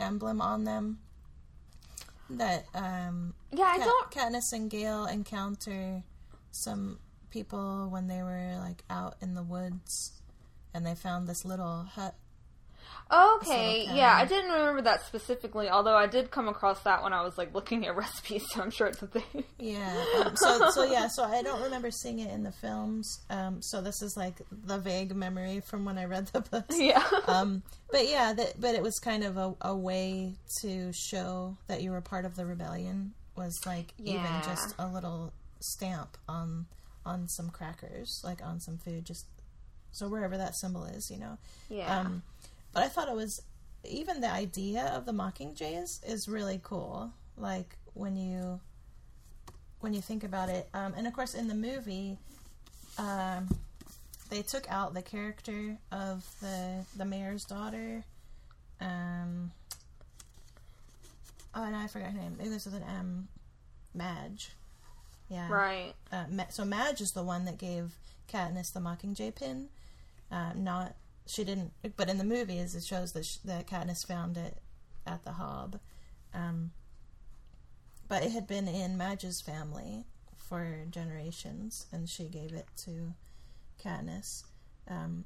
emblem 0.00 0.40
on 0.40 0.64
them? 0.64 0.98
That 2.30 2.64
um, 2.74 3.34
yeah, 3.52 3.64
I 3.66 3.78
Kat- 3.78 3.86
don't. 3.86 4.10
Katniss 4.10 4.52
and 4.52 4.68
Gale 4.70 5.06
encounter 5.06 6.02
some 6.50 6.98
people 7.36 7.88
when 7.90 8.08
they 8.08 8.22
were 8.22 8.56
like 8.60 8.82
out 8.88 9.16
in 9.20 9.34
the 9.34 9.42
woods, 9.42 10.22
and 10.72 10.86
they 10.86 10.94
found 10.94 11.28
this 11.28 11.44
little 11.44 11.82
hut. 11.82 12.14
Okay, 13.12 13.80
little 13.80 13.96
yeah, 13.96 14.14
I 14.16 14.24
didn't 14.24 14.50
remember 14.50 14.80
that 14.82 15.04
specifically. 15.04 15.68
Although 15.68 15.94
I 15.94 16.06
did 16.06 16.30
come 16.30 16.48
across 16.48 16.82
that 16.84 17.02
when 17.02 17.12
I 17.12 17.22
was 17.22 17.36
like 17.36 17.54
looking 17.54 17.86
at 17.86 17.94
recipes, 18.04 18.46
so 18.50 18.62
I'm 18.62 18.70
sure 18.70 18.86
it's 18.86 19.02
a 19.02 19.06
thing. 19.06 19.44
Yeah. 19.58 20.04
Um, 20.24 20.34
so 20.34 20.70
so 20.70 20.84
yeah. 20.84 21.08
So 21.08 21.24
I 21.24 21.42
don't 21.42 21.62
remember 21.62 21.90
seeing 21.90 22.20
it 22.20 22.30
in 22.30 22.42
the 22.42 22.52
films. 22.52 23.20
Um, 23.28 23.60
so 23.60 23.82
this 23.82 24.00
is 24.00 24.16
like 24.16 24.36
the 24.50 24.78
vague 24.78 25.14
memory 25.14 25.60
from 25.60 25.84
when 25.84 25.98
I 25.98 26.06
read 26.06 26.28
the 26.28 26.40
books. 26.40 26.76
yeah. 26.80 27.04
um, 27.26 27.62
but 27.92 28.08
yeah, 28.08 28.32
that, 28.32 28.58
but 28.58 28.74
it 28.74 28.82
was 28.82 28.98
kind 28.98 29.24
of 29.24 29.36
a, 29.36 29.54
a 29.60 29.76
way 29.76 30.32
to 30.62 30.90
show 30.94 31.58
that 31.68 31.82
you 31.82 31.90
were 31.90 32.00
part 32.00 32.24
of 32.24 32.34
the 32.34 32.46
rebellion. 32.46 33.12
Was 33.36 33.60
like 33.66 33.92
even 33.98 34.24
just 34.42 34.74
a 34.78 34.88
little 34.88 35.34
stamp 35.60 36.16
on 36.28 36.66
on 37.06 37.28
some 37.28 37.50
crackers, 37.50 38.20
like 38.24 38.42
on 38.42 38.60
some 38.60 38.76
food, 38.76 39.06
just 39.06 39.26
so 39.92 40.08
wherever 40.08 40.36
that 40.36 40.54
symbol 40.54 40.84
is, 40.84 41.10
you 41.10 41.18
know. 41.18 41.38
Yeah. 41.70 42.00
Um, 42.00 42.22
but 42.72 42.82
I 42.82 42.88
thought 42.88 43.08
it 43.08 43.14
was 43.14 43.40
even 43.84 44.20
the 44.20 44.30
idea 44.30 44.92
of 44.94 45.06
the 45.06 45.12
mockingjays 45.12 46.06
is 46.06 46.28
really 46.28 46.60
cool. 46.62 47.12
Like 47.38 47.76
when 47.94 48.16
you 48.16 48.60
when 49.80 49.94
you 49.94 50.00
think 50.00 50.24
about 50.24 50.48
it, 50.48 50.68
um, 50.74 50.94
and 50.96 51.06
of 51.06 51.12
course 51.12 51.34
in 51.34 51.48
the 51.48 51.54
movie, 51.54 52.18
um, 52.98 53.48
they 54.30 54.42
took 54.42 54.70
out 54.70 54.94
the 54.94 55.02
character 55.02 55.78
of 55.92 56.26
the 56.40 56.84
the 56.96 57.04
mayor's 57.04 57.44
daughter. 57.44 58.04
Um, 58.80 59.52
oh, 61.54 61.62
and 61.62 61.74
I 61.74 61.86
forgot 61.86 62.10
her 62.10 62.18
name. 62.18 62.34
Maybe 62.36 62.50
this 62.50 62.66
is 62.66 62.74
an 62.74 62.82
M. 62.82 63.28
Madge. 63.94 64.50
Yeah. 65.28 65.50
right. 65.50 65.92
Uh, 66.12 66.24
so 66.50 66.64
Madge 66.64 67.00
is 67.00 67.12
the 67.12 67.22
one 67.22 67.44
that 67.46 67.58
gave 67.58 67.94
Katniss 68.32 68.72
the 68.72 68.80
Mockingjay 68.80 69.34
pin. 69.34 69.68
Uh, 70.30 70.52
not 70.54 70.94
she 71.26 71.44
didn't, 71.44 71.72
but 71.96 72.08
in 72.08 72.18
the 72.18 72.24
movies 72.24 72.74
it 72.74 72.84
shows 72.84 73.12
that 73.12 73.24
sh- 73.26 73.38
that 73.44 73.66
Katniss 73.66 74.06
found 74.06 74.36
it 74.36 74.58
at 75.06 75.24
the 75.24 75.32
Hob. 75.32 75.80
Um, 76.32 76.70
but 78.08 78.22
it 78.22 78.30
had 78.30 78.46
been 78.46 78.68
in 78.68 78.96
Madge's 78.96 79.40
family 79.40 80.04
for 80.36 80.84
generations, 80.90 81.86
and 81.92 82.08
she 82.08 82.24
gave 82.24 82.52
it 82.52 82.66
to 82.84 83.14
Katniss. 83.82 84.44
Um, 84.88 85.24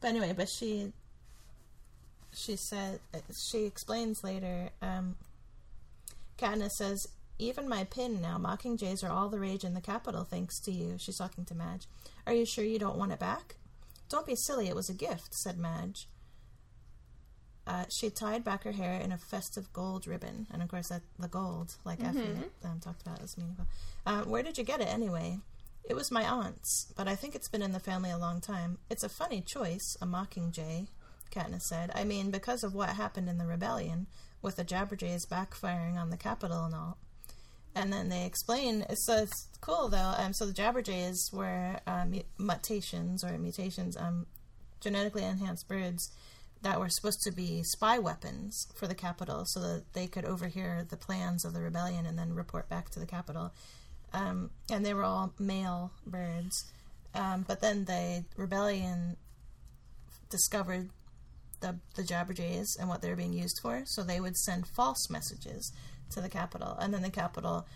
but 0.00 0.08
anyway, 0.08 0.32
but 0.36 0.48
she 0.48 0.92
she 2.32 2.56
said 2.56 3.00
she 3.32 3.64
explains 3.64 4.22
later. 4.22 4.70
Um, 4.80 5.16
Katniss 6.38 6.72
says, 6.72 7.08
"Even 7.38 7.68
my 7.68 7.84
pin 7.84 8.20
now, 8.20 8.38
mockingjays 8.38 9.02
are 9.04 9.10
all 9.10 9.28
the 9.28 9.38
rage 9.38 9.64
in 9.64 9.74
the 9.74 9.80
Capitol, 9.80 10.24
thanks 10.24 10.58
to 10.60 10.72
you." 10.72 10.96
She's 10.98 11.18
talking 11.18 11.44
to 11.46 11.54
Madge. 11.54 11.86
Are 12.26 12.34
you 12.34 12.44
sure 12.44 12.64
you 12.64 12.78
don't 12.78 12.98
want 12.98 13.12
it 13.12 13.18
back? 13.18 13.56
Don't 14.08 14.26
be 14.26 14.34
silly. 14.34 14.68
It 14.68 14.76
was 14.76 14.88
a 14.88 14.94
gift," 14.94 15.34
said 15.34 15.58
Madge. 15.58 16.08
Uh, 17.66 17.84
she 17.90 18.08
tied 18.08 18.42
back 18.42 18.64
her 18.64 18.72
hair 18.72 18.98
in 18.98 19.12
a 19.12 19.18
festive 19.18 19.70
gold 19.74 20.06
ribbon, 20.06 20.46
and 20.50 20.62
of 20.62 20.68
course, 20.68 20.88
that 20.88 21.02
the 21.18 21.28
gold, 21.28 21.74
like 21.84 22.02
Effie 22.02 22.48
um, 22.64 22.80
talked 22.80 23.02
about, 23.02 23.20
is 23.20 23.36
meaningful. 23.36 23.66
Uh, 24.06 24.22
where 24.22 24.42
did 24.42 24.56
you 24.56 24.64
get 24.64 24.80
it 24.80 24.88
anyway? 24.88 25.38
It 25.84 25.94
was 25.94 26.10
my 26.10 26.24
aunt's, 26.24 26.92
but 26.96 27.06
I 27.06 27.14
think 27.14 27.34
it's 27.34 27.48
been 27.48 27.60
in 27.60 27.72
the 27.72 27.80
family 27.80 28.10
a 28.10 28.16
long 28.16 28.40
time. 28.40 28.78
It's 28.88 29.04
a 29.04 29.08
funny 29.08 29.42
choice, 29.42 29.98
a 30.00 30.06
mockingjay, 30.06 30.88
Katniss 31.30 31.62
said. 31.62 31.90
I 31.94 32.04
mean, 32.04 32.30
because 32.30 32.64
of 32.64 32.74
what 32.74 32.90
happened 32.90 33.28
in 33.28 33.36
the 33.36 33.46
rebellion, 33.46 34.06
with 34.40 34.56
the 34.56 34.64
Jabberjays 34.64 35.26
backfiring 35.26 35.96
on 35.96 36.08
the 36.08 36.16
Capitol 36.16 36.64
and 36.64 36.74
all. 36.74 36.96
And 37.74 37.92
then 37.92 38.08
they 38.08 38.24
explain, 38.24 38.84
so 38.94 39.16
it's 39.18 39.48
cool 39.60 39.88
though. 39.88 40.14
Um, 40.16 40.32
so 40.32 40.46
the 40.46 40.52
Jabberjays 40.52 41.32
were 41.32 41.78
uh, 41.86 42.04
mu- 42.06 42.22
mutations 42.38 43.22
or 43.22 43.36
mutations, 43.38 43.96
um, 43.96 44.26
genetically 44.80 45.24
enhanced 45.24 45.68
birds 45.68 46.10
that 46.62 46.80
were 46.80 46.88
supposed 46.88 47.20
to 47.22 47.30
be 47.30 47.62
spy 47.62 47.98
weapons 47.98 48.66
for 48.74 48.86
the 48.86 48.94
Capitol 48.94 49.44
so 49.46 49.60
that 49.60 49.84
they 49.92 50.06
could 50.06 50.24
overhear 50.24 50.84
the 50.88 50.96
plans 50.96 51.44
of 51.44 51.54
the 51.54 51.60
rebellion 51.60 52.04
and 52.04 52.18
then 52.18 52.34
report 52.34 52.68
back 52.68 52.90
to 52.90 52.98
the 52.98 53.06
Capitol. 53.06 53.52
Um, 54.12 54.50
and 54.70 54.84
they 54.84 54.94
were 54.94 55.04
all 55.04 55.34
male 55.38 55.92
birds. 56.06 56.64
Um, 57.14 57.44
but 57.46 57.60
then 57.60 57.84
the 57.84 58.24
rebellion 58.36 59.16
discovered 60.30 60.90
the, 61.60 61.76
the 61.94 62.02
Jabberjays 62.02 62.66
and 62.78 62.88
what 62.88 63.02
they 63.02 63.10
were 63.10 63.16
being 63.16 63.32
used 63.32 63.58
for, 63.62 63.82
so 63.86 64.02
they 64.02 64.20
would 64.20 64.36
send 64.36 64.66
false 64.76 65.08
messages 65.10 65.72
to 66.10 66.20
the 66.20 66.28
Capitol. 66.28 66.76
And 66.80 66.92
then 66.92 67.02
the 67.02 67.10
Capitol 67.10 67.66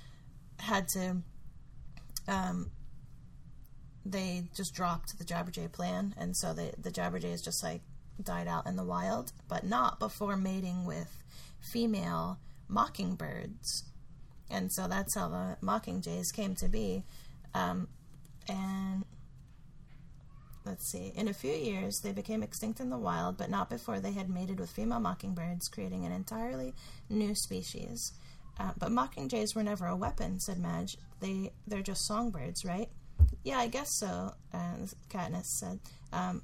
had 0.59 0.89
to. 0.89 1.17
Um, 2.29 2.71
they 4.05 4.45
just 4.57 4.75
dropped 4.75 5.19
the 5.19 5.25
Jabberjay 5.25 5.71
plan, 5.71 6.15
and 6.17 6.37
so 6.37 6.53
the 6.53 6.73
the 6.79 6.91
Jabberjays 6.91 7.45
just 7.45 7.63
like 7.63 7.83
died 8.23 8.49
out 8.49 8.67
in 8.67 8.77
the 8.77 8.85
wild, 8.85 9.33
but 9.49 9.65
not 9.65 9.99
before 9.99 10.37
mating 10.37 10.85
with 10.85 11.23
female 11.61 12.39
mockingbirds. 12.69 13.85
And 14.51 14.73
so 14.73 14.87
that's 14.87 15.17
how 15.17 15.29
the 15.29 15.57
mockingjays 15.63 16.33
came 16.35 16.55
to 16.57 16.69
be. 16.69 17.05
Um, 17.55 17.89
and 18.49 19.05
let's 20.65 20.91
see, 20.91 21.13
in 21.15 21.29
a 21.29 21.35
few 21.35 21.53
years 21.53 22.01
they 22.03 22.13
became 22.13 22.43
extinct 22.43 22.81
in 22.81 22.91
the 22.91 22.99
wild, 22.99 23.37
but 23.37 23.51
not 23.51 23.71
before 23.71 24.01
they 24.01 24.13
had 24.13 24.29
mated 24.29 24.61
with 24.61 24.71
female 24.71 25.01
mockingbirds, 25.01 25.69
creating 25.69 26.05
an 26.05 26.13
entirely 26.13 26.75
new 27.09 27.35
species. 27.35 28.13
Uh, 28.59 28.73
but 28.79 28.91
mockingjays 28.91 29.55
were 29.55 29.63
never 29.63 29.87
a 29.87 29.97
weapon, 29.97 30.39
said 30.39 30.59
Madge. 30.59 30.97
They 31.21 31.53
they're 31.67 31.83
just 31.83 32.07
songbirds, 32.07 32.65
right? 32.65 32.89
Yeah, 33.45 33.59
I 33.59 33.69
guess 33.69 33.95
so. 33.99 34.35
Uh, 34.53 34.77
Katniss 35.09 35.47
said. 35.47 35.81
Um, 36.13 36.43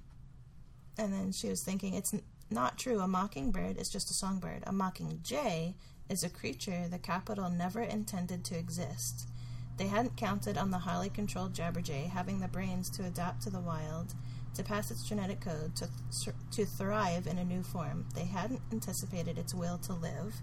and 0.97 1.13
then 1.13 1.33
she 1.33 1.49
was 1.49 1.63
thinking, 1.63 1.95
it's 1.95 2.13
n- 2.15 2.23
not 2.51 2.79
true. 2.79 3.01
A 3.01 3.07
mockingbird 3.09 3.77
is 3.77 3.89
just 3.89 4.11
a 4.11 4.15
songbird. 4.15 4.65
A 4.67 4.73
mockingjay 4.73 5.75
is 6.09 6.25
a 6.25 6.31
creature 6.31 6.89
the 6.89 6.99
Capitol 6.99 7.51
never 7.51 7.83
intended 7.83 8.45
to 8.47 8.59
exist. 8.59 9.29
They 9.77 9.87
hadn't 9.87 10.17
counted 10.17 10.59
on 10.59 10.71
the 10.73 10.79
highly 10.79 11.09
controlled 11.09 11.55
Jabberjay 11.55 12.09
having 12.09 12.41
the 12.41 12.49
brains 12.49 12.91
to 12.91 13.05
adapt 13.05 13.43
to 13.43 13.51
the 13.51 13.61
wild, 13.61 14.15
to 14.55 14.65
pass 14.65 14.91
its 14.91 15.05
genetic 15.09 15.41
code, 15.41 15.77
to, 15.77 15.89
th- 16.25 16.37
to 16.51 16.65
thrive 16.65 17.29
in 17.29 17.39
a 17.39 17.45
new 17.45 17.63
form. 17.63 18.07
They 18.15 18.25
hadn't 18.25 18.63
anticipated 18.73 19.39
its 19.39 19.55
will 19.55 19.79
to 19.79 19.93
live. 19.93 20.35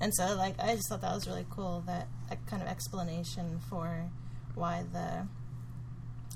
And 0.00 0.14
so, 0.14 0.34
like, 0.36 0.54
I 0.60 0.76
just 0.76 0.88
thought 0.88 1.00
that 1.00 1.14
was 1.14 1.26
really 1.26 1.46
cool 1.50 1.82
that 1.86 2.06
a 2.30 2.36
kind 2.48 2.62
of 2.62 2.68
explanation 2.68 3.60
for 3.68 4.10
why 4.54 4.84
the 4.92 5.26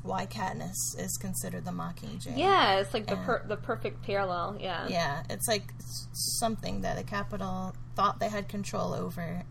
why 0.02 0.26
Katniss 0.26 0.98
is 0.98 1.16
considered 1.20 1.64
the 1.64 1.70
Mockingjay. 1.70 2.36
Yeah, 2.36 2.80
it's 2.80 2.93
like 2.93 3.06
the 3.06 3.16
per- 3.16 3.44
the 3.47 3.56
perfect 3.56 4.02
parallel. 4.02 4.56
Yeah. 4.60 4.89
Yeah, 4.89 5.22
it's 5.30 5.47
like 5.47 5.72
something 6.12 6.80
that 6.80 6.97
the 6.97 7.05
Capitol 7.05 7.74
thought 7.94 8.18
they 8.18 8.28
had 8.28 8.48
control 8.48 8.94
over, 8.94 9.44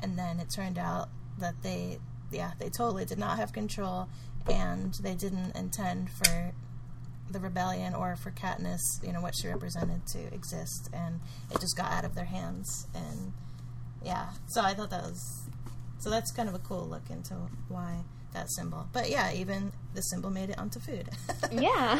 and 0.00 0.16
then 0.16 0.38
it 0.38 0.50
turned 0.54 0.78
out 0.78 1.08
that 1.38 1.62
they, 1.62 1.98
yeah, 2.30 2.52
they 2.60 2.68
totally 2.68 3.04
did 3.04 3.18
not 3.18 3.38
have 3.38 3.52
control, 3.52 4.08
and 4.48 4.94
they 5.02 5.14
didn't 5.14 5.56
intend 5.56 6.10
for 6.10 6.52
the 7.30 7.40
rebellion 7.40 7.94
or 7.94 8.16
for 8.16 8.30
Katniss, 8.30 8.80
you 9.04 9.12
know, 9.12 9.20
what 9.20 9.34
she 9.40 9.48
represented 9.48 10.06
to 10.08 10.18
exist, 10.34 10.88
and 10.92 11.20
it 11.50 11.60
just 11.60 11.76
got 11.76 11.92
out 11.92 12.04
of 12.04 12.14
their 12.14 12.24
hands, 12.26 12.86
and 12.94 13.32
yeah, 14.04 14.26
so 14.46 14.60
I 14.62 14.74
thought 14.74 14.90
that 14.90 15.02
was, 15.02 15.48
so 15.98 16.10
that's 16.10 16.30
kind 16.32 16.48
of 16.48 16.54
a 16.54 16.58
cool 16.60 16.86
look 16.86 17.10
into 17.10 17.34
why 17.68 17.98
that 18.32 18.50
symbol, 18.52 18.86
but 18.92 19.08
yeah, 19.10 19.32
even 19.32 19.72
the 19.94 20.02
symbol 20.02 20.30
made 20.30 20.50
it 20.50 20.58
onto 20.58 20.78
food. 20.78 21.08
Yeah. 21.52 21.98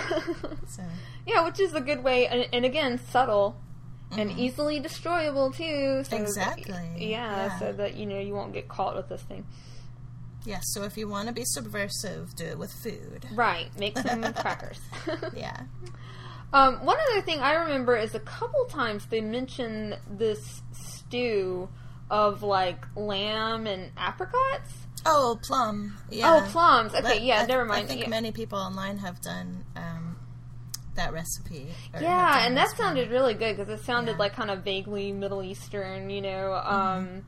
so 0.69 0.83
yeah, 1.27 1.45
which 1.45 1.59
is 1.61 1.73
a 1.75 1.81
good 1.81 2.03
way, 2.05 2.27
and, 2.27 2.47
and 2.53 2.65
again, 2.65 2.99
subtle 3.11 3.57
and 4.13 4.31
Mhm. 4.31 4.39
easily 4.39 4.79
destroyable 4.81 5.51
too. 5.51 6.05
So 6.05 6.11
that- 6.17 6.21
Exactly. 6.21 6.75
yeah, 7.11 7.47
Yeah. 7.47 7.59
so 7.59 7.73
that 7.73 7.95
you 7.97 8.07
know 8.07 8.19
you 8.21 8.35
won't 8.35 8.53
get 8.53 8.69
caught 8.69 8.95
with 8.97 9.09
this 9.09 9.23
thing. 9.23 9.45
Yes, 10.47 10.63
so 10.73 10.85
if 10.85 10.97
you 10.97 11.09
want 11.09 11.29
to 11.29 11.35
be 11.35 11.45
subversive, 11.45 12.35
do 12.37 12.45
it 12.45 12.59
with 12.59 12.73
food. 12.73 13.27
Right. 13.35 13.69
Make 13.79 13.99
some 14.07 14.23
crackers. 14.33 14.81
Yeah. 15.37 15.61
Um, 16.53 16.85
one 16.87 16.97
other 17.11 17.21
thing 17.23 17.41
I 17.41 17.55
remember 17.55 17.97
is 17.97 18.15
a 18.15 18.21
couple 18.21 18.65
times 18.67 19.05
they 19.07 19.21
mention 19.21 19.97
this 20.09 20.63
stew 20.73 21.69
of 22.09 22.43
like 22.45 22.87
lamb 22.95 23.67
and 23.67 23.91
apricots. 23.97 24.73
Oh, 25.05 25.39
plum. 25.43 25.97
Yeah. 26.09 26.43
Oh, 26.47 26.51
plums. 26.51 26.93
Okay, 26.95 27.03
But 27.03 27.23
yeah, 27.23 27.41
I, 27.43 27.47
never 27.47 27.65
mind. 27.65 27.85
I 27.85 27.89
think 27.89 28.01
Yeah. 28.03 28.09
many 28.09 28.31
people 28.33 28.59
online 28.59 28.99
have 28.99 29.21
done 29.21 29.65
um, 29.75 30.17
that 30.95 31.13
recipe. 31.13 31.69
Yeah, 32.01 32.47
and 32.47 32.57
that 32.57 32.71
sounded 32.77 33.11
really 33.11 33.35
good 33.35 33.57
because 33.57 33.69
it 33.69 33.85
sounded 33.85 34.13
Yeah. 34.13 34.13
Mm-hmm. 34.15 34.21
like 34.21 34.33
kind 34.35 34.51
of 34.51 34.63
vaguely 34.63 35.11
Middle 35.13 35.43
Eastern, 35.43 36.11
you 36.11 36.23
know. 36.23 36.55
Um, 36.55 37.25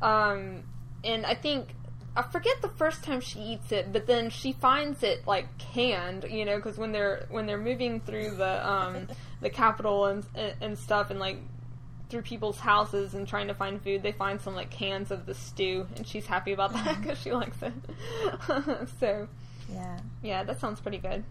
um, 0.00 0.62
and 1.04 1.24
I 1.26 1.34
think 1.34 1.68
I 2.14 2.22
forget 2.22 2.60
the 2.60 2.68
first 2.68 3.02
time 3.02 3.20
she 3.20 3.38
eats 3.40 3.72
it, 3.72 3.92
but 3.92 4.06
then 4.06 4.28
she 4.28 4.52
finds 4.52 5.02
it 5.02 5.26
like 5.26 5.46
canned, 5.58 6.24
you 6.30 6.44
know, 6.44 6.56
because 6.56 6.76
when 6.76 6.92
they're 6.92 7.26
when 7.30 7.46
they're 7.46 7.56
moving 7.58 8.00
through 8.00 8.32
the 8.36 8.68
um, 8.70 9.08
the 9.40 9.48
Capitol 9.50 10.06
and 10.06 10.24
and 10.60 10.78
stuff, 10.78 11.10
and 11.10 11.18
like 11.18 11.38
through 12.10 12.20
people's 12.22 12.58
houses 12.58 13.14
and 13.14 13.26
trying 13.26 13.48
to 13.48 13.54
find 13.54 13.80
food, 13.82 14.02
they 14.02 14.12
find 14.12 14.38
some 14.40 14.54
like 14.54 14.70
cans 14.70 15.10
of 15.10 15.24
the 15.24 15.34
stew, 15.34 15.86
and 15.96 16.06
she's 16.06 16.26
happy 16.26 16.52
about 16.52 16.74
that 16.74 16.84
Mm-hmm. 16.86 17.00
because 17.02 17.18
she 17.18 17.32
likes 17.32 17.56
it. 17.62 17.72
so 19.00 19.26
Yeah. 19.72 19.98
yeah, 20.22 20.44
that 20.44 20.60
sounds 20.60 20.80
pretty 20.80 20.98
good. 20.98 21.24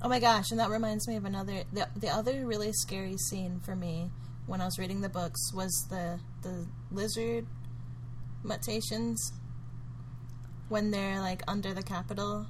Oh 0.00 0.08
my 0.08 0.20
gosh, 0.20 0.52
and 0.52 0.60
that 0.60 0.70
reminds 0.70 1.08
me 1.08 1.16
of 1.16 1.24
another. 1.24 1.64
The, 1.72 1.88
the 1.96 2.08
other 2.08 2.46
really 2.46 2.72
scary 2.72 3.16
scene 3.16 3.58
for 3.58 3.74
me 3.74 4.12
when 4.46 4.60
I 4.60 4.64
was 4.66 4.78
reading 4.78 5.00
the 5.00 5.08
books 5.08 5.52
was 5.52 5.86
the 5.90 6.20
the 6.42 6.66
lizard 6.92 7.46
mutations 8.44 9.32
when 10.68 10.90
they're 10.90 11.20
like 11.20 11.42
under 11.48 11.72
the 11.74 11.82
Capitol 11.82 12.46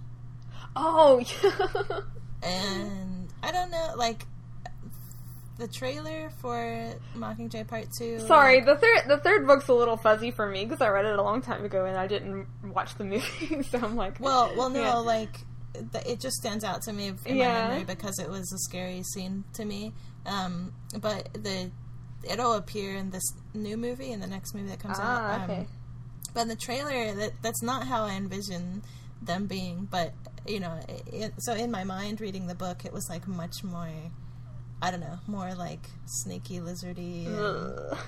Oh, 0.77 1.23
and 2.43 3.29
I 3.43 3.53
don't 3.53 3.71
know, 3.71 3.95
like 3.97 4.27
the 5.59 5.67
trailer 5.67 6.31
for 6.41 6.93
Mockingjay 7.17 7.67
Part 7.67 7.87
Two. 7.99 8.21
Sorry, 8.21 8.57
like- 8.57 8.67
the 8.67 8.77
third 8.77 9.03
the 9.09 9.19
third 9.19 9.47
book's 9.47 9.69
a 9.69 9.75
little 9.75 9.97
fuzzy 9.97 10.31
for 10.31 10.49
me 10.49 10.65
because 10.65 10.81
I 10.81 10.89
read 10.89 11.05
it 11.05 11.19
a 11.19 11.23
long 11.23 11.43
time 11.43 11.65
ago 11.65 11.85
and 11.85 11.97
I 11.97 12.07
didn't 12.07 12.47
watch 12.73 12.95
the 12.97 13.05
movie, 13.05 13.63
so 13.71 13.79
I'm 13.79 13.97
like, 13.97 14.21
well, 14.21 14.53
well, 14.57 14.71
no, 14.71 14.81
Yeah. 14.83 14.95
like 14.97 15.41
it 16.07 16.21
just 16.21 16.37
stands 16.37 16.65
out 16.65 16.83
to 16.83 16.93
me 16.93 17.09
in 17.25 17.37
Yeah. 17.37 17.53
my 17.53 17.69
memory 17.69 17.85
because 17.85 18.19
it 18.19 18.29
was 18.29 18.53
a 18.53 18.59
scary 18.59 19.03
scene 19.03 19.45
to 19.55 19.65
me. 19.65 19.93
Um, 20.27 20.73
but 21.01 21.29
the 21.35 21.71
it'll 22.29 22.55
appear 22.55 22.95
in 22.97 23.11
this 23.11 23.23
new 23.55 23.77
movie 23.77 24.11
in 24.13 24.21
the 24.21 24.27
next 24.27 24.55
movie 24.55 24.69
that 24.69 24.81
comes 24.81 24.97
Ah, 25.01 25.35
out. 25.35 25.41
Um, 25.43 25.51
okay. 25.51 25.67
But 26.39 26.43
in 26.43 26.49
the 26.49 26.55
trailer, 26.55 27.13
that 27.17 27.33
that's 27.43 27.63
not 27.65 27.89
how 27.89 28.05
I 28.05 28.13
envision 28.13 28.85
them 29.21 29.47
being. 29.47 29.89
But 29.91 30.13
you 30.47 30.61
know, 30.61 30.79
it, 31.13 31.33
so 31.39 31.53
in 31.53 31.73
my 31.73 31.83
mind, 31.83 32.21
reading 32.21 32.47
the 32.47 32.55
book, 32.55 32.85
it 32.85 32.93
was 32.93 33.09
like 33.11 33.27
much 33.27 33.65
more. 33.65 33.91
I 34.81 34.93
don't 34.93 35.01
know, 35.01 35.19
more 35.27 35.53
like 35.57 35.91
sneaky, 36.07 36.61
lizardy. 36.61 37.27
and-. 37.27 37.99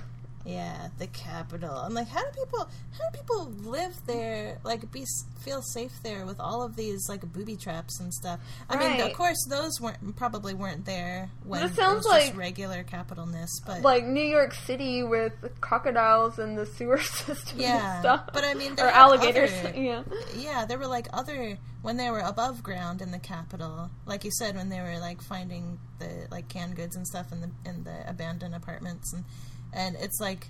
Yeah, 0.44 0.88
the 0.98 1.06
Capitol. 1.06 1.70
I'm 1.70 1.92
like, 1.92 2.08
how 2.08 2.20
do 2.22 2.30
people? 2.40 2.60
How 2.98 3.10
do 3.10 3.18
people 3.18 3.52
live 3.70 3.94
there? 4.06 4.58
Like, 4.64 4.90
be 4.90 5.04
feel 5.40 5.60
safe 5.60 5.92
there 6.02 6.24
with 6.24 6.40
all 6.40 6.62
of 6.62 6.76
these 6.76 7.08
like 7.10 7.30
booby 7.32 7.56
traps 7.56 8.00
and 8.00 8.12
stuff. 8.12 8.40
I 8.68 8.76
mean, 8.76 9.00
of 9.02 9.12
course, 9.12 9.36
those 9.50 9.78
weren't 9.80 10.16
probably 10.16 10.54
weren't 10.54 10.86
there 10.86 11.30
when 11.44 11.62
It 11.62 11.72
it, 11.72 11.76
sounds 11.76 12.04
just 12.04 12.08
like- 12.08 12.36
regular 12.36 12.84
capitalness. 12.84 13.48
But 13.66 13.82
like 13.82 14.06
New 14.06 14.24
York 14.24 14.54
City 14.54 15.02
with 15.02 15.32
crocodiles 15.60 16.38
and 16.38 16.56
the 16.56 16.64
sewer 16.66 16.98
system 17.02 17.60
Yeah, 17.60 17.92
and 17.96 18.00
stuff. 18.00 18.30
but 18.32 18.42
I 18.44 18.54
mean, 18.54 18.72
or 18.72 18.76
there 18.76 18.86
are 18.86 18.92
alligators. 18.92 19.52
other- 19.52 19.74
Yeah. 19.80 20.02
yeah, 20.36 20.64
there 20.64 20.78
were 20.78 20.86
like 20.86 21.08
other 21.12 21.58
when 21.82 21.96
they 21.98 22.10
were 22.10 22.20
above 22.20 22.62
ground 22.62 23.00
in 23.02 23.10
the 23.10 23.18
Capitol, 23.18 23.90
like 24.06 24.24
you 24.24 24.30
said, 24.32 24.54
when 24.56 24.68
they 24.70 24.80
were 24.80 24.98
like 25.00 25.20
finding 25.22 25.78
the 25.98 26.26
like 26.30 26.48
canned 26.48 26.76
goods 26.76 26.96
and 26.96 27.06
stuff 27.06 27.30
in 27.32 27.40
the 27.42 27.50
in 27.68 27.84
the 27.84 28.08
abandoned 28.08 28.54
apartments, 28.54 29.12
and 29.14 29.24
and 29.72 29.96
it's 29.96 30.20
like, 30.20 30.48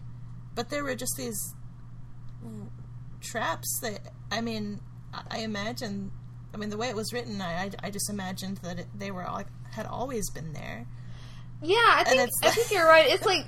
but 0.54 0.70
there 0.70 0.82
were 0.84 0.94
just 0.94 1.14
these 1.16 1.54
traps 3.20 3.78
that 3.82 4.00
I 4.30 4.40
mean, 4.40 4.80
I- 5.12 5.38
imagine. 5.40 6.12
I 6.52 6.56
mean, 6.56 6.70
the 6.70 6.76
way 6.76 6.88
it 6.88 6.96
was 6.96 7.12
written, 7.12 7.40
I 7.40 7.64
I, 7.64 7.70
I 7.84 7.90
just 7.90 8.10
imagined 8.10 8.58
that 8.58 8.80
it, 8.80 8.86
they 8.96 9.10
were 9.10 9.24
all, 9.24 9.42
had 9.70 9.86
always 9.86 10.28
been 10.30 10.52
there. 10.52 10.86
Yeah, 11.62 11.76
I 11.78 12.04
think 12.04 12.22
it's 12.22 12.40
I 12.42 12.50
think 12.50 12.70
you're 12.70 12.86
right. 12.86 13.06
It's 13.08 13.24
like 13.26 13.46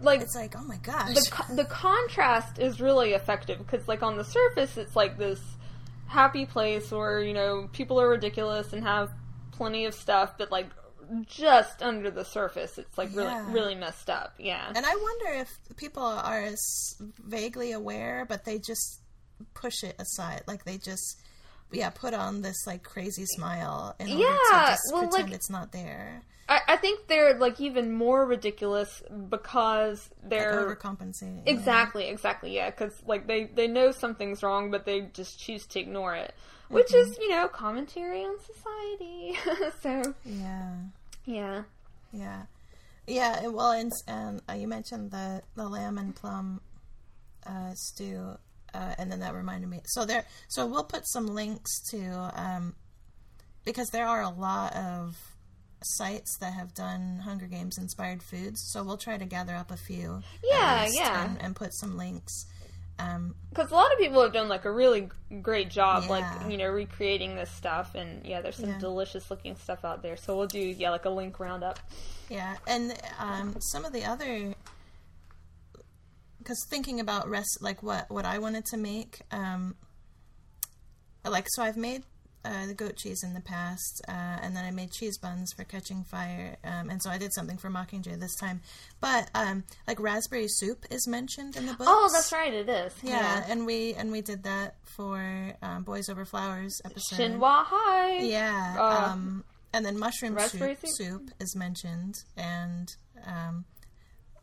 like 0.00 0.20
It's 0.20 0.34
like, 0.34 0.54
oh 0.58 0.64
my 0.64 0.78
gosh, 0.78 1.14
the 1.14 1.28
co- 1.30 1.54
the 1.54 1.64
contrast 1.64 2.58
is 2.58 2.80
really 2.80 3.12
effective 3.12 3.58
because 3.58 3.86
like 3.86 4.02
on 4.02 4.16
the 4.16 4.24
surface 4.24 4.76
it's 4.76 4.96
like 4.96 5.16
this 5.18 5.40
happy 6.06 6.44
place 6.44 6.90
where 6.90 7.22
you 7.22 7.32
know 7.32 7.68
people 7.72 8.00
are 8.00 8.08
ridiculous 8.08 8.72
and 8.72 8.82
have 8.82 9.10
plenty 9.52 9.84
of 9.84 9.94
stuff, 9.94 10.36
but 10.38 10.50
like 10.50 10.68
just 11.26 11.82
under 11.82 12.10
the 12.10 12.24
surface 12.24 12.78
it's 12.78 12.96
like 12.98 13.10
really 13.14 13.28
Yeah. 13.30 13.52
really 13.52 13.74
messed 13.74 14.08
up. 14.10 14.34
Yeah. 14.38 14.72
And 14.74 14.84
I 14.86 14.94
wonder 14.94 15.40
if 15.40 15.48
people 15.76 16.02
are 16.02 16.48
vaguely 17.24 17.72
aware, 17.72 18.24
but 18.28 18.44
they 18.44 18.58
just 18.58 19.00
push 19.54 19.82
it 19.82 19.96
aside. 19.98 20.42
Like 20.46 20.64
they 20.64 20.78
just, 20.78 21.20
yeah, 21.72 21.90
put 21.90 22.14
on 22.14 22.42
this 22.42 22.66
like 22.66 22.82
crazy 22.82 23.24
smile 23.26 23.94
in 23.98 24.08
order 24.12 24.18
to 24.22 24.28
Yeah, 24.52 24.66
just 24.70 24.82
well, 24.92 25.02
pretend 25.08 25.28
like- 25.30 25.36
it's 25.36 25.50
not 25.50 25.72
there. 25.72 26.22
I, 26.48 26.60
I 26.68 26.76
think 26.76 27.06
they're 27.06 27.38
like 27.38 27.60
even 27.60 27.92
more 27.92 28.26
ridiculous 28.26 29.02
because 29.28 30.10
they're 30.22 30.52
overcompensating. 30.66 31.42
Exactly, 31.46 32.08
exactly, 32.08 32.54
yeah. 32.54 32.68
Because 32.68 32.92
like 33.06 33.26
they 33.26 33.44
they 33.44 33.68
know 33.68 33.92
something's 33.92 34.42
wrong, 34.42 34.70
but 34.70 34.84
they 34.84 35.02
just 35.14 35.38
choose 35.38 35.64
to 35.66 35.80
ignore 35.80 36.14
it, 36.16 36.34
which 36.68 36.92
is 36.92 37.16
you 37.18 37.30
know 37.30 37.46
commentary 37.48 38.22
on 38.24 38.36
society. 38.40 39.38
so 39.82 40.14
Yeah, 40.24 40.74
yeah, 41.24 41.62
yeah, 42.12 42.42
yeah. 43.06 43.46
Well, 43.46 43.70
and, 43.70 43.92
and 44.08 44.42
uh, 44.48 44.54
you 44.54 44.66
mentioned 44.66 45.12
the 45.12 45.42
the 45.54 45.68
lamb 45.68 45.96
and 45.96 46.14
plum 46.14 46.60
uh, 47.46 47.72
stew, 47.74 48.36
uh, 48.74 48.94
and 48.98 49.10
then 49.10 49.20
that 49.20 49.34
reminded 49.34 49.68
me. 49.70 49.80
So 49.86 50.04
there, 50.04 50.24
so 50.48 50.66
we'll 50.66 50.84
put 50.84 51.06
some 51.08 51.26
links 51.28 51.70
to 51.90 52.30
um, 52.34 52.74
because 53.64 53.88
there 53.90 54.06
are 54.06 54.22
a 54.22 54.30
lot 54.30 54.74
of 54.74 55.16
sites 55.82 56.36
that 56.38 56.52
have 56.52 56.74
done 56.74 57.20
Hunger 57.24 57.46
Games 57.46 57.76
inspired 57.78 58.22
foods. 58.22 58.60
So 58.72 58.82
we'll 58.84 58.96
try 58.98 59.18
to 59.18 59.24
gather 59.24 59.54
up 59.54 59.70
a 59.70 59.76
few. 59.76 60.22
Yeah, 60.44 60.86
yeah. 60.90 61.24
and, 61.24 61.42
and 61.42 61.56
put 61.56 61.74
some 61.74 61.96
links. 61.96 62.46
Um, 62.98 63.34
because 63.50 63.72
a 63.72 63.74
lot 63.74 63.90
of 63.92 63.98
people 63.98 64.22
have 64.22 64.32
done 64.32 64.48
like 64.48 64.64
a 64.64 64.70
really 64.70 65.08
great 65.40 65.70
job, 65.70 66.04
Yeah. 66.04 66.10
like 66.10 66.50
you 66.50 66.56
know 66.58 66.68
recreating 66.68 67.34
this 67.34 67.50
stuff, 67.50 67.94
and 67.94 68.24
yeah, 68.24 68.42
there's 68.42 68.56
some 68.56 68.68
Yeah. 68.68 68.78
delicious 68.78 69.30
looking 69.30 69.56
stuff 69.56 69.84
out 69.84 70.02
there. 70.02 70.16
So 70.16 70.36
we'll 70.36 70.46
do 70.46 70.60
yeah 70.60 70.90
like 70.90 71.04
a 71.06 71.10
link 71.10 71.40
roundup. 71.40 71.80
Yeah, 72.28 72.56
and 72.66 72.94
um, 73.18 73.56
some 73.60 73.84
of 73.84 73.92
the 73.92 74.04
other, 74.04 74.54
because 76.42 76.64
thinking 76.68 77.00
about 77.00 77.28
rest, 77.28 77.58
like 77.60 77.82
what 77.82 78.10
what 78.10 78.24
I 78.24 78.38
wanted 78.38 78.64
to 78.66 78.76
make, 78.76 79.20
um, 79.30 79.74
like 81.24 81.46
so 81.50 81.62
I've 81.62 81.76
made 81.76 82.02
uh, 82.44 82.66
the 82.66 82.74
goat 82.74 82.96
cheese 82.96 83.22
in 83.22 83.34
the 83.34 83.40
past, 83.40 84.02
uh, 84.08 84.12
and 84.42 84.56
then 84.56 84.64
I 84.64 84.70
made 84.70 84.90
cheese 84.90 85.16
buns 85.18 85.52
for 85.52 85.64
Catching 85.64 86.04
Fire, 86.04 86.56
um, 86.64 86.90
and 86.90 87.02
so 87.02 87.10
I 87.10 87.18
did 87.18 87.32
something 87.32 87.56
for 87.56 87.70
Mockingjay 87.70 88.18
this 88.18 88.34
time. 88.34 88.60
But 89.00 89.30
um, 89.34 89.64
like 89.86 90.00
raspberry 90.00 90.48
soup 90.48 90.84
is 90.90 91.06
mentioned 91.06 91.56
in 91.56 91.66
the 91.66 91.74
book. 91.74 91.86
Oh, 91.88 92.10
that's 92.12 92.32
right, 92.32 92.52
it 92.52 92.68
is. 92.68 92.94
Yeah, 93.02 93.44
and 93.48 93.64
we 93.64 93.94
and 93.94 94.10
we 94.10 94.20
did 94.22 94.42
that 94.44 94.76
for 94.84 95.54
um, 95.62 95.84
Boys 95.84 96.08
Over 96.08 96.24
Flowers 96.24 96.80
episode. 96.84 97.16
Shinhwa 97.16 97.64
High. 97.64 98.18
Yeah. 98.18 98.76
Uh, 98.78 99.10
um, 99.12 99.44
and 99.72 99.86
then 99.86 99.98
mushroom 99.98 100.38
soup, 100.38 100.60
soup? 100.60 100.78
soup 100.84 101.30
is 101.40 101.56
mentioned, 101.56 102.16
and 102.36 102.88
um, 103.26 103.64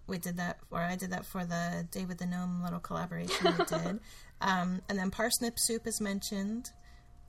we 0.10 0.18
did 0.18 0.38
that, 0.38 0.58
or 0.72 0.80
I 0.80 0.96
did 0.96 1.12
that 1.12 1.26
for 1.26 1.46
the 1.46 1.88
David 1.92 2.18
the 2.18 2.26
Gnome 2.26 2.64
little 2.64 2.80
collaboration 2.80 3.56
we 3.58 3.66
did. 3.66 4.00
Um, 4.42 4.82
and 4.90 4.98
then 4.98 5.12
parsnip 5.12 5.54
soup 5.58 5.86
is 5.86 6.02
mentioned, 6.02 6.72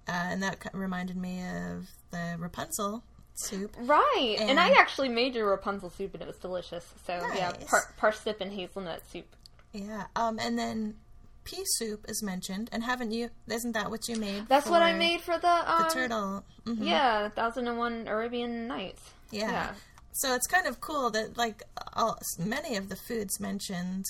uh, 0.09 0.13
and 0.13 0.43
that 0.43 0.59
reminded 0.73 1.17
me 1.17 1.43
of 1.43 1.87
the 2.11 2.37
Rapunzel 2.39 3.03
soup. 3.35 3.75
Right, 3.79 4.37
and, 4.39 4.59
I 4.61 4.71
actually 4.71 5.09
made 5.09 5.35
your 5.35 5.49
Rapunzel 5.49 5.91
soup 5.91 6.15
and 6.15 6.23
it 6.23 6.27
was 6.27 6.37
delicious. 6.37 6.87
So 7.07 7.15
yeah, 7.35 7.53
par- 7.67 7.95
parsnip 7.97 8.41
and 8.41 8.53
hazelnut 8.53 9.03
soup. 9.11 9.27
Yeah. 9.73 10.07
Um, 10.17 10.39
and 10.41 10.59
then 10.59 10.97
pea 11.45 11.63
soup 11.65 12.05
is 12.09 12.23
mentioned, 12.23 12.69
and 12.73 12.85
haven't 12.85 13.13
you? 13.13 13.31
Isn't 13.49 13.73
that 13.73 13.91
what 13.91 14.09
you 14.09 14.17
made? 14.17 14.47
That's 14.49 14.69
what 14.69 14.83
I 14.83 14.93
made 14.93 15.21
for 15.21 15.39
the 15.39 15.73
um, 15.73 15.85
The 15.85 15.95
turtle. 15.95 16.45
Mhm. 16.65 16.87
Yeah, 16.87 17.29
Thousand 17.31 17.69
and 17.69 17.79
One 17.79 18.07
Arabian 18.09 18.67
Nights. 18.67 19.03
Yeah. 19.31 19.51
Yeah. 19.51 19.73
So 20.13 20.35
it's 20.35 20.47
kind 20.47 20.67
of 20.67 20.81
cool 20.81 21.11
that 21.11 21.37
like 21.37 21.63
all, 21.95 22.19
many 22.39 22.77
of 22.77 22.89
the 22.89 22.97
foods 22.97 23.39
mentioned 23.41 24.05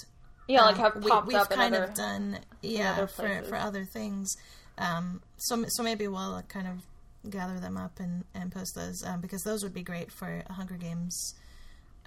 Yeah, 0.49 0.63
like 0.63 0.77
um, 0.77 0.83
have 0.93 1.05
we, 1.05 1.11
popped 1.11 1.27
we've 1.27 1.37
up 1.37 1.51
kind 1.51 1.75
other. 1.75 1.85
of 1.85 1.95
done 1.95 2.39
yeah 2.63 3.07
for 3.07 3.43
for 3.49 3.57
other 3.57 3.85
things. 3.85 4.35
Um, 4.79 5.21
so 5.37 5.65
so 5.69 5.83
maybe 5.83 6.09
we'll 6.09 6.43
kind 6.49 6.67
of 6.67 7.31
gather 7.31 7.61
them 7.61 7.77
up 7.77 8.01
and 8.01 8.25
and 8.35 8.51
post 8.51 8.75
those 8.75 9.05
um, 9.05 9.21
because 9.21 9.43
those 9.43 9.63
would 9.63 9.75
be 9.75 9.83
great 9.83 10.11
for 10.11 10.43
a 10.49 10.53
Hunger 10.53 10.77
Games 10.77 11.35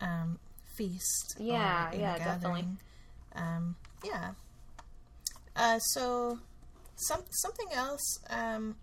um, 0.01 0.39
feast. 0.75 1.35
or, 1.39 1.45
Yeah, 1.45 1.89
know, 1.91 1.99
yeah, 1.99 2.17
definitely. 2.17 2.67
Um, 3.35 3.75
yeah. 4.03 4.31
Uh, 5.55 5.77
so 5.79 6.39
some 6.95 7.21
something 7.29 7.67
else 7.73 8.19
um, 8.29 8.75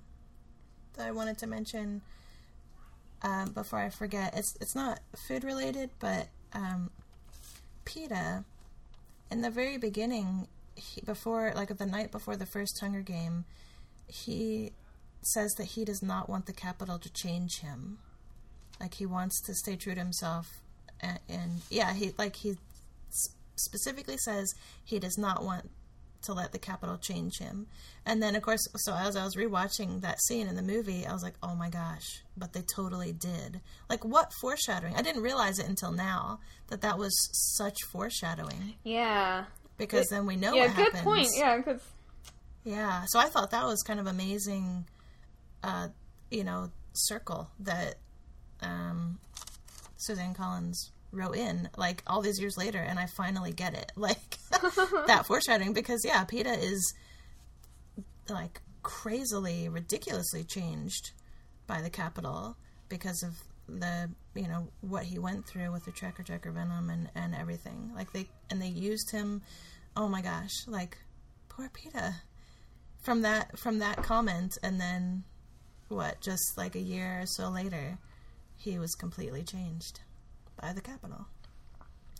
that 0.94 1.06
I 1.06 1.10
wanted 1.10 1.38
to 1.38 1.46
mention 1.48 2.00
um, 3.22 3.50
before 3.52 3.78
I 3.78 3.90
forget. 3.90 4.36
It's 4.36 4.56
it's 4.60 4.74
not 4.74 5.00
food 5.28 5.44
related, 5.44 5.90
but 5.98 6.28
um, 6.52 6.90
Peeta 7.84 8.44
in 9.30 9.42
the 9.42 9.50
very 9.50 9.78
beginning, 9.78 10.48
he, 10.74 11.00
before 11.00 11.52
like 11.54 11.76
the 11.76 11.86
night 11.86 12.10
before 12.10 12.36
the 12.36 12.46
first 12.46 12.78
Hunger 12.80 13.00
Game, 13.00 13.44
he 14.06 14.72
says 15.22 15.52
that 15.54 15.64
he 15.64 15.84
does 15.84 16.02
not 16.02 16.28
want 16.28 16.46
the 16.46 16.52
Capitol 16.52 16.98
to 16.98 17.12
change 17.12 17.60
him. 17.60 17.98
Like 18.80 18.94
he 18.94 19.06
wants 19.06 19.40
to 19.42 19.54
stay 19.54 19.76
true 19.76 19.94
to 19.94 20.00
himself, 20.00 20.62
and, 21.00 21.20
and 21.28 21.50
yeah, 21.70 21.92
he 21.92 22.12
like 22.18 22.36
he 22.36 22.56
specifically 23.56 24.16
says 24.16 24.54
he 24.82 24.98
does 24.98 25.18
not 25.18 25.44
want 25.44 25.70
to 26.22 26.32
let 26.32 26.52
the 26.52 26.58
Capitol 26.58 26.98
change 26.98 27.38
him. 27.38 27.66
And 28.06 28.22
then, 28.22 28.34
of 28.36 28.42
course, 28.42 28.60
so 28.76 28.94
as 28.94 29.16
I 29.16 29.24
was 29.24 29.36
rewatching 29.36 30.00
that 30.02 30.20
scene 30.22 30.46
in 30.46 30.56
the 30.56 30.62
movie, 30.62 31.06
I 31.06 31.12
was 31.12 31.22
like, 31.22 31.34
oh 31.42 31.54
my 31.54 31.68
gosh, 31.70 32.22
but 32.36 32.52
they 32.52 32.62
totally 32.74 33.12
did. 33.12 33.60
Like, 33.88 34.04
what 34.04 34.32
foreshadowing? 34.40 34.96
I 34.96 35.02
didn't 35.02 35.22
realize 35.22 35.58
it 35.58 35.68
until 35.68 35.92
now 35.92 36.40
that 36.68 36.80
that 36.82 36.98
was 36.98 37.12
such 37.56 37.76
foreshadowing 37.92 38.74
Yeah. 38.84 39.44
because 39.78 40.06
then 40.08 40.26
we 40.26 40.36
know 40.36 40.54
yeah, 40.54 40.66
what 40.66 40.76
good 40.76 40.84
happens. 40.86 41.02
point. 41.04 41.28
Yeah, 41.36 41.56
because 41.58 41.82
Yeah, 42.64 43.04
so 43.08 43.18
I 43.18 43.26
thought 43.26 43.50
that 43.52 43.64
was 43.64 43.82
kind 43.82 44.00
of 44.00 44.06
amazing, 44.06 44.86
uh, 45.62 45.88
you 46.30 46.44
know, 46.44 46.70
circle 46.92 47.50
that 47.60 47.96
um, 48.62 49.18
Suzanne 49.96 50.34
Collins 50.34 50.90
wrote 51.12 51.36
in, 51.36 51.68
like 51.76 52.02
all 52.06 52.20
these 52.20 52.40
years 52.40 52.56
later, 52.56 52.78
and 52.78 52.98
I 52.98 53.06
finally 53.06 53.52
get 53.52 53.74
it, 53.74 53.92
like 53.96 54.38
that 55.06 55.26
foreshadowing, 55.26 55.72
because 55.72 56.04
yeah, 56.04 56.24
Peeta 56.24 56.56
is 56.56 56.94
like 58.28 58.60
crazily, 58.82 59.68
ridiculously 59.68 60.44
changed 60.44 61.12
by 61.66 61.82
the 61.82 61.90
Capitol 61.90 62.56
because 62.88 63.22
of 63.22 63.34
the 63.68 64.10
you 64.34 64.48
know 64.48 64.68
what 64.80 65.04
he 65.04 65.18
went 65.18 65.46
through 65.46 65.70
with 65.70 65.84
the 65.84 65.92
tracker 65.92 66.22
tracker 66.22 66.50
venom 66.50 66.90
and 66.90 67.08
and 67.14 67.34
everything. 67.34 67.92
Like 67.94 68.12
they 68.12 68.28
and 68.50 68.60
they 68.60 68.68
used 68.68 69.10
him 69.12 69.42
oh 69.96 70.08
my 70.08 70.22
gosh 70.22 70.66
like 70.66 70.98
poor 71.48 71.68
Peeta. 71.68 72.14
From 73.02 73.22
that 73.22 73.58
from 73.58 73.78
that 73.78 74.02
comment 74.02 74.58
and 74.62 74.80
then 74.80 75.24
what, 75.90 76.20
just 76.20 76.56
like 76.56 76.76
a 76.76 76.80
year 76.80 77.20
or 77.22 77.26
so 77.26 77.48
later, 77.48 77.98
he 78.56 78.78
was 78.78 78.94
completely 78.94 79.42
changed 79.42 80.00
by 80.60 80.72
the 80.72 80.80
Capitol. 80.80 81.26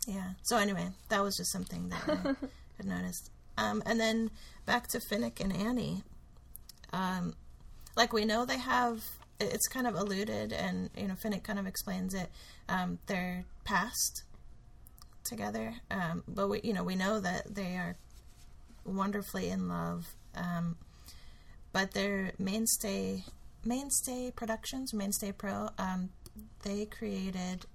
Yeah. 0.07 0.31
So 0.43 0.57
anyway, 0.57 0.89
that 1.09 1.21
was 1.21 1.35
just 1.37 1.51
something 1.51 1.89
that 1.89 2.01
I 2.07 2.47
had 2.77 2.85
noticed. 2.85 3.29
Um, 3.57 3.83
and 3.85 3.99
then 3.99 4.31
back 4.65 4.87
to 4.89 4.99
Finnick 4.99 5.39
and 5.39 5.55
Annie. 5.55 6.03
Um, 6.93 7.35
like 7.95 8.13
we 8.13 8.25
know 8.25 8.45
they 8.45 8.57
have. 8.57 9.03
It's 9.39 9.67
kind 9.67 9.87
of 9.87 9.95
alluded, 9.95 10.53
and 10.53 10.91
you 10.95 11.07
know, 11.07 11.15
Finnick 11.15 11.43
kind 11.43 11.57
of 11.57 11.65
explains 11.65 12.13
it. 12.13 12.29
Um, 12.69 12.99
their 13.07 13.45
past 13.63 14.23
together, 15.23 15.73
um, 15.89 16.23
but 16.27 16.47
we, 16.47 16.61
you 16.63 16.73
know, 16.73 16.83
we 16.83 16.95
know 16.95 17.19
that 17.19 17.53
they 17.53 17.75
are 17.75 17.95
wonderfully 18.85 19.49
in 19.49 19.67
love. 19.67 20.07
Um, 20.35 20.77
but 21.73 21.91
their 21.93 22.33
mainstay, 22.37 23.23
mainstay 23.65 24.31
productions, 24.31 24.93
mainstay 24.93 25.31
pro, 25.31 25.69
um, 25.77 26.09
they 26.63 26.85
created 26.85 27.65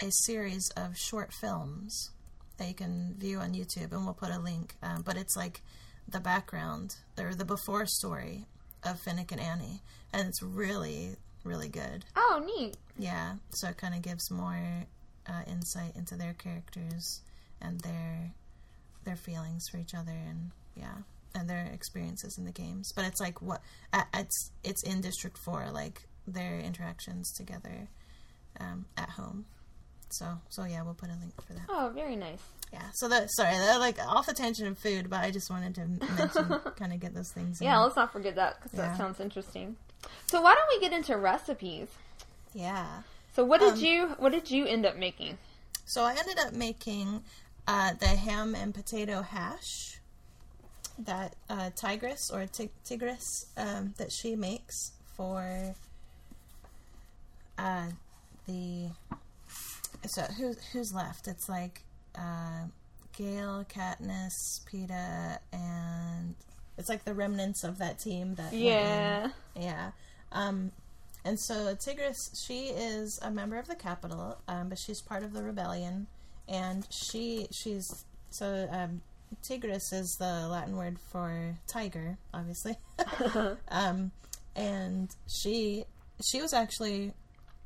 a 0.00 0.10
series 0.10 0.70
of 0.76 0.96
short 0.96 1.32
films 1.32 2.10
that 2.58 2.68
you 2.68 2.74
can 2.74 3.14
view 3.18 3.38
on 3.38 3.54
YouTube, 3.54 3.92
and 3.92 4.04
we'll 4.04 4.14
put 4.14 4.30
a 4.30 4.38
link. 4.38 4.74
Um, 4.82 5.02
but 5.02 5.16
it's 5.16 5.36
like 5.36 5.60
the 6.08 6.20
background 6.20 6.96
or 7.18 7.34
the 7.34 7.44
before 7.44 7.86
story 7.86 8.46
of 8.84 9.02
Finnick 9.02 9.32
and 9.32 9.40
Annie, 9.40 9.82
and 10.12 10.28
it's 10.28 10.42
really, 10.42 11.16
really 11.44 11.68
good. 11.68 12.04
Oh, 12.14 12.42
neat. 12.44 12.76
Yeah, 12.98 13.34
so 13.50 13.68
it 13.68 13.76
kind 13.76 13.94
of 13.94 14.02
gives 14.02 14.30
more 14.30 14.86
uh, 15.26 15.42
insight 15.46 15.96
into 15.96 16.16
their 16.16 16.34
characters 16.34 17.20
and 17.60 17.80
their 17.80 18.32
their 19.04 19.16
feelings 19.16 19.68
for 19.70 19.78
each 19.78 19.94
other, 19.94 20.12
and 20.12 20.50
yeah, 20.76 20.96
and 21.34 21.48
their 21.48 21.70
experiences 21.72 22.38
in 22.38 22.44
the 22.44 22.52
games. 22.52 22.92
But 22.94 23.04
it's 23.04 23.20
like 23.20 23.42
what 23.42 23.60
it's 24.14 24.50
it's 24.64 24.82
in 24.82 25.00
District 25.00 25.36
Four, 25.38 25.68
like 25.72 26.02
their 26.26 26.58
interactions 26.58 27.32
together 27.32 27.88
um, 28.60 28.86
at 28.96 29.10
home. 29.10 29.46
So 30.10 30.26
so 30.48 30.64
yeah, 30.64 30.82
we'll 30.82 30.94
put 30.94 31.08
a 31.10 31.16
link 31.20 31.34
for 31.44 31.52
that. 31.54 31.62
Oh, 31.68 31.90
very 31.94 32.16
nice. 32.16 32.40
Yeah. 32.72 32.82
So 32.94 33.08
that 33.08 33.30
sorry, 33.32 33.56
that 33.56 33.78
like 33.80 33.98
off 34.00 34.26
the 34.26 34.34
tangent 34.34 34.68
of 34.68 34.78
food, 34.78 35.08
but 35.10 35.20
I 35.20 35.30
just 35.30 35.50
wanted 35.50 35.74
to 35.76 35.86
mention, 36.14 36.48
kind 36.76 36.92
of 36.92 37.00
get 37.00 37.14
those 37.14 37.30
things. 37.30 37.60
Yeah, 37.60 37.76
in. 37.76 37.82
let's 37.82 37.96
not 37.96 38.12
forget 38.12 38.34
that 38.36 38.60
because 38.62 38.76
Yeah. 38.78 38.88
that 38.88 38.96
sounds 38.96 39.20
interesting. 39.20 39.76
So 40.26 40.40
why 40.40 40.54
don't 40.54 40.68
we 40.68 40.80
get 40.80 40.92
into 40.96 41.16
recipes? 41.16 41.88
yeah. 42.54 43.02
So 43.34 43.44
what 43.44 43.60
did 43.60 43.74
Um, 43.74 43.78
you 43.80 44.06
what 44.18 44.32
did 44.32 44.50
you 44.50 44.64
end 44.66 44.86
up 44.86 44.96
making? 44.96 45.36
So 45.84 46.02
I 46.02 46.12
ended 46.14 46.38
up 46.38 46.52
making 46.54 47.22
uh, 47.68 47.92
the 47.94 48.06
ham 48.08 48.54
and 48.54 48.74
potato 48.74 49.20
hash 49.22 49.98
that 50.98 51.36
uh, 51.50 51.68
Tigris 51.76 52.30
or 52.32 52.46
Tig- 52.46 52.70
Tigris 52.84 53.46
um, 53.56 53.92
that 53.98 54.10
she 54.10 54.34
makes 54.36 54.92
for 55.16 55.74
uh, 57.58 57.86
the. 58.46 58.88
So 60.06 60.22
who's 60.22 60.56
who's 60.72 60.92
left? 60.92 61.28
It's 61.28 61.48
like 61.48 61.82
uh, 62.14 62.66
Gale, 63.16 63.64
Katniss, 63.68 64.60
Peeta, 64.70 65.38
and 65.52 66.34
it's 66.78 66.88
like 66.88 67.04
the 67.04 67.14
remnants 67.14 67.64
of 67.64 67.78
that 67.78 67.98
team 67.98 68.34
that. 68.36 68.52
Yeah. 68.52 69.30
Yeah. 69.54 69.92
Um, 70.32 70.72
and 71.24 71.40
so 71.40 71.74
Tigris, 71.74 72.30
she 72.46 72.66
is 72.66 73.18
a 73.22 73.30
member 73.30 73.56
of 73.56 73.66
the 73.66 73.74
Capitol, 73.74 74.38
um, 74.46 74.68
but 74.68 74.78
she's 74.78 75.02
part 75.02 75.22
of 75.22 75.32
the 75.32 75.42
rebellion, 75.42 76.06
and 76.48 76.86
she 76.90 77.48
she's 77.52 78.04
so 78.30 78.68
um, 78.70 79.00
Tigris 79.42 79.92
is 79.92 80.16
the 80.18 80.46
Latin 80.48 80.76
word 80.76 80.98
for 81.10 81.56
tiger, 81.66 82.18
obviously. 82.32 82.76
um, 83.68 84.12
and 84.54 85.10
she 85.28 85.84
she 86.24 86.40
was 86.40 86.52
actually 86.52 87.12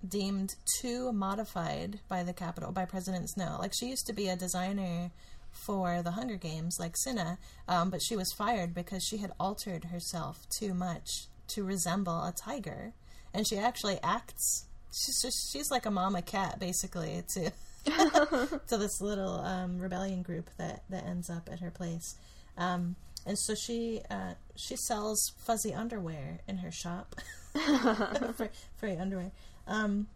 deemed 0.07 0.55
too 0.81 1.13
modified 1.13 2.01
by 2.09 2.23
the 2.23 2.33
Capitol 2.33 2.73
by 2.73 2.85
President 2.85 3.29
Snow. 3.31 3.57
Like 3.59 3.73
she 3.75 3.87
used 3.87 4.07
to 4.07 4.13
be 4.13 4.29
a 4.29 4.37
designer 4.37 5.11
for 5.51 6.03
the 6.03 6.13
Hunger 6.13 6.37
Games, 6.37 6.79
like 6.79 6.97
Cinna, 6.97 7.39
um, 7.69 7.91
but 7.91 8.03
she 8.03 8.17
was 8.17 8.33
fired 8.33 8.75
because 8.75 9.05
she 9.05 9.19
had 9.19 9.33
altered 9.39 9.85
herself 9.87 10.47
too 10.59 10.75
much 10.75 11.27
to 11.49 11.65
resemble 11.65 12.25
a 12.25 12.33
tiger, 12.33 12.93
and 13.35 13.47
she 13.47 13.59
actually 13.59 13.99
acts. 14.03 14.67
She's 14.93 15.21
just, 15.23 15.53
she's 15.53 15.71
like 15.71 15.87
a 15.87 15.91
mama 15.91 16.23
cat, 16.23 16.59
basically, 16.59 17.23
to 17.35 17.53
to 18.69 18.77
this 18.77 19.01
little 19.01 19.41
um, 19.41 19.79
rebellion 19.79 20.23
group 20.23 20.51
that 20.59 20.85
that 20.91 21.05
ends 21.05 21.31
up 21.31 21.49
at 21.51 21.61
her 21.61 21.71
place. 21.71 22.17
Um, 22.57 22.97
and 23.27 23.39
so 23.39 23.55
she 23.55 24.01
uh, 24.11 24.35
she 24.57 24.77
sells 24.77 25.33
fuzzy 25.39 25.75
underwear 25.75 26.41
in 26.49 26.59
her 26.59 26.71
shop 26.71 27.17
for, 27.53 28.51
for 28.77 28.89
underwear. 28.89 29.33
Um, 29.71 30.09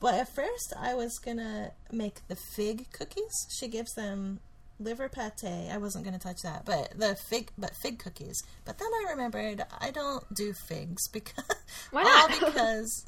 but 0.00 0.14
at 0.14 0.34
first, 0.34 0.74
I 0.78 0.94
was 0.94 1.18
gonna 1.18 1.72
make 1.90 2.26
the 2.28 2.36
fig 2.36 2.92
cookies. 2.92 3.46
She 3.58 3.68
gives 3.68 3.94
them 3.94 4.40
liver 4.78 5.08
pate. 5.08 5.70
I 5.72 5.78
wasn't 5.78 6.04
gonna 6.04 6.18
touch 6.18 6.42
that, 6.42 6.66
but 6.66 6.98
the 6.98 7.16
fig, 7.30 7.50
but 7.56 7.70
fig 7.82 7.98
cookies. 7.98 8.42
But 8.64 8.78
then 8.78 8.88
I 8.88 9.12
remembered 9.12 9.64
I 9.80 9.90
don't 9.90 10.22
do 10.34 10.52
figs 10.52 11.08
because 11.12 11.44
Why 11.92 12.02
all 12.04 12.28
because 12.50 13.06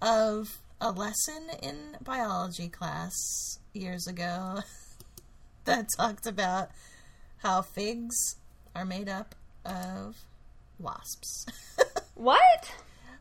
of 0.00 0.58
a 0.80 0.92
lesson 0.92 1.42
in 1.62 1.96
biology 2.02 2.68
class 2.68 3.12
years 3.72 4.06
ago 4.06 4.60
that 5.64 5.86
talked 5.96 6.26
about 6.26 6.68
how 7.38 7.62
figs 7.62 8.36
are 8.74 8.84
made 8.84 9.08
up 9.08 9.34
of 9.64 10.16
wasps. 10.78 11.46
What? 12.14 12.70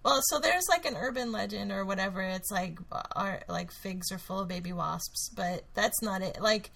Well, 0.04 0.22
so 0.24 0.40
there's 0.40 0.68
like 0.70 0.86
an 0.86 0.96
urban 0.96 1.32
legend 1.32 1.72
or 1.72 1.84
whatever. 1.86 2.22
It's 2.22 2.52
like 2.52 2.80
are 3.16 3.42
like 3.50 3.72
figs 3.72 4.12
are 4.12 4.18
full 4.18 4.40
of 4.40 4.48
baby 4.48 4.72
wasps, 4.74 5.30
but 5.36 5.64
that's 5.74 6.02
not 6.02 6.22
it. 6.22 6.42
Like 6.42 6.72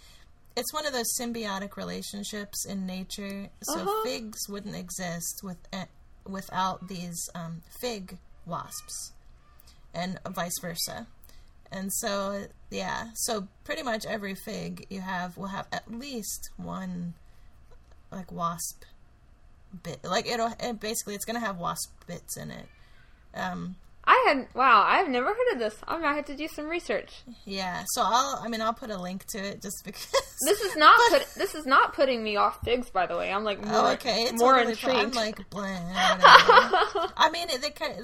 it's 0.55 0.73
one 0.73 0.85
of 0.85 0.93
those 0.93 1.11
symbiotic 1.19 1.77
relationships 1.77 2.65
in 2.65 2.85
nature. 2.85 3.49
So 3.63 3.79
Uh-huh. 3.79 4.03
figs 4.03 4.39
wouldn't 4.49 4.75
exist 4.75 5.39
with 5.43 5.57
eh, 5.71 5.85
without 6.27 6.87
these 6.89 7.17
um, 7.33 7.61
fig 7.79 8.17
wasps, 8.45 9.13
and 9.93 10.19
vice 10.29 10.59
versa. 10.61 11.07
And 11.71 11.91
so 11.93 12.45
yeah, 12.69 13.05
so 13.15 13.47
pretty 13.63 13.83
much 13.83 14.05
every 14.05 14.35
fig 14.35 14.85
you 14.89 14.99
have 15.01 15.37
will 15.37 15.47
have 15.47 15.67
at 15.71 15.89
least 15.89 16.49
one 16.57 17.13
like 18.11 18.31
wasp 18.31 18.83
bit. 19.81 20.03
Like 20.03 20.27
it'll 20.27 20.53
it 20.59 20.79
basically 20.79 21.15
it's 21.15 21.25
gonna 21.25 21.39
have 21.39 21.57
wasp 21.57 21.89
bits 22.05 22.35
in 22.37 22.51
it. 22.51 22.67
Um, 23.35 23.76
I 24.05 24.26
had 24.27 24.47
wow, 24.53 24.84
I've 24.85 25.07
never 25.07 25.27
heard 25.27 25.53
of 25.53 25.60
this. 25.60 25.76
I'm 25.88 26.01
gonna 26.01 26.15
have 26.15 26.26
to 26.26 26.35
do 26.35 26.47
some 26.49 26.68
research. 26.68 27.22
yeah, 27.45 27.84
so 27.93 28.01
I'll 28.03 28.41
I 28.43 28.49
mean 28.49 28.61
I'll 28.61 28.73
put 28.73 28.89
a 28.89 28.97
link 29.01 29.26
to 29.30 29.38
it 29.39 29.61
just 29.61 29.81
because. 29.85 30.11
This 30.45 30.60
is 30.61 30.76
not 30.76 30.99
put, 31.10 31.26
this 31.38 31.55
is 31.55 31.65
not 31.65 31.93
putting 31.93 32.22
me 32.22 32.35
off 32.35 32.60
figs, 32.65 32.89
by 32.89 33.05
the 33.05 33.15
way. 33.18 33.31
I'm 33.31 33.45
like 33.45 33.64
more 33.65 33.76
oh, 33.88 33.91
okay, 33.93 34.23
it's 34.23 34.34
more 34.41 34.55
totally 34.55 34.76
fine. 34.76 34.91
I'm 34.91 35.05
intrigued. 35.05 35.15
like 35.15 35.49
bland. 35.49 35.84
I 35.95 37.30
mean, 37.31 37.47
the 37.47 37.60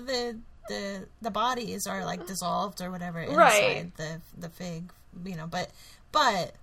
the 0.06 0.40
the 0.70 1.06
the 1.22 1.32
bodies 1.32 1.86
are 1.86 2.06
like 2.06 2.26
dissolved 2.28 2.82
or 2.82 2.92
whatever 2.92 3.20
inside 3.20 3.36
Right. 3.38 3.98
the 3.98 4.22
the 4.38 4.50
fig, 4.50 4.92
you 5.26 5.36
know. 5.36 5.48
But 5.48 5.70
but 6.14 6.54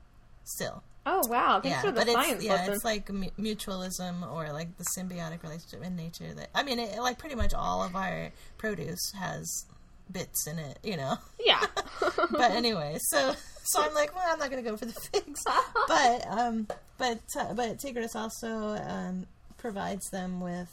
still, 0.44 0.82
oh 1.06 1.22
wow, 1.28 1.60
thanks 1.60 1.76
yeah. 1.76 1.80
for 1.80 1.92
the 1.92 2.04
But 2.04 2.08
science 2.08 2.32
it's 2.34 2.44
yeah, 2.44 2.52
lesson. 2.54 2.74
it's 2.74 2.84
like 2.84 3.06
mutualism 3.06 4.30
or 4.30 4.52
like 4.52 4.76
the 4.76 4.84
symbiotic 4.96 5.42
relationship 5.42 5.82
in 5.82 5.96
nature. 5.96 6.34
That 6.34 6.50
I 6.54 6.62
mean, 6.62 6.78
it, 6.78 6.98
like 6.98 7.18
pretty 7.18 7.36
much 7.36 7.54
all 7.54 7.82
of 7.82 7.96
our 7.96 8.30
produce 8.58 9.12
has 9.18 9.64
bits 10.12 10.46
in 10.46 10.58
it, 10.58 10.78
you 10.82 10.96
know. 10.96 11.16
yeah. 11.44 11.64
but 12.30 12.50
anyway, 12.50 12.98
so 13.00 13.34
so 13.64 13.82
I'm 13.82 13.94
like, 13.94 14.14
well, 14.14 14.24
I'm 14.28 14.38
not 14.38 14.50
gonna 14.50 14.62
go 14.62 14.76
for 14.76 14.86
the 14.86 14.92
figs, 14.92 15.42
but 15.88 16.26
um, 16.28 16.66
but 16.98 17.20
uh, 17.38 17.54
but 17.54 17.78
Tigris 17.78 18.14
also 18.14 18.76
um, 18.86 19.26
provides 19.58 20.08
them 20.10 20.40
with. 20.40 20.70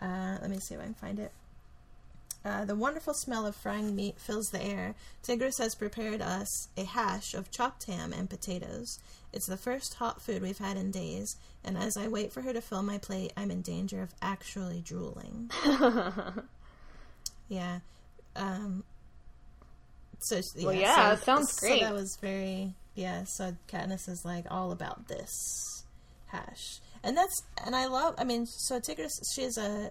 Uh, 0.00 0.36
let 0.42 0.50
me 0.50 0.58
see 0.58 0.74
if 0.74 0.80
I 0.80 0.84
can 0.84 0.94
find 0.94 1.18
it. 1.18 1.32
Uh, 2.44 2.62
the 2.66 2.74
wonderful 2.74 3.14
smell 3.14 3.46
of 3.46 3.56
frying 3.56 3.96
meat 3.96 4.16
fills 4.18 4.48
the 4.48 4.62
air. 4.62 4.94
Tigris 5.22 5.56
has 5.58 5.74
prepared 5.74 6.20
us 6.20 6.68
a 6.76 6.84
hash 6.84 7.32
of 7.32 7.50
chopped 7.50 7.86
ham 7.86 8.12
and 8.12 8.28
potatoes. 8.28 8.98
It's 9.34 9.46
the 9.46 9.56
first 9.56 9.94
hot 9.94 10.22
food 10.22 10.42
we've 10.42 10.58
had 10.58 10.76
in 10.76 10.90
days, 10.90 11.36
and 11.64 11.76
as 11.76 11.96
I 11.96 12.06
wait 12.08 12.32
for 12.32 12.40
her 12.42 12.52
to 12.52 12.60
fill 12.60 12.82
my 12.82 12.98
plate, 12.98 13.32
I'm 13.36 13.50
in 13.50 13.62
danger 13.62 14.00
of 14.00 14.14
actually 14.22 14.80
drooling. 14.80 15.50
yeah. 17.48 17.80
Um, 18.36 18.84
so 20.20 20.40
yeah, 20.54 20.66
Well, 20.66 20.74
yeah, 20.74 21.08
so, 21.08 21.12
it 21.12 21.24
sounds 21.24 21.52
so 21.52 21.66
great. 21.66 21.80
that 21.82 21.92
was 21.92 22.16
very 22.20 22.74
yeah. 22.94 23.24
So 23.26 23.56
Katniss 23.68 24.08
is 24.08 24.24
like 24.24 24.46
all 24.50 24.72
about 24.72 25.08
this 25.08 25.84
hash, 26.28 26.78
and 27.02 27.16
that's 27.16 27.42
and 27.64 27.74
I 27.74 27.86
love. 27.86 28.14
I 28.18 28.24
mean, 28.24 28.46
so 28.46 28.80
Tigris, 28.80 29.20
she's 29.34 29.58
a, 29.58 29.90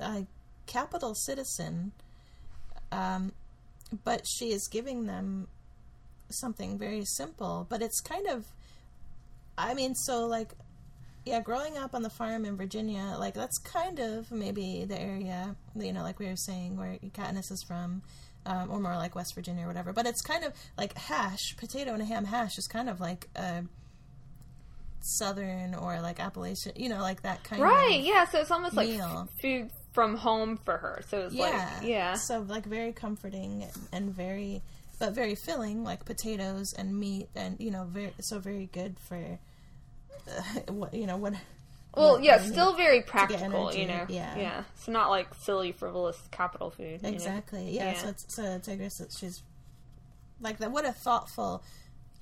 a 0.00 0.26
Capitol 0.66 1.14
citizen, 1.14 1.92
um, 2.92 3.32
but 4.04 4.24
she 4.26 4.52
is 4.52 4.68
giving 4.68 5.06
them 5.06 5.48
something 6.30 6.78
very 6.78 7.04
simple. 7.04 7.66
But 7.68 7.82
it's 7.82 8.00
kind 8.00 8.26
of, 8.28 8.46
I 9.68 9.74
mean, 9.74 9.94
so 9.94 10.26
like 10.26 10.52
yeah, 11.26 11.40
growing 11.40 11.76
up 11.76 11.94
on 11.94 12.02
the 12.02 12.10
farm 12.10 12.44
in 12.46 12.56
Virginia, 12.56 13.14
like 13.18 13.34
that's 13.34 13.58
kind 13.58 13.98
of 14.00 14.30
maybe 14.32 14.84
the 14.86 14.98
area, 15.00 15.54
you 15.76 15.92
know, 15.92 16.02
like 16.02 16.18
we 16.18 16.26
were 16.26 16.36
saying, 16.36 16.76
where 16.78 16.98
Katniss 17.12 17.52
is 17.52 17.62
from, 17.68 18.00
um, 18.46 18.70
or 18.70 18.80
more 18.80 18.94
like 18.96 19.14
West 19.14 19.34
Virginia 19.34 19.64
or 19.64 19.68
whatever. 19.68 19.92
But 19.92 20.06
it's 20.06 20.22
kind 20.22 20.44
of 20.44 20.54
like 20.78 20.96
hash, 20.96 21.56
potato 21.58 21.92
and 21.92 22.00
a 22.00 22.06
ham 22.06 22.24
hash 22.24 22.56
is 22.56 22.66
kind 22.66 22.88
of 22.88 23.00
like 23.00 23.28
a 23.36 23.64
southern 25.02 25.74
or 25.74 26.00
like 26.00 26.20
Appalachian, 26.20 26.72
you 26.76 26.88
know, 26.88 27.00
like 27.00 27.22
that 27.22 27.42
kind 27.44 27.62
Right, 27.62 27.98
of 28.00 28.04
yeah, 28.04 28.24
so 28.26 28.40
it's 28.40 28.50
almost 28.50 28.76
like 28.76 28.88
meal. 28.88 29.28
f- 29.28 29.40
food 29.40 29.70
from 29.92 30.16
home 30.16 30.58
for 30.64 30.76
her. 30.78 31.02
So 31.08 31.18
it's 31.26 31.34
yeah, 31.34 31.70
like, 31.80 31.88
yeah. 31.88 32.14
So 32.14 32.40
like 32.48 32.64
very 32.66 32.92
comforting 32.92 33.66
and 33.92 34.14
very, 34.14 34.62
but 34.98 35.14
very 35.14 35.34
filling, 35.34 35.84
like 35.84 36.04
potatoes 36.04 36.72
and 36.76 36.98
meat, 36.98 37.28
and 37.34 37.56
you 37.60 37.70
know, 37.70 37.84
very 37.84 38.12
so 38.20 38.38
very 38.38 38.68
good 38.72 38.96
for, 39.08 39.38
you 40.92 41.06
know 41.06 41.16
what. 41.16 41.34
Well, 41.94 42.12
what 42.14 42.22
yeah, 42.22 42.40
still 42.42 42.76
very 42.76 43.02
practical, 43.02 43.74
you 43.74 43.86
know. 43.86 44.06
yeah. 44.08 44.36
Yeah. 44.36 44.62
It's 44.76 44.86
not 44.86 45.10
like 45.10 45.34
silly, 45.34 45.72
frivolous 45.72 46.16
Capitol 46.30 46.70
food. 46.70 47.00
you 47.02 47.08
know? 47.08 47.08
Exactly. 47.08 47.70
Yeah. 47.70 47.92
Yeah. 47.92 47.98
So 47.98 48.08
it's 48.08 48.34
so 48.34 48.58
Tigris, 48.60 48.98
that 48.98 49.12
she's 49.12 49.42
like 50.40 50.58
that. 50.58 50.70
What 50.70 50.84
a 50.84 50.92
thoughtful 50.92 51.64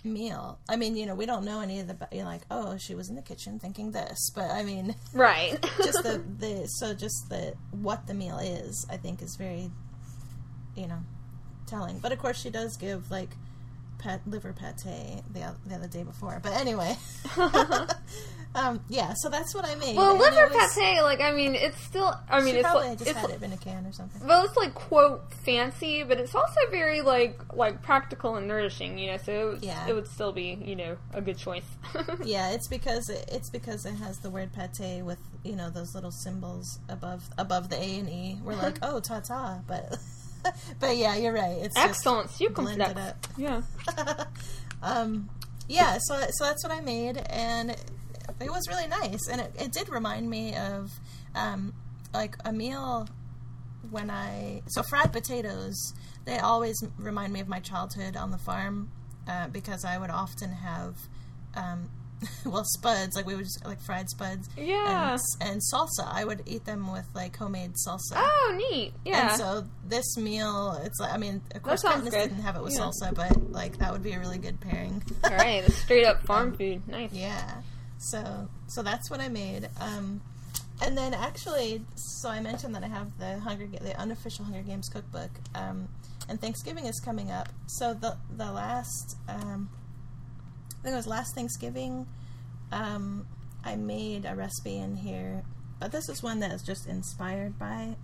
meal. 0.05 0.59
I 0.71 0.77
mean, 0.77 0.97
you 0.97 1.05
know, 1.05 1.15
we 1.15 1.27
don't 1.27 1.45
know 1.45 1.61
any 1.61 1.81
of 1.81 1.87
the. 1.87 1.97
You're 2.13 2.25
like, 2.25 2.43
oh, 2.51 2.79
she 2.79 2.95
was 2.95 3.11
in 3.11 3.15
the 3.17 3.23
kitchen 3.23 3.59
thinking 3.59 3.91
this, 3.93 4.31
but 4.35 4.51
I 4.51 4.63
mean, 4.63 4.95
Right. 5.13 5.61
just 5.85 6.03
the 6.03 6.23
the 6.39 6.67
so 6.67 6.95
just 6.95 7.29
the 7.29 7.55
what 7.73 8.07
the 8.07 8.15
meal 8.15 8.39
is. 8.39 8.87
I 8.89 8.97
think 8.97 9.21
is 9.23 9.37
very, 9.37 9.71
you 10.77 10.87
know, 10.87 11.01
telling. 11.67 11.99
But 11.99 12.13
of 12.13 12.19
course, 12.19 12.41
she 12.41 12.49
does 12.51 12.77
give 12.79 13.11
like. 13.11 13.31
Pat, 13.99 14.21
liver 14.27 14.53
pate 14.53 15.23
the, 15.33 15.55
the 15.67 15.75
other 15.75 15.89
day 15.89 16.03
before, 16.05 16.41
but 16.43 16.53
anyway, 16.53 16.97
um, 18.55 18.81
yeah. 18.89 19.13
So 19.17 19.29
that's 19.29 19.55
what 19.55 19.65
I 19.65 19.75
made. 19.75 19.97
well, 19.97 20.13
and 20.13 20.21
liver 20.21 20.49
was- 20.55 20.75
pate, 20.75 21.03
like, 21.03 21.21
I 21.21 21.33
mean, 21.33 21.55
it's 21.55 21.81
still, 21.83 22.15
I 22.29 22.41
mean, 22.41 22.55
it's 22.57 22.63
probably 22.69 22.89
like, 22.91 22.99
just 22.99 23.11
it's 23.11 23.19
had 23.19 23.31
it 23.31 23.43
in 23.43 23.53
a 23.53 23.57
can 23.57 23.85
or 23.87 23.93
something. 23.93 24.27
well, 24.27 24.45
it's 24.45 24.57
like 24.57 24.75
quote 24.75 25.33
fancy, 25.45 26.03
but 26.05 26.19
it's 26.19 26.35
also 26.35 26.61
very 26.71 27.01
like 27.03 27.41
like 27.55 27.83
practical 27.83 28.37
and 28.37 28.47
nourishing, 28.49 28.99
you 28.99 29.11
know. 29.13 29.17
So 29.19 29.33
it 29.33 29.45
would, 29.53 29.63
Yeah. 29.65 29.87
it 29.89 29.95
would 29.95 30.09
still 30.09 30.33
be, 30.33 30.59
you 30.65 30.77
know, 30.77 30.97
a 31.13 31.21
good 31.21 31.39
choice. 31.39 31.65
Yeah, 32.25 32.51
it's 32.51 32.69
because 32.69 33.09
it, 33.09 33.25
it's 33.33 33.49
because 33.51 33.87
it 33.87 33.95
has 33.97 34.19
the 34.19 34.31
word 34.31 34.51
pate 34.53 35.03
with 35.05 35.19
you 35.45 35.57
know 35.57 35.71
those 35.71 35.95
little 35.95 36.11
symbols 36.11 36.79
above 36.89 37.29
above 37.39 37.71
the 37.71 37.77
A 37.77 37.99
and 37.99 38.09
E. 38.09 38.39
We're 38.43 38.55
like, 38.57 38.79
oh, 38.83 39.01
ta 39.01 39.21
ta, 39.21 39.61
but 39.67 39.97
but 40.81 40.97
yeah, 40.97 41.17
you're 41.17 41.33
right. 41.33 41.59
It's 41.61 41.75
just 41.75 41.89
Excellent, 41.89 42.31
blend 42.55 42.81
it 42.81 43.15
Yeah. 43.37 43.63
Um, 44.81 45.29
yeah, 45.69 45.99
so 46.01 46.21
so 46.31 46.45
that's 46.45 46.63
what 46.65 46.73
I 46.73 46.81
made, 46.81 47.17
and 47.31 47.71
it 47.71 48.51
was 48.51 48.69
really 48.69 48.87
nice, 48.87 49.29
and 49.29 49.41
it, 49.41 49.53
it 49.59 49.73
did 49.73 49.89
remind 49.89 50.31
me 50.31 50.55
of 50.55 50.93
um, 51.35 51.75
like 52.15 52.37
a 52.45 52.53
meal 52.53 53.09
when 53.91 54.11
I 54.11 54.63
so 54.69 54.83
fried 54.83 55.13
potatoes. 55.13 55.75
They 56.25 56.39
always 56.39 56.77
remind 56.99 57.33
me 57.33 57.41
of 57.41 57.49
my 57.49 57.59
childhood 57.59 58.17
on 58.17 58.31
the 58.31 58.39
farm 58.39 58.91
uh, 59.27 59.49
because 59.49 59.85
I 59.85 59.99
would 59.99 60.11
often 60.11 60.53
have. 60.53 60.97
Um, 61.55 61.91
well, 62.45 62.65
spuds 62.65 63.15
like 63.15 63.27
we 63.27 63.35
would 63.37 63.45
just 63.45 63.65
like 63.65 63.81
fried 63.81 64.09
spuds, 64.11 64.49
Yeah. 64.57 65.17
and, 65.41 65.53
and 65.53 65.61
salsa. 65.73 66.05
I 66.07 66.25
would 66.25 66.43
eat 66.47 66.65
them 66.65 66.91
with 66.93 67.07
like 67.15 67.37
homemade 67.37 67.75
salsa. 67.87 68.15
Oh, 68.17 68.55
neat. 68.71 68.93
Yeah. 69.05 69.31
And 69.31 69.39
so 69.39 69.65
this 69.87 70.17
meal, 70.17 70.81
it's 70.85 70.99
like 71.01 71.13
I 71.13 71.17
mean, 71.17 71.41
of 71.55 71.63
course, 71.63 71.83
good. 71.83 72.11
didn't 72.11 72.43
have 72.43 72.57
it 72.57 72.63
with 72.63 72.75
Yeah. 72.75 72.91
salsa, 72.91 73.15
but 73.15 73.53
like 73.53 73.79
that 73.79 73.93
would 73.93 74.03
be 74.03 74.13
a 74.13 74.19
really 74.19 74.39
good 74.39 74.61
pairing. 74.61 75.03
All 75.25 75.31
right, 75.31 75.65
straight 75.71 76.07
up 76.07 76.23
farm 76.27 76.57
food. 76.57 76.87
Nice. 76.89 77.13
yeah. 77.13 77.63
So 77.99 78.49
so 78.67 78.83
that's 78.83 79.11
what 79.11 79.21
I 79.21 79.29
made. 79.29 79.69
Um, 79.81 80.21
and 80.81 80.97
then 80.97 81.15
actually, 81.15 81.83
so 81.97 82.29
I 82.29 82.41
mentioned 82.41 82.75
that 82.77 82.85
I 82.85 82.89
have 82.89 83.17
the 83.19 83.39
Hunger 83.41 83.67
the 83.67 83.99
unofficial 83.99 84.45
Hunger 84.45 84.63
Games 84.63 84.89
cookbook. 84.89 85.31
Um, 85.55 85.89
and 86.29 86.41
Thanksgiving 86.41 86.87
is 86.87 87.01
coming 87.01 87.31
up. 87.31 87.49
So 87.67 87.95
the 87.95 88.17
the 88.37 88.51
last 88.53 89.17
um, 89.29 89.71
I 90.79 90.83
think 90.83 90.93
it 90.93 90.97
was 90.97 91.07
last 91.07 91.35
Thanksgiving. 91.35 92.07
Um, 92.73 93.27
I 93.65 93.77
made 93.77 94.25
a 94.25 94.35
recipe 94.35 94.79
in 94.79 94.97
here, 94.97 95.43
but 95.81 95.91
this 95.93 96.09
is 96.09 96.23
one 96.23 96.41
that 96.41 96.53
is 96.53 96.63
just 96.63 96.87
inspired 96.87 97.59
by 97.59 97.97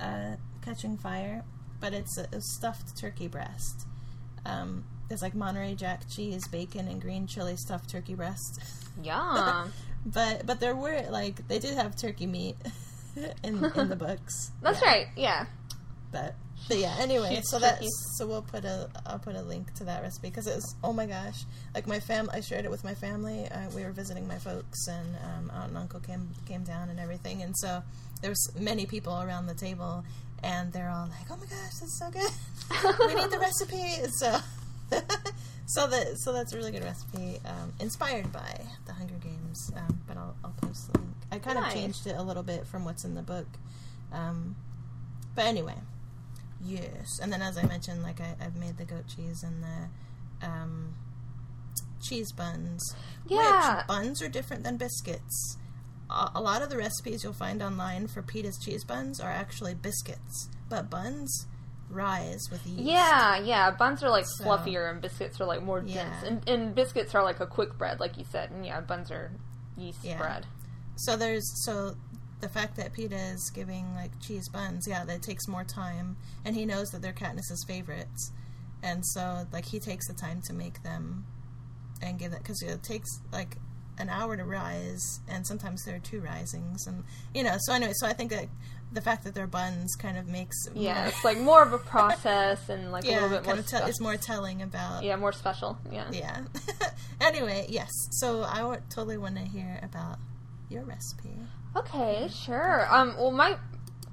uh, 0.00 0.36
Catching 0.64 0.96
Fire. 0.96 1.44
But 1.80 1.92
it's 1.94 2.18
a, 2.18 2.26
a 2.32 2.40
stuffed 2.40 2.96
turkey 2.98 3.28
breast. 3.28 3.86
Um, 4.44 4.84
there's 5.08 5.22
like 5.22 5.34
Monterey 5.34 5.74
Jack 5.74 6.08
cheese, 6.08 6.46
bacon, 6.48 6.88
and 6.88 7.00
green 7.00 7.26
chili 7.26 7.56
stuffed 7.56 7.90
turkey 7.90 8.14
breast. 8.14 8.60
Yeah. 9.02 9.66
But 10.06 10.46
but 10.46 10.60
there 10.60 10.74
were 10.74 11.02
like 11.10 11.46
they 11.46 11.58
did 11.58 11.74
have 11.76 11.94
turkey 11.94 12.26
meat 12.26 12.56
in 13.44 13.62
in 13.76 13.88
the 13.90 13.96
books. 13.96 14.50
That's 14.62 14.80
Yeah. 14.80 14.88
right. 14.88 15.06
Yeah. 15.14 15.44
But, 16.12 16.34
but 16.68 16.78
yeah, 16.78 16.96
anyway, 16.98 17.36
She's 17.36 17.48
so 17.50 17.58
tricky. 17.58 17.74
that's 17.80 18.18
so 18.18 18.26
we'll 18.26 18.42
put 18.42 18.64
a 18.64 18.88
I'll 19.06 19.18
put 19.20 19.36
a 19.36 19.42
link 19.42 19.72
to 19.74 19.84
that 19.84 20.02
recipe 20.02 20.28
because 20.28 20.46
it 20.48 20.54
was 20.56 20.74
oh 20.82 20.92
my 20.92 21.06
gosh, 21.06 21.44
like 21.74 21.86
my 21.86 22.00
fam 22.00 22.28
I 22.32 22.40
shared 22.40 22.64
it 22.64 22.70
with 22.70 22.82
my 22.84 22.94
family. 22.94 23.46
Uh, 23.46 23.70
we 23.74 23.84
were 23.84 23.92
visiting 23.92 24.26
my 24.26 24.38
folks 24.38 24.88
and 24.88 25.16
um, 25.24 25.50
aunt 25.54 25.68
and 25.68 25.76
uncle 25.78 26.00
came 26.00 26.28
came 26.46 26.64
down 26.64 26.88
and 26.88 26.98
everything, 26.98 27.42
and 27.42 27.56
so 27.56 27.82
there 28.22 28.30
was 28.30 28.50
many 28.58 28.86
people 28.86 29.22
around 29.22 29.46
the 29.46 29.54
table, 29.54 30.04
and 30.42 30.72
they're 30.72 30.90
all 30.90 31.06
like, 31.08 31.30
oh 31.30 31.36
my 31.36 31.46
gosh, 31.46 31.74
that's 31.80 31.98
so 31.98 32.10
good. 32.10 32.30
we 33.08 33.14
need 33.14 33.30
the 33.30 33.38
recipe. 33.38 34.08
So. 34.18 34.38
So 35.66 35.86
that 35.86 36.18
so 36.18 36.32
that's 36.32 36.52
a 36.52 36.56
really 36.56 36.72
good 36.72 36.82
recipe, 36.82 37.38
um, 37.44 37.72
inspired 37.78 38.32
by 38.32 38.60
the 38.86 38.92
Hunger 38.92 39.14
Games. 39.22 39.70
Um, 39.76 40.00
but 40.08 40.16
I'll, 40.16 40.34
I'll 40.42 40.54
post 40.60 40.92
the 40.92 40.98
link. 40.98 41.12
I 41.30 41.38
kind 41.38 41.60
Nice. 41.60 41.72
of 41.72 41.78
changed 41.80 42.06
it 42.08 42.16
a 42.16 42.22
little 42.24 42.42
bit 42.42 42.66
from 42.66 42.84
what's 42.84 43.04
in 43.04 43.14
the 43.14 43.22
book, 43.22 43.46
um, 44.12 44.56
but 45.36 45.44
anyway, 45.46 45.76
yes. 46.64 47.18
And 47.22 47.32
then 47.32 47.42
as 47.42 47.56
I 47.58 47.64
mentioned, 47.64 48.02
like 48.02 48.20
I, 48.20 48.34
I've 48.44 48.56
made 48.56 48.76
the 48.76 48.84
goat 48.84 49.04
cheese 49.14 49.42
and 49.42 49.62
the 49.62 50.46
um, 50.46 50.94
cheese 52.02 52.32
buns. 52.32 52.94
Yeah. 53.26 53.78
Which 53.78 53.86
buns 53.86 54.22
are 54.22 54.28
different 54.28 54.64
than 54.64 54.76
biscuits. 54.76 55.56
A, 56.10 56.30
a 56.36 56.40
lot 56.40 56.62
of 56.62 56.70
the 56.70 56.76
recipes 56.76 57.22
you'll 57.24 57.32
find 57.32 57.62
online 57.62 58.08
for 58.08 58.22
Peeta's 58.22 58.58
cheese 58.62 58.84
buns 58.84 59.20
are 59.20 59.30
actually 59.30 59.74
biscuits, 59.74 60.48
but 60.68 60.90
buns 60.90 61.46
rise 61.88 62.48
with 62.50 62.64
yeast. 62.66 62.82
Yeah, 62.82 63.38
yeah. 63.38 63.70
Buns 63.72 64.02
are 64.02 64.10
like 64.10 64.24
So- 64.26 64.44
fluffier 64.44 64.90
and 64.90 65.00
biscuits 65.00 65.40
are 65.40 65.46
like 65.46 65.62
more 65.62 65.80
dense. 65.80 66.22
And, 66.24 66.48
and 66.48 66.74
biscuits 66.74 67.14
are 67.14 67.22
like 67.22 67.40
a 67.40 67.46
quick 67.46 67.76
bread, 67.78 68.00
like 68.00 68.16
you 68.18 68.24
said. 68.30 68.50
And 68.50 68.64
yeah, 68.64 68.80
buns 68.80 69.10
are 69.10 69.32
yeast 69.76 69.98
Yeah. 70.04 70.18
bread. 70.18 70.46
So 70.96 71.16
there's 71.16 71.44
so 71.64 71.94
the 72.40 72.48
fact 72.48 72.76
that 72.76 72.92
Peeta 72.94 73.34
is 73.34 73.50
giving 73.54 73.94
like 73.94 74.18
cheese 74.20 74.48
buns, 74.48 74.86
yeah, 74.88 75.04
that 75.04 75.22
takes 75.22 75.46
more 75.48 75.64
time, 75.64 76.16
and 76.44 76.54
he 76.56 76.64
knows 76.64 76.90
that 76.90 77.02
they're 77.02 77.12
Katniss's 77.12 77.64
favorites, 77.66 78.32
and 78.82 79.04
so 79.06 79.46
like 79.52 79.64
he 79.66 79.78
takes 79.78 80.06
the 80.08 80.14
time 80.14 80.40
to 80.46 80.52
make 80.52 80.82
them 80.82 81.26
and 82.02 82.18
give 82.18 82.30
that 82.32 82.42
because 82.42 82.62
it 82.62 82.82
takes 82.82 83.08
like 83.32 83.56
an 83.98 84.08
hour 84.08 84.36
to 84.36 84.44
rise, 84.44 85.20
and 85.28 85.46
sometimes 85.46 85.84
there 85.84 85.96
are 85.96 86.00
two 86.00 86.20
risings, 86.20 86.86
and 86.86 87.04
you 87.34 87.42
know. 87.42 87.56
So 87.60 87.72
anyway, 87.74 87.92
so 87.94 88.06
I 88.06 88.12
think 88.14 88.30
that 88.30 88.46
the 88.92 89.00
fact 89.00 89.22
that 89.24 89.34
they're 89.34 89.46
buns 89.46 89.94
kind 89.96 90.18
of 90.18 90.26
makes 90.26 90.56
Yeah, 90.74 90.94
more, 90.94 91.06
it's 91.06 91.24
like 91.24 91.38
more 91.38 91.62
of 91.62 91.72
a 91.72 91.78
process 91.78 92.68
and 92.68 92.90
like 92.90 93.04
a 93.04 93.08
little 93.10 93.28
bit 93.28 93.44
more. 93.44 93.54
of 93.54 93.68
spe- 93.68 93.86
is 93.88 94.00
more 94.00 94.16
telling 94.16 94.62
about 94.62 95.04
yeah, 95.04 95.14
more 95.16 95.32
special. 95.32 95.78
Yeah. 95.92 96.06
yeah. 96.10 96.40
anyway, 97.20 97.66
yes. 97.68 97.90
So 98.10 98.42
I 98.42 98.78
totally 98.88 99.16
want 99.18 99.36
to 99.36 99.42
hear 99.44 99.78
about 99.82 100.18
your 100.68 100.82
recipe. 100.82 101.30
Okay, 101.76 102.28
sure. 102.28 102.86
Um, 102.92 103.14
well, 103.16 103.30
my 103.30 103.56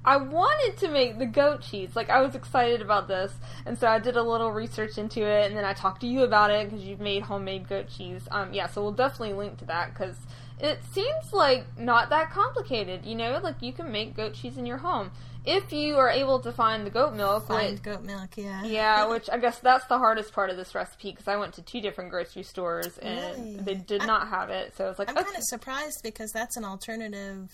I 0.04 0.16
wanted 0.16 0.78
to 0.78 0.88
make 0.88 1.18
the 1.18 1.26
goat 1.26 1.60
cheese. 1.60 1.94
Like 1.94 2.08
I 2.08 2.22
was 2.22 2.34
excited 2.34 2.80
about 2.80 3.08
this, 3.08 3.34
and 3.66 3.78
so 3.78 3.88
I 3.88 3.98
did 3.98 4.16
a 4.16 4.22
little 4.22 4.52
research 4.52 4.96
into 4.96 5.22
it, 5.22 5.46
and 5.46 5.56
then 5.56 5.64
I 5.64 5.72
talked 5.72 6.00
to 6.02 6.06
you 6.06 6.22
about 6.22 6.50
it 6.50 6.70
because 6.70 6.86
you've 6.86 7.00
made 7.00 7.24
homemade 7.24 7.68
goat 7.68 7.88
cheese. 7.88 8.26
Um, 8.30 8.52
yeah, 8.52 8.68
so 8.68 8.82
we'll 8.82 8.92
definitely 8.92 9.34
link 9.34 9.58
to 9.58 9.64
that 9.66 9.92
because 9.92 10.16
it 10.60 10.80
seems 10.92 11.32
like 11.32 11.66
not 11.76 12.10
that 12.10 12.30
complicated. 12.30 13.04
You 13.04 13.16
know, 13.16 13.40
like 13.42 13.60
you 13.60 13.72
can 13.72 13.90
make 13.90 14.16
goat 14.16 14.34
cheese 14.34 14.56
in 14.56 14.66
your 14.66 14.78
home 14.78 15.10
if 15.44 15.72
you 15.72 15.96
are 15.96 16.10
able 16.10 16.40
to 16.40 16.52
find 16.52 16.84
the 16.86 16.90
goat 16.90 17.14
milk. 17.14 17.46
Find 17.48 17.72
which- 17.74 17.82
goat 17.82 18.02
milk, 18.04 18.30
yeah. 18.36 18.62
yeah, 18.64 19.06
which 19.08 19.28
I 19.30 19.38
guess 19.38 19.58
that's 19.58 19.86
the 19.86 19.98
hardest 19.98 20.32
part 20.32 20.50
of 20.50 20.56
this 20.56 20.74
recipe 20.74 21.10
because 21.10 21.28
I 21.28 21.36
went 21.36 21.54
to 21.54 21.62
two 21.62 21.80
different 21.80 22.10
grocery 22.10 22.42
stores 22.42 22.98
and 22.98 23.18
Really? 23.56 23.56
they 23.62 23.74
did 23.74 24.02
I- 24.02 24.06
not 24.06 24.28
have 24.28 24.50
it. 24.50 24.76
So 24.76 24.84
I 24.84 24.88
was 24.88 24.98
like, 24.98 25.08
I'm 25.08 25.16
okay. 25.16 25.24
kind 25.24 25.36
of 25.36 25.44
surprised 25.44 26.00
because 26.02 26.30
that's 26.32 26.56
an 26.56 26.64
alternative. 26.64 27.50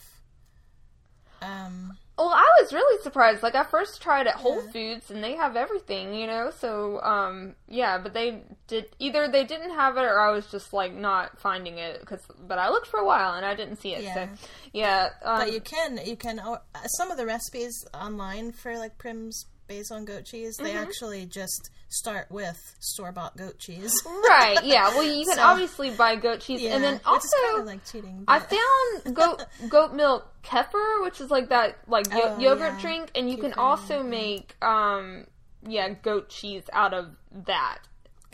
Um, 1.43 1.97
Well, 2.16 2.28
I 2.28 2.49
was 2.61 2.73
really 2.73 3.03
surprised. 3.03 3.43
Like 3.43 3.57
I 3.57 3.65
first 3.65 4.01
tried 4.01 4.27
at 4.28 4.36
Whole. 4.36 4.61
Foods 4.73 5.11
and 5.11 5.23
they 5.23 5.35
have 5.35 5.57
everything, 5.57 6.15
you 6.15 6.27
know. 6.28 6.51
So, 6.57 7.01
um, 7.03 7.55
yeah, 7.69 7.99
but 7.99 8.15
they 8.15 8.43
did 8.69 8.86
either 9.01 9.27
they 9.27 9.45
didn't 9.45 9.70
have 9.74 9.97
it 9.97 10.03
or 10.03 10.20
I 10.20 10.31
was 10.31 10.47
just 10.47 10.73
like 10.73 10.95
not 10.95 11.41
finding 11.41 11.78
it 11.78 11.99
because. 12.01 12.20
But 12.47 12.59
I 12.59 12.69
looked 12.70 12.86
for 12.86 13.01
a 13.01 13.05
while 13.05 13.35
and 13.35 13.45
I 13.45 13.55
didn't 13.57 13.81
see 13.81 13.95
it. 13.95 14.05
Yeah. 14.05 14.15
So, 14.15 14.28
yeah. 14.73 15.09
Um, 15.24 15.39
but 15.39 15.53
you 15.53 15.61
can 15.61 15.99
you 16.05 16.16
can 16.16 16.39
uh, 16.39 16.59
some 16.99 17.11
of 17.11 17.16
the 17.16 17.27
recipes 17.27 17.85
online 17.93 18.53
for 18.53 18.78
like 18.78 18.97
Prim's 18.97 19.47
basil 19.66 19.97
and 19.97 20.07
goat 20.07 20.24
cheese. 20.24 20.57
They 20.59 20.70
Mm-hmm. 20.70 20.78
actually 20.82 21.27
just 21.27 21.70
start 21.95 22.31
with 22.31 22.75
store 22.81 23.12
bought 23.12 23.37
goat 23.37 23.59
cheese. 23.59 23.93
right? 24.07 24.59
Yeah. 24.65 24.89
Well, 24.89 25.03
you 25.03 25.25
can 25.25 25.37
So- 25.39 25.43
obviously 25.43 25.91
buy 25.91 26.16
goat 26.16 26.41
cheese, 26.41 26.61
Yeah, 26.62 26.75
and 26.75 26.85
then 26.85 27.01
also 27.05 27.29
like 27.65 27.85
cheating. 27.85 28.25
I 28.29 28.39
found 28.41 29.15
goat 29.15 29.45
goat 29.69 29.95
milk 29.95 30.27
kefir, 30.43 31.03
which 31.03 31.21
is 31.21 31.31
like 31.31 31.49
that 31.51 31.79
like 31.89 32.07
yo- 32.12 32.35
Oh, 32.37 32.39
yogurt 32.39 32.75
yeah. 32.75 32.81
drink, 32.81 33.11
and 33.15 33.31
you 33.31 33.39
can 33.39 33.53
also 33.55 33.99
yeah. 33.99 34.03
make 34.03 34.57
um 34.62 35.27
yeah 35.66 35.89
goat 35.91 36.29
cheese 36.29 36.65
out 36.73 36.93
of 36.95 37.07
that. 37.47 37.79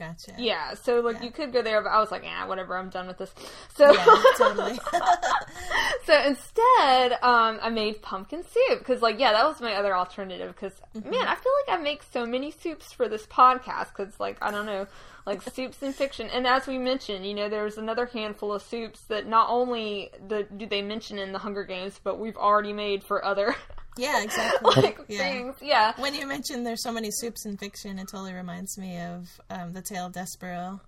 Gotcha. 0.01 0.33
Yeah, 0.39 0.75
so 0.75 1.01
like 1.01 1.17
Yeah. 1.19 1.25
you 1.25 1.31
could 1.31 1.53
go 1.53 1.63
there, 1.63 1.81
but 1.83 1.91
I 1.91 2.01
was 2.01 2.11
like, 2.11 2.25
yeah, 2.25 2.45
whatever, 2.47 2.77
I'm 2.77 2.89
done 2.91 3.07
with 3.07 3.19
this. 3.19 3.33
So 3.77 3.93
Yeah, 3.93 4.05
totally. 4.37 4.81
so 6.05 6.21
instead, 6.23 7.13
um, 7.23 7.59
I 7.63 7.69
made 7.71 8.03
pumpkin 8.03 8.43
soup 8.43 8.79
because, 8.81 9.01
like, 9.03 9.19
yeah, 9.21 9.33
that 9.33 9.45
was 9.47 9.61
my 9.61 9.75
other 9.75 9.95
alternative. 9.97 10.55
Because 10.55 10.73
Mm-hmm. 10.97 11.11
man, 11.11 11.29
I 11.29 11.37
feel 11.37 11.53
like 11.69 11.79
I 11.79 11.83
make 11.83 12.03
so 12.13 12.27
many 12.27 12.51
soups 12.51 12.93
for 12.93 13.09
this 13.09 13.27
podcast. 13.27 13.89
Because, 13.97 14.19
like, 14.19 14.37
I 14.43 14.51
don't 14.51 14.67
know, 14.67 14.87
like 15.27 15.41
soups 15.43 15.83
and 15.83 15.95
fiction. 15.95 16.29
And 16.31 16.47
as 16.47 16.67
we 16.67 16.79
mentioned, 16.79 17.25
you 17.27 17.35
know, 17.35 17.49
there's 17.49 17.79
another 17.79 18.07
handful 18.07 18.53
of 18.53 18.63
soups 18.63 19.03
that 19.09 19.27
not 19.29 19.49
only 19.51 20.11
the, 20.27 20.45
do 20.57 20.67
they 20.67 20.83
mention 20.83 21.19
in 21.19 21.33
the 21.33 21.39
Hunger 21.39 21.63
Games, 21.65 22.01
but 22.03 22.19
we've 22.19 22.37
already 22.37 22.73
made 22.73 23.05
for 23.05 23.25
other 23.25 23.55
yeah, 23.97 24.23
exactly. 24.23 24.71
like 24.83 24.99
yeah. 25.09 25.19
things. 25.19 25.55
Yeah. 25.61 25.93
When 25.99 26.15
you 26.15 26.27
mentioned 26.27 26.67
there's 26.67 26.83
so 26.83 26.93
many 26.93 27.11
soups 27.11 27.45
in 27.47 27.57
fiction, 27.57 27.99
it 27.99 28.09
totally 28.11 28.33
reminds 28.33 28.79
me 28.79 29.01
of 29.01 29.29
um, 29.51 29.73
The 29.73 29.83
Tale 29.83 30.07
of 30.07 30.13
Despereaux 30.13 30.81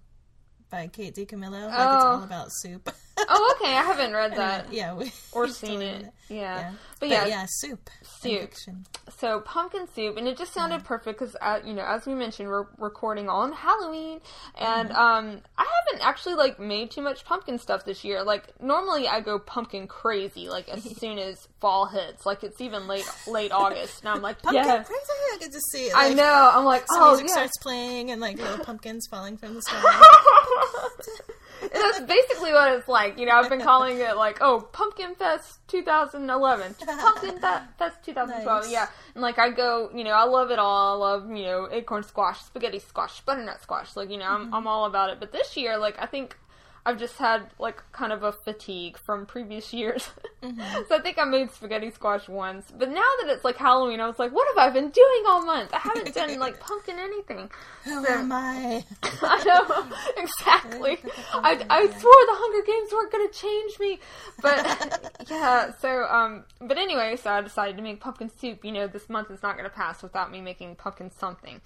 by 0.70 0.86
Kate 0.88 1.14
DiCamillo. 1.14 1.68
Like 1.68 1.94
it's 1.94 2.04
Oh. 2.04 2.08
all 2.08 2.22
about 2.22 2.48
soup. 2.50 2.88
Oh, 3.28 3.56
okay. 3.56 3.72
I 3.72 3.82
haven't 3.82 4.12
read 4.12 4.36
that 4.36 4.72
yeah, 4.72 4.94
we, 4.94 5.12
or 5.32 5.48
seen 5.48 5.82
it. 5.82 6.02
Yeah. 6.02 6.12
Yeah. 6.32 6.70
But 6.98 7.00
But 7.00 7.08
yeah, 7.10 7.26
yeah, 7.26 7.46
soup. 7.48 7.90
Soup. 8.02 8.52
So 9.18 9.40
pumpkin 9.40 9.86
soup, 9.94 10.16
and 10.16 10.26
it 10.28 10.38
just 10.38 10.54
sounded 10.54 10.84
perfect 10.84 11.18
because, 11.18 11.36
uh, 11.40 11.58
you 11.64 11.74
know, 11.74 11.84
as 11.84 12.06
we 12.06 12.14
mentioned, 12.14 12.48
we're 12.48 12.66
recording 12.78 13.28
on 13.28 13.52
Halloween, 13.52 14.20
and 14.58 14.90
um, 14.92 15.40
I 15.58 15.66
haven't 15.86 16.06
actually 16.06 16.36
like 16.36 16.58
made 16.58 16.90
too 16.90 17.02
much 17.02 17.24
pumpkin 17.24 17.58
stuff 17.58 17.84
this 17.84 18.04
year. 18.04 18.22
Like 18.22 18.44
normally, 18.60 19.08
I 19.08 19.20
go 19.20 19.38
pumpkin 19.38 19.88
crazy 19.88 20.48
like 20.48 20.68
as 20.68 20.84
soon 20.98 21.18
as 21.18 21.36
fall 21.60 21.86
hits. 21.86 22.24
Like 22.24 22.44
it's 22.44 22.60
even 22.60 22.86
late 22.86 23.08
late 23.26 23.52
August, 23.52 24.00
and 24.00 24.08
I'm 24.08 24.22
like, 24.22 24.40
Pumpkin 24.40 24.64
yeah, 24.64 24.82
crazy. 24.82 25.00
I 25.34 25.38
could 25.40 25.52
just 25.52 25.70
see 25.70 25.86
it. 25.86 25.92
I 25.94 26.14
know. 26.14 26.50
I'm 26.54 26.64
like, 26.64 26.84
oh 26.90 27.10
music 27.10 27.26
yeah. 27.28 27.32
starts 27.32 27.58
playing 27.60 28.10
and 28.10 28.20
like 28.20 28.38
little 28.38 28.64
pumpkins 28.64 29.06
falling 29.10 29.36
from 29.36 29.54
the 29.54 29.62
sky. 29.62 29.78
That's 31.72 32.00
basically 32.00 32.52
what 32.52 32.72
it's 32.72 32.88
like. 32.88 33.18
You 33.18 33.26
know, 33.26 33.32
I've 33.32 33.48
been 33.48 33.60
calling 33.60 33.98
it 33.98 34.16
like, 34.16 34.38
oh, 34.40 34.68
Pumpkin 34.72 35.14
Fest 35.14 35.60
2011, 35.68 36.74
Pumpkin 36.86 37.38
Fe- 37.38 37.62
Fest 37.78 37.96
2012. 38.04 38.62
Nice. 38.62 38.72
Yeah, 38.72 38.88
and 39.14 39.22
like 39.22 39.38
I 39.38 39.50
go, 39.50 39.90
you 39.94 40.04
know, 40.04 40.12
I 40.12 40.24
love 40.24 40.50
it 40.50 40.58
all. 40.58 40.94
I 40.94 41.06
love, 41.06 41.30
you 41.30 41.44
know, 41.44 41.68
acorn 41.70 42.02
squash, 42.02 42.40
spaghetti 42.40 42.78
squash, 42.78 43.20
butternut 43.22 43.62
squash. 43.62 43.96
Like, 43.96 44.10
you 44.10 44.18
know, 44.18 44.26
I'm 44.26 44.46
mm-hmm. 44.46 44.54
I'm 44.54 44.66
all 44.66 44.86
about 44.86 45.10
it. 45.10 45.20
But 45.20 45.32
this 45.32 45.56
year, 45.56 45.78
like, 45.78 45.96
I 45.98 46.06
think. 46.06 46.36
I've 46.84 46.98
just 46.98 47.16
had 47.18 47.42
like 47.60 47.80
kind 47.92 48.12
of 48.12 48.24
a 48.24 48.32
fatigue 48.32 48.98
from 48.98 49.24
previous 49.24 49.72
years, 49.72 50.10
so 50.42 50.96
I 50.96 50.98
think 51.00 51.16
I 51.16 51.24
made 51.24 51.52
spaghetti 51.52 51.90
squash 51.92 52.28
once. 52.28 52.72
But 52.76 52.88
now 52.88 53.08
that 53.20 53.28
it's 53.30 53.44
like 53.44 53.56
Halloween, 53.56 54.00
I 54.00 54.08
was 54.08 54.18
like, 54.18 54.32
"What 54.32 54.48
have 54.48 54.58
I 54.58 54.72
been 54.72 54.90
doing 54.90 55.22
all 55.28 55.44
month? 55.44 55.72
I 55.72 55.78
haven't 55.78 56.12
done 56.12 56.38
like 56.40 56.58
pumpkin 56.58 56.98
anything." 56.98 57.50
Who 57.84 58.04
So- 58.04 58.12
am 58.12 58.32
I? 58.32 58.84
I 59.22 59.44
know 59.44 59.84
exactly. 60.16 60.98
I, 61.34 61.64
I 61.70 61.86
swore 61.86 62.26
the 62.26 62.34
Hunger 62.34 62.66
Games 62.66 62.92
weren't 62.92 63.12
going 63.12 63.28
to 63.28 63.38
change 63.38 63.78
me, 63.78 64.00
but 64.40 65.26
yeah. 65.30 65.70
So 65.80 66.04
um, 66.06 66.44
but 66.60 66.78
anyway, 66.78 67.14
so 67.16 67.30
I 67.30 67.40
decided 67.42 67.76
to 67.76 67.82
make 67.82 68.00
pumpkin 68.00 68.28
soup. 68.40 68.64
You 68.64 68.72
know, 68.72 68.86
this 68.88 69.08
month 69.08 69.30
is 69.30 69.42
not 69.42 69.56
going 69.56 69.70
to 69.70 69.74
pass 69.74 70.02
without 70.02 70.32
me 70.32 70.40
making 70.40 70.74
pumpkin 70.76 71.10
something. 71.12 71.60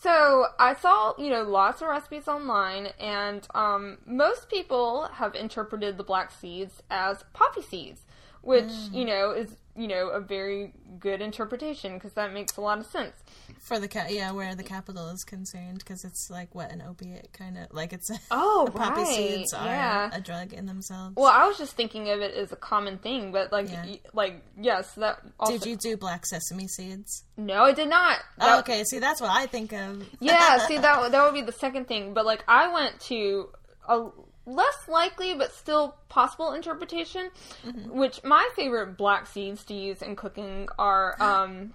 So 0.00 0.46
I 0.58 0.74
saw, 0.74 1.14
you 1.18 1.30
know, 1.30 1.42
lots 1.42 1.80
of 1.80 1.88
recipes 1.88 2.28
online, 2.28 2.88
and 3.00 3.46
um, 3.54 3.98
most 4.06 4.48
people 4.48 5.08
have 5.14 5.34
interpreted 5.34 5.96
the 5.96 6.04
black 6.04 6.30
seeds 6.30 6.82
as 6.90 7.24
poppy 7.32 7.62
seeds, 7.62 8.02
which 8.42 8.70
you 8.92 9.04
know 9.04 9.30
is 9.32 9.56
you 9.76 9.86
know 9.88 10.08
a 10.08 10.20
very 10.20 10.72
good 10.98 11.20
interpretation 11.20 11.94
because 11.94 12.12
that 12.14 12.32
makes 12.32 12.56
a 12.56 12.60
lot 12.60 12.78
of 12.78 12.86
sense. 12.86 13.12
For 13.60 13.78
the 13.78 13.88
ca- 13.88 14.06
yeah, 14.08 14.32
where 14.32 14.54
the 14.54 14.62
Capitol 14.62 15.08
is 15.10 15.24
concerned, 15.24 15.78
because 15.78 16.04
it's 16.04 16.28
like 16.30 16.54
what 16.54 16.70
an 16.70 16.82
opiate 16.82 17.32
kind 17.32 17.58
of 17.58 17.66
like 17.72 17.92
it's. 17.92 18.08
Oh, 18.30 18.64
the 18.72 18.72
poppy 18.78 19.02
right, 19.02 19.06
seeds 19.16 19.52
are 19.52 19.66
yeah. 19.66 20.10
a 20.12 20.20
drug 20.20 20.52
in 20.52 20.66
themselves. 20.66 21.16
Well, 21.16 21.32
I 21.32 21.46
was 21.46 21.58
just 21.58 21.74
thinking 21.76 22.08
of 22.10 22.20
it 22.20 22.34
as 22.34 22.52
a 22.52 22.56
common 22.56 22.98
thing, 22.98 23.32
but 23.32 23.52
like, 23.52 23.70
Yeah. 23.70 23.84
y- 23.84 24.00
like 24.12 24.42
yes, 24.60 24.94
that. 24.94 25.18
Also, 25.38 25.52
Did 25.58 25.66
you 25.66 25.76
do 25.76 25.96
black 25.96 26.26
sesame 26.26 26.68
seeds? 26.68 27.24
No, 27.36 27.64
I 27.64 27.72
did 27.72 27.88
not. 27.88 28.18
Oh, 28.40 28.60
okay, 28.60 28.84
see 28.84 28.98
that's 28.98 29.20
what 29.20 29.30
I 29.30 29.46
think 29.46 29.72
of. 29.72 30.04
Yeah, 30.20 30.58
see 30.66 30.78
that 30.78 31.10
that 31.12 31.24
would 31.24 31.34
be 31.34 31.42
the 31.42 31.52
second 31.52 31.86
thing, 31.88 32.14
but 32.14 32.24
like 32.24 32.44
I 32.48 32.72
went 32.72 33.00
to 33.02 33.48
a 33.88 34.06
less 34.46 34.88
likely 34.88 35.34
but 35.34 35.52
still 35.52 35.96
possible 36.08 36.52
interpretation, 36.52 37.30
Mm-hmm. 37.66 37.98
which 37.98 38.22
my 38.24 38.48
favorite 38.56 38.96
black 38.96 39.26
seeds 39.26 39.64
to 39.64 39.74
use 39.74 40.00
in 40.02 40.16
cooking 40.16 40.68
are 40.78 41.16
um, 41.22 41.74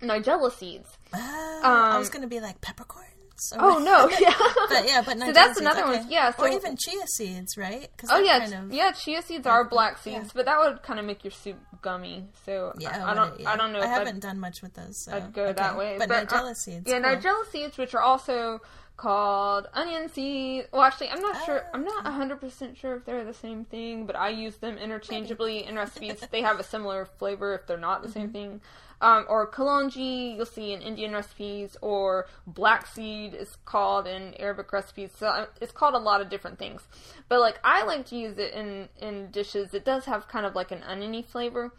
Nigella 0.00 0.50
seeds. 0.52 0.88
Oh, 1.14 1.60
I 1.62 1.92
Um, 1.94 1.98
was 1.98 2.08
gonna 2.10 2.26
be 2.26 2.40
like 2.40 2.60
peppercorns. 2.60 3.08
or- 3.56 3.58
Oh 3.60 3.78
no, 3.78 4.08
yeah. 4.20 4.34
but 4.68 4.86
yeah, 4.88 5.02
but 5.04 5.18
So 5.20 5.32
that's 5.32 5.48
seeds, 5.50 5.60
another 5.60 5.82
okay. 5.84 5.98
one. 6.00 6.10
Yeah, 6.10 6.32
or 6.38 6.48
even 6.48 6.76
chia 6.76 7.06
seeds, 7.06 7.56
right? 7.56 7.88
Oh 8.10 8.18
yeah, 8.18 8.38
kind 8.40 8.54
of- 8.54 8.72
yeah. 8.72 8.92
Chia 8.92 9.22
seeds 9.22 9.46
are 9.46 9.64
black 9.68 9.98
seeds, 9.98 10.16
yeah. 10.26 10.30
but 10.34 10.46
that 10.46 10.58
would 10.58 10.82
kind 10.82 10.98
of 10.98 11.06
make 11.06 11.22
your 11.24 11.30
soup 11.30 11.56
gummy. 11.82 12.24
So 12.46 12.72
Yeah, 12.78 13.04
I, 13.04 13.10
I 13.10 13.14
don't, 13.14 13.34
it- 13.34 13.40
yeah. 13.42 13.52
I 13.52 13.56
don't 13.56 13.72
know. 13.72 13.80
I 13.80 13.86
haven't 13.86 14.20
done 14.20 14.38
much 14.40 14.62
with 14.62 14.74
those. 14.74 15.04
So. 15.04 15.12
I'd 15.12 15.32
go 15.32 15.44
okay. 15.44 15.52
that 15.54 15.76
way. 15.76 15.96
But, 15.98 16.10
uh, 16.10 16.24
Nigella 16.24 16.54
seeds. 16.56 16.84
Yeah, 16.88 17.00
cool. 17.00 17.10
Nigella 17.16 17.50
seeds, 17.50 17.78
which 17.78 17.94
are 17.94 18.02
also 18.02 18.60
called 18.96 19.66
onion 19.74 20.08
seeds. 20.08 20.68
Well, 20.72 20.82
actually, 20.82 21.08
I'm 21.10 21.20
not 21.20 21.44
sure. 21.44 21.64
I'm 21.74 21.84
not 21.84 22.04
100% 22.04 22.76
sure 22.76 22.96
if 22.96 23.04
they're 23.04 23.24
the 23.24 23.34
same 23.34 23.64
thing, 23.64 24.06
but 24.06 24.16
I 24.16 24.28
use 24.30 24.56
them 24.56 24.78
interchangeably 24.78 25.64
in 25.64 25.76
recipes. 25.76 26.26
they 26.30 26.42
have 26.42 26.60
a 26.60 26.64
similar 26.64 27.06
flavor 27.18 27.54
if 27.54 27.66
they're 27.66 27.78
not 27.78 28.02
the 28.02 28.08
same 28.08 28.28
Mm-hmm. 28.28 28.32
thing. 28.32 28.60
Um, 29.00 29.26
or 29.28 29.50
kalonji, 29.50 30.36
you'll 30.36 30.46
see 30.46 30.72
in 30.72 30.80
Indian 30.80 31.12
recipes, 31.12 31.76
or 31.82 32.26
black 32.46 32.86
seed 32.86 33.34
is 33.34 33.56
called 33.64 34.06
in 34.06 34.34
Arabic 34.34 34.72
recipes. 34.72 35.10
So 35.18 35.26
uh, 35.26 35.46
it's 35.60 35.72
called 35.72 35.94
a 35.94 35.98
lot 35.98 36.20
of 36.20 36.28
different 36.30 36.58
things. 36.60 36.86
But 37.28 37.40
like 37.40 37.58
I 37.64 37.82
like 37.84 38.06
to 38.06 38.16
use 38.16 38.38
it 38.38 38.54
in 38.54 38.88
in 39.00 39.32
dishes. 39.32 39.74
It 39.74 39.84
does 39.84 40.04
have 40.04 40.28
kind 40.28 40.46
of 40.46 40.54
like 40.54 40.70
an 40.70 40.84
oniony 40.84 41.22
flavor. 41.22 41.72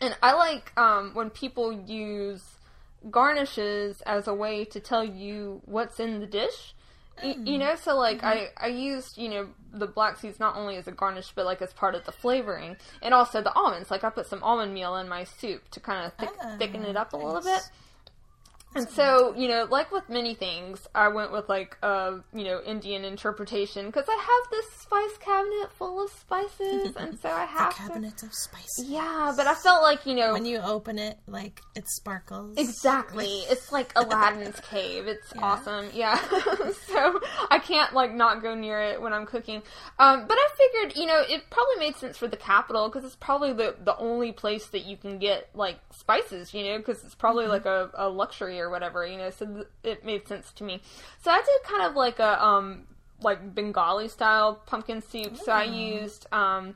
And 0.00 0.16
I 0.22 0.32
like 0.32 0.72
um, 0.78 1.10
when 1.12 1.28
people 1.28 1.70
use 1.72 2.42
garnishes 3.10 4.00
as 4.02 4.26
a 4.28 4.34
way 4.34 4.64
to 4.66 4.80
tell 4.80 5.04
you 5.04 5.60
what's 5.64 5.98
in 6.00 6.20
the 6.20 6.26
dish. 6.26 6.74
Y- 7.22 7.36
You 7.38 7.58
know, 7.58 7.74
so 7.76 7.96
like 7.96 8.24
I 8.24 8.48
I 8.56 8.68
used 8.68 9.18
you 9.18 9.28
know 9.28 9.48
the 9.72 9.86
black 9.86 10.16
seeds 10.18 10.40
not 10.40 10.56
only 10.56 10.76
as 10.76 10.86
a 10.88 10.92
garnish 10.92 11.32
but 11.34 11.44
like 11.44 11.60
as 11.62 11.72
part 11.72 11.94
of 11.94 12.04
the 12.04 12.12
flavoring 12.12 12.76
and 13.02 13.12
also 13.14 13.40
the 13.42 13.52
almonds. 13.54 13.90
Like 13.90 14.02
I 14.04 14.10
put 14.10 14.26
some 14.26 14.42
almond 14.42 14.72
meal 14.74 14.96
in 14.96 15.08
my 15.08 15.24
soup 15.24 15.68
to 15.70 15.80
kind 15.80 16.06
of 16.06 16.12
thick, 16.14 16.30
Ah, 16.42 16.56
thicken 16.58 16.84
it 16.84 16.96
up 16.96 17.12
a 17.12 17.16
little 17.16 17.34
nice. 17.42 17.44
bit. 17.44 17.70
And 18.74 18.88
so, 18.88 19.34
you 19.36 19.48
know, 19.48 19.66
like 19.70 19.92
with 19.92 20.08
many 20.08 20.34
things, 20.34 20.86
I 20.94 21.08
went 21.08 21.30
with 21.30 21.48
like 21.48 21.76
a, 21.82 22.20
you 22.34 22.44
know, 22.44 22.60
Indian 22.64 23.04
interpretation 23.04 23.86
because 23.86 24.06
I 24.08 24.16
have 24.16 24.50
this 24.50 24.66
spice 24.80 25.18
cabinet 25.20 25.70
full 25.72 26.02
of 26.02 26.10
spices, 26.10 26.94
and 26.96 27.18
so 27.20 27.28
I 27.28 27.42
The 27.42 27.46
have 27.52 27.76
to. 27.76 27.82
cabinet 27.82 28.22
of 28.22 28.32
spices. 28.34 28.84
Yeah, 28.86 29.32
but 29.36 29.46
I 29.46 29.54
felt 29.54 29.82
like, 29.82 30.06
you 30.06 30.14
know, 30.14 30.32
When 30.32 30.46
you 30.46 30.58
open 30.58 30.98
it, 30.98 31.18
like 31.26 31.60
it 31.76 31.86
sparkles. 31.88 32.56
Exactly. 32.56 33.26
It's 33.50 33.70
like 33.72 33.92
Aladdin's 33.96 34.58
cave. 34.60 35.06
It's 35.06 35.32
awesome. 35.38 35.86
Yeah. 35.92 36.16
so 36.86 37.20
I 37.50 37.58
can't 37.58 37.92
like 37.92 38.14
not 38.14 38.42
go 38.42 38.54
near 38.54 38.80
it 38.80 39.02
when 39.02 39.12
I'm 39.12 39.26
cooking. 39.26 39.62
Um, 39.98 40.26
but 40.26 40.36
I 40.38 40.48
figured, 40.56 40.96
you 40.96 41.06
know, 41.06 41.20
it 41.28 41.42
probably 41.50 41.76
made 41.78 41.96
sense 41.96 42.16
for 42.16 42.26
the 42.28 42.36
Capitol 42.38 42.88
because 42.88 43.04
it's 43.04 43.16
probably 43.16 43.52
the 43.52 43.76
the 43.84 43.96
only 43.98 44.32
place 44.32 44.66
that 44.68 44.86
you 44.86 44.96
can 44.96 45.18
get 45.18 45.50
like 45.54 45.78
spices, 45.90 46.54
you 46.54 46.64
know, 46.64 46.78
because 46.78 47.04
it's 47.04 47.14
probably 47.14 47.46
like 47.46 47.66
a, 47.66 47.90
a 47.94 48.08
luxury 48.08 48.61
or 48.62 48.70
whatever, 48.70 49.06
you 49.06 49.18
know. 49.18 49.30
So 49.30 49.46
th- 49.46 49.66
it 49.82 50.04
made 50.04 50.26
sense 50.26 50.52
to 50.52 50.64
me. 50.64 50.82
So 51.22 51.30
I 51.30 51.38
did 51.38 51.70
kind 51.70 51.86
of 51.88 51.94
like 51.94 52.18
a 52.18 52.44
um 52.44 52.86
like 53.20 53.54
Bengali 53.54 54.08
style 54.08 54.62
pumpkin 54.66 55.02
soup. 55.02 55.36
So 55.36 55.52
I 55.52 55.64
used 55.64 56.26
um 56.32 56.74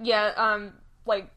yeah 0.00 0.32
um 0.36 0.74
like 1.06 1.30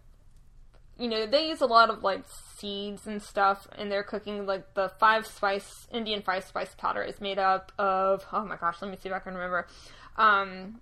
you 0.97 1.09
know, 1.09 1.25
they 1.25 1.49
use 1.49 1.59
a 1.61 1.65
lot 1.65 1.89
of 1.89 2.03
like 2.03 2.23
seeds 2.57 3.05
and 3.05 3.21
stuff 3.21 3.67
in 3.77 3.89
their 3.89 4.03
cooking. 4.03 4.45
Like 4.45 4.73
the 4.75 4.89
five 4.99 5.25
spice 5.27 5.87
Indian 5.91 6.21
five 6.21 6.45
spice 6.45 6.73
powder 6.77 7.03
is 7.03 7.19
made 7.19 7.39
up 7.39 7.71
of 7.77 8.25
oh 8.31 8.45
my 8.45 8.55
gosh, 8.55 8.81
let 8.81 8.89
me 8.89 8.97
see 9.01 9.09
if 9.09 9.15
I 9.15 9.19
can 9.19 9.33
remember. 9.33 9.67
Um, 10.17 10.79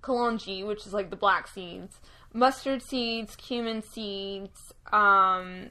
kalonji, 0.00 0.64
which 0.66 0.86
is 0.86 0.92
like 0.92 1.10
the 1.10 1.16
black 1.16 1.48
seeds, 1.48 2.00
mustard 2.32 2.82
seeds, 2.82 3.34
cumin 3.36 3.82
seeds, 3.82 4.72
um, 4.92 5.70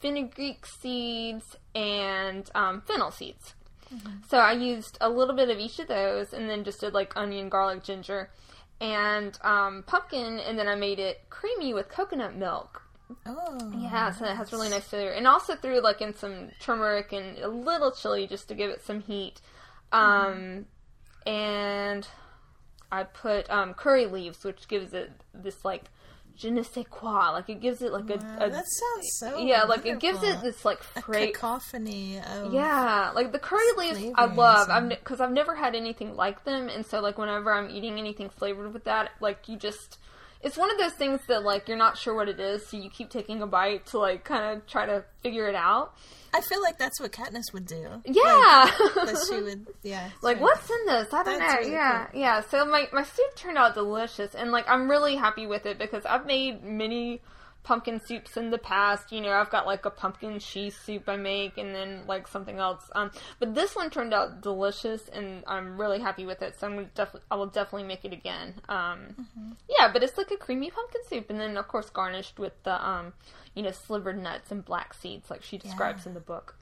fenugreek 0.00 0.66
seeds, 0.66 1.56
and 1.74 2.50
um, 2.54 2.80
fennel 2.80 3.10
seeds. 3.10 3.54
So 4.28 4.38
I 4.38 4.52
used 4.52 4.98
a 5.00 5.08
little 5.08 5.34
bit 5.34 5.50
of 5.50 5.58
each 5.58 5.78
of 5.80 5.88
those, 5.88 6.32
and 6.32 6.48
then 6.48 6.62
just 6.64 6.80
did 6.80 6.94
like 6.94 7.16
onion, 7.16 7.48
garlic, 7.48 7.82
ginger, 7.82 8.30
and 8.80 9.36
um, 9.42 9.82
pumpkin, 9.86 10.38
and 10.38 10.58
then 10.58 10.68
I 10.68 10.76
made 10.76 10.98
it 10.98 11.28
creamy 11.28 11.74
with 11.74 11.88
coconut 11.88 12.36
milk. 12.36 12.82
Oh. 13.26 13.72
Yeah, 13.76 14.12
so 14.12 14.24
it 14.24 14.36
has 14.36 14.52
really 14.52 14.70
nice 14.70 14.84
flavor, 14.84 15.10
and 15.10 15.26
also 15.26 15.56
threw 15.56 15.80
like 15.80 16.00
in 16.00 16.14
some 16.14 16.50
turmeric 16.60 17.12
and 17.12 17.38
a 17.38 17.48
little 17.48 17.90
chili 17.90 18.26
just 18.26 18.46
to 18.48 18.54
give 18.54 18.70
it 18.70 18.84
some 18.84 19.00
heat. 19.00 19.40
Um, 19.90 20.66
and 21.26 22.06
I 22.92 23.02
put 23.02 23.50
um, 23.50 23.74
curry 23.74 24.06
leaves, 24.06 24.44
which 24.44 24.68
gives 24.68 24.94
it 24.94 25.10
this 25.34 25.64
like 25.64 25.84
je 26.40 26.48
ne 26.48 26.62
sais 26.62 26.84
quoi. 26.88 27.30
Like 27.32 27.48
it 27.50 27.60
gives 27.60 27.82
it 27.82 27.92
like 27.92 28.08
a, 28.10 28.16
Wow, 28.16 28.36
a 28.46 28.50
that 28.50 28.64
sounds 28.66 29.08
so. 29.18 29.38
yeah, 29.38 29.64
like 29.64 29.84
it 29.86 30.00
gives 30.00 30.22
it 30.22 30.40
this 30.40 30.64
like 30.64 30.82
fra- 30.82 31.26
cacophony 31.26 32.18
of. 32.18 32.52
yeah, 32.52 33.12
like 33.14 33.30
the 33.32 33.38
curry 33.38 33.60
leaves 33.76 34.12
I 34.16 34.24
love. 34.24 34.68
I'm 34.70 34.88
because 34.88 35.20
I've 35.20 35.32
never 35.32 35.54
had 35.54 35.74
anything 35.74 36.16
like 36.16 36.44
them, 36.44 36.68
and 36.68 36.84
so 36.84 37.00
like 37.00 37.18
whenever 37.18 37.52
I'm 37.52 37.70
eating 37.70 37.98
anything 37.98 38.30
flavored 38.30 38.72
with 38.72 38.84
that, 38.84 39.10
like 39.20 39.48
you 39.48 39.56
just. 39.56 39.98
It's 40.42 40.56
one 40.56 40.70
of 40.70 40.78
those 40.78 40.92
things 40.92 41.20
that 41.28 41.42
like 41.42 41.68
you're 41.68 41.76
not 41.76 41.98
sure 41.98 42.14
what 42.14 42.28
it 42.28 42.40
is, 42.40 42.66
so 42.66 42.76
you 42.78 42.88
keep 42.90 43.10
taking 43.10 43.42
a 43.42 43.46
bite 43.46 43.86
to 43.86 43.98
like 43.98 44.24
kind 44.24 44.56
of 44.56 44.66
try 44.66 44.86
to 44.86 45.04
figure 45.22 45.48
it 45.48 45.54
out. 45.54 45.94
I 46.32 46.40
feel 46.40 46.62
like 46.62 46.78
that's 46.78 47.00
what 47.00 47.10
Katniss 47.12 47.52
would 47.52 47.66
do. 47.66 48.00
Yeah. 48.06 48.70
That 48.94 49.24
she 49.28 49.40
would. 49.42 49.66
Yeah. 49.82 50.08
like 50.22 50.40
what's 50.40 50.68
in 50.70 50.86
this 50.86 51.12
i 51.12 51.22
don't 51.22 51.38
That's 51.38 51.52
know 51.54 51.58
really 51.60 51.72
yeah 51.72 52.06
yeah 52.12 52.40
so 52.42 52.64
my, 52.66 52.86
my 52.92 53.02
soup 53.02 53.34
turned 53.34 53.56
out 53.58 53.74
delicious 53.74 54.34
and 54.34 54.52
like 54.52 54.68
i'm 54.68 54.90
really 54.90 55.16
happy 55.16 55.46
with 55.46 55.64
it 55.66 55.78
because 55.78 56.04
i've 56.04 56.26
made 56.26 56.62
many 56.62 57.20
pumpkin 57.62 58.00
soups 58.00 58.36
in 58.36 58.50
the 58.50 58.58
past 58.58 59.12
you 59.12 59.20
know 59.20 59.30
i've 59.32 59.50
got 59.50 59.66
like 59.66 59.84
a 59.84 59.90
pumpkin 59.90 60.38
cheese 60.38 60.74
soup 60.74 61.08
i 61.08 61.16
make 61.16 61.58
and 61.58 61.74
then 61.74 62.02
like 62.06 62.26
something 62.26 62.58
else 62.58 62.90
um 62.94 63.10
but 63.38 63.54
this 63.54 63.76
one 63.76 63.90
turned 63.90 64.14
out 64.14 64.40
delicious 64.40 65.08
and 65.08 65.44
i'm 65.46 65.78
really 65.78 66.00
happy 66.00 66.24
with 66.24 66.40
it 66.42 66.58
so 66.58 66.66
i'm 66.66 66.74
gonna 66.74 66.86
definitely 66.94 67.20
i 67.30 67.36
will 67.36 67.46
definitely 67.46 67.86
make 67.86 68.04
it 68.04 68.12
again 68.12 68.54
um 68.68 68.98
Mm-hmm. 69.20 69.50
yeah 69.68 69.90
but 69.92 70.02
it's 70.02 70.16
like 70.16 70.30
a 70.30 70.36
creamy 70.36 70.70
pumpkin 70.70 71.02
soup 71.08 71.28
and 71.30 71.38
then 71.38 71.56
of 71.58 71.68
course 71.68 71.90
garnished 71.90 72.38
with 72.38 72.54
the 72.64 72.86
um 72.88 73.12
you 73.54 73.62
know 73.62 73.70
slivered 73.72 74.20
nuts 74.22 74.50
and 74.50 74.64
black 74.64 74.94
seeds 74.94 75.30
like 75.30 75.42
she 75.42 75.58
describes 75.58 76.04
Yeah. 76.04 76.10
in 76.10 76.14
the 76.14 76.20
book 76.20 76.56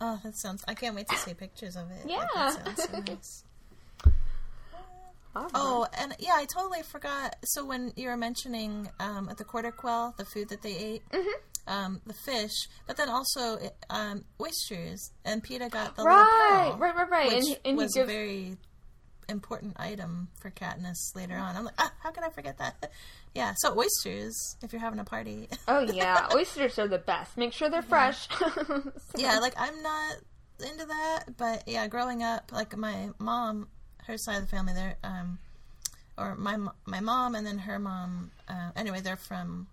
Oh, 0.00 0.20
that 0.24 0.36
sounds. 0.36 0.64
I 0.66 0.74
can't 0.74 0.94
wait 0.96 1.08
to 1.08 1.16
see 1.16 1.32
pictures 1.34 1.76
of 1.76 1.88
it. 1.90 2.04
Yeah. 2.06 2.26
Like, 2.34 2.34
that 2.34 2.64
sounds 2.78 2.82
so 2.90 2.98
nice. 3.14 3.44
Oh, 5.36 5.86
and 5.98 6.14
yeah, 6.18 6.32
I 6.34 6.46
totally 6.46 6.82
forgot. 6.82 7.36
So 7.44 7.64
when 7.64 7.92
you 7.96 8.08
were 8.08 8.16
mentioning 8.16 8.88
um, 9.00 9.28
at 9.28 9.36
the 9.38 9.44
quarter 9.44 9.70
quell, 9.72 10.14
the 10.16 10.24
food 10.24 10.48
that 10.50 10.62
they 10.62 10.76
ate, 10.76 11.02
Mm-hmm. 11.10 11.72
um, 11.72 12.00
the 12.06 12.14
fish, 12.14 12.68
but 12.86 12.96
then 12.96 13.08
also 13.08 13.58
um, 13.90 14.24
oysters, 14.40 15.10
and 15.24 15.42
Peeta 15.44 15.70
got 15.70 15.96
the 15.96 16.02
right 16.04 16.68
pearl, 16.70 16.78
right 16.78 16.94
right 16.94 17.10
right 17.10 17.32
which 17.32 17.44
and, 17.46 17.58
and 17.64 17.76
was 17.76 17.94
gives 17.94 18.08
a 18.08 18.12
very 18.12 18.56
important 19.28 19.74
item 19.80 20.28
for 20.40 20.50
Katniss 20.50 21.14
later 21.16 21.36
on. 21.36 21.56
I'm 21.56 21.64
like, 21.64 21.74
ah, 21.78 21.90
how 22.02 22.10
could 22.10 22.24
I 22.24 22.28
forget 22.30 22.58
that? 22.58 22.92
yeah, 23.34 23.54
so 23.56 23.74
oysters 23.78 24.56
if 24.62 24.72
you're 24.72 24.80
having 24.82 24.98
a 25.00 25.04
party. 25.04 25.48
Oh 25.68 25.80
yeah, 25.80 26.28
oysters 26.34 26.78
are 26.78 26.88
the 26.88 26.98
best. 26.98 27.36
Make 27.38 27.52
sure 27.54 27.70
they're 27.70 27.80
fresh. 27.82 28.28
yeah, 29.16 29.38
like 29.38 29.54
I'm 29.56 29.82
not 29.82 30.16
into 30.60 30.84
that, 30.84 31.24
but 31.38 31.64
yeah, 31.66 31.86
growing 31.88 32.22
up, 32.22 32.52
like 32.52 32.76
my 32.76 33.08
mom, 33.18 33.68
her 34.06 34.16
side 34.18 34.36
of 34.36 34.42
the 34.42 34.48
family, 34.56 34.72
they're 34.74 34.96
um, 35.04 35.38
or 36.16 36.34
my 36.36 36.56
my 36.86 37.00
mom 37.00 37.34
and 37.34 37.46
then 37.46 37.58
her 37.58 37.78
mom. 37.78 38.30
Uh, 38.48 38.70
anyway, 38.76 39.00
they're 39.00 39.16
from 39.16 39.66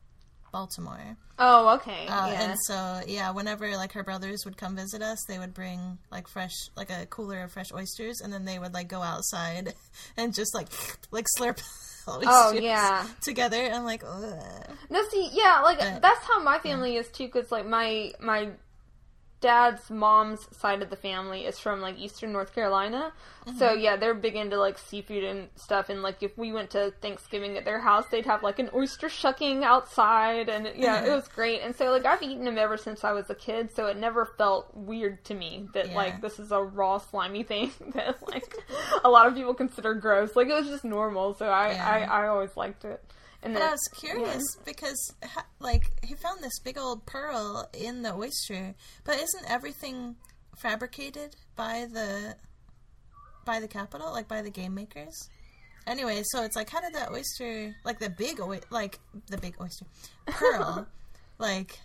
Baltimore, 0.52 1.18
oh 1.40 1.76
okay, 1.76 2.08
uh, 2.08 2.28
yeah. 2.28 2.42
and 2.50 2.60
so 2.66 3.02
yeah, 3.08 3.32
whenever 3.32 3.70
like 3.78 3.94
her 3.94 4.04
brothers 4.04 4.42
would 4.46 4.58
come 4.58 4.76
visit 4.76 5.02
us, 5.02 5.24
they 5.28 5.40
would 5.40 5.54
bring 5.54 5.98
like 6.12 6.28
fresh, 6.28 6.54
like 6.76 6.90
a 6.90 7.06
cooler 7.06 7.44
of 7.44 7.52
fresh 7.52 7.72
oysters, 7.74 8.22
and 8.22 8.34
then 8.34 8.46
they 8.46 8.60
would 8.60 8.74
like 8.74 8.88
go 8.88 9.02
outside 9.02 9.74
and 10.18 10.34
just 10.34 10.54
like 10.54 10.68
like 11.12 11.26
slurp. 11.38 11.62
Oh, 12.08 12.52
yeah. 12.52 13.06
together. 13.24 13.70
I'm 13.72 13.84
like, 13.84 14.04
Ugh. 14.04 14.34
No, 14.90 15.04
see, 15.12 15.30
yeah, 15.34 15.62
like 15.62 15.78
But- 15.78 16.02
that's 16.02 16.26
how 16.26 16.42
my 16.42 16.58
family 16.58 16.96
is 16.98 17.08
too. 17.10 17.26
Because 17.26 17.52
like 17.52 17.68
my 17.68 18.12
my 18.20 18.50
dad's 19.42 19.90
mom's 19.90 20.48
side 20.56 20.82
of 20.82 20.90
the 20.90 20.96
family 20.96 21.46
is 21.46 21.60
from 21.60 21.82
like 21.82 21.98
Eastern 21.98 22.32
North 22.32 22.54
Carolina, 22.54 23.12
so 23.58 23.70
mm-hmm. 23.70 23.80
yeah, 23.80 23.96
they're 23.98 24.14
big 24.14 24.36
into 24.36 24.58
like 24.58 24.78
seafood 24.78 25.24
and 25.24 25.50
stuff. 25.56 25.90
And 25.90 26.04
like 26.04 26.22
if 26.22 26.38
we 26.38 26.54
went 26.54 26.70
to 26.72 26.94
Thanksgiving 27.02 27.58
at 27.58 27.66
their 27.66 27.80
house, 27.80 28.06
they'd 28.12 28.26
have 28.28 28.44
like 28.44 28.60
an 28.60 28.70
oyster 28.74 29.10
shucking 29.10 29.64
outside, 29.64 30.48
and 30.48 30.66
yeah, 30.76 31.02
it 31.02 31.06
mm-hmm. 31.06 31.16
was 31.16 31.28
great. 31.28 31.62
And 31.62 31.76
so 31.76 31.92
like 31.92 32.06
I've 32.06 32.22
eaten 32.22 32.46
them 32.46 32.58
ever 32.58 32.78
since 32.78 33.04
I 33.04 33.12
was 33.12 33.30
a 33.30 33.36
kid, 33.36 33.76
so 33.76 33.88
it 33.88 33.98
never 33.98 34.26
felt 34.26 34.70
weird 34.76 35.26
to 35.26 35.34
me 35.34 35.68
that 35.74 35.90
Yeah. 35.90 35.96
like 35.96 36.22
this 36.22 36.40
is 36.40 36.52
a 36.52 36.62
raw 36.62 37.00
slimy 37.00 37.44
thing 37.44 37.72
that 37.96 38.26
like 38.28 38.56
a 39.04 39.10
lot 39.10 39.28
of 39.28 39.36
people 39.36 39.56
consider 39.56 39.96
gross. 39.96 40.36
Like 40.36 40.48
it 40.48 40.54
was 40.54 40.68
just 40.68 40.86
normal, 40.86 41.34
so 41.34 41.48
I 41.48 41.72
Yeah. 41.72 41.90
I, 41.90 42.24
I 42.24 42.28
always 42.28 42.56
liked 42.56 42.86
it. 42.86 43.04
And 43.44 43.54
But 43.54 43.60
then 43.60 43.70
I 43.70 43.72
was 43.72 43.90
curious 43.96 44.44
because, 44.66 45.14
like, 45.60 45.84
he 46.04 46.14
found 46.16 46.44
this 46.44 46.60
big 46.60 46.78
old 46.78 47.06
pearl 47.06 47.68
in 47.74 48.04
the 48.04 48.14
oyster, 48.14 48.76
but 49.04 49.16
isn't 49.16 49.50
everything 49.50 50.16
fabricated 50.62 51.36
by 51.56 51.88
the 51.92 52.36
by 53.44 53.60
the 53.60 53.68
Capitol, 53.68 54.12
like 54.12 54.28
by 54.28 54.42
the 54.44 54.52
game 54.52 54.76
makers? 54.76 55.28
Anyway, 55.88 56.22
so 56.26 56.44
it's 56.44 56.56
like, 56.56 56.70
how 56.70 56.80
did 56.82 56.94
that 56.94 57.10
oyster, 57.12 57.76
like 57.84 57.98
the 57.98 58.10
big, 58.12 58.40
oy- 58.40 58.60
like 58.70 59.00
the 59.28 59.38
big 59.38 59.56
oyster 59.60 59.86
pearl, 60.28 60.88
like? 61.40 61.80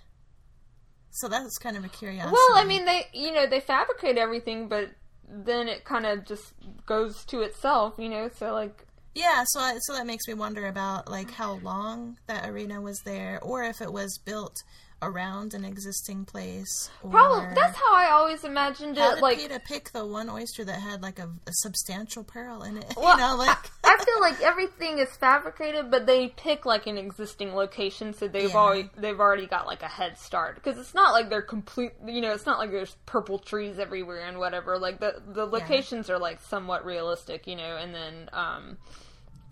So 1.12 1.28
that's 1.28 1.56
kind 1.56 1.78
of 1.78 1.84
a 1.84 1.88
curiosity. 1.88 2.32
Well, 2.34 2.58
I 2.58 2.64
mean, 2.66 2.84
they 2.84 3.06
you 3.14 3.32
know 3.32 3.46
they 3.46 3.60
fabricate 3.60 4.18
everything, 4.18 4.68
but 4.68 4.90
then 5.26 5.68
it 5.68 5.84
kind 5.84 6.04
of 6.04 6.26
just 6.26 6.52
goes 6.84 7.24
to 7.26 7.40
itself, 7.40 7.94
you 7.96 8.10
know. 8.10 8.28
So 8.36 8.52
like, 8.52 8.85
Yeah, 9.16 9.44
so 9.46 9.60
I, 9.60 9.78
so 9.80 9.94
that 9.94 10.06
makes 10.06 10.28
me 10.28 10.34
wonder 10.34 10.66
about 10.66 11.10
like 11.10 11.30
how 11.30 11.54
long 11.62 12.18
that 12.26 12.46
arena 12.46 12.82
was 12.82 13.00
there, 13.00 13.40
or 13.42 13.64
if 13.64 13.80
it 13.80 13.90
was 13.90 14.18
built 14.18 14.62
around 15.00 15.54
an 15.54 15.64
existing 15.64 16.26
place. 16.26 16.90
Probably 17.00 17.54
that's 17.54 17.76
how 17.76 17.94
I 17.94 18.10
always 18.10 18.44
imagined 18.44 18.98
how 18.98 19.12
it. 19.12 19.14
did 19.14 19.22
Like, 19.22 19.38
Peeta 19.38 19.64
pick 19.64 19.90
the 19.92 20.04
one 20.06 20.28
oyster 20.28 20.64
that 20.64 20.80
had 20.80 21.02
like 21.02 21.18
a, 21.18 21.30
a 21.46 21.52
substantial 21.52 22.24
pearl 22.24 22.62
in 22.62 22.76
it? 22.76 22.84
Well, 22.96 23.16
you 23.16 23.22
know, 23.22 23.36
like 23.36 23.56
I 23.84 23.96
feel 24.04 24.20
like 24.20 24.42
everything 24.42 24.98
is 24.98 25.08
fabricated, 25.16 25.90
but 25.90 26.04
they 26.04 26.28
pick 26.28 26.66
like 26.66 26.86
an 26.86 26.98
existing 26.98 27.54
location, 27.54 28.12
so 28.12 28.28
they've 28.28 28.50
Yeah. 28.50 28.56
already 28.56 28.90
they've 28.98 29.18
already 29.18 29.46
got 29.46 29.66
like 29.66 29.82
a 29.82 29.88
head 29.88 30.18
start 30.18 30.56
because 30.56 30.78
it's 30.78 30.92
not 30.92 31.12
like 31.12 31.30
they're 31.30 31.40
complete. 31.40 31.92
You 32.06 32.20
know, 32.20 32.32
it's 32.34 32.44
not 32.44 32.58
like 32.58 32.70
there's 32.70 32.96
purple 33.06 33.38
trees 33.38 33.78
everywhere 33.78 34.20
and 34.26 34.38
whatever. 34.38 34.78
Like 34.78 35.00
the 35.00 35.22
the 35.26 35.46
locations 35.46 36.10
are 36.10 36.18
like 36.18 36.42
somewhat 36.42 36.84
realistic, 36.84 37.46
you 37.46 37.56
know, 37.56 37.78
and 37.78 37.94
then 37.94 38.28
um. 38.34 38.76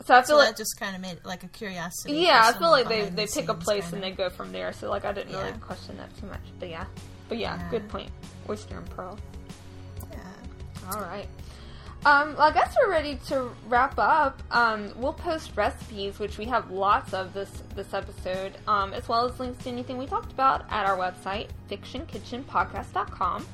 So 0.05 0.15
I 0.15 0.19
feel 0.19 0.27
so 0.27 0.37
like 0.37 0.49
that 0.51 0.57
just 0.57 0.79
kind 0.79 0.95
of 0.97 1.01
made 1.03 1.19
like 1.25 1.45
a 1.45 1.49
curiosity. 1.49 2.15
Yeah, 2.19 2.43
I 2.45 2.59
feel 2.59 2.71
like 2.71 2.89
they, 2.89 3.03
they 3.09 3.25
the 3.27 3.33
pick 3.33 3.49
a 3.49 3.55
place 3.55 3.85
kinda. 3.91 3.97
and 3.97 4.05
they 4.05 4.11
go 4.16 4.29
from 4.29 4.53
there. 4.53 4.73
So 4.73 4.91
like 4.91 5.05
I 5.05 5.12
didn't 5.12 5.33
really 5.35 5.53
question 5.61 5.97
that 5.99 6.15
too 6.19 6.27
much. 6.27 6.41
But 6.59 6.69
yeah, 6.69 6.85
but 7.29 7.39
yeah, 7.39 7.57
Yeah. 7.57 7.71
good 7.71 7.89
point. 7.89 8.11
Oyster 8.49 8.77
and 8.79 8.91
pearl. 8.91 9.19
Yeah. 10.11 10.19
All 10.93 11.01
right. 11.01 11.29
Um, 12.05 12.35
well, 12.37 12.51
I 12.51 12.53
guess 12.53 12.77
we're 12.83 12.91
ready 12.91 13.19
to 13.29 13.49
wrap 13.66 13.95
up. 13.99 14.43
Um, 14.51 14.93
we'll 14.97 15.15
post 15.15 15.53
recipes, 15.57 16.19
which 16.19 16.37
we 16.37 16.45
have 16.47 16.71
lots 16.71 17.15
of 17.15 17.33
this 17.33 17.51
this 17.75 17.95
episode, 17.95 18.59
um, 18.69 18.93
as 18.93 19.09
well 19.09 19.27
as 19.27 19.41
links 19.41 19.62
to 19.65 19.71
anything 19.71 19.97
we 19.97 20.05
talked 20.07 20.31
about 20.33 20.66
at 20.71 20.85
our 20.85 20.99
website, 20.99 21.49
fictionkitchenpodcast.com. 21.71 23.47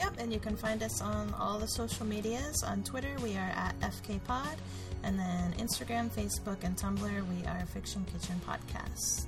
Yep, 0.00 0.14
and 0.18 0.32
you 0.32 0.40
can 0.40 0.56
find 0.56 0.82
us 0.82 1.00
on 1.00 1.32
all 1.38 1.58
the 1.58 1.68
social 1.68 2.04
medias. 2.04 2.62
On 2.64 2.82
Twitter, 2.82 3.14
we 3.22 3.36
are 3.36 3.52
at 3.54 3.78
FKPod, 3.80 4.56
and 5.04 5.18
then 5.18 5.52
Instagram, 5.58 6.10
Facebook, 6.10 6.64
and 6.64 6.76
Tumblr, 6.76 7.28
we 7.28 7.46
are 7.46 7.66
Fiction 7.66 8.04
Kitchen 8.10 8.40
Podcast. 8.46 9.26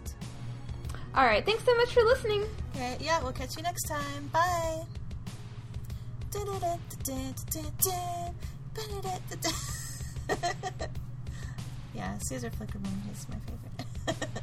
All 1.14 1.24
right. 1.24 1.44
Thanks 1.44 1.64
so 1.64 1.74
much 1.76 1.92
for 1.92 2.02
listening. 2.02 2.44
Okay, 2.74 2.96
yeah, 3.00 3.22
we'll 3.22 3.32
catch 3.32 3.56
you 3.56 3.62
next 3.62 3.84
time. 3.84 4.28
Bye. 4.32 4.82
yeah, 11.94 12.18
Caesar 12.28 12.50
Flickerman 12.50 13.12
is 13.12 13.26
my 13.28 13.36
favorite. 13.46 14.40